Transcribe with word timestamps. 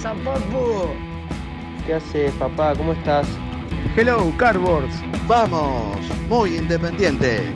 Pasa, 0.00 0.14
papu? 0.24 0.88
¿Qué 1.86 1.94
haces, 1.94 2.32
papá? 2.34 2.74
¿Cómo 2.74 2.92
estás? 2.92 3.26
Hello, 3.96 4.32
Cardboards. 4.38 4.94
Vamos, 5.26 5.98
muy 6.28 6.56
independiente. 6.56 7.52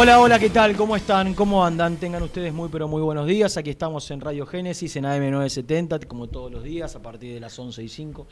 Hola, 0.00 0.20
hola, 0.20 0.38
¿qué 0.38 0.50
tal? 0.50 0.76
¿Cómo 0.76 0.94
están? 0.94 1.34
¿Cómo 1.34 1.64
andan? 1.64 1.96
Tengan 1.96 2.22
ustedes 2.22 2.52
muy, 2.54 2.68
pero 2.68 2.86
muy 2.86 3.02
buenos 3.02 3.26
días. 3.26 3.56
Aquí 3.56 3.70
estamos 3.70 4.08
en 4.12 4.20
Radio 4.20 4.46
Génesis, 4.46 4.94
en 4.94 5.04
AM970, 5.04 6.06
como 6.06 6.28
todos 6.28 6.52
los 6.52 6.62
días, 6.62 6.94
a 6.94 7.02
partir 7.02 7.34
de 7.34 7.40
las 7.40 7.58
11 7.58 7.82
y 7.82 7.88
5. 7.88 8.26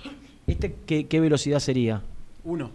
¿Este 0.46 0.76
qué, 0.86 1.06
qué 1.08 1.18
velocidad 1.18 1.58
sería? 1.58 2.02
Uno. 2.44 2.70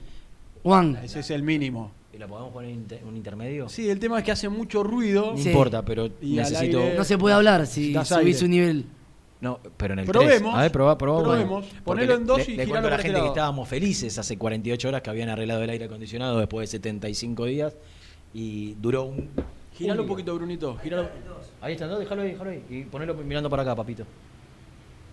Juan. 0.63 0.97
Ese 1.03 1.21
es 1.21 1.29
el 1.31 1.41
mínimo. 1.43 1.91
¿Y 2.13 2.17
¿La 2.17 2.27
podemos 2.27 2.51
poner 2.51 2.71
inter- 2.71 3.01
un 3.07 3.15
intermedio? 3.15 3.69
Sí, 3.69 3.89
el 3.89 3.97
tema 3.99 4.19
es 4.19 4.25
que 4.25 4.31
hace 4.33 4.49
mucho 4.49 4.83
ruido. 4.83 5.31
No 5.31 5.37
Sí. 5.37 5.49
importa, 5.49 5.85
pero 5.85 6.09
Y 6.21 6.37
al 6.39 6.49
necesito... 6.49 6.79
aire- 6.79 6.97
No 6.97 7.03
se 7.05 7.17
puede 7.17 7.35
hablar 7.35 7.65
si 7.67 7.93
Das 7.93 8.09
subís 8.09 8.41
un 8.41 8.51
nivel. 8.51 8.85
No, 9.39 9.59
pero 9.77 9.93
en 9.93 9.99
el 9.99 10.05
Probemos. 10.05 10.51
3. 10.51 10.53
A 10.53 10.61
ver, 10.63 10.71
probá, 10.71 10.97
probá. 10.97 11.23
Probemos. 11.23 11.65
Porque 11.65 11.83
Ponelo 11.85 12.13
en 12.15 12.25
dos 12.27 12.39
le- 12.39 12.43
y 12.43 12.57
le 12.57 12.65
giralo 12.65 12.69
cuento 12.71 12.87
a 12.87 12.89
la 12.91 12.97
para 12.97 13.03
gente 13.03 13.13
que 13.15 13.19
lado. 13.21 13.27
estábamos 13.33 13.69
felices 13.69 14.17
hace 14.17 14.37
48 14.37 14.87
horas 14.89 15.01
que 15.01 15.09
habían 15.09 15.29
arreglado 15.29 15.63
el 15.63 15.69
aire 15.69 15.85
acondicionado 15.85 16.37
después 16.39 16.69
de 16.69 16.77
75 16.77 17.45
días 17.45 17.73
y 18.33 18.73
duró 18.75 19.03
un... 19.03 19.29
Giralo 19.73 20.03
un 20.03 20.07
poquito, 20.07 20.35
Brunito. 20.35 20.77
Giralo. 20.77 21.09
Ahí 21.61 21.73
está, 21.73 21.87
¿no? 21.87 21.97
Déjalo 21.99 22.21
ahí, 22.21 22.31
déjalo 22.31 22.49
ahí. 22.51 22.63
Y 22.69 22.83
ponelo 22.83 23.13
mirando 23.15 23.49
para 23.49 23.63
acá, 23.63 23.75
papito. 23.75 24.03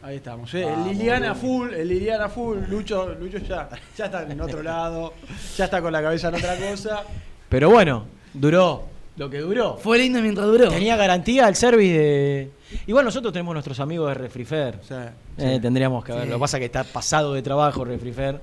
Ahí 0.03 0.17
estamos. 0.17 0.53
eh. 0.55 0.63
El 0.67 0.85
Liliana 0.85 1.35
full, 1.35 1.73
el 1.73 1.89
Liliana 1.89 2.29
full. 2.29 2.59
Lucho, 2.69 3.15
Lucho 3.15 3.39
ya, 3.39 3.69
ya 3.97 4.05
está 4.07 4.23
en 4.31 4.41
otro 4.41 4.63
lado. 4.63 5.13
Ya 5.57 5.65
está 5.65 5.81
con 5.83 5.93
la 5.93 6.03
cabeza 6.03 6.29
en 6.29 6.35
otra 6.37 6.57
cosa. 6.57 7.03
Pero 7.49 7.71
bueno, 7.71 8.05
duró 8.35 8.85
lo 9.17 9.29
que 9.29 9.39
duró. 9.39 9.77
Fue 9.79 9.99
lindo 9.99 10.21
mientras 10.21 10.47
duró. 10.47 10.69
Tenía 10.69 10.97
garantía 10.97 11.49
el 11.49 11.57
service 11.57 11.99
de... 11.99 12.51
Igual 12.87 13.05
nosotros 13.07 13.33
tenemos 13.33 13.53
nuestros 13.55 13.81
amigos 13.81 14.09
de 14.09 14.15
Refrifer. 14.15 14.79
Sea, 14.85 15.15
Eh, 15.39 15.59
tendríamos 15.61 16.05
que 16.05 16.13
ver. 16.13 16.23
Sí. 16.25 16.29
Lo 16.29 16.37
que 16.37 16.41
pasa 16.41 16.57
es 16.59 16.61
que 16.61 16.67
está 16.67 16.85
pasado 16.85 17.33
de 17.35 17.43
trabajo 17.43 17.85
Refrifer 17.85 18.41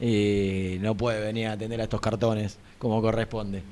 y 0.00 0.78
no 0.80 0.94
puede 0.96 1.20
venir 1.20 1.46
a 1.48 1.52
atender 1.52 1.80
a 1.80 1.84
estos 1.84 2.00
cartones 2.00 2.58
como 2.78 3.00
corresponde. 3.02 3.62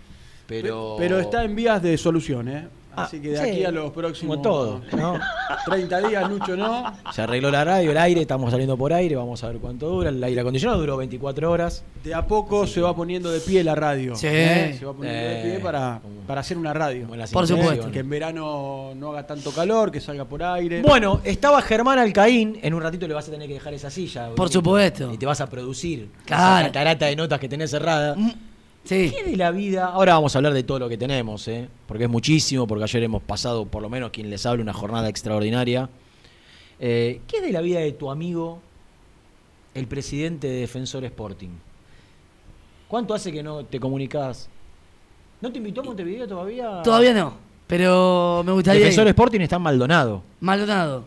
Pero, 0.47 0.97
Pero 0.99 1.19
está 1.19 1.45
en 1.45 1.55
vías 1.57 1.83
de 1.83 1.97
solución, 1.99 2.49
¿eh? 2.49 2.69
Ah, 2.99 3.03
Así 3.05 3.21
que 3.21 3.29
de 3.29 3.37
sí, 3.37 3.51
aquí 3.51 3.65
a 3.67 3.71
los 3.71 3.93
próximos 3.93 4.37
Como 4.39 4.43
todo, 4.43 4.81
¿no? 4.97 5.19
30 5.67 6.09
días, 6.09 6.31
Lucho 6.31 6.57
no. 6.57 6.95
Se 7.12 7.21
arregló 7.21 7.51
la 7.51 7.62
radio, 7.62 7.91
el 7.91 7.99
aire, 7.99 8.23
estamos 8.23 8.51
saliendo 8.51 8.75
por 8.79 8.91
aire, 8.95 9.15
vamos 9.17 9.45
a 9.45 9.49
ver 9.49 9.59
cuánto 9.59 9.87
dura. 9.91 10.09
El 10.09 10.25
aire 10.25 10.41
acondicionado 10.41 10.81
duró 10.81 10.97
24 10.97 11.51
horas. 11.51 11.84
De 12.03 12.15
a 12.15 12.27
poco 12.27 12.67
se 12.67 12.81
va 12.81 12.97
poniendo 12.97 13.31
de 13.31 13.41
pie 13.41 13.62
la 13.62 13.75
radio. 13.75 14.17
Sí. 14.17 14.29
¿eh? 14.31 14.77
Se 14.79 14.87
va 14.87 14.95
poniendo 14.95 15.21
de 15.21 15.41
Eh, 15.41 15.43
pie 15.43 15.59
para, 15.61 16.01
para 16.27 16.41
hacer 16.41 16.57
una 16.57 16.73
radio. 16.73 17.07
Por 17.34 17.47
supuesto. 17.47 17.91
Que 17.91 17.99
en 17.99 18.09
verano 18.09 18.93
no 18.97 19.11
haga 19.11 19.27
tanto 19.27 19.51
calor, 19.53 19.91
que 19.93 20.01
salga 20.01 20.25
por 20.25 20.43
aire. 20.43 20.81
Bueno, 20.81 21.21
estaba 21.23 21.61
Germán 21.61 21.99
Alcaín, 21.99 22.59
en 22.63 22.73
un 22.73 22.81
ratito 22.81 23.07
le 23.07 23.13
vas 23.13 23.28
a 23.28 23.31
tener 23.31 23.47
que 23.47 23.55
dejar 23.55 23.75
esa 23.75 23.91
silla. 23.91 24.31
Por 24.34 24.49
supuesto. 24.49 25.13
Y 25.13 25.19
te 25.19 25.27
vas 25.27 25.43
a 25.43 25.51
producir 25.51 26.09
Claro. 26.25 26.61
esa 26.61 26.67
catarata 26.69 27.05
de 27.05 27.17
notas 27.17 27.39
que 27.41 27.49
tenés 27.51 27.71
cerrada. 27.71 28.15
Mm, 28.17 28.33
Sí. 28.86 29.12
¿Qué 29.14 29.28
de 29.28 29.36
la 29.36 29.50
vida? 29.50 29.86
Ahora 29.86 30.14
vamos 30.14 30.34
a 30.34 30.38
hablar 30.38 30.52
de 30.52 30.62
todo 30.62 30.78
lo 30.78 30.88
que 30.88 30.97
tenemos, 30.97 31.48
¿eh? 31.48 31.69
porque 31.88 32.04
es 32.04 32.10
muchísimo, 32.10 32.66
porque 32.69 32.84
ayer 32.84 33.02
hemos 33.02 33.22
pasado, 33.22 33.66
por 33.66 33.82
lo 33.82 33.88
menos 33.88 34.10
quien 34.10 34.30
les 34.30 34.47
habla, 34.47 34.62
una 34.62 34.72
jornada 34.72 35.08
extraordinaria. 35.08 35.91
Eh, 36.78 37.21
¿Qué 37.27 37.41
de 37.41 37.50
la 37.50 37.60
vida 37.60 37.80
de 37.80 37.92
tu 37.92 38.10
amigo, 38.10 38.60
el 39.74 39.88
presidente 39.88 40.47
de 40.47 40.60
Defensor 40.60 41.04
Sporting? 41.04 41.50
¿Cuánto 42.86 43.12
hace 43.12 43.33
que 43.33 43.42
no 43.42 43.65
te 43.65 43.80
comunicás? 43.80 44.48
¿No 45.41 45.50
te 45.50 45.59
invitó 45.59 45.80
a 45.80 45.84
Montevideo 45.84 46.28
todavía? 46.28 46.82
Todavía 46.82 47.12
no. 47.12 47.34
Pero 47.66 48.42
me 48.47 48.53
gustaría. 48.53 48.80
Defensor 48.80 49.06
ir. 49.06 49.09
Sporting 49.09 49.41
está 49.41 49.56
en 49.56 49.62
Maldonado. 49.62 50.22
Maldonado. 50.41 51.04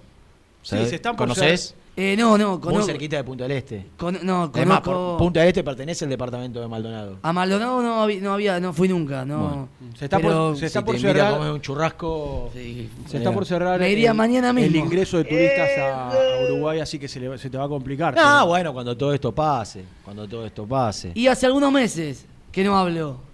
Sí, 0.62 0.76
se 0.86 0.96
están 0.96 1.16
por 1.16 1.30
¿Conoces? 1.30 1.76
Eh, 2.02 2.16
no, 2.18 2.38
no, 2.38 2.52
Muy 2.52 2.60
conozco. 2.62 2.86
cerquita 2.86 3.18
de 3.18 3.24
Punta 3.26 3.44
del 3.44 3.52
Este. 3.58 3.88
con- 3.98 4.20
no, 4.24 4.44
Además, 4.54 4.80
conozco. 4.80 5.18
por 5.18 5.18
Punta 5.18 5.40
del 5.42 5.50
Este 5.50 5.64
pertenece 5.66 6.06
al 6.06 6.10
departamento 6.12 6.62
de 6.62 6.68
Maldonado. 6.70 7.18
A 7.22 7.34
Maldonado 7.34 7.82
no 7.82 8.02
había, 8.04 8.22
no 8.22 8.34
había, 8.34 8.60
no 8.62 8.72
fui 8.72 8.88
nunca, 8.88 9.26
no. 9.26 9.40
Bueno. 9.50 9.70
Se 9.98 10.06
está 10.06 10.18
Pero- 10.18 10.50
por, 10.52 10.58
se 10.58 10.66
está 10.68 10.80
si 10.80 10.86
por 10.86 10.96
te 10.96 11.02
invita 11.02 11.12
a 11.12 11.16
cerrar. 11.26 11.38
comer 11.38 11.52
un 11.54 11.62
churrasco... 11.62 12.50
Sí. 12.54 12.90
Se 13.06 13.18
está 13.18 13.34
por 13.34 13.46
cerrar 13.46 13.80
Me 13.82 13.92
iría 13.92 14.12
el, 14.12 14.18
mañana 14.18 14.54
mismo. 14.54 14.70
el 14.70 14.76
ingreso 14.78 15.18
de 15.18 15.26
turistas 15.26 15.70
a, 15.78 16.10
a 16.12 16.44
Uruguay, 16.46 16.80
así 16.80 16.98
que 16.98 17.10
se, 17.10 17.20
le- 17.20 17.38
se 17.38 17.50
te 17.50 17.58
va 17.58 17.66
a 17.66 17.70
complicar. 17.70 18.16
Ah, 18.18 18.46
bueno, 18.46 18.72
cuando 18.72 18.96
todo 18.96 19.14
esto 19.14 19.34
pase. 19.36 19.84
Cuando 20.06 20.26
todo 20.26 20.46
esto 20.46 20.66
pase. 20.66 21.12
Y 21.16 21.28
hace 21.28 21.46
algunos 21.48 21.70
meses 21.72 22.26
que 22.52 22.64
no 22.64 22.78
hablo. 22.78 23.28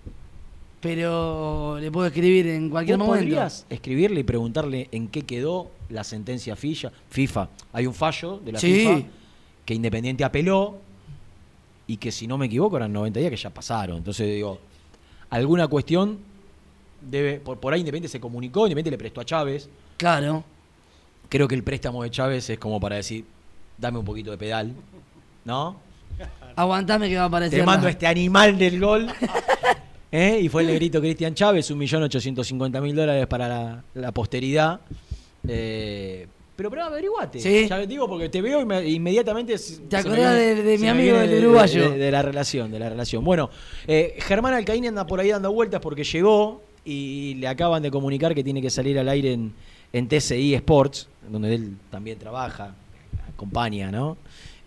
Pero 0.86 1.80
le 1.80 1.90
puedo 1.92 2.06
escribir 2.06 2.46
en 2.48 2.70
cualquier 2.70 2.98
¿Vos 3.00 3.08
momento. 3.08 3.26
podrías 3.26 3.66
escribirle 3.70 4.20
y 4.20 4.24
preguntarle 4.24 4.88
en 4.92 5.08
qué 5.08 5.24
quedó 5.24 5.72
la 5.90 6.04
sentencia 6.04 6.56
FIFA? 6.56 6.92
FIFA. 7.10 7.50
Hay 7.74 7.88
un 7.88 7.94
fallo 7.96 8.38
de 8.38 8.52
la 8.52 8.60
Sí. 8.60 8.72
FIFA 8.86 9.08
que 9.66 9.74
Independiente 9.74 10.24
apeló 10.24 10.78
y 11.88 11.98
que 11.98 12.12
si 12.12 12.28
no 12.28 12.38
me 12.38 12.46
equivoco 12.46 12.78
eran 12.78 12.94
90 12.94 13.20
días 13.20 13.32
que 13.32 13.36
ya 13.38 13.50
pasaron. 13.50 13.98
Entonces 13.98 14.28
digo, 14.28 14.60
alguna 15.32 15.68
cuestión 15.68 16.20
debe. 17.02 17.40
Por, 17.40 17.60
por 17.60 17.74
ahí 17.74 17.80
Independiente 17.80 18.10
se 18.12 18.20
comunicó, 18.20 18.68
Independiente 18.68 18.92
le 18.92 18.98
prestó 19.00 19.22
a 19.22 19.26
Chávez. 19.26 19.68
Claro. 19.98 20.44
Creo 21.30 21.48
que 21.48 21.56
el 21.56 21.64
préstamo 21.64 22.04
de 22.04 22.12
Chávez 22.12 22.48
es 22.52 22.60
como 22.60 22.80
para 22.80 22.98
decir, 22.98 23.26
dame 23.78 23.98
un 23.98 24.06
poquito 24.06 24.30
de 24.30 24.38
pedal. 24.38 24.72
¿No? 25.46 25.78
Aguantame 26.56 27.10
que 27.10 27.16
va 27.18 27.24
a 27.24 27.26
aparecer. 27.26 27.60
Te 27.60 27.66
mando 27.66 27.86
la- 27.86 27.90
este 27.92 28.06
animal 28.06 28.58
del 28.60 28.80
gol. 28.80 29.08
¿Eh? 30.17 30.39
Y 30.41 30.50
fue 30.50 30.62
el 30.62 30.69
negrito 30.69 31.01
Cristian 31.01 31.33
Chávez, 31.33 31.69
1.850.000 31.71 32.94
dólares 32.94 33.27
para 33.27 33.47
la, 33.50 33.83
la 33.95 34.12
posteridad. 34.13 34.79
Eh, 35.47 36.27
pero, 36.56 36.69
pero 36.69 36.85
averiguate. 36.85 37.39
Sí. 37.39 37.67
Ya 37.67 37.77
te 37.81 37.88
digo 37.88 38.07
porque 38.07 38.29
te 38.29 38.41
veo 38.41 38.62
y 38.62 38.65
me- 38.65 38.85
inmediatamente. 38.88 39.56
¿Te 39.89 39.97
acordás 39.97 40.38
viene- 40.38 40.62
de- 40.63 40.77
mi 40.77 40.88
amigo 40.88 41.17
del 41.17 41.29
de- 41.31 41.39
uruguayo? 41.39 41.91
De, 41.91 41.97
de 41.97 42.12
la 42.12 42.21
relación, 42.21 42.71
de 42.71 42.79
la 42.79 42.88
relación. 42.89 43.25
Bueno, 43.25 43.50
eh, 43.88 44.15
Germán 44.19 44.53
Alcaín 44.53 44.85
anda 44.88 45.06
por 45.06 45.19
ahí 45.19 45.29
dando 45.31 45.51
vueltas 45.51 45.81
porque 45.81 46.03
llegó 46.06 46.62
y 46.85 47.33
le 47.35 47.47
acaban 47.50 47.83
de 47.83 47.91
comunicar 47.91 48.33
que 48.33 48.44
tiene 48.44 48.62
que 48.62 48.69
salir 48.69 48.97
al 48.97 49.09
aire 49.09 49.33
en, 49.33 49.53
en 49.91 50.07
TCI 50.07 50.53
Sports, 50.56 51.09
donde 51.29 51.56
él 51.56 51.75
también 51.91 52.17
trabaja, 52.17 52.73
acompaña, 53.33 53.91
¿no? 53.91 54.15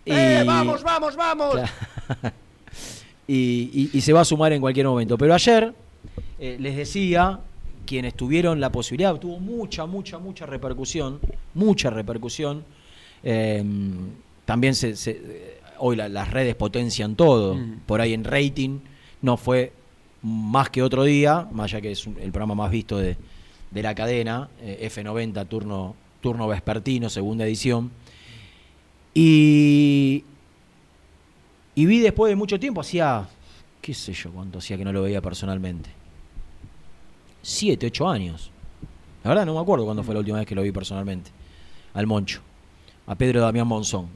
¡Eh, 0.05 0.41
Y- 0.43 0.45
vamos, 0.47 0.83
vamos, 0.83 1.15
vamos! 1.15 1.51
Claro. 1.53 2.33
y, 3.29 3.69
y- 3.73 3.89
y 3.97 4.01
se 4.01 4.11
va 4.13 4.21
a 4.21 4.25
sumar 4.25 4.51
en 4.53 4.61
cualquier 4.61 4.87
momento. 4.87 5.17
Pero 5.17 5.33
ayer 5.33 5.73
eh, 6.39 6.57
les 6.59 6.75
decía, 6.75 7.39
quienes 7.85 8.13
tuvieron 8.15 8.59
la 8.59 8.71
posibilidad, 8.71 9.15
tuvo 9.17 9.39
mucha, 9.39 9.85
mucha, 9.85 10.17
mucha 10.19 10.45
repercusión, 10.45 11.19
mucha 11.53 11.89
repercusión. 11.89 12.63
Eh, 13.23 13.63
también 14.45 14.73
se, 14.75 14.95
se- 14.95 15.11
eh, 15.23 15.57
hoy 15.77 15.95
la- 15.95 16.09
las 16.09 16.31
redes 16.31 16.55
potencian 16.55 17.15
todo. 17.15 17.57
Por 17.85 18.01
ahí 18.01 18.13
en 18.13 18.23
rating 18.23 18.79
no 19.21 19.37
fue 19.37 19.73
más 20.21 20.69
que 20.69 20.81
otro 20.83 21.03
día, 21.03 21.47
más 21.51 21.71
allá 21.71 21.81
que 21.81 21.91
es 21.91 22.05
el 22.05 22.31
programa 22.31 22.55
más 22.55 22.71
visto 22.71 22.97
de, 22.97 23.15
de 23.71 23.83
la 23.83 23.93
cadena, 23.95 24.49
eh, 24.61 24.89
F90, 24.93 25.47
turno, 25.47 25.95
turno 26.21 26.47
vespertino, 26.47 27.09
segunda 27.09 27.45
edición. 27.45 27.91
Y, 29.13 30.23
y 31.79 31.85
vi 31.85 31.99
después 31.99 32.29
de 32.29 32.35
mucho 32.35 32.59
tiempo, 32.59 32.81
hacía, 32.81 33.25
qué 33.79 33.93
sé 33.93 34.11
yo, 34.11 34.31
cuánto 34.31 34.59
hacía 34.59 34.77
que 34.77 34.83
no 34.83 34.91
lo 34.91 35.01
veía 35.01 35.21
personalmente. 35.21 35.89
Siete, 37.41 37.87
ocho 37.87 38.09
años. 38.09 38.51
La 39.23 39.29
verdad 39.29 39.45
no 39.45 39.53
me 39.53 39.61
acuerdo 39.61 39.85
cuándo 39.85 40.03
fue 40.03 40.13
la 40.13 40.19
última 40.19 40.39
vez 40.39 40.45
que 40.45 40.55
lo 40.55 40.61
vi 40.61 40.73
personalmente. 40.73 41.31
Al 41.93 42.05
Moncho. 42.05 42.41
A 43.07 43.15
Pedro 43.15 43.39
Damián 43.39 43.65
Monzón. 43.65 44.09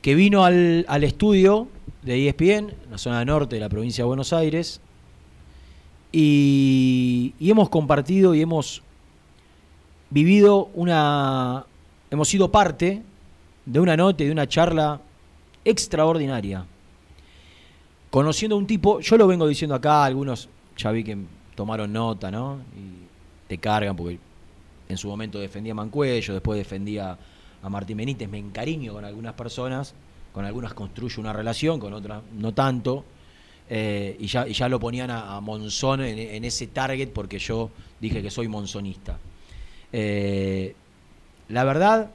Que 0.00 0.14
vino 0.14 0.44
al, 0.44 0.86
al 0.86 1.02
estudio 1.02 1.66
de 2.02 2.28
ESPN, 2.28 2.70
en 2.70 2.90
la 2.92 2.98
zona 2.98 3.24
norte 3.24 3.56
de 3.56 3.60
la 3.62 3.68
provincia 3.68 4.04
de 4.04 4.06
Buenos 4.06 4.32
Aires. 4.32 4.80
Y, 6.12 7.34
y 7.40 7.50
hemos 7.50 7.68
compartido 7.68 8.32
y 8.32 8.42
hemos 8.42 8.84
vivido 10.10 10.70
una... 10.74 11.66
Hemos 12.12 12.28
sido 12.28 12.52
parte 12.52 13.02
de 13.64 13.80
una 13.80 13.96
nota 13.96 14.22
y 14.22 14.26
de 14.26 14.32
una 14.32 14.46
charla 14.48 15.00
extraordinaria. 15.64 16.64
Conociendo 18.16 18.56
a 18.56 18.58
un 18.58 18.66
tipo, 18.66 19.00
yo 19.00 19.18
lo 19.18 19.26
vengo 19.26 19.46
diciendo 19.46 19.74
acá, 19.74 20.02
algunos 20.02 20.48
ya 20.74 20.90
vi 20.90 21.04
que 21.04 21.18
tomaron 21.54 21.92
nota, 21.92 22.30
¿no? 22.30 22.60
Y 22.74 23.06
te 23.46 23.58
cargan 23.58 23.94
porque 23.94 24.18
en 24.88 24.96
su 24.96 25.06
momento 25.08 25.38
defendía 25.38 25.72
a 25.72 25.74
Mancuello, 25.74 26.32
después 26.32 26.56
defendía 26.56 27.18
a 27.62 27.68
Martín 27.68 27.98
Benítez, 27.98 28.26
me 28.26 28.38
encariño 28.38 28.94
con 28.94 29.04
algunas 29.04 29.34
personas, 29.34 29.92
con 30.32 30.46
algunas 30.46 30.72
construyo 30.72 31.20
una 31.20 31.34
relación, 31.34 31.78
con 31.78 31.92
otras 31.92 32.22
no 32.32 32.54
tanto. 32.54 33.04
eh, 33.68 34.16
y, 34.18 34.28
ya, 34.28 34.46
ya 34.46 34.66
lo 34.70 34.80
ponían 34.80 35.10
a, 35.10 35.38
Monzón 35.42 36.00
en, 36.00 36.18
en 36.18 36.42
ese 36.46 36.68
target 36.68 37.10
porque 37.10 37.38
yo 37.38 37.68
dije 38.00 38.22
que 38.22 38.30
soy 38.30 38.48
monzonista. 38.48 39.18
Eh, 39.92 40.74
la 41.50 41.64
verdad 41.64 42.10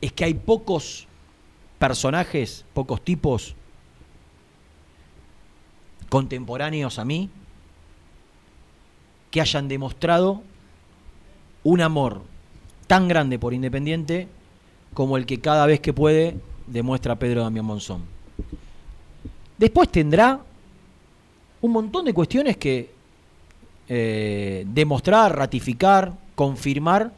es 0.00 0.10
que 0.14 0.24
hay 0.24 0.32
pocos 0.32 1.06
personajes, 1.80 2.66
pocos 2.74 3.00
tipos 3.00 3.56
contemporáneos 6.10 6.98
a 6.98 7.06
mí 7.06 7.30
que 9.30 9.40
hayan 9.40 9.66
demostrado 9.66 10.42
un 11.64 11.80
amor 11.80 12.20
tan 12.86 13.08
grande 13.08 13.38
por 13.38 13.54
Independiente 13.54 14.28
como 14.92 15.16
el 15.16 15.24
que 15.24 15.40
cada 15.40 15.64
vez 15.64 15.80
que 15.80 15.94
puede 15.94 16.36
demuestra 16.66 17.18
Pedro 17.18 17.42
Damián 17.44 17.64
Monzón. 17.64 18.02
Después 19.56 19.88
tendrá 19.88 20.38
un 21.62 21.72
montón 21.72 22.04
de 22.04 22.12
cuestiones 22.12 22.58
que 22.58 22.90
eh, 23.88 24.66
demostrar, 24.66 25.34
ratificar, 25.34 26.12
confirmar. 26.34 27.10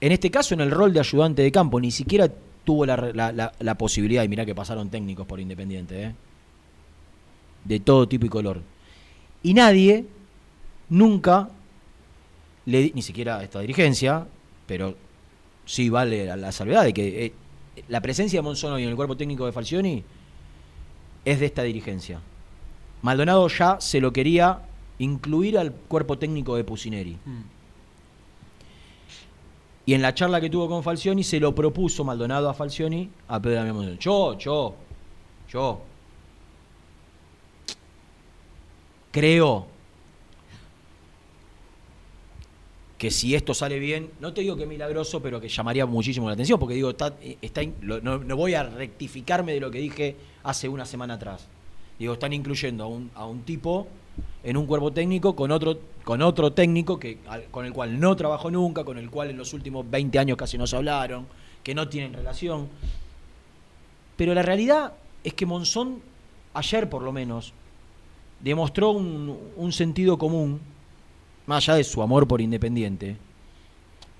En 0.00 0.12
este 0.12 0.30
caso, 0.30 0.54
en 0.54 0.60
el 0.60 0.70
rol 0.70 0.92
de 0.92 1.00
ayudante 1.00 1.42
de 1.42 1.50
campo, 1.50 1.80
ni 1.80 1.90
siquiera 1.90 2.30
tuvo 2.68 2.84
la, 2.84 3.74
posibilidad, 3.78 4.22
y 4.24 4.28
mirá 4.28 4.44
que 4.44 4.54
pasaron 4.54 4.90
técnicos 4.90 5.26
por 5.26 5.40
Independiente, 5.40 6.02
¿eh? 6.02 6.14
de 7.64 7.80
todo 7.80 8.06
tipo 8.06 8.26
y 8.26 8.28
color. 8.28 8.60
Y 9.42 9.54
nadie 9.54 10.04
nunca, 10.90 11.48
le, 12.66 12.92
ni 12.94 13.00
siquiera 13.00 13.42
esta 13.42 13.60
dirigencia, 13.60 14.26
pero 14.66 14.94
sí 15.64 15.88
vale 15.88 16.36
la, 16.36 16.52
salvedad 16.52 16.84
de 16.84 16.92
que 16.92 17.24
eh, 17.24 17.32
la 17.88 18.02
presencia 18.02 18.40
de 18.40 18.42
Monzón 18.42 18.74
hoy 18.74 18.82
en 18.82 18.90
el 18.90 18.96
cuerpo 18.96 19.16
técnico 19.16 19.46
de 19.46 19.52
Falcioni 19.52 20.04
es 21.24 21.40
de 21.40 21.46
esta 21.46 21.62
dirigencia. 21.62 22.20
Maldonado 23.00 23.48
ya 23.48 23.80
se 23.80 23.98
lo 23.98 24.12
quería 24.12 24.60
incluir 24.98 25.56
al 25.56 25.72
cuerpo 25.72 26.18
técnico 26.18 26.54
de 26.54 26.64
Pusineri. 26.64 27.16
Y 29.88 29.94
en 29.94 30.02
la 30.02 30.12
charla 30.12 30.38
que 30.38 30.50
tuvo 30.50 30.68
con 30.68 30.82
Falcioni 30.82 31.24
se 31.24 31.40
lo 31.40 31.54
propuso 31.54 32.04
Maldonado 32.04 32.50
a 32.50 32.52
Falcioni 32.52 33.08
a 33.26 33.40
Pedro 33.40 33.64
Damián. 33.64 33.96
Yo, 33.96 34.36
yo, 34.36 34.74
yo. 35.48 35.80
Creo 39.10 39.66
que 42.98 43.10
si 43.10 43.34
esto 43.34 43.54
sale 43.54 43.78
bien, 43.78 44.10
no 44.20 44.34
te 44.34 44.42
digo 44.42 44.56
que 44.56 44.66
milagroso, 44.66 45.22
pero 45.22 45.40
que 45.40 45.48
llamaría 45.48 45.86
muchísimo 45.86 46.26
la 46.26 46.34
atención, 46.34 46.60
porque 46.60 46.74
digo, 46.74 46.90
está, 46.90 47.16
está 47.40 47.62
no, 47.80 48.18
no 48.18 48.36
voy 48.36 48.52
a 48.52 48.64
rectificarme 48.64 49.54
de 49.54 49.60
lo 49.60 49.70
que 49.70 49.78
dije 49.78 50.16
hace 50.42 50.68
una 50.68 50.84
semana 50.84 51.14
atrás. 51.14 51.48
Digo, 51.98 52.12
están 52.12 52.34
incluyendo 52.34 52.84
a 52.84 52.88
un, 52.88 53.10
a 53.14 53.24
un 53.24 53.40
tipo 53.40 53.88
en 54.42 54.56
un 54.56 54.66
cuerpo 54.66 54.92
técnico 54.92 55.34
con 55.34 55.50
otro, 55.50 55.78
con 56.04 56.22
otro 56.22 56.52
técnico 56.52 56.98
que, 56.98 57.18
con 57.50 57.66
el 57.66 57.72
cual 57.72 57.98
no 57.98 58.16
trabajó 58.16 58.50
nunca, 58.50 58.84
con 58.84 58.98
el 58.98 59.10
cual 59.10 59.30
en 59.30 59.36
los 59.36 59.52
últimos 59.52 59.88
20 59.90 60.18
años 60.18 60.36
casi 60.36 60.56
no 60.56 60.66
se 60.66 60.76
hablaron, 60.76 61.26
que 61.62 61.74
no 61.74 61.88
tienen 61.88 62.14
relación. 62.14 62.68
Pero 64.16 64.34
la 64.34 64.42
realidad 64.42 64.94
es 65.24 65.34
que 65.34 65.46
Monzón, 65.46 66.00
ayer 66.54 66.88
por 66.88 67.02
lo 67.02 67.12
menos, 67.12 67.52
demostró 68.40 68.90
un, 68.90 69.36
un 69.56 69.72
sentido 69.72 70.18
común, 70.18 70.60
más 71.46 71.68
allá 71.68 71.76
de 71.76 71.84
su 71.84 72.02
amor 72.02 72.26
por 72.26 72.40
Independiente, 72.40 73.16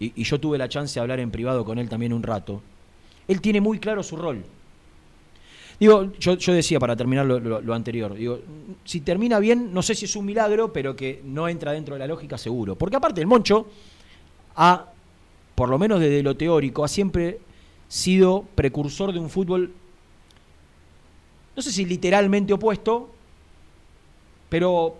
y, 0.00 0.12
y 0.14 0.24
yo 0.24 0.38
tuve 0.38 0.58
la 0.58 0.68
chance 0.68 0.94
de 0.94 1.00
hablar 1.00 1.20
en 1.20 1.30
privado 1.30 1.64
con 1.64 1.78
él 1.78 1.88
también 1.88 2.12
un 2.12 2.22
rato, 2.22 2.60
él 3.28 3.40
tiene 3.40 3.60
muy 3.60 3.78
claro 3.78 4.02
su 4.02 4.16
rol. 4.16 4.44
Digo, 5.80 6.12
yo, 6.18 6.34
yo 6.34 6.52
decía 6.52 6.80
para 6.80 6.96
terminar 6.96 7.24
lo, 7.24 7.38
lo- 7.38 7.74
anterior, 7.74 8.14
digo, 8.14 8.40
si 8.84 9.00
termina 9.00 9.38
bien, 9.38 9.72
no 9.72 9.80
sé 9.82 9.94
si 9.94 10.06
es 10.06 10.16
un 10.16 10.24
milagro, 10.26 10.72
pero 10.72 10.96
que 10.96 11.20
no 11.24 11.48
entra 11.48 11.70
dentro 11.72 11.94
de 11.94 12.00
la 12.00 12.06
lógica 12.08 12.36
seguro. 12.36 12.74
Porque 12.74 12.96
aparte 12.96 13.20
el 13.20 13.28
Moncho 13.28 13.66
ha, 14.56 14.86
por 15.54 15.68
lo 15.68 15.78
menos 15.78 16.00
desde 16.00 16.22
lo 16.22 16.36
teórico, 16.36 16.82
ha 16.84 16.88
siempre 16.88 17.38
sido 17.86 18.44
precursor 18.56 19.12
de 19.12 19.20
un 19.20 19.30
fútbol, 19.30 19.72
no 21.54 21.62
sé 21.62 21.70
si 21.70 21.84
literalmente 21.84 22.52
opuesto, 22.52 23.10
pero 24.48 24.96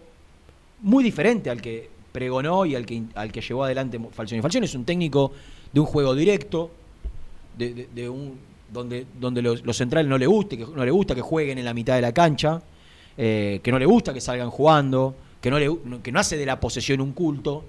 muy 0.82 1.02
diferente 1.02 1.50
al 1.50 1.60
que 1.60 1.90
pregonó 2.12 2.66
y 2.66 2.74
al 2.76 2.86
que, 2.86 3.02
al 3.14 3.32
que 3.32 3.40
llevó 3.40 3.64
adelante 3.64 3.98
Falcioni. 4.12 4.42
Falcioni 4.42 4.66
es 4.66 4.74
un 4.74 4.84
técnico 4.84 5.32
de 5.72 5.80
un 5.80 5.86
juego 5.86 6.14
directo, 6.14 6.70
de- 7.56 7.88
de 7.92 8.08
un 8.08 8.38
donde, 8.72 9.06
donde 9.18 9.42
los, 9.42 9.76
centrales 9.76 10.08
no 10.08 10.18
le 10.18 10.26
guste, 10.26 10.58
que 10.58 10.66
no 10.66 10.84
le 10.84 10.90
gusta 10.90 11.14
que 11.14 11.20
jueguen 11.20 11.58
en 11.58 11.64
la 11.64 11.74
mitad 11.74 11.94
de 11.94 12.02
la 12.02 12.12
cancha, 12.12 12.62
eh, 13.16 13.60
que 13.62 13.72
no 13.72 13.78
le 13.78 13.86
gusta 13.86 14.12
que 14.12 14.20
salgan 14.20 14.50
jugando, 14.50 15.14
que 15.40 15.50
no, 15.50 16.02
que 16.02 16.12
no 16.12 16.20
hace 16.20 16.36
de 16.36 16.46
la 16.46 16.60
posesión 16.60 17.00
un 17.00 17.12
culto. 17.12 17.64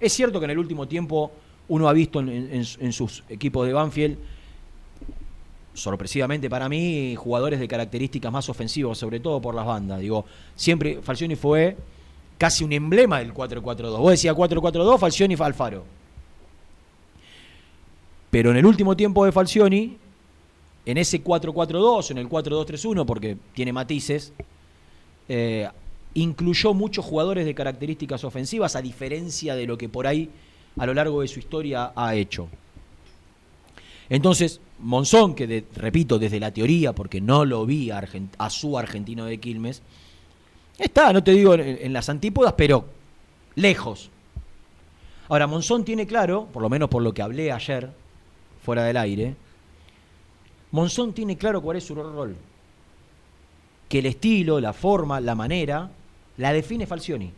Es 0.00 0.12
cierto 0.12 0.38
que 0.38 0.44
en 0.44 0.52
el 0.52 0.58
último 0.58 0.86
tiempo 0.86 1.32
uno 1.68 1.88
ha 1.88 1.92
visto 1.92 2.20
en, 2.20 2.92
sus 2.92 3.22
equipos 3.28 3.66
de 3.66 3.72
Banfield, 3.72 4.16
sorpresivamente 5.74 6.48
para 6.48 6.68
mí, 6.68 7.14
jugadores 7.16 7.60
de 7.60 7.68
características 7.68 8.32
más 8.32 8.48
ofensivas, 8.48 8.96
sobre 8.96 9.20
todo 9.20 9.40
por 9.40 9.54
las 9.54 9.66
bandas. 9.66 10.00
Digo, 10.00 10.24
siempre 10.56 11.00
Falcioni 11.02 11.36
fue 11.36 11.76
casi 12.38 12.64
un 12.64 12.72
emblema 12.72 13.18
del 13.18 13.34
4-4-2. 13.34 13.98
Vos 13.98 14.10
decías 14.12 14.34
4-4-2, 14.34 14.98
Falcioni 14.98 15.36
Alfaro. 15.38 15.84
Pero 18.30 18.50
en 18.50 18.56
el 18.56 18.66
último 18.66 18.96
tiempo 18.96 19.24
de 19.24 19.32
Falcioni, 19.32 19.98
en 20.88 20.96
ese 20.96 21.22
4-4-2, 21.22 22.12
en 22.12 22.18
el 22.18 22.30
4-2-3-1, 22.30 23.04
porque 23.04 23.36
tiene 23.52 23.74
matices, 23.74 24.32
eh, 25.28 25.68
incluyó 26.14 26.72
muchos 26.72 27.04
jugadores 27.04 27.44
de 27.44 27.54
características 27.54 28.24
ofensivas, 28.24 28.74
a 28.74 28.80
diferencia 28.80 29.54
de 29.54 29.66
lo 29.66 29.76
que 29.76 29.90
por 29.90 30.06
ahí 30.06 30.30
a 30.78 30.86
lo 30.86 30.94
largo 30.94 31.20
de 31.20 31.28
su 31.28 31.40
historia 31.40 31.92
ha 31.94 32.14
hecho. 32.14 32.48
Entonces, 34.08 34.62
Monzón, 34.78 35.34
que 35.34 35.62
repito, 35.74 36.18
desde 36.18 36.40
la 36.40 36.54
teoría, 36.54 36.94
porque 36.94 37.20
no 37.20 37.44
lo 37.44 37.66
vi 37.66 37.90
a, 37.90 38.48
su 38.48 38.78
argentino 38.78 39.26
de 39.26 39.36
Quilmes, 39.36 39.82
está, 40.78 41.12
no 41.12 41.22
te 41.22 41.32
digo 41.32 41.52
en 41.54 41.92
las 41.92 42.08
antípodas, 42.08 42.54
pero 42.56 42.86
lejos. 43.56 44.08
Ahora, 45.28 45.46
Monzón 45.46 45.84
tiene 45.84 46.06
claro, 46.06 46.48
por 46.50 46.62
lo 46.62 46.70
menos 46.70 46.88
por 46.88 47.02
lo 47.02 47.12
que 47.12 47.20
hablé 47.20 47.52
ayer, 47.52 47.90
fuera 48.62 48.84
del 48.84 48.96
aire, 48.96 49.36
Monzón 50.70 51.12
tiene 51.12 51.36
claro 51.36 51.62
cuál 51.62 51.76
es 51.78 51.84
su 51.84 51.94
rol. 51.94 52.36
Que 53.88 54.00
el 54.00 54.06
estilo, 54.06 54.60
la 54.60 54.72
forma, 54.72 55.20
la 55.20 55.34
manera, 55.34 55.90
la 56.36 56.52
define 56.52 56.86
Falcioni. 56.86 57.32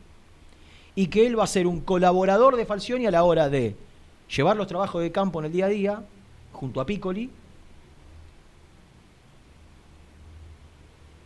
Y 0.96 1.06
que 1.06 1.26
él 1.26 1.38
va 1.38 1.44
a 1.44 1.48
ser 1.48 1.66
un 1.66 1.80
colaborador 1.80 2.56
de 2.56 2.66
Falcioni 2.66 3.06
a 3.06 3.10
la 3.10 3.22
hora 3.22 3.48
de 3.48 3.76
llevar 4.34 4.56
los 4.56 4.66
trabajos 4.66 5.02
de 5.02 5.12
campo 5.12 5.38
en 5.38 5.46
el 5.46 5.52
día 5.52 5.66
a 5.66 5.68
día, 5.68 6.02
junto 6.52 6.80
a 6.80 6.86
Piccoli. 6.86 7.30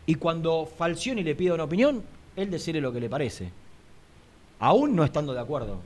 Y 0.07 0.15
cuando 0.17 0.67
Falcioni 0.67 1.23
le 1.23 1.35
pida 1.35 1.55
una 1.55 1.65
opinión, 1.65 2.03
él 2.37 2.51
decirle 2.51 2.81
lo 2.81 2.93
que 2.93 3.01
le 3.01 3.09
parece. 3.09 3.51
Aún 4.59 4.95
no 4.95 5.05
estando 5.05 5.33
de 5.33 5.41
acuerdo. 5.41 5.81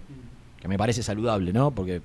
Que 0.60 0.66
me 0.66 0.76
parece 0.76 1.04
saludable, 1.04 1.52
¿no? 1.52 1.70
Porque 1.70 2.02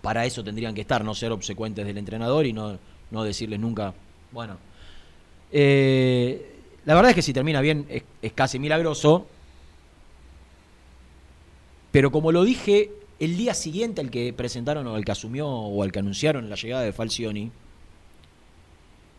para 0.00 0.24
eso 0.24 0.44
tendrían 0.44 0.74
que 0.74 0.82
estar, 0.82 1.04
no 1.04 1.14
ser 1.14 1.32
obsecuentes 1.32 1.86
del 1.86 1.98
entrenador 1.98 2.46
y 2.46 2.52
no, 2.52 2.78
no 3.10 3.24
decirles 3.24 3.58
nunca, 3.60 3.94
bueno. 4.32 4.58
eh, 5.52 6.54
la 6.84 6.94
verdad 6.94 7.10
es 7.10 7.16
que 7.16 7.22
si 7.22 7.32
termina 7.32 7.60
bien 7.60 7.86
es, 8.22 8.32
casi 8.32 8.58
milagroso, 8.58 9.26
pero 11.92 12.10
como 12.10 12.32
lo 12.32 12.44
dije 12.44 12.90
el 13.18 13.36
día 13.36 13.52
siguiente 13.52 14.00
al 14.00 14.10
que 14.10 14.32
presentaron 14.32 14.86
o 14.86 14.94
al 14.94 15.04
que 15.04 15.12
asumió 15.12 15.48
o 15.48 15.82
al 15.82 15.92
que 15.92 15.98
anunciaron 15.98 16.48
la 16.48 16.56
llegada 16.56 16.84
de 16.84 16.92
Falcioni, 16.92 17.50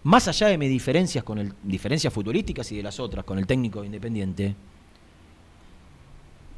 más 0.03 0.27
allá 0.27 0.47
de 0.47 0.57
mis 0.57 0.69
diferencias 0.69 1.23
con 1.23 1.37
el 1.37 1.53
diferencias 1.61 2.11
futbolísticas 2.11 2.71
y 2.71 2.77
de 2.77 2.83
las 2.83 2.99
otras 2.99 3.25
con 3.25 3.37
el 3.37 3.45
técnico 3.45 3.83
independiente, 3.83 4.55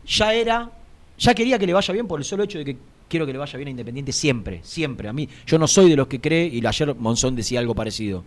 ya 0.06 0.34
era, 0.34 0.72
ya 1.18 1.34
quería 1.34 1.58
que 1.60 1.66
le 1.66 1.74
vaya 1.74 1.94
bien 1.94 2.08
por 2.08 2.20
el 2.20 2.26
solo 2.26 2.44
hecho 2.44 2.60
de 2.60 2.66
que 2.66 2.78
quiero 3.12 3.26
que 3.26 3.34
le 3.34 3.40
vaya 3.40 3.58
bien 3.58 3.68
a 3.68 3.72
Independiente 3.72 4.14
siempre, 4.14 4.62
siempre. 4.64 5.10
A 5.10 5.14
mí, 5.14 5.28
yo 5.46 5.60
no 5.60 5.68
soy 5.68 5.90
de 5.90 5.98
los 5.98 6.08
que 6.08 6.22
cree, 6.22 6.48
y 6.48 6.66
ayer 6.66 6.96
Monzón 6.96 7.36
decía 7.36 7.60
algo 7.60 7.76
parecido, 7.76 8.24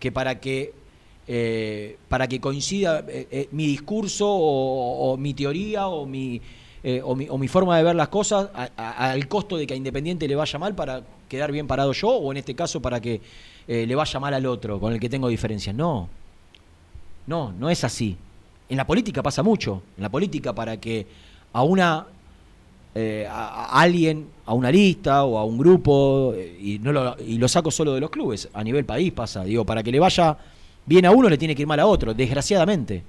que 0.00 0.10
para 0.10 0.40
que 0.40 0.72
eh, 1.28 1.98
para 2.08 2.26
que 2.26 2.40
coincida 2.40 3.04
eh, 3.06 3.28
eh, 3.30 3.48
mi 3.52 3.66
discurso 3.66 4.26
o, 4.28 5.16
mi 5.16 5.34
teoría 5.34 5.86
o 5.86 6.04
mi, 6.04 6.40
o 7.04 7.38
mi, 7.38 7.48
forma 7.48 7.76
de 7.76 7.84
ver 7.84 7.94
las 7.94 8.08
cosas 8.08 8.48
al 8.76 9.28
costo 9.28 9.56
de 9.56 9.66
que 9.66 9.74
a 9.74 9.76
Independiente 9.76 10.26
le 10.26 10.34
vaya 10.34 10.58
mal 10.58 10.74
para 10.74 11.02
quedar 11.28 11.52
bien 11.52 11.68
parado 11.68 11.92
yo 11.92 12.08
o 12.08 12.32
en 12.32 12.38
este 12.38 12.56
caso 12.56 12.80
para 12.82 13.00
que 13.00 13.20
le 13.68 13.94
vaya 13.94 14.18
mal 14.18 14.34
al 14.34 14.46
otro 14.46 14.80
con 14.80 14.92
el 14.92 14.98
que 14.98 15.08
tengo 15.08 15.28
diferencias. 15.28 15.76
No, 15.76 16.08
no, 17.26 17.52
no 17.52 17.70
es 17.70 17.84
así. 17.84 18.16
En 18.68 18.76
la 18.78 18.86
política 18.86 19.22
pasa 19.22 19.42
mucho. 19.42 19.82
En 19.96 20.02
la 20.02 20.08
política 20.08 20.52
para 20.54 20.78
que 20.78 21.06
a 21.52 21.62
una 21.62 22.06
eh, 22.94 23.26
a, 23.28 23.80
alguien, 23.80 24.28
a 24.44 24.52
una 24.52 24.70
lista 24.70 25.24
o 25.24 25.38
a 25.38 25.44
un 25.44 25.56
grupo, 25.56 26.34
eh, 26.36 26.58
y, 26.60 26.78
no 26.78 26.92
lo, 26.92 27.16
y 27.18 27.38
lo 27.38 27.48
saco 27.48 27.70
solo 27.70 27.94
de 27.94 28.00
los 28.00 28.10
clubes, 28.10 28.48
a 28.52 28.62
nivel 28.62 28.84
país 28.84 29.12
pasa, 29.12 29.44
digo, 29.44 29.64
para 29.64 29.82
que 29.82 29.90
le 29.90 29.98
vaya 29.98 30.36
bien 30.84 31.06
a 31.06 31.10
uno 31.10 31.28
le 31.28 31.38
tiene 31.38 31.54
que 31.54 31.62
ir 31.62 31.68
mal 31.68 31.80
a 31.80 31.86
otro, 31.86 32.12
desgraciadamente. 32.12 33.02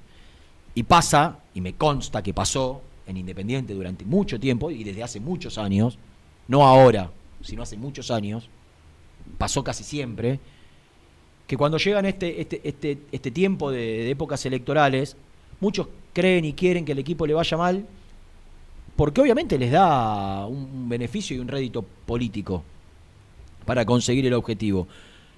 Y 0.74 0.82
pasa, 0.84 1.38
y 1.54 1.60
me 1.60 1.74
consta 1.74 2.22
que 2.22 2.32
pasó 2.32 2.80
en 3.06 3.16
Independiente 3.16 3.74
durante 3.74 4.04
mucho 4.04 4.40
tiempo 4.40 4.70
y 4.70 4.84
desde 4.84 5.02
hace 5.02 5.20
muchos 5.20 5.58
años, 5.58 5.98
no 6.48 6.66
ahora, 6.66 7.10
sino 7.42 7.62
hace 7.62 7.76
muchos 7.76 8.10
años, 8.10 8.48
pasó 9.38 9.62
casi 9.62 9.84
siempre, 9.84 10.40
que 11.46 11.56
cuando 11.56 11.76
llegan 11.76 12.06
este, 12.06 12.40
este, 12.40 12.60
este, 12.64 12.98
este 13.12 13.30
tiempo 13.30 13.70
de 13.70 14.10
épocas 14.10 14.44
electorales, 14.46 15.16
muchos 15.60 15.88
creen 16.12 16.44
y 16.44 16.54
quieren 16.54 16.84
que 16.84 16.92
el 16.92 16.98
equipo 16.98 17.26
le 17.26 17.34
vaya 17.34 17.56
mal, 17.56 17.86
porque 18.96 19.20
obviamente 19.20 19.58
les 19.58 19.72
da 19.72 20.46
un, 20.46 20.88
beneficio 20.88 21.36
y 21.36 21.40
un 21.40 21.48
rédito 21.48 21.84
político 22.06 22.62
para 23.64 23.84
conseguir 23.84 24.26
el 24.26 24.34
objetivo. 24.34 24.86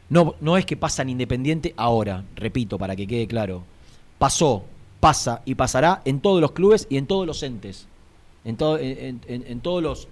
No, 0.08 0.34
no 0.40 0.56
es 0.56 0.66
que 0.66 0.76
pasa 0.76 1.02
en 1.02 1.10
Independiente 1.10 1.74
ahora, 1.76 2.24
repito, 2.36 2.78
para 2.78 2.94
que 2.94 3.06
quede 3.06 3.26
claro. 3.26 3.62
Pasó, 4.18 4.64
pasa 5.00 5.42
y 5.44 5.54
pasará 5.54 6.02
en 6.04 6.20
todos 6.20 6.40
los 6.40 6.52
clubes 6.52 6.86
y 6.90 6.96
en 6.96 7.06
todos 7.06 7.26
los 7.26 7.42
entes, 7.42 7.86
en, 8.44 8.56
todo- 8.56 8.78
en 8.78 9.60
todos 9.60 9.82
los, 9.82 10.08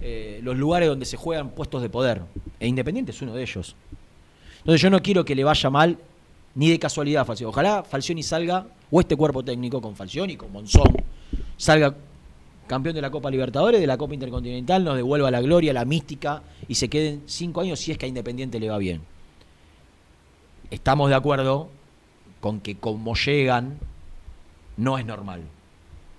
eh, 0.00 0.40
los 0.42 0.56
lugares 0.56 0.88
donde 0.88 1.06
se 1.06 1.16
juegan 1.16 1.50
puestos 1.50 1.82
de 1.82 1.88
poder. 1.90 2.22
E 2.60 2.66
Independiente 2.68 3.10
es 3.12 3.22
uno 3.22 3.34
de 3.34 3.42
ellos. 3.42 3.74
Entonces 4.58 4.80
yo 4.80 4.90
no 4.90 5.00
quiero 5.02 5.24
que 5.24 5.34
le 5.34 5.44
vaya 5.44 5.70
mal 5.70 5.98
ni 6.54 6.70
de 6.70 6.78
casualidad 6.78 7.22
a 7.22 7.24
Falcioni. 7.24 7.48
Ojalá 7.50 7.82
Falcioni 7.82 8.22
salga, 8.22 8.66
o 8.90 9.00
este 9.00 9.16
cuerpo 9.16 9.44
técnico 9.44 9.80
con 9.80 9.94
Falcioni, 9.96 10.36
con 10.36 10.52
Monzón, 10.52 10.94
salga 11.56 11.94
campeón 12.68 12.94
de 12.94 13.02
la 13.02 13.10
Copa 13.10 13.30
Libertadores, 13.30 13.80
de 13.80 13.86
la 13.86 13.96
Copa 13.96 14.14
Intercontinental, 14.14 14.84
nos 14.84 14.94
devuelva 14.94 15.30
la 15.30 15.40
gloria, 15.40 15.72
la 15.72 15.84
mística 15.84 16.42
y 16.68 16.76
se 16.76 16.88
queden 16.88 17.22
cinco 17.26 17.62
años 17.62 17.80
si 17.80 17.90
es 17.90 17.98
que 17.98 18.06
a 18.06 18.08
Independiente 18.08 18.60
le 18.60 18.70
va 18.70 18.78
bien. 18.78 19.00
Estamos 20.70 21.08
de 21.08 21.16
acuerdo 21.16 21.68
con 22.40 22.60
que 22.60 22.76
como 22.76 23.14
llegan, 23.14 23.78
no 24.76 24.98
es 24.98 25.04
normal. 25.04 25.42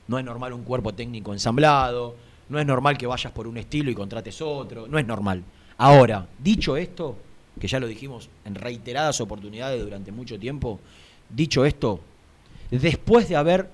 No 0.08 0.20
es 0.20 0.26
normal 0.26 0.54
un 0.54 0.64
cuerpo 0.64 0.94
técnico 0.94 1.32
ensamblado, 1.32 2.16
no 2.50 2.60
es 2.60 2.66
normal 2.66 2.98
que 2.98 3.08
vayas 3.08 3.32
por 3.32 3.48
un 3.48 3.58
estilo 3.58 3.92
y 3.92 3.96
contrates 3.96 4.42
otro, 4.42 4.88
no 4.88 4.98
es 5.00 5.06
normal. 5.06 5.44
Ahora, 5.78 6.28
dicho 6.40 6.76
esto, 6.76 7.16
que 7.60 7.68
ya 7.68 7.80
lo 7.80 7.88
dijimos 7.88 8.30
en 8.44 8.56
reiteradas 8.56 9.22
oportunidades 9.22 9.82
durante 9.82 10.12
mucho 10.12 10.40
tiempo, 10.40 10.80
dicho 11.30 11.64
esto, 11.64 12.00
después 12.72 13.30
de 13.30 13.36
haber 13.36 13.70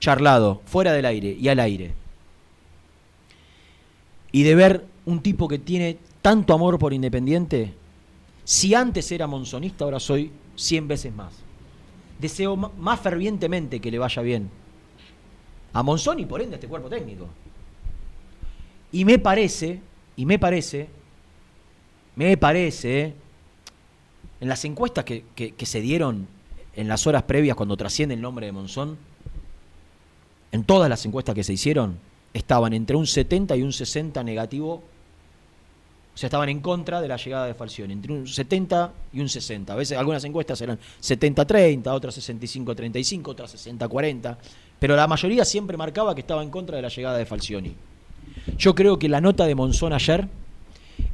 charlado 0.00 0.60
fuera 0.64 0.92
del 0.92 1.04
aire 1.06 1.36
y 1.38 1.48
al 1.48 1.60
aire, 1.60 1.92
y 4.32 4.42
de 4.42 4.54
ver 4.54 4.86
un 5.06 5.20
tipo 5.20 5.48
que 5.48 5.58
tiene 5.58 5.98
tanto 6.22 6.52
amor 6.54 6.78
por 6.78 6.92
Independiente, 6.92 7.74
si 8.44 8.74
antes 8.74 9.10
era 9.12 9.26
monzonista, 9.26 9.84
ahora 9.84 10.00
soy 10.00 10.30
100 10.56 10.88
veces 10.88 11.14
más. 11.14 11.32
Deseo 12.18 12.56
más 12.56 13.00
fervientemente 13.00 13.80
que 13.80 13.90
le 13.90 13.98
vaya 13.98 14.20
bien 14.22 14.50
a 15.72 15.82
Monzón 15.82 16.18
y 16.20 16.26
por 16.26 16.42
ende 16.42 16.54
a 16.54 16.58
este 16.58 16.68
cuerpo 16.68 16.88
técnico. 16.88 17.28
Y 18.92 19.04
me 19.04 19.18
parece, 19.18 19.80
y 20.16 20.26
me 20.26 20.38
parece, 20.38 20.88
me 22.16 22.36
parece, 22.36 23.14
en 24.40 24.48
las 24.48 24.64
encuestas 24.64 25.04
que, 25.04 25.24
que- 25.34 25.52
que 25.52 25.66
se 25.66 25.80
dieron 25.80 26.26
en 26.74 26.88
las 26.88 27.06
horas 27.06 27.22
previas 27.22 27.56
cuando 27.56 27.76
trasciende 27.76 28.14
el 28.16 28.20
nombre 28.20 28.46
de 28.46 28.52
Monzón, 28.52 28.98
en 30.52 30.64
todas 30.64 30.88
las 30.88 31.04
encuestas 31.06 31.34
que 31.34 31.44
se 31.44 31.52
hicieron, 31.52 31.98
estaban 32.32 32.72
entre 32.72 32.96
un 32.96 33.06
70 33.06 33.56
y 33.56 33.62
un 33.62 33.72
60 33.72 34.22
negativo, 34.22 34.82
o 36.14 36.18
sea, 36.18 36.26
estaban 36.26 36.48
en 36.48 36.60
contra 36.60 37.00
de 37.00 37.08
la 37.08 37.16
llegada 37.16 37.46
de 37.46 37.54
Falcioni, 37.54 37.92
entre 37.92 38.12
un 38.12 38.26
70 38.26 38.92
y 39.12 39.20
un 39.20 39.28
60. 39.28 39.72
A 39.72 39.76
veces 39.76 39.96
algunas 39.96 40.24
encuestas 40.24 40.60
eran 40.60 40.78
70-30, 41.00 41.86
otras 41.88 42.18
65-35, 42.18 43.28
otras 43.28 43.54
60-40, 43.54 44.36
pero 44.78 44.96
la 44.96 45.06
mayoría 45.06 45.44
siempre 45.44 45.76
marcaba 45.76 46.14
que 46.14 46.20
estaba 46.22 46.42
en 46.42 46.50
contra 46.50 46.76
de 46.76 46.82
la 46.82 46.88
llegada 46.88 47.16
de 47.16 47.26
Falcioni. 47.26 47.74
Yo 48.58 48.74
creo 48.74 48.98
que 48.98 49.08
la 49.08 49.20
nota 49.20 49.46
de 49.46 49.54
Monzón 49.54 49.92
ayer 49.92 50.28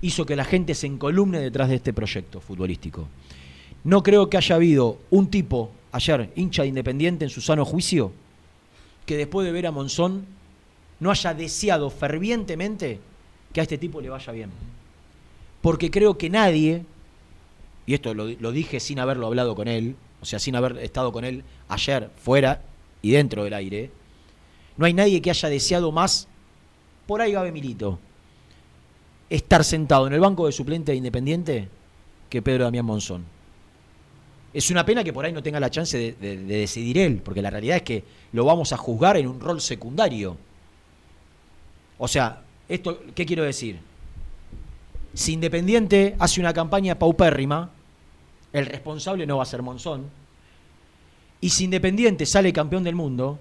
hizo 0.01 0.27
que 0.27 0.37
la 0.37 0.45
gente 0.45 0.75
se 0.75 0.87
encolumne 0.87 1.41
detrás 1.41 1.69
de 1.69 1.77
este 1.77 1.93
proyecto 1.93 2.41
futbolístico. 2.41 3.09
No 3.85 4.03
creo 4.03 4.29
que 4.29 4.37
haya 4.37 4.57
habido 4.57 4.99
un 5.11 5.29
tipo 5.29 5.71
ayer, 5.93 6.31
hincha 6.37 6.63
de 6.63 6.69
Independiente, 6.69 7.25
en 7.25 7.31
su 7.31 7.41
sano 7.41 7.65
juicio, 7.65 8.13
que 9.07 9.17
después 9.17 9.47
de 9.47 9.53
ver 9.53 9.67
a 9.67 9.71
Monzón 9.71 10.27
no 11.01 11.11
haya 11.11 11.33
deseado 11.33 11.91
fervientemente 11.91 13.01
que 13.53 13.61
a 13.61 13.63
este 13.63 13.79
tipo 13.79 14.01
le 14.01 14.11
vaya 14.11 14.33
bien. 14.33 14.51
Porque 15.63 15.91
creo 15.91 16.19
que 16.19 16.29
nadie, 16.29 16.85
y 17.87 17.95
esto 17.95 18.13
lo, 18.15 18.53
dije 18.53 18.81
sin 18.81 18.99
haberlo 18.99 19.27
hablado 19.27 19.55
con 19.55 19.69
él, 19.69 19.97
o 20.21 20.25
sea, 20.25 20.39
sin 20.39 20.57
haber 20.57 20.79
estado 20.79 21.13
con 21.13 21.25
él 21.25 21.45
ayer, 21.69 22.11
fuera 22.17 22.63
y 23.03 23.13
dentro 23.13 23.45
del 23.45 23.55
aire, 23.55 23.91
no 24.77 24.87
hay 24.87 24.93
nadie 24.93 25.23
que 25.23 25.31
haya 25.31 25.49
deseado 25.49 25.93
más, 25.93 26.29
por 27.07 27.21
ahí 27.21 27.33
Gabe 27.33 27.53
Milito, 27.53 27.99
estar 29.31 29.65
sentado 29.65 30.07
en 30.07 30.13
el 30.13 30.21
banco 30.21 30.47
de 30.47 30.53
suplente 30.53 30.93
de 30.93 30.99
Independiente 30.99 31.69
que 32.29 32.43
Pedro 32.43 32.65
Damián 32.65 32.85
Monzón. 32.85 33.36
Es 34.57 34.71
una 34.71 34.87
pena 34.87 35.05
que 35.05 35.13
por 35.13 35.23
ahí 35.23 35.33
no 35.35 35.43
tenga 35.43 35.61
la 35.61 35.69
chance 35.71 35.99
de, 35.99 36.13
de- 36.15 36.37
de 36.45 36.57
decidir 36.61 36.97
él, 36.97 37.21
porque 37.23 37.43
la 37.43 37.51
realidad 37.51 37.77
es 37.77 37.83
que 37.83 38.05
lo 38.33 38.47
vamos 38.47 38.73
a 38.73 38.79
juzgar 38.79 39.19
en 39.19 39.27
un 39.29 39.39
rol 39.39 39.61
secundario. 39.61 40.39
O 41.99 42.09
sea, 42.09 42.41
esto, 42.67 43.03
¿qué 43.15 43.27
quiero 43.27 43.45
decir? 43.45 43.79
Si 45.13 45.35
Independiente 45.35 46.17
hace 46.19 46.41
una 46.41 46.55
campaña 46.55 46.99
paupérrima, 46.99 47.71
el 48.55 48.65
responsable 48.65 49.27
no 49.27 49.37
va 49.37 49.43
a 49.43 49.47
ser 49.47 49.61
Monzón. 49.61 50.05
Y 51.43 51.51
si 51.51 51.65
Independiente 51.65 52.25
sale 52.25 52.51
campeón 52.51 52.83
del 52.83 52.95
mundo, 52.95 53.39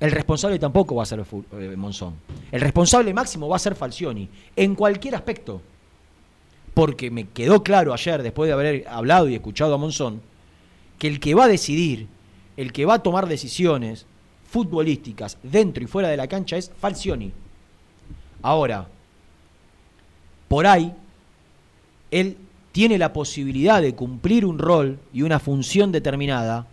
el 0.00 0.10
responsable 0.10 0.58
tampoco 0.58 0.96
va 0.96 1.04
a 1.04 1.06
ser 1.06 1.24
eh, 1.52 1.74
Monzón. 1.76 2.14
El 2.50 2.60
responsable 2.60 3.14
máximo 3.14 3.48
va 3.48 3.54
a 3.54 3.60
ser 3.60 3.76
Falcioni, 3.76 4.28
en 4.56 4.74
cualquier 4.74 5.14
aspecto. 5.14 5.62
Porque 6.74 7.08
me 7.12 7.28
quedó 7.28 7.62
claro 7.62 7.92
ayer, 7.92 8.20
después 8.22 8.48
de 8.48 8.52
haber 8.54 8.88
hablado 8.88 9.28
y 9.28 9.36
escuchado 9.36 9.74
a 9.74 9.78
Monzón, 9.78 10.28
que 11.00 11.08
el 11.08 11.18
que 11.18 11.34
va 11.34 11.44
a 11.44 11.48
decidir, 11.48 12.06
el 12.58 12.72
que 12.74 12.84
va 12.84 12.94
a 12.94 13.02
tomar 13.02 13.26
decisiones 13.26 14.04
futbolísticas 14.50 15.38
dentro 15.42 15.82
y 15.82 15.86
fuera 15.86 16.08
de 16.08 16.16
la 16.18 16.28
cancha 16.28 16.58
es 16.58 16.70
Falcioni. 16.78 17.32
Ahora, 18.42 18.86
por 20.46 20.66
ahí, 20.66 20.92
él 22.10 22.36
tiene 22.70 22.98
la 22.98 23.14
posibilidad 23.14 23.80
de 23.80 23.94
cumplir 23.94 24.44
un 24.44 24.58
rol 24.58 24.98
y 25.10 25.22
una 25.22 25.38
función 25.38 25.90
determinada 25.90 26.66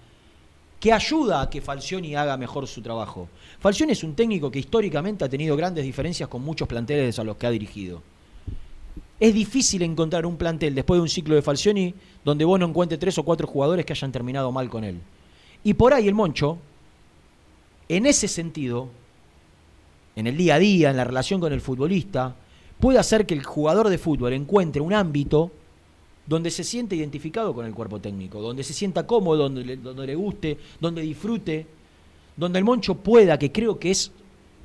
que 0.81 0.91
ayuda 0.91 1.41
a 1.41 1.49
que 1.49 1.61
Falcioni 1.61 2.13
haga 2.13 2.35
mejor 2.35 2.67
su 2.67 2.81
trabajo. 2.81 3.29
Falcioni 3.61 3.93
es 3.93 4.03
un 4.03 4.13
técnico 4.13 4.51
que 4.51 4.59
históricamente 4.59 5.23
ha 5.23 5.29
tenido 5.29 5.55
grandes 5.55 5.85
diferencias 5.85 6.27
con 6.27 6.41
muchos 6.41 6.67
planteles 6.67 7.17
a 7.17 7.23
los 7.23 7.37
que 7.37 7.47
ha 7.47 7.51
dirigido. 7.51 8.03
Es 9.19 9.33
difícil 9.33 9.81
encontrar 9.81 10.25
un 10.25 10.37
plantel 10.37 10.75
después 10.75 10.99
de 10.99 11.01
un 11.01 11.09
ciclo 11.09 11.35
de 11.35 11.41
Falcioni 11.41 11.93
donde 12.23 12.45
vos 12.45 12.59
no 12.59 12.67
encuentres 12.67 12.99
tres 12.99 13.17
o 13.17 13.23
cuatro 13.23 13.47
jugadores 13.47 13.85
que 13.85 13.93
hayan 13.93 14.11
terminado 14.11 14.51
mal 14.51 14.69
con 14.69 14.83
él. 14.83 14.99
Y 15.63 15.73
por 15.73 15.93
ahí 15.93 16.07
el 16.07 16.13
Moncho, 16.13 16.57
en 17.89 18.05
ese 18.05 18.27
sentido, 18.27 18.89
en 20.15 20.27
el 20.27 20.37
día 20.37 20.55
a 20.55 20.59
día, 20.59 20.91
en 20.91 20.97
la 20.97 21.03
relación 21.03 21.39
con 21.39 21.51
el 21.51 21.61
futbolista, 21.61 22.35
puede 22.79 22.99
hacer 22.99 23.25
que 23.25 23.33
el 23.33 23.43
jugador 23.43 23.89
de 23.89 23.97
fútbol 23.97 24.33
encuentre 24.33 24.81
un 24.81 24.93
ámbito 24.93 25.51
donde 26.27 26.51
se 26.51 26.63
siente 26.63 26.95
identificado 26.95 27.55
con 27.55 27.65
el 27.65 27.73
cuerpo 27.73 27.99
técnico, 27.99 28.41
donde 28.41 28.63
se 28.63 28.73
sienta 28.73 29.07
cómodo, 29.07 29.43
donde 29.43 29.63
le, 29.63 29.77
donde 29.77 30.05
le 30.05 30.15
guste, 30.15 30.57
donde 30.79 31.01
disfrute, 31.01 31.65
donde 32.35 32.59
el 32.59 32.65
Moncho 32.65 32.95
pueda, 32.95 33.39
que 33.39 33.51
creo 33.51 33.79
que 33.79 33.91
es, 33.91 34.11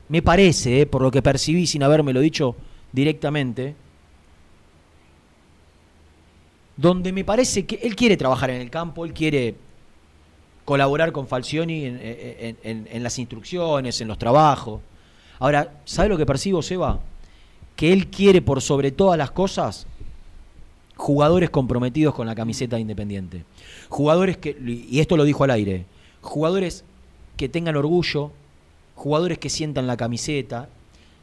me 0.09 0.21
parece, 0.21 0.82
eh, 0.82 0.87
por 0.87 1.00
lo 1.00 1.11
que 1.11 1.23
percibí 1.23 1.66
sin 1.66 1.82
habérmelo 1.82 2.21
dicho 2.21 2.56
directamente, 2.92 3.76
donde 6.82 7.12
me 7.12 7.22
parece 7.22 7.64
que 7.64 7.78
él 7.80 7.94
quiere 7.94 8.16
trabajar 8.16 8.50
en 8.50 8.60
el 8.60 8.68
campo, 8.68 9.04
él 9.04 9.14
quiere 9.14 9.54
colaborar 10.64 11.12
con 11.12 11.28
Falcioni 11.28 11.84
en, 11.84 13.02
las 13.04 13.20
instrucciones, 13.20 14.00
en 14.00 14.08
los 14.08 14.18
trabajos. 14.18 14.80
Ahora, 15.38 15.74
¿sabe 15.84 16.08
lo 16.08 16.18
que 16.18 16.26
percibo, 16.26 16.60
Seba? 16.60 16.98
Que 17.76 17.92
él 17.92 18.08
quiere 18.08 18.42
por 18.42 18.60
sobre 18.60 18.90
todas 18.90 19.16
las 19.16 19.30
cosas 19.30 19.86
jugadores 20.96 21.50
comprometidos 21.50 22.16
con 22.16 22.26
la 22.26 22.34
camiseta 22.34 22.74
de 22.74 22.82
Independiente. 22.82 23.44
Jugadores 23.88 24.36
que, 24.38 24.56
y 24.60 24.98
esto 24.98 25.16
lo 25.16 25.22
dijo 25.22 25.44
al 25.44 25.52
aire, 25.52 25.86
jugadores 26.20 26.84
que 27.36 27.48
tengan 27.48 27.76
orgullo, 27.76 28.32
jugadores 28.96 29.38
que 29.38 29.50
sientan 29.50 29.86
la 29.86 29.96
camiseta, 29.96 30.68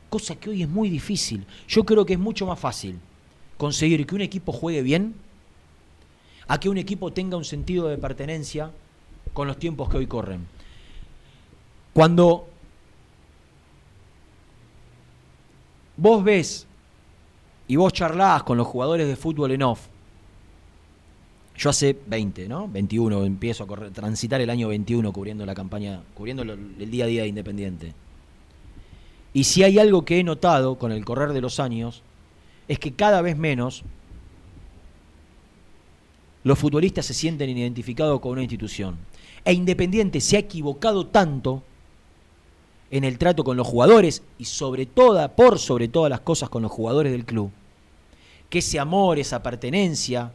cosa 0.09 0.35
que 0.35 0.51
hoy 0.51 0.63
es 0.63 0.69
muy 0.69 0.89
difícil. 0.89 1.45
Yo 1.67 1.83
creo 1.83 2.05
que 2.05 2.13
es 2.13 2.19
mucho 2.19 2.45
más 2.45 2.59
fácil 2.59 2.97
conseguir 3.57 4.07
que 4.07 4.15
un 4.15 4.21
equipo 4.21 4.53
juegue 4.53 4.81
bien 4.83 5.15
a 6.49 6.59
que 6.59 6.67
un 6.67 6.77
equipo 6.77 7.13
tenga 7.13 7.37
un 7.37 7.45
sentido 7.45 7.87
de 7.87 7.97
pertenencia 7.97 8.71
con 9.33 9.47
los 9.47 9.57
tiempos 9.57 9.87
que 9.87 9.97
hoy 9.97 10.07
corren. 10.07 10.47
Cuando 11.93 12.47
vos 15.95 16.23
ves 16.23 16.65
y 17.67 17.75
vos 17.75 17.93
charlás 17.93 18.43
con 18.43 18.57
los 18.57 18.67
jugadores 18.67 19.07
de 19.07 19.15
fútbol 19.15 19.51
en 19.51 19.63
off, 19.63 19.87
yo 21.55 21.69
hace 21.69 21.95
20, 22.07 22.47
¿no? 22.47 22.67
21, 22.67 23.25
empiezo 23.25 23.65
a 23.65 23.67
correr- 23.67 23.91
transitar 23.91 24.39
el 24.41 24.49
año 24.49 24.69
21 24.69 25.11
cubriendo 25.11 25.45
la 25.45 25.53
campaña, 25.53 26.01
cubriendo 26.15 26.41
el 26.43 26.89
día 26.89 27.03
a 27.03 27.07
día 27.07 27.21
de 27.23 27.27
Independiente. 27.27 27.93
Y 29.33 29.43
si 29.43 29.61
hay 29.63 29.77
algo 29.77 30.03
que 30.05 30.19
he 30.19 30.23
notado 30.23 30.75
con 30.79 30.91
el 30.91 31.05
correr 31.05 31.33
de 31.33 31.41
los 31.41 31.59
años, 31.59 32.01
es 32.67 32.79
que 32.79 32.93
cada 32.93 33.21
vez 33.21 33.37
menos 33.37 33.83
los 36.49 36.57
futbolistas 36.57 37.05
se 37.05 37.13
sienten 37.13 37.55
identificados 37.55 38.19
con 38.19 38.31
una 38.31 38.41
institución. 38.41 38.97
E 39.45 39.53
Independiente 39.53 40.19
se 40.19 40.35
ha 40.35 40.39
equivocado 40.39 41.05
tanto 41.05 41.61
en 42.89 43.03
el 43.03 43.19
trato 43.19 43.43
con 43.43 43.55
los 43.55 43.67
jugadores 43.67 44.23
y 44.39 44.45
sobre 44.45 44.87
toda, 44.87 45.35
por 45.35 45.59
sobre 45.59 45.89
todas 45.89 46.09
las 46.09 46.21
cosas 46.21 46.49
con 46.49 46.63
los 46.63 46.71
jugadores 46.71 47.11
del 47.11 47.23
club, 47.23 47.51
que 48.49 48.59
ese 48.59 48.79
amor, 48.79 49.19
esa 49.19 49.43
pertenencia 49.43 50.31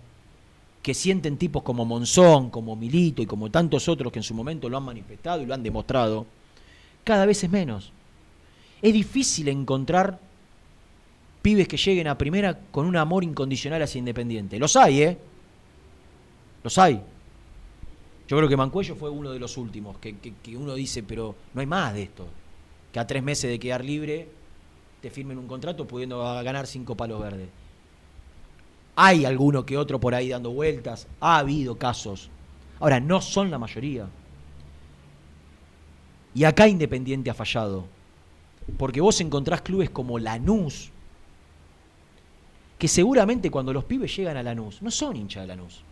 que 0.84 0.94
sienten 0.94 1.36
tipos 1.36 1.64
como 1.64 1.84
Monzón, 1.84 2.48
como 2.48 2.76
Milito 2.76 3.20
y 3.20 3.26
como 3.26 3.50
tantos 3.50 3.88
otros 3.88 4.12
que 4.12 4.20
en 4.20 4.22
su 4.22 4.34
momento 4.34 4.68
lo 4.68 4.76
han 4.76 4.84
manifestado 4.84 5.42
y 5.42 5.46
lo 5.46 5.54
han 5.54 5.64
demostrado, 5.64 6.26
cada 7.02 7.26
vez 7.26 7.42
es 7.42 7.50
menos. 7.50 7.90
Es 8.80 8.92
difícil 8.92 9.48
encontrar 9.48 10.20
pibes 11.42 11.66
que 11.66 11.76
lleguen 11.76 12.06
a 12.06 12.16
primera 12.16 12.56
con 12.70 12.86
un 12.86 12.96
amor 12.96 13.24
incondicional 13.24 13.82
hacia 13.82 13.98
Independiente. 13.98 14.60
Los 14.60 14.76
hay, 14.76 15.02
¿eh? 15.02 15.18
Los 16.64 16.78
hay. 16.78 17.00
Yo 18.26 18.36
creo 18.38 18.48
que 18.48 18.56
Mancuello 18.56 18.96
fue 18.96 19.10
uno 19.10 19.30
de 19.30 19.38
los 19.38 19.56
últimos, 19.58 19.98
que, 19.98 20.16
que- 20.18 20.56
uno 20.56 20.74
dice, 20.74 21.02
pero 21.02 21.36
no 21.52 21.60
hay 21.60 21.66
más 21.66 21.92
de 21.94 22.02
esto. 22.04 22.26
Que 22.90 22.98
a 22.98 23.06
tres 23.06 23.22
meses 23.22 23.50
de 23.50 23.58
quedar 23.58 23.84
libre 23.84 24.28
te 25.02 25.10
firmen 25.10 25.38
un 25.38 25.46
contrato 25.46 25.86
pudiendo 25.86 26.20
ganar 26.42 26.66
cinco 26.66 26.96
palos 26.96 27.20
verdes. 27.20 27.48
Hay 28.96 29.24
alguno 29.26 29.66
que 29.66 29.76
otro 29.76 30.00
por 30.00 30.14
ahí 30.14 30.30
dando 30.30 30.50
vueltas, 30.52 31.06
ha 31.20 31.38
habido 31.38 31.76
casos. 31.76 32.30
Ahora, 32.80 32.98
no 33.00 33.20
son 33.20 33.50
la 33.50 33.58
mayoría. 33.58 34.06
Y 36.34 36.44
acá 36.44 36.66
Independiente 36.66 37.28
ha 37.30 37.34
fallado. 37.34 37.84
Porque 38.78 39.00
vos 39.02 39.20
encontrás 39.20 39.60
clubes 39.60 39.90
como 39.90 40.18
Lanús, 40.18 40.90
que 42.78 42.88
seguramente 42.88 43.50
cuando 43.50 43.72
los 43.72 43.84
pibes 43.84 44.16
llegan 44.16 44.36
a 44.38 44.42
Lanús, 44.42 44.80
no 44.80 44.90
son 44.90 45.16
hinchas 45.16 45.42
de 45.42 45.48
Lanús. 45.48 45.82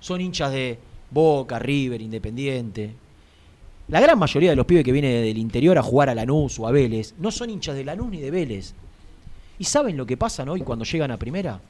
Son 0.00 0.20
hinchas 0.20 0.52
de 0.52 0.78
Boca, 1.10 1.58
River, 1.58 2.00
Independiente. 2.00 2.94
La 3.88 4.00
gran 4.00 4.18
mayoría 4.18 4.50
de 4.50 4.56
los 4.56 4.66
pibes 4.66 4.84
que 4.84 4.92
vienen 4.92 5.22
del 5.22 5.38
interior 5.38 5.78
a 5.78 5.82
jugar 5.82 6.08
a 6.08 6.14
Lanús 6.14 6.58
o 6.58 6.66
a 6.66 6.72
Vélez 6.72 7.14
no 7.18 7.30
son 7.30 7.50
hinchas 7.50 7.76
de 7.76 7.84
Lanús 7.84 8.10
ni 8.10 8.20
de 8.20 8.30
Vélez. 8.30 8.74
¿Y 9.58 9.64
saben 9.64 9.96
lo 9.96 10.06
que 10.06 10.16
pasan 10.16 10.48
hoy 10.48 10.60
cuando 10.60 10.84
llegan 10.84 11.10
a 11.10 11.18
primera? 11.18 11.60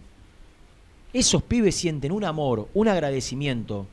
Esos 1.12 1.42
pibes 1.42 1.76
sienten 1.76 2.12
un 2.12 2.24
amor, 2.24 2.68
un 2.74 2.88
agradecimiento, 2.88 3.86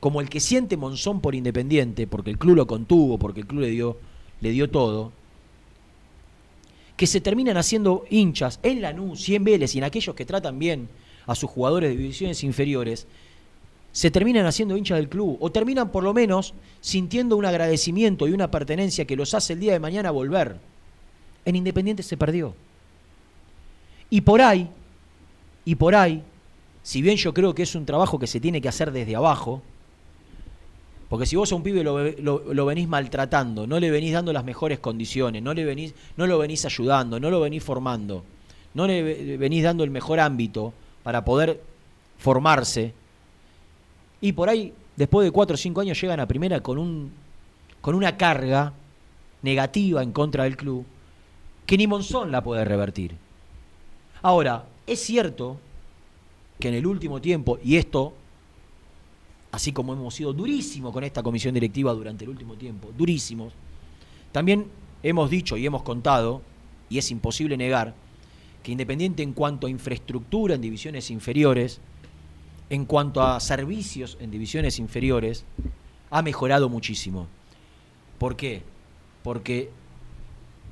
como 0.00 0.20
el 0.20 0.28
que 0.28 0.40
siente 0.40 0.76
Monzón 0.76 1.20
por 1.20 1.34
Independiente, 1.34 2.06
porque 2.06 2.30
el 2.30 2.38
club 2.38 2.56
lo 2.56 2.66
contuvo, 2.66 3.18
porque 3.18 3.40
el 3.40 3.46
club 3.46 3.60
le 3.60 3.70
dio, 3.70 3.98
le 4.40 4.50
dio 4.50 4.68
todo, 4.68 5.12
que 6.96 7.06
se 7.06 7.20
terminan 7.20 7.56
haciendo 7.56 8.04
hinchas 8.10 8.60
en 8.62 8.82
Lanús 8.82 9.28
y 9.28 9.34
en 9.34 9.44
Vélez 9.44 9.74
y 9.74 9.78
en 9.78 9.84
aquellos 9.84 10.14
que 10.14 10.26
tratan 10.26 10.58
bien 10.58 10.88
a 11.26 11.34
sus 11.34 11.50
jugadores 11.50 11.90
de 11.90 11.96
divisiones 11.96 12.42
inferiores, 12.44 13.06
se 13.92 14.10
terminan 14.10 14.46
haciendo 14.46 14.76
hinchas 14.76 14.96
del 14.98 15.08
club 15.08 15.36
o 15.40 15.52
terminan 15.52 15.90
por 15.90 16.02
lo 16.02 16.14
menos 16.14 16.54
sintiendo 16.80 17.36
un 17.36 17.44
agradecimiento 17.44 18.26
y 18.26 18.32
una 18.32 18.50
pertenencia 18.50 19.04
que 19.04 19.16
los 19.16 19.34
hace 19.34 19.52
el 19.52 19.60
día 19.60 19.72
de 19.72 19.80
mañana 19.80 20.10
volver. 20.10 20.56
En 21.44 21.56
Independiente 21.56 22.02
se 22.02 22.16
perdió. 22.16 22.54
Y 24.10 24.22
por 24.22 24.40
ahí, 24.40 24.68
y 25.64 25.74
por 25.74 25.94
ahí, 25.94 26.22
si 26.82 27.02
bien 27.02 27.16
yo 27.16 27.32
creo 27.34 27.54
que 27.54 27.62
es 27.62 27.74
un 27.74 27.84
trabajo 27.86 28.18
que 28.18 28.26
se 28.26 28.40
tiene 28.40 28.60
que 28.60 28.68
hacer 28.68 28.92
desde 28.92 29.14
abajo, 29.16 29.62
porque 31.08 31.26
si 31.26 31.36
vos 31.36 31.52
a 31.52 31.56
un 31.56 31.62
pibe 31.62 31.84
lo, 31.84 32.02
lo- 32.12 32.54
lo 32.54 32.66
venís 32.66 32.88
maltratando, 32.88 33.66
no 33.66 33.78
le 33.78 33.90
venís 33.90 34.14
dando 34.14 34.32
las 34.32 34.44
mejores 34.44 34.78
condiciones, 34.78 35.42
no, 35.42 35.52
le 35.52 35.64
venís, 35.64 35.94
no 36.16 36.26
lo 36.26 36.38
venís 36.38 36.64
ayudando, 36.64 37.20
no 37.20 37.30
lo 37.30 37.40
venís 37.40 37.62
formando, 37.62 38.24
no 38.72 38.86
le 38.86 39.02
ve- 39.02 39.36
venís 39.36 39.62
dando 39.62 39.84
el 39.84 39.90
mejor 39.90 40.20
ámbito 40.20 40.72
para 41.02 41.24
poder 41.24 41.60
formarse, 42.18 42.94
y 44.22 44.32
por 44.32 44.48
ahí, 44.48 44.72
después 44.96 45.26
de 45.26 45.32
cuatro 45.32 45.54
o 45.54 45.58
cinco 45.58 45.80
años, 45.82 46.00
llegan 46.00 46.20
a 46.20 46.26
primera 46.26 46.60
con, 46.60 46.78
un, 46.78 47.10
con 47.80 47.94
una 47.94 48.16
carga 48.16 48.72
negativa 49.42 50.02
en 50.02 50.12
contra 50.12 50.44
del 50.44 50.56
club, 50.56 50.86
que 51.66 51.76
ni 51.76 51.88
Monzón 51.88 52.30
la 52.30 52.42
puede 52.42 52.64
revertir. 52.64 53.16
Ahora, 54.22 54.64
es 54.86 55.00
cierto 55.00 55.58
que 56.60 56.68
en 56.68 56.74
el 56.74 56.86
último 56.86 57.20
tiempo, 57.20 57.58
y 57.64 57.76
esto, 57.76 58.14
así 59.50 59.72
como 59.72 59.92
hemos 59.92 60.14
sido 60.14 60.32
durísimos 60.32 60.92
con 60.92 61.02
esta 61.02 61.24
comisión 61.24 61.52
directiva 61.52 61.92
durante 61.92 62.22
el 62.24 62.30
último 62.30 62.54
tiempo, 62.54 62.90
durísimos, 62.96 63.52
también 64.30 64.68
hemos 65.02 65.28
dicho 65.28 65.56
y 65.56 65.66
hemos 65.66 65.82
contado, 65.82 66.42
y 66.88 66.98
es 66.98 67.10
imposible 67.10 67.56
negar, 67.56 67.94
que 68.62 68.70
Independiente 68.70 69.24
en 69.24 69.32
cuanto 69.32 69.66
a 69.66 69.70
infraestructura 69.70 70.54
en 70.54 70.60
divisiones 70.60 71.10
inferiores, 71.10 71.80
en 72.72 72.86
cuanto 72.86 73.22
a 73.22 73.38
servicios 73.38 74.16
en 74.18 74.30
divisiones 74.30 74.78
inferiores, 74.78 75.44
ha 76.10 76.22
mejorado 76.22 76.70
muchísimo. 76.70 77.26
¿Por 78.18 78.34
qué? 78.34 78.62
Porque 79.22 79.68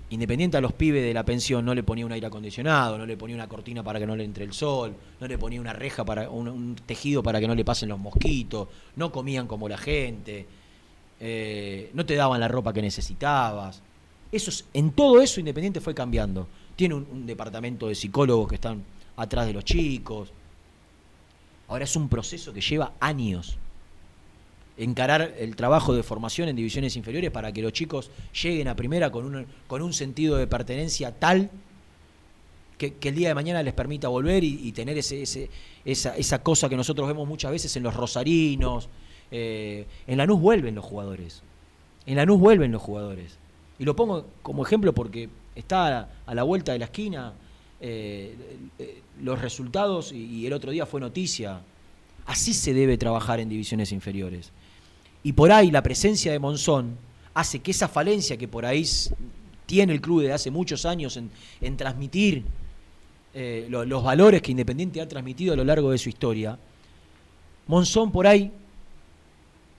Independiente 0.09 0.57
a 0.57 0.61
los 0.61 0.73
pibes 0.73 1.05
de 1.05 1.15
la 1.15 1.25
pensión 1.25 1.65
no 1.65 1.73
le 1.73 1.85
ponía 1.85 2.05
un 2.05 2.11
aire 2.11 2.27
acondicionado, 2.27 2.99
no 2.99 3.07
le 3.07 3.17
ponía 3.17 3.37
una 3.37 3.47
cortina 3.47 3.85
para 3.85 4.01
que 4.01 4.07
no 4.07 4.17
le 4.17 4.25
entre 4.25 4.43
el 4.43 4.53
sol, 4.53 4.93
no 5.21 5.29
le 5.29 5.39
ponía 5.39 5.61
una 5.61 5.73
reja 5.73 6.05
para 6.05 6.29
un, 6.31 6.75
tejido 6.85 7.23
para 7.23 7.39
que 7.39 7.47
no 7.47 7.55
le 7.55 7.65
pasen 7.65 7.91
los 7.91 7.99
mosquitos, 8.01 8.67
no 8.97 9.13
comían 9.13 9.47
como 9.47 9.69
la 9.69 9.79
gente, 9.79 10.47
eh, 11.21 11.91
no 11.95 12.05
te 12.05 12.17
daban 12.17 12.41
la 12.41 12.49
ropa 12.49 12.73
que 12.73 12.83
necesitabas. 12.83 13.83
Eso 14.33 14.51
es- 14.51 14.65
en 14.75 14.91
todo 14.91 15.21
eso 15.21 15.39
Independiente 15.39 15.81
fue 15.81 15.95
cambiando. 15.95 16.49
Tiene 16.75 16.95
un 16.97 17.25
departamento 17.25 17.87
de 17.87 17.95
psicólogos 17.95 18.49
que 18.49 18.57
están 18.57 18.83
atrás 19.17 19.47
de 19.47 19.53
los 19.53 19.65
chicos. 19.65 20.33
Ahora 21.71 21.85
es 21.85 21.95
un 21.95 22.09
proceso 22.09 22.53
que 22.53 22.61
lleva 22.61 22.93
años 22.99 23.57
encarar 24.77 25.35
el 25.39 25.55
trabajo 25.55 25.95
de 25.95 26.03
formación 26.03 26.49
en 26.49 26.57
divisiones 26.57 26.97
inferiores 26.97 27.31
para 27.31 27.53
que 27.53 27.63
los 27.63 27.73
chicos 27.73 28.11
lleguen 28.43 28.67
a 28.67 28.75
primera 28.75 29.11
con 29.11 29.25
un, 29.25 29.47
con 29.69 29.81
un 29.81 29.93
sentido 29.93 30.37
de 30.37 30.49
pertenencia 30.49 31.17
tal 31.17 31.49
que, 32.77 32.97
el 33.01 33.15
día 33.15 33.29
de 33.29 33.35
mañana 33.37 33.63
les 33.63 33.73
permita 33.73 34.09
volver 34.09 34.43
y, 34.43 34.73
tener 34.73 34.99
ese, 34.99 35.49
esa, 35.85 36.17
esa 36.17 36.43
cosa 36.43 36.69
que 36.69 36.77
nosotros 36.77 37.07
vemos 37.07 37.29
muchas 37.29 37.53
veces 37.53 37.77
en 37.77 37.85
los 37.85 37.95
rosarinos. 37.95 38.89
eh, 39.31 39.87
en 40.09 40.19
Lanús 40.19 40.41
vuelven 40.41 40.75
los 40.75 40.85
jugadores. 40.85 41.43
En 42.05 42.17
Lanús 42.17 42.41
vuelven 42.41 42.73
los 42.73 42.83
jugadores. 42.83 43.39
Y 43.79 43.85
lo 43.85 43.95
pongo 43.95 44.27
como 44.43 44.67
ejemplo 44.67 44.93
porque 44.93 45.29
está 45.55 46.09
a 46.27 46.35
la 46.35 46.43
vuelta 46.43 46.73
de 46.73 46.81
la 46.81 46.87
esquina 46.87 47.35
eh, 47.81 48.35
eh, 48.79 49.03
los 49.23 49.41
resultados 49.41 50.13
y, 50.13 50.47
el 50.47 50.53
otro 50.53 50.71
día 50.71 50.87
fue 50.87 51.01
noticia. 51.01 51.61
Así 52.27 52.55
se 52.55 52.75
debe 52.75 52.97
trabajar 52.99 53.41
en 53.41 53.49
divisiones 53.49 53.93
inferiores. 53.93 54.51
Y 55.23 55.33
por 55.33 55.51
ahí 55.53 55.71
la 55.71 55.83
presencia 55.83 56.33
de 56.33 56.39
Monzón 56.39 56.97
hace 57.35 57.61
que 57.61 57.71
esa 57.71 57.89
falencia 57.89 58.37
que 58.37 58.49
por 58.49 58.65
ahí 58.65 58.87
tiene 59.67 59.93
el 59.93 60.01
club 60.01 60.21
desde 60.23 60.35
hace 60.35 60.51
muchos 60.51 60.85
años 60.87 61.17
en, 61.61 61.77
transmitir 61.77 62.45
eh, 63.35 63.67
lo- 63.71 63.85
los 63.85 64.03
valores 64.03 64.43
que 64.43 64.51
Independiente 64.51 65.01
ha 65.01 65.07
transmitido 65.09 65.55
a 65.55 65.57
lo 65.57 65.65
largo 65.65 65.91
de 65.91 65.99
su 65.99 66.09
historia, 66.09 66.59
Monzón 67.67 68.11
por 68.11 68.27
ahí 68.27 68.51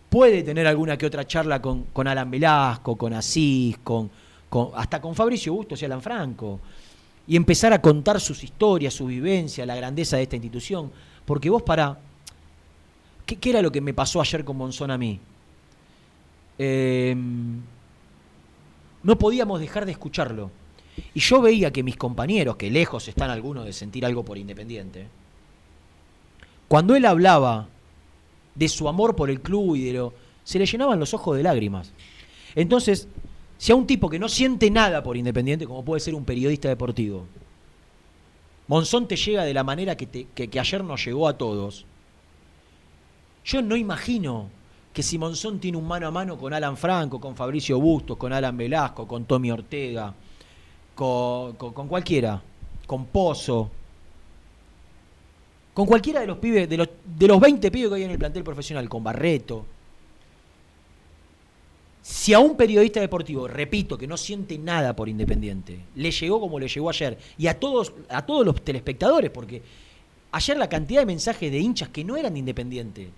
puede 0.10 0.44
tener 0.44 0.68
alguna 0.68 0.98
que 0.98 1.06
otra 1.06 1.26
charla 1.26 1.62
con, 1.62 1.84
con 1.94 2.08
Alan 2.08 2.30
Velasco, 2.32 2.96
con 2.96 3.14
Asís, 3.14 3.78
con- 3.84 4.10
hasta 4.76 5.00
con 5.02 5.16
Fabricio 5.16 5.54
Bustos 5.54 5.82
y 5.82 5.86
Alan 5.86 6.02
Franco, 6.02 6.60
y 7.32 7.38
empezar 7.38 7.72
a 7.72 7.82
contar 7.82 8.20
sus 8.20 8.44
historias, 8.44 8.94
su 8.94 9.06
vivencia, 9.06 9.66
la 9.66 9.74
grandeza 9.74 10.18
de 10.18 10.24
esta 10.24 10.36
institución. 10.36 10.92
Porque 11.24 11.50
vos 11.50 11.64
para... 11.64 11.98
¿Qué, 13.26 13.50
era 13.50 13.62
lo 13.62 13.72
que 13.72 13.80
me 13.80 13.94
pasó 13.94 14.20
ayer 14.20 14.44
con 14.44 14.58
Monzón 14.58 14.92
a 14.92 14.98
mí? 14.98 15.18
Eh, 16.58 17.16
no 19.02 19.18
podíamos 19.18 19.62
dejar 19.62 19.86
de 19.86 19.94
escucharlo. 19.94 20.52
Y 21.14 21.22
yo 21.22 21.42
veía 21.42 21.72
que 21.72 21.84
mis 21.84 21.96
compañeros, 21.96 22.58
que 22.58 22.70
lejos 22.70 23.08
están 23.08 23.30
algunos 23.30 23.64
de 23.64 23.72
sentir 23.72 24.06
algo 24.06 24.26
por 24.26 24.38
Independiente, 24.38 25.08
cuando 26.68 26.98
él 26.98 27.06
hablaba 27.06 27.70
de 28.56 28.68
su 28.68 28.90
amor 28.90 29.16
por 29.16 29.30
el 29.30 29.40
club 29.40 29.78
y 29.78 29.86
de 29.86 29.94
lo. 29.94 30.14
se 30.44 30.60
le 30.60 30.66
llenaban 30.66 31.00
los 31.00 31.14
ojos 31.14 31.38
de 31.38 31.44
lágrimas. 31.44 31.94
Entonces, 32.56 33.08
si 33.62 33.72
a 33.72 33.76
un 33.76 33.86
tipo 33.86 34.10
que 34.10 34.18
no 34.18 34.28
siente 34.28 34.72
nada 34.72 35.04
por 35.04 35.16
Independiente, 35.16 35.68
como 35.68 35.86
puede 35.86 36.00
ser 36.00 36.16
un 36.16 36.26
periodista 36.26 36.68
deportivo, 36.68 37.28
Monzón 38.68 39.08
te 39.08 39.16
llega 39.16 39.44
de 39.44 39.54
la 39.54 39.64
manera 39.64 39.96
que, 39.96 40.28
ayer 40.60 40.84
nos 40.84 41.06
llegó 41.06 41.28
a 41.28 41.38
todos, 41.38 41.86
yo 43.46 43.62
no 43.62 43.76
imagino 43.76 44.50
que 44.92 45.04
si 45.04 45.20
Monzón 45.20 45.60
tiene 45.60 45.78
un 45.78 45.88
mano 45.88 46.08
a 46.08 46.12
mano 46.12 46.40
con 46.40 46.56
Alan 46.56 46.76
Franco, 46.76 47.22
con 47.22 47.36
Fabricio 47.36 47.80
Bustos, 47.80 48.18
con 48.18 48.34
Alan 48.34 48.58
Velasco, 48.58 49.08
con 49.08 49.26
Tommy 49.26 49.52
Ortega, 49.52 50.12
con, 50.96 51.54
con- 51.54 51.72
con 51.74 51.88
cualquiera, 51.88 52.42
con 52.88 53.06
Pozo, 53.06 53.70
con 55.76 55.86
cualquiera 55.86 56.22
de 56.22 56.26
los 56.26 56.40
pibes, 56.40 56.68
de 56.68 56.78
los, 56.78 56.90
de 57.06 57.28
los 57.28 57.40
20 57.40 57.70
pibes 57.70 57.90
que 57.90 57.96
hay 57.98 58.04
en 58.06 58.12
el 58.12 58.18
plantel 58.18 58.44
profesional, 58.44 58.90
con 58.90 59.04
Barreto. 59.04 59.68
Si 62.02 62.34
a 62.34 62.40
un 62.40 62.58
periodista 62.58 63.00
deportivo, 63.00 63.48
repito, 63.48 63.98
que 63.98 64.08
no 64.08 64.18
siente 64.18 64.58
nada 64.58 64.96
por 64.96 65.08
Independiente, 65.08 65.80
le 65.96 66.10
llegó 66.12 66.40
como 66.40 66.60
le 66.60 66.68
llegó 66.68 66.90
ayer, 66.90 67.18
y 67.38 67.48
a 67.48 67.60
todos, 67.60 67.94
a 68.10 68.26
todos 68.26 68.46
los 68.46 68.62
telespectadores, 68.64 69.30
porque 69.30 69.62
ayer 70.32 70.58
la 70.58 70.68
cantidad 70.70 71.02
de 71.02 71.06
mensajes 71.06 71.52
de 71.52 71.60
hinchas 71.60 71.90
que 71.90 72.04
no 72.04 72.18
eran 72.18 72.34
de 72.34 72.40
Independiente, 72.40 73.10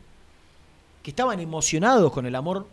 que 1.02 1.12
estaban 1.12 1.40
emocionados 1.40 2.12
con 2.12 2.26
el 2.26 2.36
amor 2.36 2.68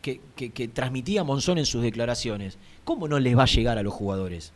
que, 0.00 0.20
que- 0.36 0.68
transmitía 0.68 1.24
Monzón 1.24 1.58
en 1.58 1.66
sus 1.66 1.82
declaraciones, 1.82 2.58
¿cómo 2.84 3.08
no 3.08 3.18
les 3.18 3.36
va 3.36 3.42
a 3.42 3.46
llegar 3.46 3.78
a 3.78 3.82
los 3.82 3.92
jugadores? 3.92 4.52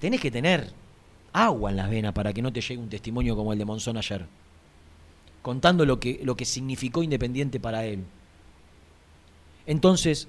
Tenés 0.00 0.20
que 0.20 0.30
tener 0.30 0.72
agua 1.32 1.70
en 1.70 1.76
las 1.76 1.90
venas 1.90 2.12
para 2.12 2.32
que 2.32 2.42
no 2.42 2.52
te 2.52 2.60
llegue 2.60 2.78
un 2.80 2.88
testimonio 2.88 3.36
como 3.36 3.52
el 3.52 3.58
de 3.58 3.64
Monzón 3.64 3.96
ayer, 3.96 4.26
contando 5.42 5.84
lo 5.84 5.98
que, 6.00 6.20
lo 6.22 6.36
que 6.36 6.44
significó 6.44 7.02
Independiente 7.02 7.58
para 7.60 7.84
él. 7.84 8.04
Entonces, 9.68 10.26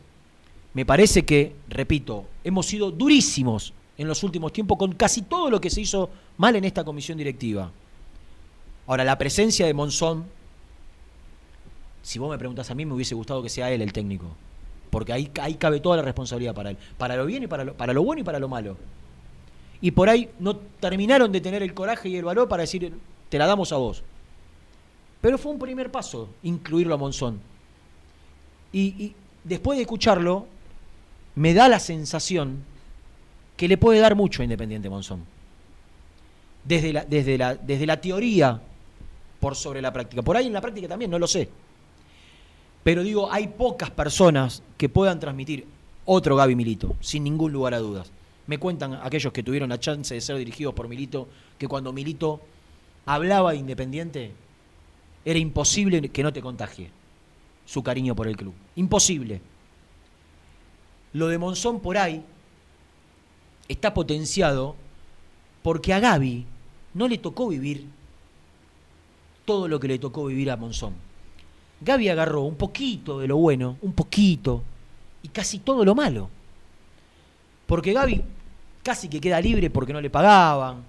me 0.74 0.86
parece 0.86 1.24
que, 1.24 1.56
repito, 1.70 2.26
hemos 2.44 2.66
sido 2.66 2.92
durísimos 2.92 3.74
en 3.98 4.08
los 4.08 4.22
últimos 4.22 4.52
tiempos 4.52 4.78
con 4.78 4.94
casi 4.94 5.22
todo 5.22 5.50
lo 5.50 5.62
que 5.62 5.70
se 5.70 5.80
hizo 5.80 6.10
mal 6.38 6.58
en 6.58 6.66
esta 6.66 6.84
comisión 6.84 7.18
directiva. 7.18 7.72
Ahora, 8.86 9.06
la 9.06 9.18
presencia 9.18 9.66
de 9.66 9.74
Monzón, 9.74 10.26
si 12.02 12.20
vos 12.20 12.30
me 12.30 12.38
preguntás 12.38 12.70
a 12.70 12.76
mí, 12.76 12.86
me 12.86 12.94
hubiese 12.94 13.16
gustado 13.16 13.42
que 13.42 13.48
sea 13.48 13.72
él 13.72 13.82
el 13.82 13.94
técnico. 13.94 14.26
Porque 14.90 15.14
ahí, 15.14 15.32
ahí 15.42 15.54
cabe 15.56 15.80
toda 15.80 15.96
la 15.96 16.04
responsabilidad 16.04 16.54
para 16.54 16.72
él. 16.72 16.78
Para 16.98 17.16
lo 17.16 17.26
bien 17.26 17.44
y 17.44 17.48
para 17.48 17.64
lo, 17.64 17.74
para 17.76 17.94
lo 17.94 18.04
bueno 18.04 18.22
y 18.22 18.26
para 18.26 18.40
lo 18.40 18.50
malo. 18.50 18.76
Y 19.80 19.92
por 19.92 20.10
ahí 20.10 20.30
no 20.40 20.58
terminaron 20.58 21.32
de 21.32 21.40
tener 21.40 21.64
el 21.64 21.74
coraje 21.74 22.10
y 22.10 22.18
el 22.18 22.26
valor 22.26 22.50
para 22.50 22.62
decir, 22.62 22.92
te 23.30 23.38
la 23.38 23.48
damos 23.48 23.72
a 23.72 23.78
vos. 23.78 24.04
Pero 25.22 25.38
fue 25.38 25.54
un 25.54 25.60
primer 25.60 25.90
paso 25.92 26.28
incluirlo 26.44 26.96
a 26.96 26.98
Monzón. 26.98 27.40
Y, 28.74 28.82
y 29.02 29.16
después 29.44 29.78
de 29.78 29.84
escucharlo, 29.84 30.48
me 31.36 31.54
da 31.54 31.70
la 31.70 31.80
sensación 31.80 32.64
que 33.56 33.68
le 33.68 33.78
puede 33.78 34.00
dar 34.00 34.16
mucho 34.16 34.42
a 34.42 34.46
Independiente 34.46 34.90
Monzón. 34.90 35.24
Desde 36.64 36.94
la, 36.94 37.06
desde 37.06 37.38
la, 37.38 37.56
desde 37.56 37.86
la 37.86 38.00
teoría 38.02 38.62
por 39.40 39.56
sobre 39.56 39.82
la 39.82 39.94
práctica. 39.94 40.22
Por 40.22 40.38
ahí 40.38 40.48
en 40.48 40.54
la 40.54 40.62
práctica 40.62 40.88
también, 40.88 41.12
no 41.12 41.20
lo 41.20 41.28
sé. 41.28 41.50
Pero 42.84 43.04
digo, 43.04 43.32
hay 43.32 43.48
pocas 43.48 43.90
personas 43.90 44.64
que 44.78 44.90
puedan 44.90 45.20
transmitir 45.20 45.66
otro 46.06 46.36
Gaby 46.36 46.56
Milito, 46.56 46.96
sin 47.00 47.24
ningún 47.24 47.52
lugar 47.52 47.74
a 47.74 47.80
dudas. 47.80 48.12
Me 48.48 48.58
cuentan 48.58 48.96
aquellos 48.96 49.32
que 49.32 49.44
tuvieron 49.44 49.70
la 49.70 49.80
chance 49.80 50.14
de 50.14 50.22
ser 50.22 50.38
dirigidos 50.38 50.74
por 50.74 50.88
Milito, 50.88 51.28
que 51.58 51.68
cuando 51.68 51.94
Milito 51.94 52.42
hablaba 53.06 53.52
de 53.52 53.58
Independiente, 53.58 54.32
era 55.24 55.40
imposible 55.40 56.10
que 56.10 56.24
no 56.24 56.34
te 56.34 56.42
contagie 56.42 56.92
su 57.70 57.84
cariño 57.84 58.16
por 58.16 58.28
el 58.28 58.36
club. 58.36 58.54
Imposible. 58.76 59.42
Lo 61.14 61.28
de 61.28 61.38
Monzón 61.38 61.80
por 61.80 62.00
ahí 62.00 62.24
está 63.68 63.94
potenciado 63.94 64.76
porque 65.62 65.94
a 65.94 66.00
Gaby 66.00 66.46
no 66.96 67.08
le 67.08 67.20
tocó 67.20 67.50
vivir 67.50 67.86
todo 69.46 69.68
lo 69.68 69.80
que 69.80 69.88
le 69.88 70.00
tocó 70.00 70.26
vivir 70.26 70.50
a 70.50 70.58
Monzón. 70.58 70.94
Gaby 71.82 72.10
agarró 72.10 72.42
un 72.42 72.56
poquito 72.56 73.20
de 73.20 73.28
lo 73.28 73.38
bueno, 73.38 73.78
un 73.82 73.94
poquito, 73.94 74.64
y 75.22 75.28
casi 75.28 75.60
todo 75.60 75.86
lo 75.86 75.94
malo. 75.94 76.28
Porque 77.68 77.94
Gaby 77.94 78.24
casi 78.82 79.08
que 79.08 79.22
queda 79.22 79.40
libre 79.40 79.70
porque 79.70 79.94
no 79.94 80.02
le 80.02 80.10
pagaban, 80.10 80.84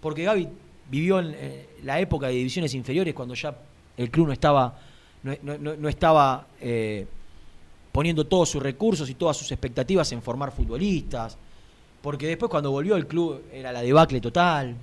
porque 0.00 0.24
Gaby 0.24 0.48
vivió 0.90 1.20
en 1.20 1.34
eh, 1.36 1.68
la 1.84 2.00
época 2.00 2.26
de 2.26 2.34
divisiones 2.34 2.74
inferiores 2.74 3.14
cuando 3.14 3.34
ya 3.34 3.56
el 3.96 4.10
club 4.10 4.26
no 4.26 4.32
estaba, 4.32 4.87
no, 5.42 5.88
estaba 5.88 6.46
eh, 6.60 7.06
poniendo 7.92 8.26
todos 8.26 8.50
sus 8.50 8.62
recursos 8.62 9.08
y 9.10 9.14
todas 9.14 9.36
sus 9.36 9.50
expectativas 9.52 10.10
en 10.12 10.22
formar 10.22 10.52
futbolistas, 10.52 11.36
porque 12.02 12.26
después 12.26 12.50
cuando 12.50 12.70
volvió 12.70 12.96
el 12.96 13.06
club 13.06 13.42
era 13.52 13.72
la 13.72 13.82
debacle 13.82 14.20
total, 14.20 14.76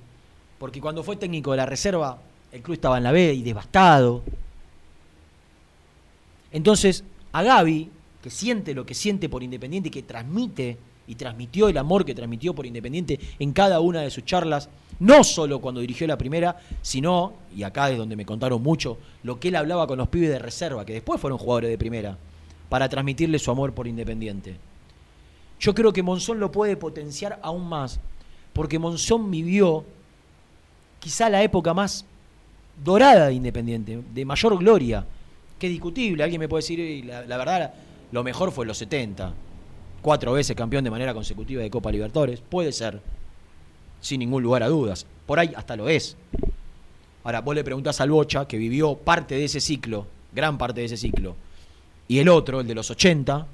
porque 0.58 0.80
cuando 0.80 1.02
fue 1.02 1.16
técnico 1.16 1.50
de 1.50 1.56
la 1.58 1.66
reserva 1.66 2.18
el 2.52 2.62
club 2.62 2.74
estaba 2.74 2.96
en 2.96 3.04
la 3.04 3.12
B 3.12 3.34
y 3.34 3.42
devastado. 3.42 4.22
Entonces, 6.52 7.04
a 7.32 7.42
Gaby, 7.42 7.90
que 8.22 8.30
siente 8.30 8.74
lo 8.74 8.86
que 8.86 8.94
siente 8.94 9.28
por 9.28 9.42
Independiente 9.42 9.88
y 9.88 9.92
que 9.92 10.02
transmite 10.02 10.78
y 11.06 11.14
transmitió 11.14 11.68
el 11.68 11.78
amor 11.78 12.04
que 12.04 12.14
transmitió 12.14 12.54
por 12.54 12.66
Independiente 12.66 13.18
en 13.38 13.52
cada 13.52 13.80
una 13.80 14.00
de 14.00 14.10
sus 14.10 14.24
charlas, 14.24 14.68
no 14.98 15.24
solo 15.24 15.60
cuando 15.60 15.80
dirigió 15.80 16.06
la 16.06 16.18
primera, 16.18 16.56
sino, 16.82 17.34
y 17.54 17.62
acá 17.62 17.90
es 17.90 17.98
donde 17.98 18.16
me 18.16 18.26
contaron 18.26 18.62
mucho, 18.62 18.98
lo 19.22 19.38
que 19.38 19.48
él 19.48 19.56
hablaba 19.56 19.86
con 19.86 19.98
los 19.98 20.08
pibes 20.08 20.30
de 20.30 20.38
reserva, 20.38 20.84
que 20.84 20.94
después 20.94 21.20
fueron 21.20 21.38
jugadores 21.38 21.70
de 21.70 21.78
primera, 21.78 22.16
para 22.68 22.88
transmitirle 22.88 23.38
su 23.38 23.50
amor 23.50 23.72
por 23.72 23.86
Independiente. 23.86 24.56
Yo 25.60 25.74
creo 25.74 25.92
que 25.92 26.02
Monzón 26.02 26.40
lo 26.40 26.50
puede 26.50 26.76
potenciar 26.76 27.38
aún 27.42 27.68
más, 27.68 28.00
porque 28.52 28.78
Monzón 28.78 29.30
vivió 29.30 29.84
quizá 30.98 31.30
la 31.30 31.42
época 31.42 31.72
más 31.72 32.04
dorada 32.84 33.28
de 33.28 33.34
Independiente, 33.34 34.02
de 34.12 34.24
mayor 34.24 34.58
gloria, 34.58 35.06
que 35.58 35.68
discutible. 35.68 36.22
Alguien 36.22 36.40
me 36.40 36.48
puede 36.48 36.62
decir, 36.62 36.78
"Y 36.78 37.02
la, 37.02 37.24
la 37.24 37.36
verdad, 37.36 37.74
lo 38.12 38.22
mejor 38.22 38.52
fue 38.52 38.66
los 38.66 38.76
70, 38.78 39.32
cuatro 40.06 40.32
veces 40.34 40.54
campeón 40.54 40.84
de 40.84 40.90
manera 40.92 41.12
consecutiva 41.12 41.60
de 41.62 41.68
Copa 41.68 41.90
Libertadores. 41.90 42.40
Puede 42.40 42.70
ser, 42.70 43.00
sin 44.00 44.20
ningún 44.20 44.40
lugar 44.40 44.62
a 44.62 44.68
dudas. 44.68 45.04
Por 45.26 45.40
ahí 45.40 45.52
hasta 45.56 45.74
lo 45.74 45.88
es. 45.88 46.16
Ahora, 47.24 47.40
vos 47.40 47.56
le 47.56 47.64
preguntás 47.64 48.00
al 48.00 48.12
Bocha, 48.12 48.46
que 48.46 48.56
vivió 48.56 48.94
parte 48.96 49.34
de 49.34 49.46
ese 49.46 49.58
ciclo, 49.60 50.06
gran 50.32 50.58
parte 50.58 50.78
de 50.78 50.86
ese 50.86 50.96
ciclo, 50.96 51.34
y 52.06 52.20
el 52.20 52.28
otro, 52.28 52.60
el 52.60 52.68
de 52.68 52.76
los 52.76 52.88
80, 52.88 53.48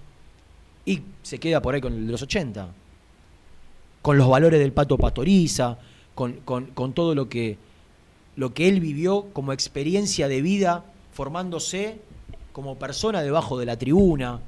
y 0.85 1.01
se 1.23 1.39
queda 1.41 1.63
por 1.63 1.75
ahí 1.75 1.81
con 1.81 1.95
el 1.95 2.05
de 2.05 2.13
los 2.13 2.21
80. 2.21 2.69
Con 4.03 4.19
los 4.19 4.29
valores 4.29 4.61
del 4.61 4.73
Pato 4.73 4.99
Pastoriza, 4.99 5.79
con, 6.15 6.35
con- 6.45 6.67
con 6.67 6.93
todo 6.93 7.15
lo 7.15 7.31
que, 7.31 7.57
lo 8.37 8.53
que 8.53 8.69
él 8.69 8.81
vivió 8.81 9.29
como 9.33 9.55
experiencia 9.55 10.29
de 10.29 10.43
vida, 10.43 10.85
formándose 11.15 11.99
como 12.53 12.79
persona 12.79 13.23
debajo 13.23 13.59
de 13.59 13.65
la 13.65 13.79
tribuna, 13.79 14.41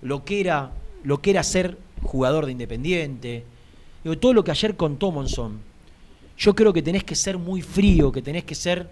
lo 0.00 0.24
que 0.24 0.40
era, 0.40 0.72
lo 1.04 1.20
que 1.20 1.30
era 1.30 1.42
ser 1.42 1.78
jugador 2.02 2.46
de 2.46 2.52
Independiente. 2.52 3.44
Todo 4.20 4.32
lo 4.32 4.44
que 4.44 4.50
ayer 4.50 4.76
contó 4.76 5.10
Monzón. 5.10 5.60
Yo 6.36 6.54
creo 6.54 6.72
que 6.72 6.82
tenés 6.82 7.04
que 7.04 7.14
ser 7.14 7.38
muy 7.38 7.62
frío, 7.62 8.10
que 8.10 8.22
tenés 8.22 8.44
que 8.44 8.54
ser. 8.54 8.90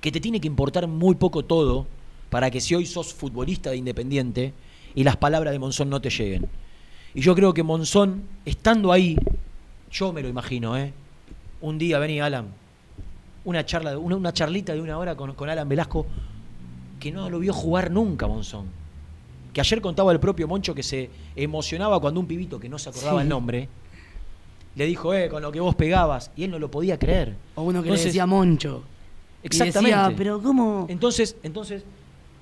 que 0.00 0.12
te 0.12 0.20
tiene 0.20 0.40
que 0.40 0.48
importar 0.48 0.86
muy 0.86 1.14
poco 1.14 1.44
todo 1.44 1.86
para 2.30 2.50
que 2.50 2.60
si 2.60 2.74
hoy 2.74 2.86
sos 2.86 3.12
futbolista 3.12 3.70
de 3.70 3.76
Independiente 3.76 4.54
y 4.94 5.04
las 5.04 5.16
palabras 5.16 5.52
de 5.52 5.58
Monzón 5.58 5.90
no 5.90 6.00
te 6.00 6.10
lleguen. 6.10 6.48
Y 7.14 7.20
yo 7.20 7.34
creo 7.34 7.52
que 7.52 7.62
Monzón, 7.62 8.22
estando 8.44 8.90
ahí, 8.90 9.16
yo 9.90 10.12
me 10.12 10.22
lo 10.22 10.28
imagino, 10.28 10.76
¿eh? 10.76 10.92
Un 11.60 11.78
día, 11.78 11.98
vení 11.98 12.20
Alan, 12.20 12.46
una 13.44 13.66
charla, 13.66 13.98
una, 13.98 14.16
una 14.16 14.32
charlita 14.32 14.72
de 14.72 14.80
una 14.80 14.98
hora 14.98 15.14
con, 15.14 15.34
con 15.34 15.50
Alan 15.50 15.68
Velasco, 15.68 16.06
que 16.98 17.12
no 17.12 17.28
lo 17.28 17.38
vio 17.38 17.52
jugar 17.52 17.90
nunca 17.90 18.26
Monzón. 18.26 18.81
Que 19.52 19.60
ayer 19.60 19.80
contaba 19.80 20.12
el 20.12 20.20
propio 20.20 20.48
Moncho 20.48 20.74
que 20.74 20.82
se 20.82 21.10
emocionaba 21.36 22.00
cuando 22.00 22.20
un 22.20 22.26
pibito 22.26 22.58
que 22.58 22.68
no 22.68 22.78
se 22.78 22.88
acordaba 22.90 23.18
Sí. 23.18 23.22
el 23.22 23.28
nombre 23.28 23.68
le 24.74 24.86
dijo, 24.86 25.12
eh, 25.12 25.28
con 25.28 25.42
lo 25.42 25.52
que 25.52 25.60
vos 25.60 25.74
pegabas, 25.74 26.30
y 26.34 26.44
él 26.44 26.50
no 26.50 26.58
lo 26.58 26.70
podía 26.70 26.98
creer. 26.98 27.34
O 27.56 27.62
uno 27.62 27.82
que 27.82 27.88
Entonces- 27.88 28.06
le 28.06 28.08
decía 28.10 28.24
Moncho. 28.26 28.82
Y 29.42 29.46
Exactamente. 29.48 29.98
decía, 29.98 30.14
pero 30.16 30.40
¿cómo? 30.42 30.86
Entonces, 30.88 31.36
entonces, 31.42 31.84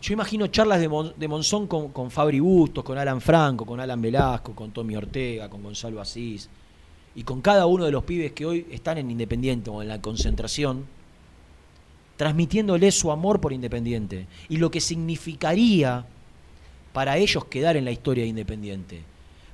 yo 0.01 0.12
imagino 0.12 0.46
charlas 0.46 0.79
de, 0.79 0.88
Mon- 0.88 1.12
de 1.16 1.27
Monzón 1.27 1.66
con, 1.66 1.88
con 1.88 2.09
Fabri 2.12 2.38
Bustos, 2.38 2.85
con 2.85 2.96
Alan 2.99 3.20
Franco, 3.20 3.66
con 3.66 3.81
Alan 3.81 4.01
Velasco, 4.01 4.55
con 4.55 4.70
Tommy 4.70 4.94
Ortega, 4.94 5.49
con 5.51 5.61
Gonzalo 5.64 6.01
Asís, 6.01 6.49
y 7.16 7.25
con 7.25 7.40
cada 7.40 7.66
uno 7.66 7.85
de 7.85 7.90
los 7.90 8.05
pibes 8.05 8.31
que 8.31 8.46
hoy 8.46 8.64
están 8.70 8.99
en 8.99 9.11
Independiente 9.11 9.68
o 9.70 9.83
en 9.83 9.88
la 9.88 10.01
concentración, 10.01 10.85
transmitiéndole 12.16 12.92
su 12.92 13.11
amor 13.11 13.40
por 13.40 13.53
Independiente 13.53 14.27
y 14.49 14.59
lo 14.59 14.70
que 14.70 14.81
significaría 14.81 16.05
para 16.92 17.16
ellos 17.16 17.44
quedar 17.46 17.76
en 17.76 17.85
la 17.85 17.90
historia 17.90 18.24
de 18.24 18.31
Independiente. 18.31 19.03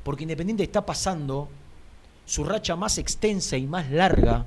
Porque 0.03 0.25
Independiente 0.25 0.62
está 0.62 0.85
pasando 0.85 1.49
su 2.25 2.44
racha 2.44 2.77
más 2.77 2.99
extensa 2.99 3.57
y 3.57 3.66
más 3.66 3.90
larga 3.90 4.46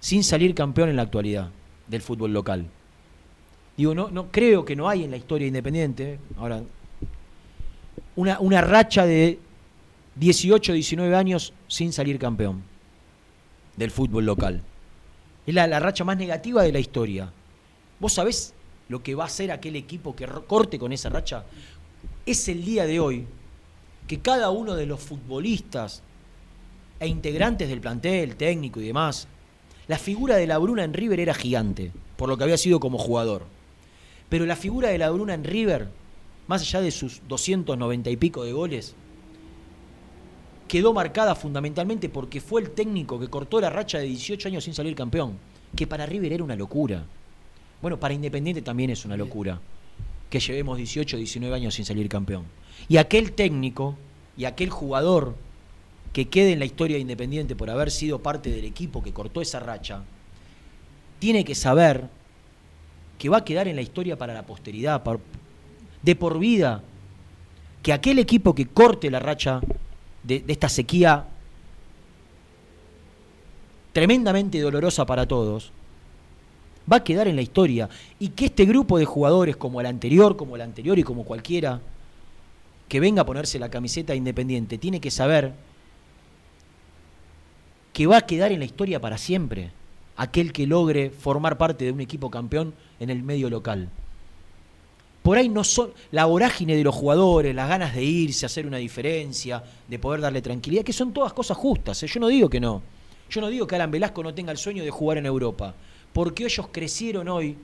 sin 0.00 0.24
salir 0.24 0.54
campeón 0.54 0.88
en 0.88 0.96
la 0.96 1.02
actualidad 1.02 1.50
del 1.88 2.02
fútbol 2.02 2.32
local. 2.32 2.66
Digo, 3.76 3.94
no, 3.94 4.10
no 4.10 4.30
creo 4.30 4.64
que 4.64 4.76
no 4.76 4.88
hay 4.88 5.04
en 5.04 5.10
la 5.10 5.16
historia 5.16 5.46
independiente, 5.46 6.18
ahora, 6.36 6.62
una, 8.16 8.38
una 8.40 8.60
racha 8.60 9.06
de 9.06 9.38
18, 10.16 10.74
19 10.74 11.16
años 11.16 11.54
sin 11.68 11.92
salir 11.92 12.18
campeón 12.18 12.62
del 13.76 13.90
fútbol 13.90 14.26
local. 14.26 14.62
Es 15.46 15.54
la, 15.54 15.66
la 15.66 15.80
racha 15.80 16.04
más 16.04 16.18
negativa 16.18 16.62
de 16.62 16.72
la 16.72 16.78
historia. 16.78 17.32
¿Vos 17.98 18.12
sabés 18.12 18.54
lo 18.88 19.02
que 19.02 19.14
va 19.14 19.24
a 19.24 19.26
hacer 19.28 19.50
aquel 19.50 19.76
equipo 19.76 20.14
que 20.14 20.26
corte 20.46 20.78
con 20.78 20.92
esa 20.92 21.08
racha? 21.08 21.44
Es 22.24 22.48
el 22.48 22.64
día 22.64 22.86
de 22.86 23.00
hoy 23.00 23.26
que 24.06 24.20
cada 24.20 24.50
uno 24.50 24.76
de 24.76 24.86
los 24.86 25.00
futbolistas 25.00 26.04
e 27.00 27.08
integrantes 27.08 27.68
del 27.68 27.80
plantel, 27.80 28.36
técnico 28.36 28.80
y 28.80 28.86
demás, 28.86 29.26
la 29.88 29.98
figura 29.98 30.36
de 30.36 30.46
la 30.46 30.58
Bruna 30.58 30.84
en 30.84 30.94
River 30.94 31.18
era 31.18 31.34
gigante, 31.34 31.90
por 32.16 32.28
lo 32.28 32.36
que 32.36 32.44
había 32.44 32.58
sido 32.58 32.78
como 32.78 32.96
jugador. 32.96 33.42
Pero 34.28 34.46
la 34.46 34.54
figura 34.54 34.90
de 34.90 34.98
la 34.98 35.10
Bruna 35.10 35.34
en 35.34 35.42
River, 35.42 35.88
más 36.46 36.62
allá 36.62 36.80
de 36.80 36.92
sus 36.92 37.22
290 37.26 38.08
y 38.10 38.16
pico 38.16 38.44
de 38.44 38.52
goles, 38.52 38.94
quedó 40.68 40.92
marcada 40.92 41.34
fundamentalmente 41.34 42.08
porque 42.08 42.40
fue 42.40 42.60
el 42.60 42.70
técnico 42.70 43.18
que 43.18 43.30
cortó 43.30 43.60
la 43.60 43.68
racha 43.68 43.98
de 43.98 44.04
18 44.04 44.46
años 44.46 44.62
sin 44.62 44.74
salir 44.74 44.94
campeón, 44.94 45.38
que 45.74 45.88
para 45.88 46.06
River 46.06 46.34
era 46.34 46.44
una 46.44 46.54
locura. 46.54 47.04
Bueno, 47.80 47.98
para 47.98 48.14
Independiente 48.14 48.62
también 48.62 48.90
es 48.90 49.04
una 49.04 49.16
locura 49.16 49.60
que 50.32 50.40
llevemos 50.40 50.78
18, 50.78 51.18
19 51.18 51.54
años 51.54 51.74
sin 51.74 51.84
salir 51.84 52.08
campeón. 52.08 52.46
Y 52.88 52.96
aquel 52.96 53.32
técnico 53.32 53.98
y 54.34 54.46
aquel 54.46 54.70
jugador 54.70 55.36
que 56.14 56.28
quede 56.28 56.52
en 56.52 56.58
la 56.58 56.64
historia 56.64 56.96
de 56.96 57.02
Independiente 57.02 57.54
por 57.54 57.68
haber 57.68 57.90
sido 57.90 58.22
parte 58.22 58.50
del 58.50 58.64
equipo 58.64 59.02
que 59.02 59.12
cortó 59.12 59.42
esa 59.42 59.60
racha, 59.60 60.04
tiene 61.18 61.44
que 61.44 61.54
saber 61.54 62.08
que 63.18 63.28
va 63.28 63.38
a 63.38 63.44
quedar 63.44 63.68
en 63.68 63.76
la 63.76 63.82
historia 63.82 64.16
para 64.16 64.32
la 64.32 64.46
posteridad, 64.46 65.02
de 66.00 66.16
por 66.16 66.38
vida, 66.38 66.82
que 67.82 67.92
aquel 67.92 68.18
equipo 68.18 68.54
que 68.54 68.66
corte 68.66 69.10
la 69.10 69.20
racha 69.20 69.60
de 70.22 70.44
esta 70.48 70.70
sequía 70.70 71.26
tremendamente 73.92 74.58
dolorosa 74.60 75.04
para 75.04 75.28
todos, 75.28 75.72
va 76.90 76.96
a 76.98 77.04
quedar 77.04 77.28
en 77.28 77.36
la 77.36 77.42
historia 77.42 77.88
y 78.18 78.28
que 78.28 78.46
este 78.46 78.64
grupo 78.64 78.98
de 78.98 79.04
jugadores 79.04 79.56
como 79.56 79.80
el 79.80 79.86
anterior, 79.86 80.36
como 80.36 80.56
el 80.56 80.62
anterior 80.62 80.98
y 80.98 81.02
como 81.02 81.24
cualquiera 81.24 81.80
que 82.88 83.00
venga 83.00 83.22
a 83.22 83.26
ponerse 83.26 83.58
la 83.58 83.70
camiseta 83.70 84.14
independiente 84.14 84.78
tiene 84.78 85.00
que 85.00 85.10
saber 85.10 85.52
que 87.92 88.06
va 88.06 88.18
a 88.18 88.26
quedar 88.26 88.52
en 88.52 88.58
la 88.58 88.64
historia 88.64 89.00
para 89.00 89.18
siempre 89.18 89.70
aquel 90.16 90.52
que 90.52 90.66
logre 90.66 91.10
formar 91.10 91.58
parte 91.58 91.84
de 91.84 91.92
un 91.92 92.00
equipo 92.00 92.30
campeón 92.30 92.74
en 93.00 93.10
el 93.10 93.22
medio 93.22 93.50
local. 93.50 93.88
Por 95.22 95.38
ahí 95.38 95.48
no 95.48 95.62
son 95.62 95.92
la 96.10 96.24
vorágine 96.24 96.76
de 96.76 96.82
los 96.82 96.94
jugadores, 96.94 97.54
las 97.54 97.68
ganas 97.68 97.94
de 97.94 98.02
irse, 98.02 98.44
hacer 98.44 98.66
una 98.66 98.78
diferencia, 98.78 99.62
de 99.86 99.98
poder 99.98 100.20
darle 100.20 100.42
tranquilidad, 100.42 100.82
que 100.82 100.92
son 100.92 101.12
todas 101.12 101.32
cosas 101.32 101.56
justas. 101.56 102.02
¿eh? 102.02 102.08
Yo 102.08 102.18
no 102.18 102.26
digo 102.26 102.50
que 102.50 102.58
no. 102.58 102.82
Yo 103.30 103.40
no 103.40 103.48
digo 103.48 103.66
que 103.66 103.76
Alan 103.76 103.90
Velasco 103.90 104.22
no 104.22 104.34
tenga 104.34 104.52
el 104.52 104.58
sueño 104.58 104.82
de 104.82 104.90
jugar 104.90 105.18
en 105.18 105.26
Europa, 105.26 105.74
porque 106.12 106.44
ellos 106.44 106.68
crecieron 106.70 107.28
hoy 107.28 107.56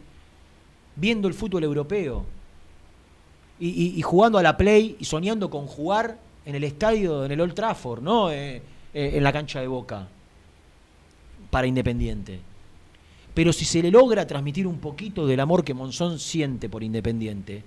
viendo 0.97 1.29
el 1.29 1.35
fútbol 1.35 1.65
europeo 1.65 2.25
y, 3.61 4.01
jugando 4.03 4.39
a 4.39 4.43
la 4.43 4.57
play 4.57 4.97
y 5.01 5.05
soñando 5.05 5.51
con 5.51 5.67
jugar 5.67 6.19
en 6.45 6.55
el 6.55 6.65
estadio, 6.65 7.25
en 7.25 7.33
el 7.33 7.41
Old 7.41 7.55
Trafford, 7.55 8.03
¿no? 8.03 8.31
Eh, 8.31 8.63
eh, 8.95 9.11
en 9.15 9.23
la 9.23 9.33
cancha 9.33 9.61
de 9.61 9.67
Boca, 9.67 10.09
para 11.51 11.67
Independiente. 11.67 12.41
Pero 13.35 13.53
si 13.53 13.65
se 13.65 13.83
le 13.83 13.91
logra 13.91 14.27
transmitir 14.27 14.67
un 14.67 14.79
poquito 14.79 15.27
del 15.27 15.41
amor 15.41 15.65
que 15.65 15.75
Monzón 15.75 16.19
siente 16.19 16.69
por 16.69 16.83
Independiente, 16.83 17.65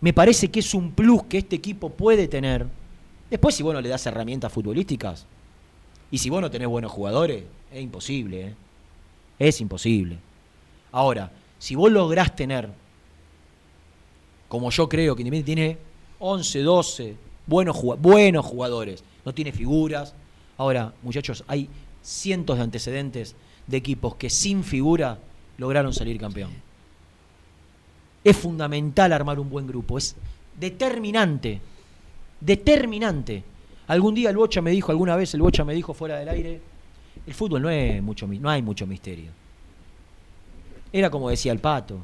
me 0.00 0.12
parece 0.12 0.50
que 0.50 0.60
es 0.60 0.74
un 0.74 0.92
plus 0.92 1.24
que 1.24 1.38
este 1.38 1.56
equipo 1.56 1.90
puede 1.90 2.28
tener. 2.28 2.66
Después, 3.30 3.54
si 3.54 3.62
vos 3.62 3.72
no 3.72 3.80
le 3.80 3.88
das 3.88 4.04
herramientas 4.06 4.52
futbolísticas, 4.52 5.26
y 6.10 6.18
si 6.18 6.30
vos 6.30 6.40
no 6.40 6.50
tenés 6.50 6.68
buenos 6.68 6.92
jugadores, 6.92 7.44
es 7.72 7.82
imposible, 7.82 8.48
¿eh? 8.48 8.54
Es 9.38 9.60
imposible. 9.60 10.18
Ahora, 10.92 11.30
si 11.58 11.74
vos 11.74 11.90
lográs 11.90 12.36
tener, 12.36 12.68
como 14.48 14.70
yo 14.70 14.88
creo 14.88 15.16
que 15.16 15.22
Independiente 15.22 15.46
tiene 15.46 15.78
11, 16.18 16.62
12 16.62 17.16
buenos, 17.46 17.82
buenos 17.98 18.46
jugadores, 18.46 19.02
no 19.24 19.34
tiene 19.34 19.52
figuras. 19.52 20.14
Ahora, 20.56 20.92
muchachos, 21.02 21.44
hay 21.46 21.68
cientos 22.02 22.56
de 22.56 22.62
antecedentes 22.64 23.34
de 23.66 23.76
equipos 23.76 24.14
que 24.16 24.30
sin 24.30 24.62
figura 24.62 25.18
lograron 25.58 25.92
salir 25.92 26.18
campeón. 26.18 26.50
Es 28.22 28.36
fundamental 28.36 29.12
armar 29.12 29.38
un 29.38 29.50
buen 29.50 29.66
grupo, 29.66 29.98
es 29.98 30.16
determinante, 30.58 31.60
determinante. 32.40 33.42
Algún 33.86 34.14
día 34.14 34.30
el 34.30 34.36
Bocha 34.36 34.62
me 34.62 34.70
dijo, 34.70 34.92
alguna 34.92 35.16
vez 35.16 35.34
el 35.34 35.42
Bocha 35.42 35.64
me 35.64 35.74
dijo 35.74 35.92
fuera 35.92 36.18
del 36.18 36.28
aire, 36.28 36.60
el 37.26 37.34
fútbol 37.34 37.62
no, 37.62 37.70
es 37.70 38.02
mucho, 38.02 38.26
no 38.26 38.50
hay 38.50 38.62
mucho 38.62 38.86
misterio. 38.86 39.30
Era 40.92 41.10
como 41.10 41.30
decía 41.30 41.52
el 41.52 41.58
Pato, 41.58 41.98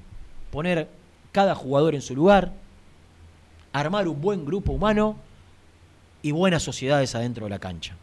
poner 0.51 0.89
cada 1.33 1.55
jugador 1.55 1.95
en 1.95 2.03
su 2.03 2.15
lugar, 2.15 2.53
armar 3.73 4.09
un 4.09 4.21
buen 4.21 4.45
grupo 4.45 4.73
humano 4.73 5.17
y 6.23 6.33
buenas 6.33 6.63
sociedades 6.63 7.15
adentro 7.15 7.45
de 7.47 7.51
la 7.51 7.59
cancha. 7.59 7.95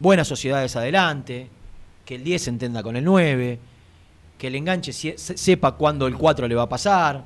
Buenas 0.00 0.28
sociedades 0.28 0.76
adelante, 0.76 1.48
que 2.04 2.16
el 2.16 2.24
10 2.24 2.42
se 2.42 2.50
entienda 2.50 2.82
con 2.82 2.96
el 2.96 3.04
9, 3.04 3.58
que 4.38 4.46
el 4.46 4.54
enganche 4.54 4.92
sepa 4.92 5.72
cuándo 5.72 6.06
el 6.06 6.16
4 6.16 6.48
le 6.48 6.54
va 6.54 6.62
a 6.62 6.68
pasar, 6.68 7.24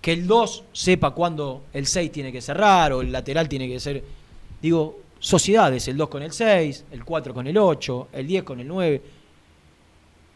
que 0.00 0.12
el 0.12 0.26
2 0.26 0.64
sepa 0.72 1.12
cuándo 1.12 1.64
el 1.72 1.86
6 1.86 2.12
tiene 2.12 2.30
que 2.30 2.42
cerrar 2.42 2.92
o 2.92 3.00
el 3.00 3.10
lateral 3.10 3.48
tiene 3.48 3.66
que 3.66 3.80
ser. 3.80 4.04
Digo, 4.60 5.00
sociedades, 5.24 5.88
el 5.88 5.96
2 5.96 6.08
con 6.10 6.22
el 6.22 6.32
6, 6.32 6.84
el 6.90 7.02
4 7.02 7.32
con 7.32 7.46
el 7.46 7.56
8, 7.56 8.08
el 8.12 8.26
10 8.26 8.44
con 8.44 8.60
el 8.60 8.68
9. 8.68 9.02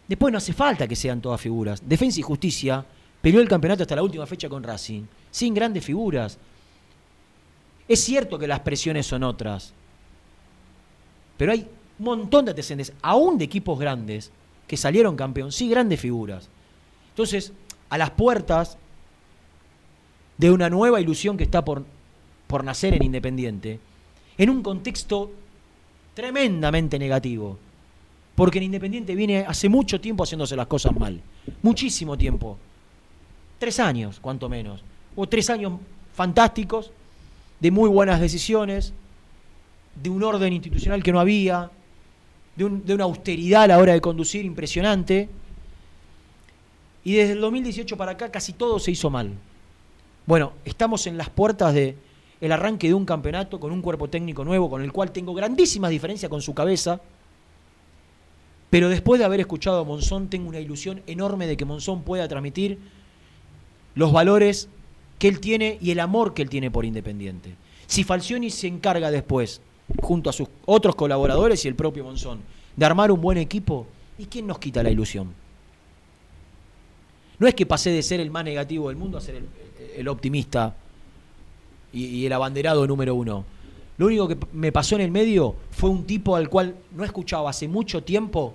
Después 0.08 0.32
no 0.32 0.38
hace 0.38 0.54
falta 0.54 0.88
que 0.88 0.96
sean 0.96 1.20
todas 1.20 1.38
figuras. 1.38 1.86
Defensa 1.86 2.20
y 2.20 2.22
Justicia 2.22 2.82
peleó 3.20 3.42
el 3.42 3.48
campeonato 3.48 3.82
hasta 3.82 3.96
la 3.96 4.02
última 4.02 4.24
fecha 4.24 4.48
con 4.48 4.62
Racing, 4.62 5.02
sin 5.30 5.52
grandes 5.52 5.84
figuras. 5.84 6.38
Es 7.86 8.02
cierto 8.02 8.38
que 8.38 8.46
las 8.48 8.60
presiones 8.60 9.06
son 9.06 9.24
otras, 9.24 9.74
pero 11.36 11.52
hay 11.52 11.68
un 11.98 12.04
montón 12.06 12.46
de 12.46 12.52
antecedentes, 12.52 12.94
aún 13.02 13.36
de 13.36 13.44
equipos 13.44 13.78
grandes, 13.78 14.32
que 14.66 14.78
salieron 14.78 15.16
campeón, 15.16 15.52
sí, 15.52 15.68
grandes 15.68 16.00
figuras. 16.00 16.48
Entonces, 17.10 17.52
a 17.90 17.98
las 17.98 18.10
puertas 18.12 18.78
de 20.38 20.50
una 20.50 20.70
nueva 20.70 20.98
ilusión 20.98 21.36
que 21.36 21.44
está 21.44 21.62
por, 21.62 21.84
por 22.46 22.64
nacer 22.64 22.94
en 22.94 23.02
Independiente, 23.02 23.80
en 24.38 24.50
un 24.50 24.62
contexto 24.62 25.30
tremendamente 26.14 26.98
negativo. 26.98 27.58
Porque 28.34 28.58
en 28.58 28.64
Independiente 28.64 29.16
viene 29.16 29.40
hace 29.40 29.68
mucho 29.68 30.00
tiempo 30.00 30.22
haciéndose 30.22 30.54
las 30.54 30.68
cosas 30.68 30.96
mal. 30.96 31.20
Muchísimo 31.60 32.16
tiempo. 32.16 32.56
Tres 33.58 33.80
años, 33.80 34.20
cuanto 34.20 34.48
menos. 34.48 34.82
O 35.16 35.28
tres 35.28 35.50
años 35.50 35.72
fantásticos, 36.14 36.92
de 37.58 37.72
muy 37.72 37.88
buenas 37.88 38.20
decisiones, 38.20 38.92
de 40.00 40.08
un 40.08 40.22
orden 40.22 40.52
institucional 40.52 41.02
que 41.02 41.12
no 41.12 41.18
había, 41.18 41.70
de 42.54 42.94
una 42.94 43.04
austeridad 43.04 43.64
a 43.64 43.66
la 43.68 43.78
hora 43.78 43.92
de 43.92 44.00
conducir 44.00 44.44
impresionante. 44.44 45.28
Y 47.02 47.14
desde 47.14 47.32
el 47.32 47.40
2018 47.40 47.96
para 47.96 48.12
acá 48.12 48.30
casi 48.30 48.52
todo 48.52 48.78
se 48.78 48.92
hizo 48.92 49.10
mal. 49.10 49.32
Bueno, 50.26 50.52
estamos 50.64 51.06
en 51.08 51.16
las 51.16 51.30
puertas 51.30 51.74
de 51.74 51.96
el 52.40 52.52
arranque 52.52 52.88
de 52.88 52.94
un 52.94 53.04
campeonato 53.04 53.58
con 53.58 53.72
un 53.72 53.82
cuerpo 53.82 54.08
técnico 54.08 54.44
nuevo 54.44 54.70
con 54.70 54.82
el 54.82 54.92
cual 54.92 55.10
tengo 55.10 55.34
grandísimas 55.34 55.90
diferencias 55.90 56.30
con 56.30 56.40
su 56.40 56.54
cabeza. 56.54 57.00
Pero 58.70 58.88
después 58.88 59.18
de 59.18 59.24
haber 59.24 59.40
escuchado 59.40 59.80
a 59.80 59.84
Monzón, 59.84 60.28
tengo 60.28 60.48
una 60.48 60.60
ilusión 60.60 61.02
enorme 61.06 61.46
de 61.46 61.56
que 61.56 61.64
Monzón 61.64 62.02
pueda 62.02 62.28
transmitir 62.28 62.78
los 63.94 64.12
valores 64.12 64.68
que 65.18 65.28
él 65.28 65.40
tiene 65.40 65.78
y 65.80 65.90
el 65.90 66.00
amor 66.00 66.34
que 66.34 66.42
él 66.42 66.50
tiene 66.50 66.70
por 66.70 66.84
Independiente. 66.84 67.54
Si 67.86 68.04
Falcioni 68.04 68.50
se 68.50 68.68
encarga 68.68 69.10
después, 69.10 69.60
junto 70.02 70.28
a 70.30 70.32
sus 70.32 70.48
otros 70.66 70.94
colaboradores 70.94 71.64
y 71.64 71.68
el 71.68 71.74
propio 71.74 72.04
Monzón, 72.04 72.40
de 72.76 72.86
armar 72.86 73.10
un 73.10 73.20
buen 73.20 73.38
equipo, 73.38 73.86
¿y 74.18 74.26
quién 74.26 74.46
nos 74.46 74.58
quita 74.58 74.82
la 74.82 74.90
ilusión? 74.90 75.32
No 77.38 77.48
es 77.48 77.54
que 77.54 77.66
pasé 77.66 77.90
de 77.90 78.02
ser 78.02 78.20
el 78.20 78.30
más 78.30 78.44
negativo 78.44 78.88
del 78.88 78.98
mundo 78.98 79.16
a 79.16 79.20
ser 79.20 79.36
el, 79.36 79.48
el 79.96 80.08
optimista 80.08 80.76
y, 81.92 82.26
el 82.26 82.32
abanderado 82.32 82.86
número 82.86 83.14
uno. 83.14 83.44
Lo 83.96 84.06
único 84.06 84.28
que 84.28 84.38
me 84.52 84.70
pasó 84.70 84.94
en 84.94 85.00
el 85.02 85.10
medio 85.10 85.56
fue 85.70 85.90
un 85.90 86.04
tipo 86.04 86.36
al 86.36 86.48
cual 86.48 86.76
no 86.94 87.04
escuchaba 87.04 87.50
hace 87.50 87.66
mucho 87.66 88.02
tiempo 88.04 88.54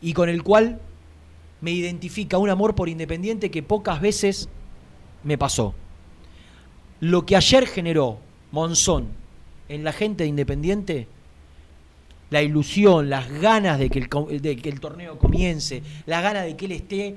y 0.00 0.12
con 0.12 0.28
el 0.28 0.42
cual 0.42 0.80
me 1.60 1.70
identifica 1.70 2.38
un 2.38 2.50
amor 2.50 2.74
por 2.74 2.88
Independiente 2.88 3.50
que 3.50 3.62
pocas 3.62 4.00
veces 4.00 4.48
me 5.24 5.38
pasó. 5.38 5.74
Lo 7.00 7.26
que 7.26 7.36
ayer 7.36 7.66
generó 7.66 8.18
Monzón 8.50 9.08
en 9.68 9.84
la 9.84 9.92
gente 9.92 10.24
de 10.24 10.28
Independiente, 10.28 11.08
la 12.30 12.42
ilusión, 12.42 13.10
las 13.10 13.30
ganas 13.40 13.78
de 13.78 13.90
que 13.90 13.98
el, 13.98 14.42
de 14.42 14.56
que 14.56 14.68
el 14.68 14.80
torneo 14.80 15.18
comience, 15.18 15.82
las 16.06 16.22
ganas 16.22 16.44
de 16.44 16.56
que 16.56 16.66
él 16.66 16.72
esté 16.72 17.16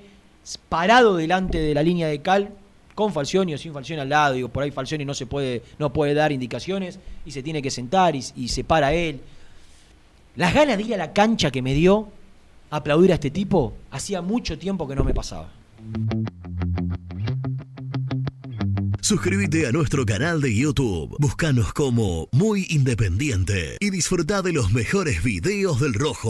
parado 0.70 1.16
delante 1.16 1.60
de 1.60 1.74
la 1.74 1.84
línea 1.84 2.08
de 2.08 2.22
cal, 2.22 2.52
con 2.96 3.14
Falcioni 3.14 3.54
o 3.54 3.58
sin 3.58 3.74
Falcioni 3.74 4.02
al 4.02 4.10
lado, 4.10 4.34
digo, 4.36 4.50
por 4.50 4.64
ahí 4.64 4.72
Falcioni 4.72 5.06
no 5.06 5.14
se 5.14 5.26
puede, 5.26 5.62
no 5.78 5.92
puede 5.92 6.14
dar 6.14 6.32
indicaciones 6.32 6.98
y 7.26 7.32
se 7.32 7.44
tiene 7.44 7.62
que 7.62 7.70
sentar 7.70 8.16
y, 8.16 8.48
se 8.48 8.64
para 8.64 8.94
él. 8.94 9.20
Las 10.38 10.54
ganas 10.54 10.78
de 10.78 10.84
ir 10.84 10.94
a 10.96 10.98
la 10.98 11.14
cancha 11.14 11.52
que 11.52 11.62
me 11.62 11.74
dio 11.74 12.08
aplaudir 12.72 13.12
a 13.12 13.16
este 13.16 13.32
tipo, 13.32 13.74
hacía 13.92 14.22
mucho 14.22 14.58
tiempo 14.58 14.88
que 14.88 14.96
no 14.96 15.04
me 15.04 15.14
pasaba. 15.14 15.50
Suscríbete 19.02 19.68
a 19.68 19.72
nuestro 19.72 20.06
canal 20.06 20.42
de 20.42 20.56
YouTube. 20.56 21.16
Búscanos 21.20 21.74
como 21.74 22.28
Muy 22.32 22.66
Independiente 22.70 23.78
y 23.80 23.92
disfruta 23.92 24.42
de 24.42 24.52
los 24.52 24.72
mejores 24.72 25.22
videos 25.22 25.80
del 25.80 25.94
Rojo. 25.94 26.30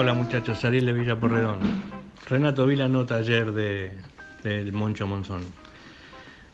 Hola 0.00 0.14
muchachos, 0.14 0.64
Ariel 0.64 0.86
de 0.86 0.94
Villa 0.94 1.20
Porredón. 1.20 1.58
Renato 2.26 2.66
vi 2.66 2.74
la 2.74 2.88
nota 2.88 3.16
ayer 3.16 3.52
de, 3.52 3.92
del 4.42 4.72
Moncho 4.72 5.06
Monzón. 5.06 5.42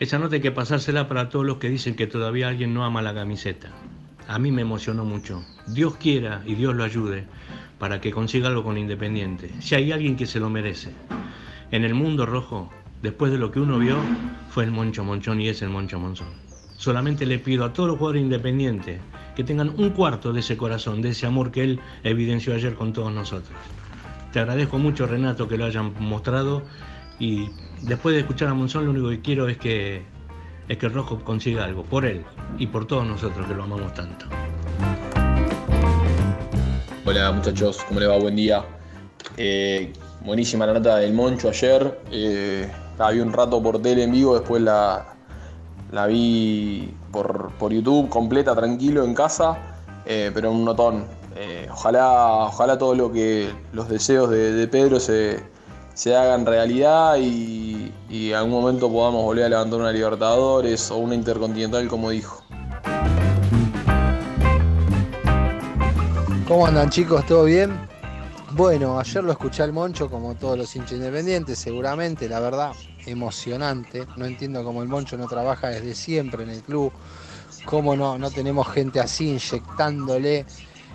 Esa 0.01 0.19
nota 0.19 0.35
hay 0.35 0.41
que 0.41 0.51
pasársela 0.51 1.07
para 1.07 1.29
todos 1.29 1.47
los 1.47 1.59
que 1.59 1.69
dicen 1.69 1.95
que 1.95 2.09
todavía 2.09 2.49
alguien 2.49 2.75
no 2.75 2.85
ama 2.85 3.03
la 3.03 3.15
camiseta. 3.15 3.69
A 4.27 4.41
mí 4.41 4.51
me 4.51 4.63
emocionó 4.63 5.05
mucho. 5.05 5.45
Dios 5.69 5.97
quiera 5.97 6.43
y 6.45 6.57
Dios 6.57 6.75
lo 6.75 6.83
ayude 6.83 7.25
para 7.79 8.01
que 8.01 8.11
consiga 8.11 8.49
algo 8.49 8.65
con 8.65 8.79
Independiente. 8.79 9.49
Si 9.61 9.77
hay 9.77 9.93
alguien 9.93 10.17
que 10.17 10.27
se 10.27 10.41
lo 10.41 10.51
merece. 10.51 10.91
En 11.71 11.85
el 11.85 11.95
mundo 11.95 12.27
rojo, 12.27 12.73
después 13.01 13.31
de 13.31 13.39
lo 13.39 13.53
que 13.53 13.61
uno 13.61 13.79
vio, 13.79 13.97
fue 14.51 14.65
el 14.65 14.73
Moncho 14.73 15.05
Monchón 15.05 15.41
y 15.41 15.51
es 15.51 15.63
el 15.63 15.69
Moncho 15.69 16.01
Monzón. 16.01 16.33
Solamente 16.79 17.25
le 17.25 17.39
pido 17.39 17.65
a 17.65 17.73
todos 17.73 17.91
los 17.91 17.99
jugadores 17.99 18.23
independientes 18.23 18.99
que 19.37 19.45
tengan 19.45 19.69
un 19.79 19.91
cuarto 19.91 20.33
de 20.33 20.41
ese 20.41 20.57
corazón, 20.57 21.03
de 21.03 21.11
ese 21.11 21.27
amor 21.27 21.53
que 21.53 21.63
él 21.63 21.81
evidenció 22.03 22.55
ayer 22.55 22.75
con 22.75 22.95
todos 22.95 23.13
nosotros. 23.13 23.57
Te 24.33 24.41
agradezco 24.41 24.79
mucho, 24.79 25.07
Renato, 25.07 25.47
que 25.47 25.59
lo 25.59 25.67
hayan 25.67 25.93
mostrado 26.01 26.63
y 27.19 27.51
después 27.83 28.15
de 28.15 28.21
escuchar 28.21 28.49
a 28.49 28.55
Monzón 28.55 28.87
lo 28.87 28.91
único 28.93 29.11
que 29.11 29.21
quiero 29.21 29.49
es 29.49 29.59
que, 29.59 30.03
es 30.69 30.79
que 30.79 30.89
Rojo 30.89 31.23
consiga 31.23 31.65
algo, 31.65 31.85
por 31.85 32.07
él 32.07 32.25
y 32.59 32.67
por 32.67 32.87
todos 32.87 33.07
nosotros 33.07 33.47
que 33.47 33.55
lo 33.55 33.65
amamos 33.65 33.93
tanto. 33.95 34.27
Hola 37.05 37.31
muchachos, 37.31 37.85
¿cómo 37.87 38.01
les 38.01 38.09
va? 38.09 38.19
Buen 38.19 38.37
día. 38.37 38.65
Eh, 39.37 39.93
buenísima 40.25 40.67
la 40.67 40.73
nota 40.73 40.97
del 40.97 41.13
Moncho 41.13 41.51
ayer. 41.51 42.01
Eh, 42.11 42.69
un 42.99 43.33
rato 43.33 43.63
por 43.63 43.83
tele 43.83 44.05
en 44.05 44.13
vivo, 44.13 44.35
después 44.35 44.63
la, 44.63 45.15
la 45.93 46.07
vi 46.07 46.91
por, 47.17 47.51
por 47.59 47.73
YouTube 47.73 48.11
completa, 48.11 48.55
tranquilo, 48.55 49.03
en 49.03 49.15
casa, 49.15 49.57
eh, 50.05 50.31
pero 50.35 50.53
un 50.53 50.67
notón. 50.67 51.07
Eh, 51.35 51.67
ojalá, 51.73 52.47
ojalá 52.47 52.77
todo 52.77 52.95
lo 52.95 53.11
que 53.11 53.49
los 53.73 53.89
deseos 53.89 54.29
de, 54.29 54.69
Pedro 54.69 55.01
se, 55.01 55.43
se 55.95 56.15
hagan 56.15 56.45
realidad 56.45 57.17
y, 57.19 57.91
y 58.11 58.31
en 58.31 58.37
algún 58.37 58.53
momento 58.53 58.91
podamos 58.91 59.25
volver 59.25 59.47
a 59.47 59.49
levantar 59.49 59.81
una 59.81 59.93
Libertadores 59.93 60.91
o 60.91 60.99
una 60.99 61.15
Intercontinental 61.15 61.89
como 61.89 62.11
dijo. 62.11 62.43
¿Cómo 66.47 66.67
andan 66.67 66.91
chicos? 66.91 67.25
¿Todo 67.27 67.45
bien? 67.45 67.96
Bueno, 68.57 68.99
ayer 68.99 69.23
lo 69.23 69.33
escuché 69.33 69.63
al 69.63 69.75
Moncho 69.75 70.09
como 70.09 70.35
todos 70.35 70.57
los 70.57 70.75
hinchas 70.75 70.93
independientes, 70.93 71.59
seguramente, 71.59 72.27
la 72.27 72.41
verdad, 72.41 72.73
emocionante. 73.05 74.07
No 74.17 74.25
entiendo 74.25 74.65
cómo 74.65 74.83
el 74.83 74.89
Moncho 74.89 75.19
no 75.19 75.27
trabaja 75.27 75.69
desde 75.69 75.95
siempre 75.95 76.45
en 76.45 76.49
el 76.49 76.63
club, 76.63 76.91
cómo 77.67 77.95
no, 77.95 78.17
no 78.17 78.31
tenemos 78.31 78.67
gente 78.69 78.99
así 78.99 79.29
inyectándole 79.29 80.47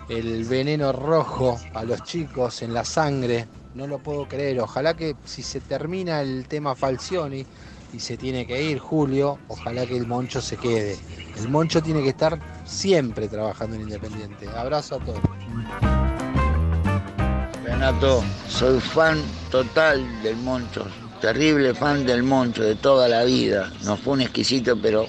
el 0.08 0.44
veneno 0.44 0.90
rojo 0.90 1.56
a 1.72 1.84
los 1.84 2.02
chicos 2.02 2.62
en 2.62 2.74
la 2.74 2.84
sangre. 2.84 3.46
No 3.74 3.86
lo 3.86 4.00
puedo 4.00 4.26
creer. 4.26 4.58
Ojalá 4.58 4.94
que 4.94 5.14
si 5.24 5.44
se 5.44 5.60
termina 5.60 6.20
el 6.20 6.48
tema 6.48 6.74
Falcioni 6.74 7.46
y 7.92 8.00
se 8.00 8.16
tiene 8.16 8.44
que 8.44 8.60
ir 8.60 8.80
Julio, 8.80 9.38
ojalá 9.46 9.86
que 9.86 9.96
el 9.96 10.08
Moncho 10.08 10.42
se 10.42 10.56
quede. 10.56 10.98
El 11.36 11.48
Moncho 11.48 11.80
tiene 11.80 12.02
que 12.02 12.08
estar 12.08 12.40
siempre 12.64 13.28
trabajando 13.28 13.76
en 13.76 13.82
Independiente. 13.82 14.48
Abrazo 14.48 14.96
a 14.96 14.98
todos. 14.98 16.01
Renato, 17.64 18.24
soy 18.48 18.80
fan 18.80 19.22
total 19.50 20.04
del 20.22 20.36
Moncho, 20.36 20.84
terrible 21.20 21.74
fan 21.74 22.04
del 22.04 22.24
Moncho 22.24 22.64
de 22.64 22.74
toda 22.74 23.08
la 23.08 23.22
vida. 23.22 23.70
No 23.84 23.96
fue 23.96 24.14
un 24.14 24.22
exquisito, 24.22 24.76
pero 24.76 25.06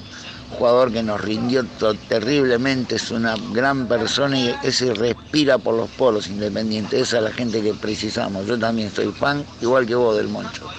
jugador 0.58 0.92
que 0.92 1.02
nos 1.02 1.20
rindió 1.20 1.66
terriblemente, 2.08 2.98
es 2.98 3.10
una 3.10 3.36
gran 3.52 3.88
persona 3.88 4.38
y 4.38 4.56
ese 4.62 4.94
respira 4.94 5.58
por 5.58 5.76
los 5.76 5.90
polos 5.92 6.28
independientes. 6.28 7.02
Esa 7.02 7.18
es 7.18 7.24
la 7.24 7.32
gente 7.32 7.62
que 7.62 7.74
precisamos. 7.74 8.46
Yo 8.46 8.60
también 8.60 8.92
soy 8.92 9.12
fan, 9.12 9.44
igual 9.60 9.88
que 9.88 9.96
vos, 9.96 10.16
del 10.16 10.28
Moncho. 10.28 10.70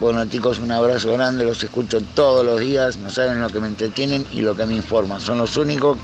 Bueno 0.00 0.24
chicos, 0.26 0.58
un 0.58 0.72
abrazo 0.72 1.12
grande, 1.12 1.44
los 1.44 1.62
escucho 1.62 2.00
todos 2.14 2.44
los 2.44 2.58
días, 2.58 2.96
no 2.96 3.08
saben 3.08 3.40
lo 3.40 3.48
que 3.50 3.60
me 3.60 3.68
entretienen 3.68 4.26
y 4.32 4.40
lo 4.40 4.56
que 4.56 4.66
me 4.66 4.74
informan. 4.74 5.20
Son 5.20 5.38
los 5.38 5.56
únicos 5.56 5.96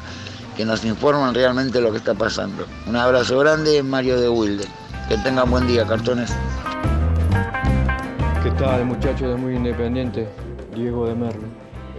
que 0.57 0.65
nos 0.65 0.85
informan 0.85 1.35
realmente 1.35 1.81
lo 1.81 1.91
que 1.91 1.99
está 1.99 2.15
pasando. 2.15 2.65
Un 2.87 2.95
abrazo 2.95 3.41
grande, 3.41 3.83
Mario 3.83 4.21
de 4.21 4.29
Wilde. 4.29 4.67
Que 5.11 5.19
tengan 5.19 5.51
buen 5.51 5.67
día, 5.67 5.85
cartones. 5.85 6.33
¿Qué 8.45 8.51
tal, 8.53 8.85
muchachos 8.85 9.29
de 9.29 9.35
Muy 9.35 9.57
Independiente? 9.57 10.29
Diego 10.73 11.09
de 11.09 11.17
Merlo. 11.17 11.49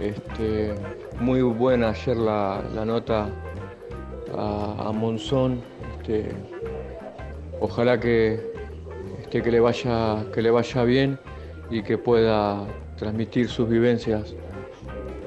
Este, 0.00 0.72
muy 1.20 1.42
buena 1.42 1.90
ayer 1.90 2.16
la, 2.16 2.62
nota 2.86 3.28
a, 4.34 4.90
Monzón. 4.94 5.60
Este, 5.98 6.30
ojalá 7.60 8.00
que, 8.00 8.40
este, 9.20 9.42
que, 9.42 9.50
le 9.50 9.60
vaya, 9.60 10.24
que 10.32 10.40
le 10.40 10.50
vaya 10.50 10.82
bien 10.84 11.18
y 11.68 11.82
que 11.82 11.98
pueda 11.98 12.64
transmitir 12.96 13.50
sus 13.50 13.68
vivencias 13.68 14.34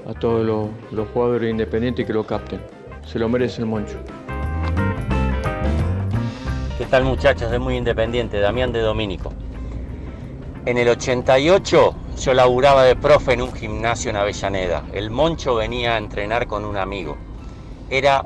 a 0.07 0.15
todos 0.15 0.43
los, 0.43 0.69
los 0.91 1.07
jugadores 1.09 1.51
independientes 1.51 2.03
y 2.03 2.07
que 2.07 2.13
lo 2.13 2.25
capten. 2.25 2.61
Se 3.05 3.19
lo 3.19 3.29
merece 3.29 3.61
el 3.61 3.67
Moncho. 3.67 3.99
¿Qué 6.96 7.00
tal 7.00 7.10
muchachos 7.10 7.52
de 7.52 7.60
Muy 7.60 7.76
Independiente? 7.76 8.39
Damián 8.39 8.72
de 8.72 8.80
Domínico. 8.80 9.34
En 10.66 10.78
el 10.78 10.88
88 10.88 11.93
yo 12.18 12.34
laburaba 12.34 12.86
de 12.86 12.96
profe 12.96 13.34
en 13.34 13.41
un 13.41 13.52
gimnasio 13.52 14.12
en 14.12 14.16
Avellaneda. 14.16 14.86
El 14.93 15.12
Moncho 15.12 15.56
venía 15.56 15.96
a 15.96 15.98
entrenar 15.98 16.48
con 16.48 16.64
un 16.64 16.78
amigo. 16.78 17.18
Era 17.89 18.24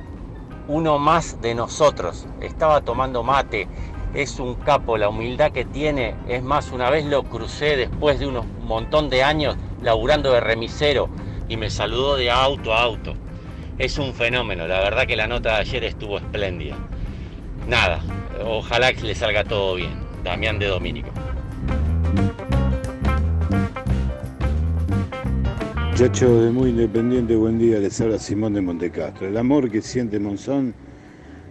uno 0.67 0.99
más 0.99 1.41
de 1.41 1.55
nosotros. 1.55 2.27
Estaba 2.41 2.81
tomando 2.81 3.23
mate. 3.23 3.67
Es 4.13 4.39
un 4.39 4.53
capo, 4.53 4.99
la 4.99 5.09
humildad 5.09 5.51
que 5.51 5.65
tiene. 5.65 6.13
Es 6.27 6.43
más, 6.43 6.71
una 6.71 6.91
vez 6.91 7.05
lo 7.05 7.23
crucé 7.23 7.75
después 7.75 8.19
de 8.19 8.27
un 8.27 8.39
montón 8.67 9.09
de 9.09 9.23
años 9.23 9.57
laburando 9.81 10.31
de 10.31 10.41
remisero 10.41 11.09
y 11.47 11.57
me 11.57 11.71
saludó 11.71 12.17
de 12.17 12.29
auto 12.29 12.71
a 12.71 12.83
auto. 12.83 13.15
Es 13.79 13.97
un 13.97 14.13
fenómeno. 14.13 14.67
La 14.67 14.79
verdad 14.79 15.07
que 15.07 15.15
la 15.15 15.25
nota 15.25 15.55
de 15.55 15.61
ayer 15.61 15.83
estuvo 15.85 16.19
espléndida. 16.19 16.77
Nada, 17.67 17.99
Ojalá 18.43 18.93
que 18.93 19.03
le 19.03 19.15
salga 19.15 19.43
todo 19.43 19.75
bien. 19.75 19.91
Damián 20.23 20.59
de 20.59 20.67
Domínico. 20.67 21.09
Muchacho 25.91 26.43
de 26.43 26.51
muy 26.51 26.69
independiente, 26.69 27.35
buen 27.35 27.59
día, 27.59 27.77
les 27.79 27.99
habla 27.99 28.17
Simón 28.17 28.53
de 28.53 28.61
Montecastro. 28.61 29.27
El 29.27 29.35
amor 29.35 29.69
que 29.69 29.81
siente 29.81 30.17
Monzón 30.17 30.73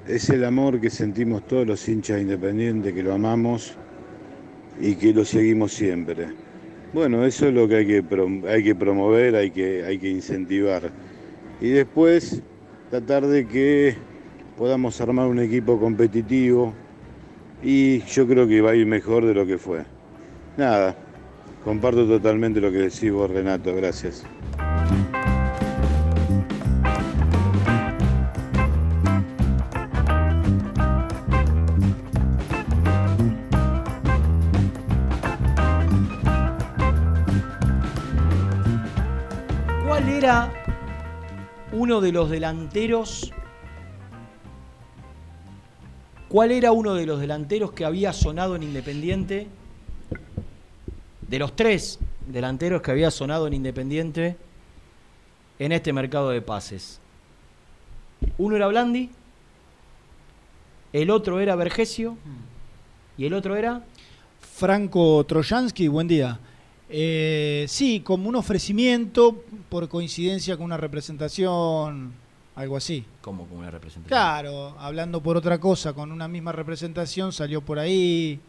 es 0.06 0.30
el 0.30 0.42
amor 0.42 0.80
que 0.80 0.88
sentimos 0.88 1.46
todos 1.46 1.66
los 1.66 1.86
hinchas 1.86 2.22
independientes, 2.22 2.94
que 2.94 3.02
lo 3.02 3.12
amamos 3.12 3.74
y 4.80 4.94
que 4.94 5.12
lo 5.12 5.26
seguimos 5.26 5.72
siempre. 5.72 6.28
Bueno, 6.94 7.26
eso 7.26 7.48
es 7.48 7.54
lo 7.54 7.68
que 7.68 7.76
hay 7.76 7.86
que, 7.86 8.04
hay 8.48 8.64
que 8.64 8.74
promover, 8.74 9.36
hay 9.36 9.50
que, 9.50 9.84
hay 9.84 9.98
que 9.98 10.08
incentivar. 10.08 10.90
Y 11.60 11.68
después 11.68 12.42
tratar 12.88 13.26
de 13.26 13.46
que 13.46 13.96
podamos 14.58 15.00
armar 15.00 15.28
un 15.28 15.38
equipo 15.38 15.78
competitivo 15.78 16.74
y 17.62 18.00
yo 18.02 18.26
creo 18.26 18.48
que 18.48 18.60
va 18.60 18.72
a 18.72 18.74
ir 18.74 18.86
mejor 18.86 19.24
de 19.24 19.32
lo 19.32 19.46
que 19.46 19.56
fue. 19.56 19.84
Nada, 20.56 20.96
comparto 21.62 22.04
totalmente 22.08 22.60
lo 22.60 22.72
que 22.72 22.78
decís 22.78 23.12
vos, 23.12 23.30
Renato, 23.30 23.72
gracias. 23.76 24.24
¿Cuál 39.86 40.08
era 40.08 40.50
uno 41.70 42.00
de 42.00 42.10
los 42.10 42.28
delanteros 42.28 43.32
¿Cuál 46.28 46.50
era 46.52 46.72
uno 46.72 46.94
de 46.94 47.06
los 47.06 47.20
delanteros 47.20 47.72
que 47.72 47.86
había 47.86 48.12
sonado 48.12 48.54
en 48.54 48.62
Independiente? 48.62 49.46
De 51.22 51.38
los 51.38 51.56
tres 51.56 51.98
delanteros 52.26 52.82
que 52.82 52.90
había 52.90 53.10
sonado 53.10 53.46
en 53.46 53.54
Independiente 53.54 54.36
en 55.58 55.72
este 55.72 55.92
mercado 55.92 56.28
de 56.28 56.42
pases. 56.42 57.00
Uno 58.36 58.56
era 58.56 58.66
Blandi, 58.66 59.10
el 60.92 61.10
otro 61.10 61.40
era 61.40 61.56
Vergesio 61.56 62.18
y 63.16 63.24
el 63.24 63.32
otro 63.32 63.56
era 63.56 63.84
Franco 64.40 65.24
Trojansky, 65.24 65.88
buen 65.88 66.08
día. 66.08 66.40
Eh, 66.90 67.64
sí, 67.68 68.00
como 68.00 68.28
un 68.28 68.36
ofrecimiento 68.36 69.44
por 69.70 69.88
coincidencia 69.88 70.56
con 70.56 70.66
una 70.66 70.76
representación 70.76 72.12
algo 72.58 72.76
así. 72.76 73.04
Como 73.20 73.46
con 73.46 73.58
una 73.58 73.70
representación. 73.70 74.08
Claro, 74.08 74.74
hablando 74.80 75.22
por 75.22 75.36
otra 75.36 75.60
cosa, 75.60 75.92
con 75.92 76.10
una 76.10 76.26
misma 76.26 76.50
representación, 76.50 77.32
salió 77.32 77.60
por 77.60 77.78
ahí. 77.78 78.40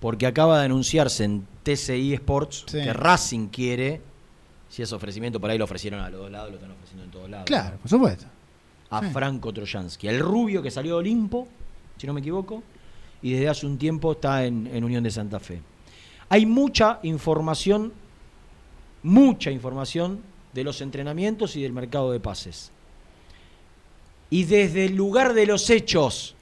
Porque 0.00 0.26
acaba 0.26 0.58
de 0.58 0.64
anunciarse 0.64 1.22
en 1.22 1.46
TCI 1.62 2.14
Sports 2.14 2.64
que 2.68 2.92
Racing 2.92 3.46
quiere, 3.46 4.00
si 4.68 4.82
es 4.82 4.92
ofrecimiento, 4.92 5.38
por 5.38 5.48
ahí 5.48 5.58
lo 5.58 5.64
ofrecieron 5.64 6.00
a 6.00 6.10
los 6.10 6.22
dos 6.22 6.30
lados, 6.32 6.50
lo 6.50 6.56
están 6.56 6.72
ofreciendo 6.72 7.04
en 7.04 7.10
todos 7.12 7.30
lados. 7.30 7.46
Claro, 7.46 7.78
por 7.78 7.88
supuesto. 7.88 8.26
A 8.90 9.00
Franco 9.00 9.52
Trojansky, 9.52 10.08
el 10.08 10.18
rubio 10.18 10.60
que 10.60 10.70
salió 10.70 10.94
de 10.94 10.98
Olimpo, 10.98 11.46
si 11.96 12.06
no 12.08 12.12
me 12.12 12.20
equivoco, 12.20 12.64
y 13.22 13.32
desde 13.32 13.48
hace 13.48 13.64
un 13.64 13.78
tiempo 13.78 14.12
está 14.12 14.44
en, 14.44 14.66
en 14.66 14.82
Unión 14.82 15.04
de 15.04 15.10
Santa 15.12 15.38
Fe. 15.38 15.62
Hay 16.28 16.46
mucha 16.46 16.98
información, 17.04 17.92
mucha 19.04 19.52
información 19.52 20.20
de 20.52 20.64
los 20.64 20.80
entrenamientos 20.80 21.54
y 21.54 21.62
del 21.62 21.72
mercado 21.72 22.10
de 22.10 22.18
pases 22.18 22.72
y 24.32 24.44
desde 24.44 24.86
el 24.86 24.96
lugar 24.96 25.34
de 25.34 25.44
los 25.44 25.68
hechos 25.68 26.34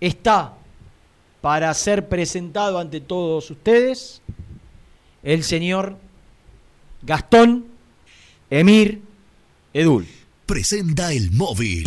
está 0.00 0.54
para 1.40 1.72
ser 1.74 2.08
presentado 2.08 2.80
ante 2.80 3.00
todos 3.00 3.48
ustedes 3.52 4.20
el 5.22 5.44
señor 5.44 5.96
Gastón 7.02 7.66
Emir 8.50 9.00
Edul. 9.72 10.08
Presenta 10.44 11.12
el 11.12 11.30
móvil. 11.30 11.86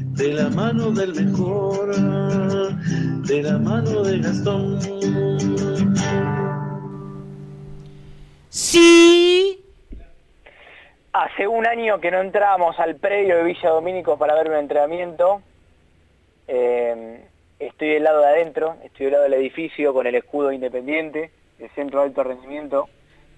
de 0.21 0.33
la 0.33 0.49
mano 0.49 0.91
del 0.91 1.15
mejor, 1.15 1.95
de 1.95 3.41
la 3.41 3.57
mano 3.57 4.03
de 4.03 4.19
Gastón. 4.19 4.79
Sí. 8.49 9.65
Hace 11.11 11.47
un 11.47 11.65
año 11.65 11.99
que 11.99 12.11
no 12.11 12.21
entrábamos 12.21 12.79
al 12.79 12.97
predio 12.97 13.37
de 13.37 13.43
Villa 13.45 13.71
Domínico 13.71 14.19
para 14.19 14.35
ver 14.35 14.49
un 14.49 14.57
entrenamiento. 14.57 15.41
Eh, 16.47 17.25
estoy 17.57 17.89
del 17.89 18.03
lado 18.03 18.19
de 18.19 18.27
adentro, 18.27 18.75
estoy 18.83 19.07
del 19.07 19.13
lado 19.13 19.23
del 19.23 19.33
edificio 19.33 19.91
con 19.91 20.05
el 20.05 20.13
escudo 20.13 20.51
independiente, 20.51 21.31
el 21.57 21.71
centro 21.71 22.01
de 22.01 22.05
alto 22.05 22.23
rendimiento, 22.23 22.89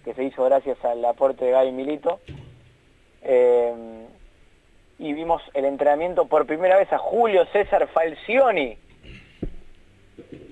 que 0.03 0.13
se 0.15 0.25
hizo 0.25 0.43
gracias 0.43 0.83
al 0.83 1.05
aporte 1.05 1.45
de 1.45 1.51
Gaby 1.51 1.71
Milito. 1.71 2.19
Eh, 3.21 4.03
y 5.03 5.11
vimos 5.13 5.41
el 5.53 5.65
entrenamiento 5.65 6.25
por 6.27 6.45
primera 6.45 6.77
vez 6.77 6.91
a 6.93 6.97
Julio 6.97 7.45
César 7.51 7.87
Falcioni 7.93 8.77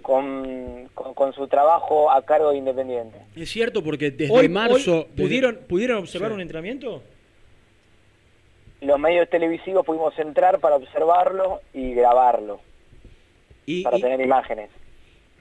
con, 0.01 0.89
con- 0.93 1.13
con 1.13 1.33
su 1.33 1.47
trabajo 1.47 2.11
a 2.11 2.21
cargo 2.25 2.51
de 2.51 2.57
Independiente. 2.57 3.17
Es 3.35 3.49
cierto, 3.49 3.81
porque 3.83 4.11
desde 4.11 4.33
Hoy- 4.33 4.49
marzo. 4.49 4.73
hoy 4.75 5.03
desde- 5.03 5.23
¿pudieron, 5.23 5.59
¿Pudieron 5.67 5.97
observar 5.99 6.31
Sí. 6.31 6.35
un 6.35 6.41
entrenamiento? 6.41 7.01
Los 8.81 8.99
medios 8.99 9.29
televisivos 9.29 9.85
pudimos 9.85 10.17
entrar 10.19 10.59
para 10.59 10.75
observarlo 10.75 11.61
y 11.73 11.93
grabarlo, 11.93 12.59
Y, 13.65 13.83
para 13.83 13.97
y- 13.97 14.01
tener 14.01 14.19
imágenes. 14.21 14.69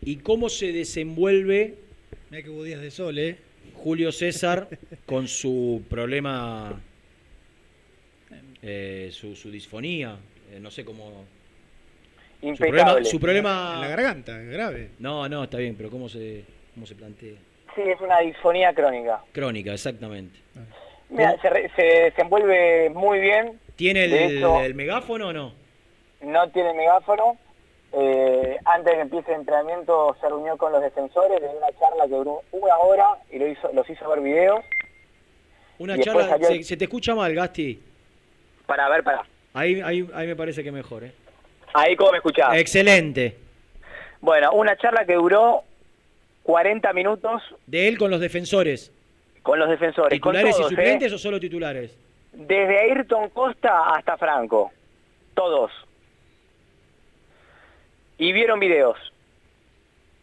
¿Y 0.02 0.16
cómo 0.16 0.48
se 0.48 0.72
desenvuelve 0.72 1.74
Mira 2.30 2.42
que 2.44 2.50
días 2.64 2.80
de 2.80 2.90
sol, 2.92 3.18
¿eh? 3.18 3.38
Julio 3.74 4.12
César 4.12 4.68
con 5.04 5.26
su 5.26 5.82
problema, 5.90 6.80
eh, 8.62 9.10
su, 9.12 9.34
su 9.36 9.50
disfonía? 9.50 10.16
Eh, 10.52 10.58
no 10.60 10.70
sé 10.70 10.84
cómo... 10.84 11.24
Su 12.40 12.54
problema, 12.56 12.66
Impecable. 12.80 13.04
su 13.04 13.20
problema... 13.20 13.72
En 13.74 13.80
la 13.82 13.88
garganta, 13.88 14.38
grave. 14.38 14.90
No, 14.98 15.28
no, 15.28 15.44
está 15.44 15.58
bien, 15.58 15.74
pero 15.76 15.90
¿cómo 15.90 16.08
se, 16.08 16.44
cómo 16.74 16.86
se 16.86 16.94
plantea? 16.94 17.34
Sí, 17.74 17.82
es 17.82 18.00
una 18.00 18.18
disfonía 18.20 18.72
crónica. 18.72 19.22
Crónica, 19.32 19.72
exactamente. 19.74 20.38
Mira, 21.10 21.38
se, 21.40 21.50
re- 21.50 21.70
se 21.76 21.82
desenvuelve 21.82 22.88
muy 22.90 23.20
bien. 23.20 23.60
¿Tiene 23.76 24.04
el, 24.04 24.10
De 24.10 24.24
hecho, 24.38 24.60
el 24.62 24.74
megáfono 24.74 25.28
o 25.28 25.32
no? 25.32 25.52
no 26.22 26.48
tiene 26.50 26.72
megáfono. 26.74 27.36
Eh, 27.92 28.56
antes 28.64 28.84
de 28.86 28.92
que 28.96 29.00
empiece 29.02 29.32
el 29.32 29.40
entrenamiento 29.40 30.16
se 30.20 30.28
reunió 30.28 30.56
con 30.56 30.70
los 30.72 30.80
defensores 30.80 31.40
de 31.40 31.48
una 31.48 31.66
charla 31.78 32.04
que 32.04 32.14
duró 32.14 32.42
una 32.52 32.76
hora 32.78 33.06
y 33.32 33.38
lo 33.38 33.48
hizo, 33.48 33.70
los 33.72 33.88
hizo 33.90 34.08
ver 34.08 34.20
videos. 34.20 34.64
Una 35.78 35.96
Y 35.96 36.00
charla, 36.00 36.28
salió- 36.28 36.48
se, 36.48 36.62
se 36.62 36.76
te 36.76 36.84
escucha 36.84 37.14
mal, 37.14 37.34
Gasti. 37.34 37.82
Para 38.70 38.88
ver, 38.88 39.02
para. 39.02 39.24
Ahí, 39.52 39.80
ahí, 39.80 40.08
ahí 40.14 40.28
me 40.28 40.36
parece 40.36 40.62
que 40.62 40.70
mejor, 40.70 41.02
¿eh? 41.02 41.12
Ahí 41.74 41.96
como 41.96 42.12
me 42.12 42.18
escuchás. 42.18 42.56
Excelente. 42.56 43.36
Bueno, 44.20 44.52
una 44.52 44.76
charla 44.76 45.04
que 45.04 45.14
duró 45.14 45.64
40 46.44 46.92
minutos 46.92 47.42
De 47.66 47.88
él 47.88 47.98
con 47.98 48.12
los 48.12 48.20
defensores. 48.20 48.92
con 49.42 49.58
los 49.58 49.68
defensores. 49.68 50.20
con 50.20 50.34
¿Titulares 50.34 50.56
todos, 50.56 50.70
y 50.70 50.76
suplentes 50.76 51.10
¿eh? 51.10 51.14
o 51.16 51.18
solo 51.18 51.40
titulares? 51.40 51.98
Desde 52.32 52.78
Ayrton 52.78 53.30
Costa 53.30 53.92
hasta 53.92 54.16
Franco. 54.16 54.70
Todos. 55.34 55.72
Y 58.18 58.30
vieron 58.30 58.60
videos. 58.60 58.96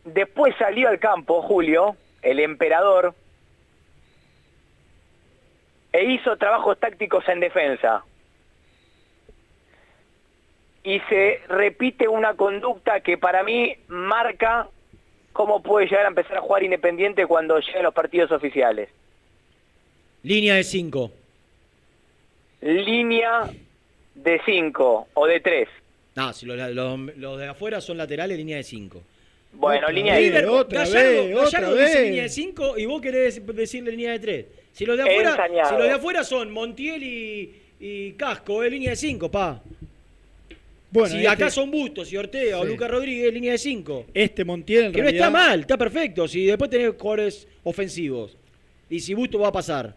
Después 0.06 0.56
salió 0.58 0.88
al 0.88 1.00
campo 1.00 1.42
Julio, 1.42 1.98
el 2.22 2.40
emperador, 2.40 3.14
e 5.92 6.06
hizo 6.06 6.38
trabajos 6.38 6.80
tácticos 6.80 7.28
en 7.28 7.42
defensa. 7.42 8.06
Y 10.88 11.02
se 11.10 11.42
repite 11.50 12.08
una 12.08 12.34
conducta 12.36 13.02
que 13.02 13.18
para 13.18 13.44
mí 13.44 13.76
marca 13.90 14.70
cómo 15.34 15.62
puede 15.62 15.86
llegar 15.88 16.06
a 16.06 16.08
empezar 16.08 16.38
a 16.38 16.42
jugar 16.42 16.64
Independiente 16.64 17.26
cuando 17.26 17.60
lleguen 17.60 17.84
los 17.84 17.94
partidos 17.94 18.32
oficiales. 18.32 18.88
Línea 20.24 20.56
de 20.56 20.64
5. 20.64 21.12
Línea 22.62 23.50
de 24.16 24.42
5 24.46 25.08
o 25.14 25.28
de 25.28 25.40
3. 25.42 25.68
No, 26.16 26.32
si 26.34 26.46
los, 26.46 26.58
los- 26.74 27.16
los 27.18 27.38
de 27.38 27.48
afuera 27.48 27.82
son 27.82 27.98
laterales, 27.98 28.38
línea 28.38 28.58
de 28.58 28.64
5. 28.64 29.02
Bueno, 29.54 29.90
línea 29.90 30.16
de 30.16 30.22
Líder, 30.22 30.44
5. 30.46 30.56
otra 30.56 30.80
Gallardo, 30.86 31.10
vez, 31.10 31.36
Gallardo 31.36 31.70
otra 31.72 31.84
dice 31.86 31.98
vez. 32.00 32.08
línea 32.08 32.24
de 32.24 32.30
5 32.30 32.78
y 32.78 32.86
vos 32.86 33.02
querés 33.02 33.46
decirle 33.56 33.92
línea 33.92 34.12
de 34.14 34.20
3. 34.20 34.46
Si 34.72 34.86
los 34.86 34.96
de 34.98 35.04
afuera, 35.04 35.48
si 35.68 35.74
los 35.76 35.84
de 35.84 35.92
afuera 35.92 36.24
son 36.24 36.52
Montiel 36.52 37.04
y, 37.04 37.56
y 37.80 38.12
Casco, 38.14 38.64
es 38.64 38.72
línea 38.72 38.92
de 38.92 38.96
5, 38.96 39.30
pa. 39.30 39.62
Bueno, 40.90 41.10
si 41.10 41.18
este- 41.18 41.28
acá 41.28 41.50
son 41.50 41.70
Bustos 41.70 42.12
y 42.14 42.18
Ortega 42.18 42.60
o. 42.60 42.66
Lucas 42.66 42.90
Rodríguez, 42.90 43.34
línea 43.34 43.52
de 43.54 43.58
5. 43.58 44.06
Este 44.14 44.46
Montiel 44.46 44.86
en 44.86 44.92
Que 44.94 45.02
no 45.02 45.10
está 45.10 45.30
mal, 45.30 45.62
está 45.62 45.78
perfecto. 45.78 46.28
Si 46.28 46.46
después 46.46 46.70
tenés 46.70 46.92
jugadores 46.98 47.48
ofensivos. 47.64 48.38
Y 48.90 49.00
si 49.02 49.14
Busto 49.14 49.40
va 49.40 49.50
a 49.50 49.52
pasar. 49.52 49.94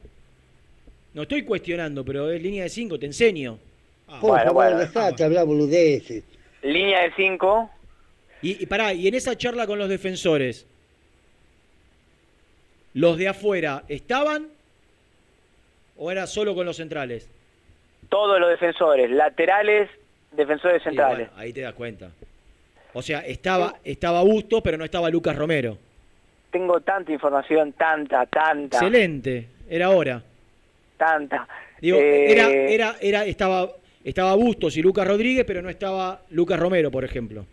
No 1.14 1.22
estoy 1.22 1.42
cuestionando, 1.42 2.04
pero 2.04 2.30
es 2.30 2.40
línea 2.42 2.64
de 2.64 2.68
5, 2.68 2.98
te 2.98 3.06
enseño. 3.06 3.58
Por 4.06 4.20
Bueno, 4.20 4.36
favor, 4.46 4.52
bueno. 4.54 4.78
dejate 4.78 5.22
hablar 5.24 5.46
boludeces. 5.46 6.24
Línea 6.62 7.02
de 7.02 7.12
5. 7.16 7.70
Y, 8.42 8.62
y 8.62 8.66
pará, 8.66 8.92
y 8.92 9.06
en 9.06 9.14
esa 9.14 9.36
charla 9.36 9.66
con 9.66 9.78
los 9.78 9.88
defensores, 9.88 10.66
¿los 12.94 13.16
de 13.18 13.28
afuera 13.28 13.84
estaban 13.88 14.48
o 15.96 16.10
era 16.10 16.26
solo 16.26 16.54
con 16.54 16.66
los 16.66 16.76
centrales? 16.76 17.28
Todos 18.08 18.40
los 18.40 18.50
defensores, 18.50 19.10
laterales, 19.10 19.88
defensores 20.32 20.82
centrales. 20.82 21.28
bueno, 21.28 21.40
ahí 21.42 21.52
te 21.52 21.60
das 21.62 21.74
cuenta. 21.74 22.10
O 22.92 23.02
sea, 23.02 23.20
estaba, 23.20 23.76
estaba 23.84 24.22
Busto, 24.22 24.62
pero 24.62 24.76
no 24.76 24.84
estaba 24.84 25.10
Lucas 25.10 25.36
Romero. 25.36 25.78
Tengo 26.50 26.80
tanta 26.80 27.12
información, 27.12 27.72
tanta, 27.74 28.26
tanta, 28.26 28.78
Excelente, 28.78 29.46
era 29.68 29.90
hora. 29.90 30.22
tanta. 30.96 31.46
Digo, 31.80 31.98
Eh, 31.98 32.32
era, 32.32 32.48
era, 32.50 32.96
era, 33.00 33.24
estaba, 33.24 33.70
estaba 34.04 34.34
Bustos 34.34 34.76
y 34.76 34.82
Lucas 34.82 35.06
Rodríguez, 35.06 35.44
pero 35.46 35.62
no 35.62 35.70
estaba 35.70 36.22
Lucas 36.30 36.58
Romero, 36.58 36.90
por 36.90 37.04
ejemplo. 37.04 37.46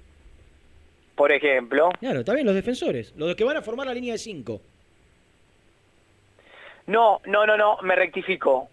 Por 1.15 1.31
ejemplo. 1.31 1.89
Claro, 1.99 2.23
bien, 2.33 2.45
los 2.45 2.55
defensores, 2.55 3.13
los 3.15 3.35
que 3.35 3.43
van 3.43 3.57
a 3.57 3.61
formar 3.61 3.87
la 3.87 3.93
línea 3.93 4.13
de 4.13 4.19
5. 4.19 4.61
No, 6.87 7.21
no, 7.25 7.45
no, 7.45 7.57
no, 7.57 7.77
me 7.83 7.95
rectifico. 7.95 8.69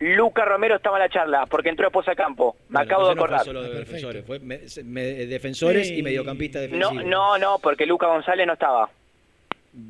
Lucas 0.00 0.46
Romero 0.46 0.76
estaba 0.76 0.96
en 0.98 1.02
la 1.04 1.08
charla 1.08 1.46
porque 1.46 1.68
entró 1.70 1.86
después 1.86 2.06
a 2.08 2.14
campo. 2.14 2.56
Me 2.68 2.80
acabo 2.80 3.06
de 3.06 3.12
acordar. 3.12 3.38
No 3.38 3.44
fue 3.44 3.52
solo 3.54 3.62
de 3.62 3.78
defensores, 3.78 4.24
fue 4.26 4.38
me- 4.40 4.60
me- 4.84 5.02
defensores 5.26 5.90
y 5.90 6.02
mediocampistas 6.02 6.62
No, 6.70 6.90
defensivos. 6.90 7.04
no, 7.06 7.38
no, 7.38 7.58
porque 7.60 7.86
Lucas 7.86 8.08
González 8.10 8.46
no 8.46 8.52
estaba. 8.54 8.90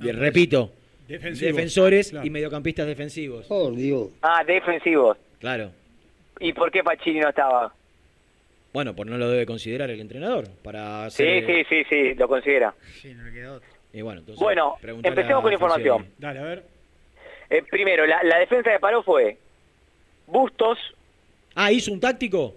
Repito, 0.01 0.71
Defensivos, 1.09 1.55
defensores 1.55 2.11
claro. 2.11 2.27
y 2.27 2.31
mediocampistas 2.31 2.87
defensivos. 2.87 3.47
Por 3.47 3.75
Dios. 3.75 4.09
Ah, 4.23 4.43
defensivos. 4.47 5.19
Claro. 5.41 5.71
¿Y 6.41 6.53
por 6.53 6.71
qué 6.71 6.83
Pachini 6.83 7.21
no 7.21 7.29
estaba? 7.29 7.73
Bueno, 8.73 8.95
pues 8.95 9.09
no 9.09 9.17
lo 9.19 9.29
debe 9.29 9.47
considerar 9.47 9.91
el 9.91 10.01
entrenador 10.01 10.49
para 10.63 11.09
Sí, 11.11 11.23
hacer... 11.23 11.47
sí, 11.47 11.65
sí, 11.69 11.85
sí, 11.89 12.15
lo 12.15 12.27
considera. 12.29 12.75
Y 13.93 14.03
bueno, 14.03 14.21
entonces, 14.21 14.43
Bueno, 14.43 14.77
empecemos 14.83 15.41
a 15.41 15.43
con 15.43 15.53
información. 15.53 15.97
Falcioni. 15.99 16.15
Dale, 16.19 16.39
a 16.41 16.43
ver. 16.43 16.65
Eh, 17.51 17.63
primero, 17.71 18.07
la, 18.07 18.23
la 18.25 18.39
defensa 18.39 18.71
de 18.71 18.81
paró 18.81 19.03
fue 19.03 19.37
Bustos, 20.27 20.79
Ah, 21.55 21.71
¿hizo 21.71 21.93
un 21.93 22.01
táctico? 22.01 22.55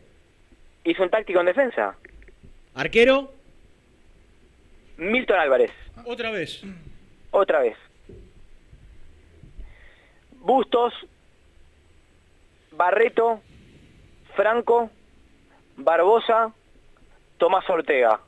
hizo 0.83 1.03
un 1.03 1.09
táctico 1.09 1.39
en 1.39 1.45
defensa. 1.47 1.95
¿Arquero? 2.73 3.31
Milton 4.97 5.37
Álvarez, 5.39 5.71
Otra 6.05 6.31
vez. 6.31 6.61
otra 7.31 7.59
vez. 7.61 7.75
Bustos, 10.39 10.93
Barreto, 12.71 13.41
Franco, 14.35 14.89
Barbosa, 15.77 16.53
Tomás 17.37 17.69
Ortega. 17.69 18.19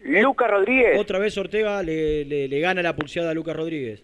Lucas 0.00 0.50
Rodríguez, 0.50 0.98
Otra 0.98 1.18
vez 1.18 1.36
Ortega 1.38 1.82
le, 1.82 2.24
le- 2.24 2.48
le 2.48 2.60
gana 2.60 2.82
la 2.82 2.94
pulseada 2.94 3.30
a 3.30 3.34
Lucas 3.34 3.56
Rodríguez. 3.56 4.02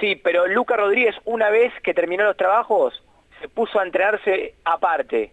sí, 0.00 0.16
pero 0.16 0.46
Lucas 0.46 0.78
Rodríguez 0.78 1.14
una 1.24 1.50
vez 1.50 1.72
que 1.82 1.92
terminó 1.92 2.24
los 2.24 2.36
trabajos 2.36 2.94
se 3.40 3.48
puso 3.48 3.78
a 3.80 3.84
entrenarse 3.84 4.54
aparte. 4.64 5.32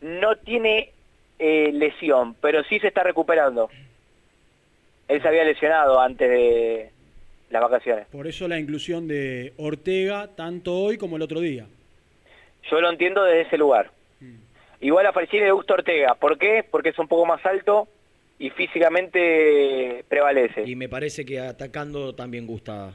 No 0.00 0.36
tiene 0.36 0.90
eh, 1.38 1.70
lesión, 1.72 2.34
pero 2.40 2.62
sí 2.64 2.78
se 2.80 2.88
está 2.88 3.02
recuperando. 3.02 3.68
Él 5.08 5.22
se 5.22 5.28
había 5.28 5.44
lesionado 5.44 6.00
antes 6.00 6.28
de 6.28 6.90
las 7.50 7.62
vacaciones. 7.62 8.06
Por 8.08 8.26
eso 8.26 8.48
la 8.48 8.58
inclusión 8.58 9.06
de 9.06 9.52
Ortega, 9.56 10.28
tanto 10.34 10.74
hoy 10.74 10.98
como 10.98 11.16
el 11.16 11.22
otro 11.22 11.40
día. 11.40 11.66
Yo 12.70 12.80
lo 12.80 12.90
entiendo 12.90 13.22
desde 13.22 13.42
ese 13.42 13.58
lugar. 13.58 13.90
Igual 14.80 15.06
a 15.06 15.12
Falcioni 15.12 15.44
le 15.46 15.52
gusta 15.52 15.74
Ortega. 15.74 16.14
¿Por 16.16 16.36
qué? 16.38 16.64
Porque 16.68 16.90
es 16.90 16.98
un 16.98 17.08
poco 17.08 17.24
más 17.24 17.44
alto 17.46 17.88
y 18.38 18.50
físicamente 18.50 20.04
prevalece. 20.08 20.64
Y 20.68 20.76
me 20.76 20.88
parece 20.88 21.24
que 21.24 21.40
atacando 21.40 22.14
también 22.14 22.46
gusta. 22.46 22.92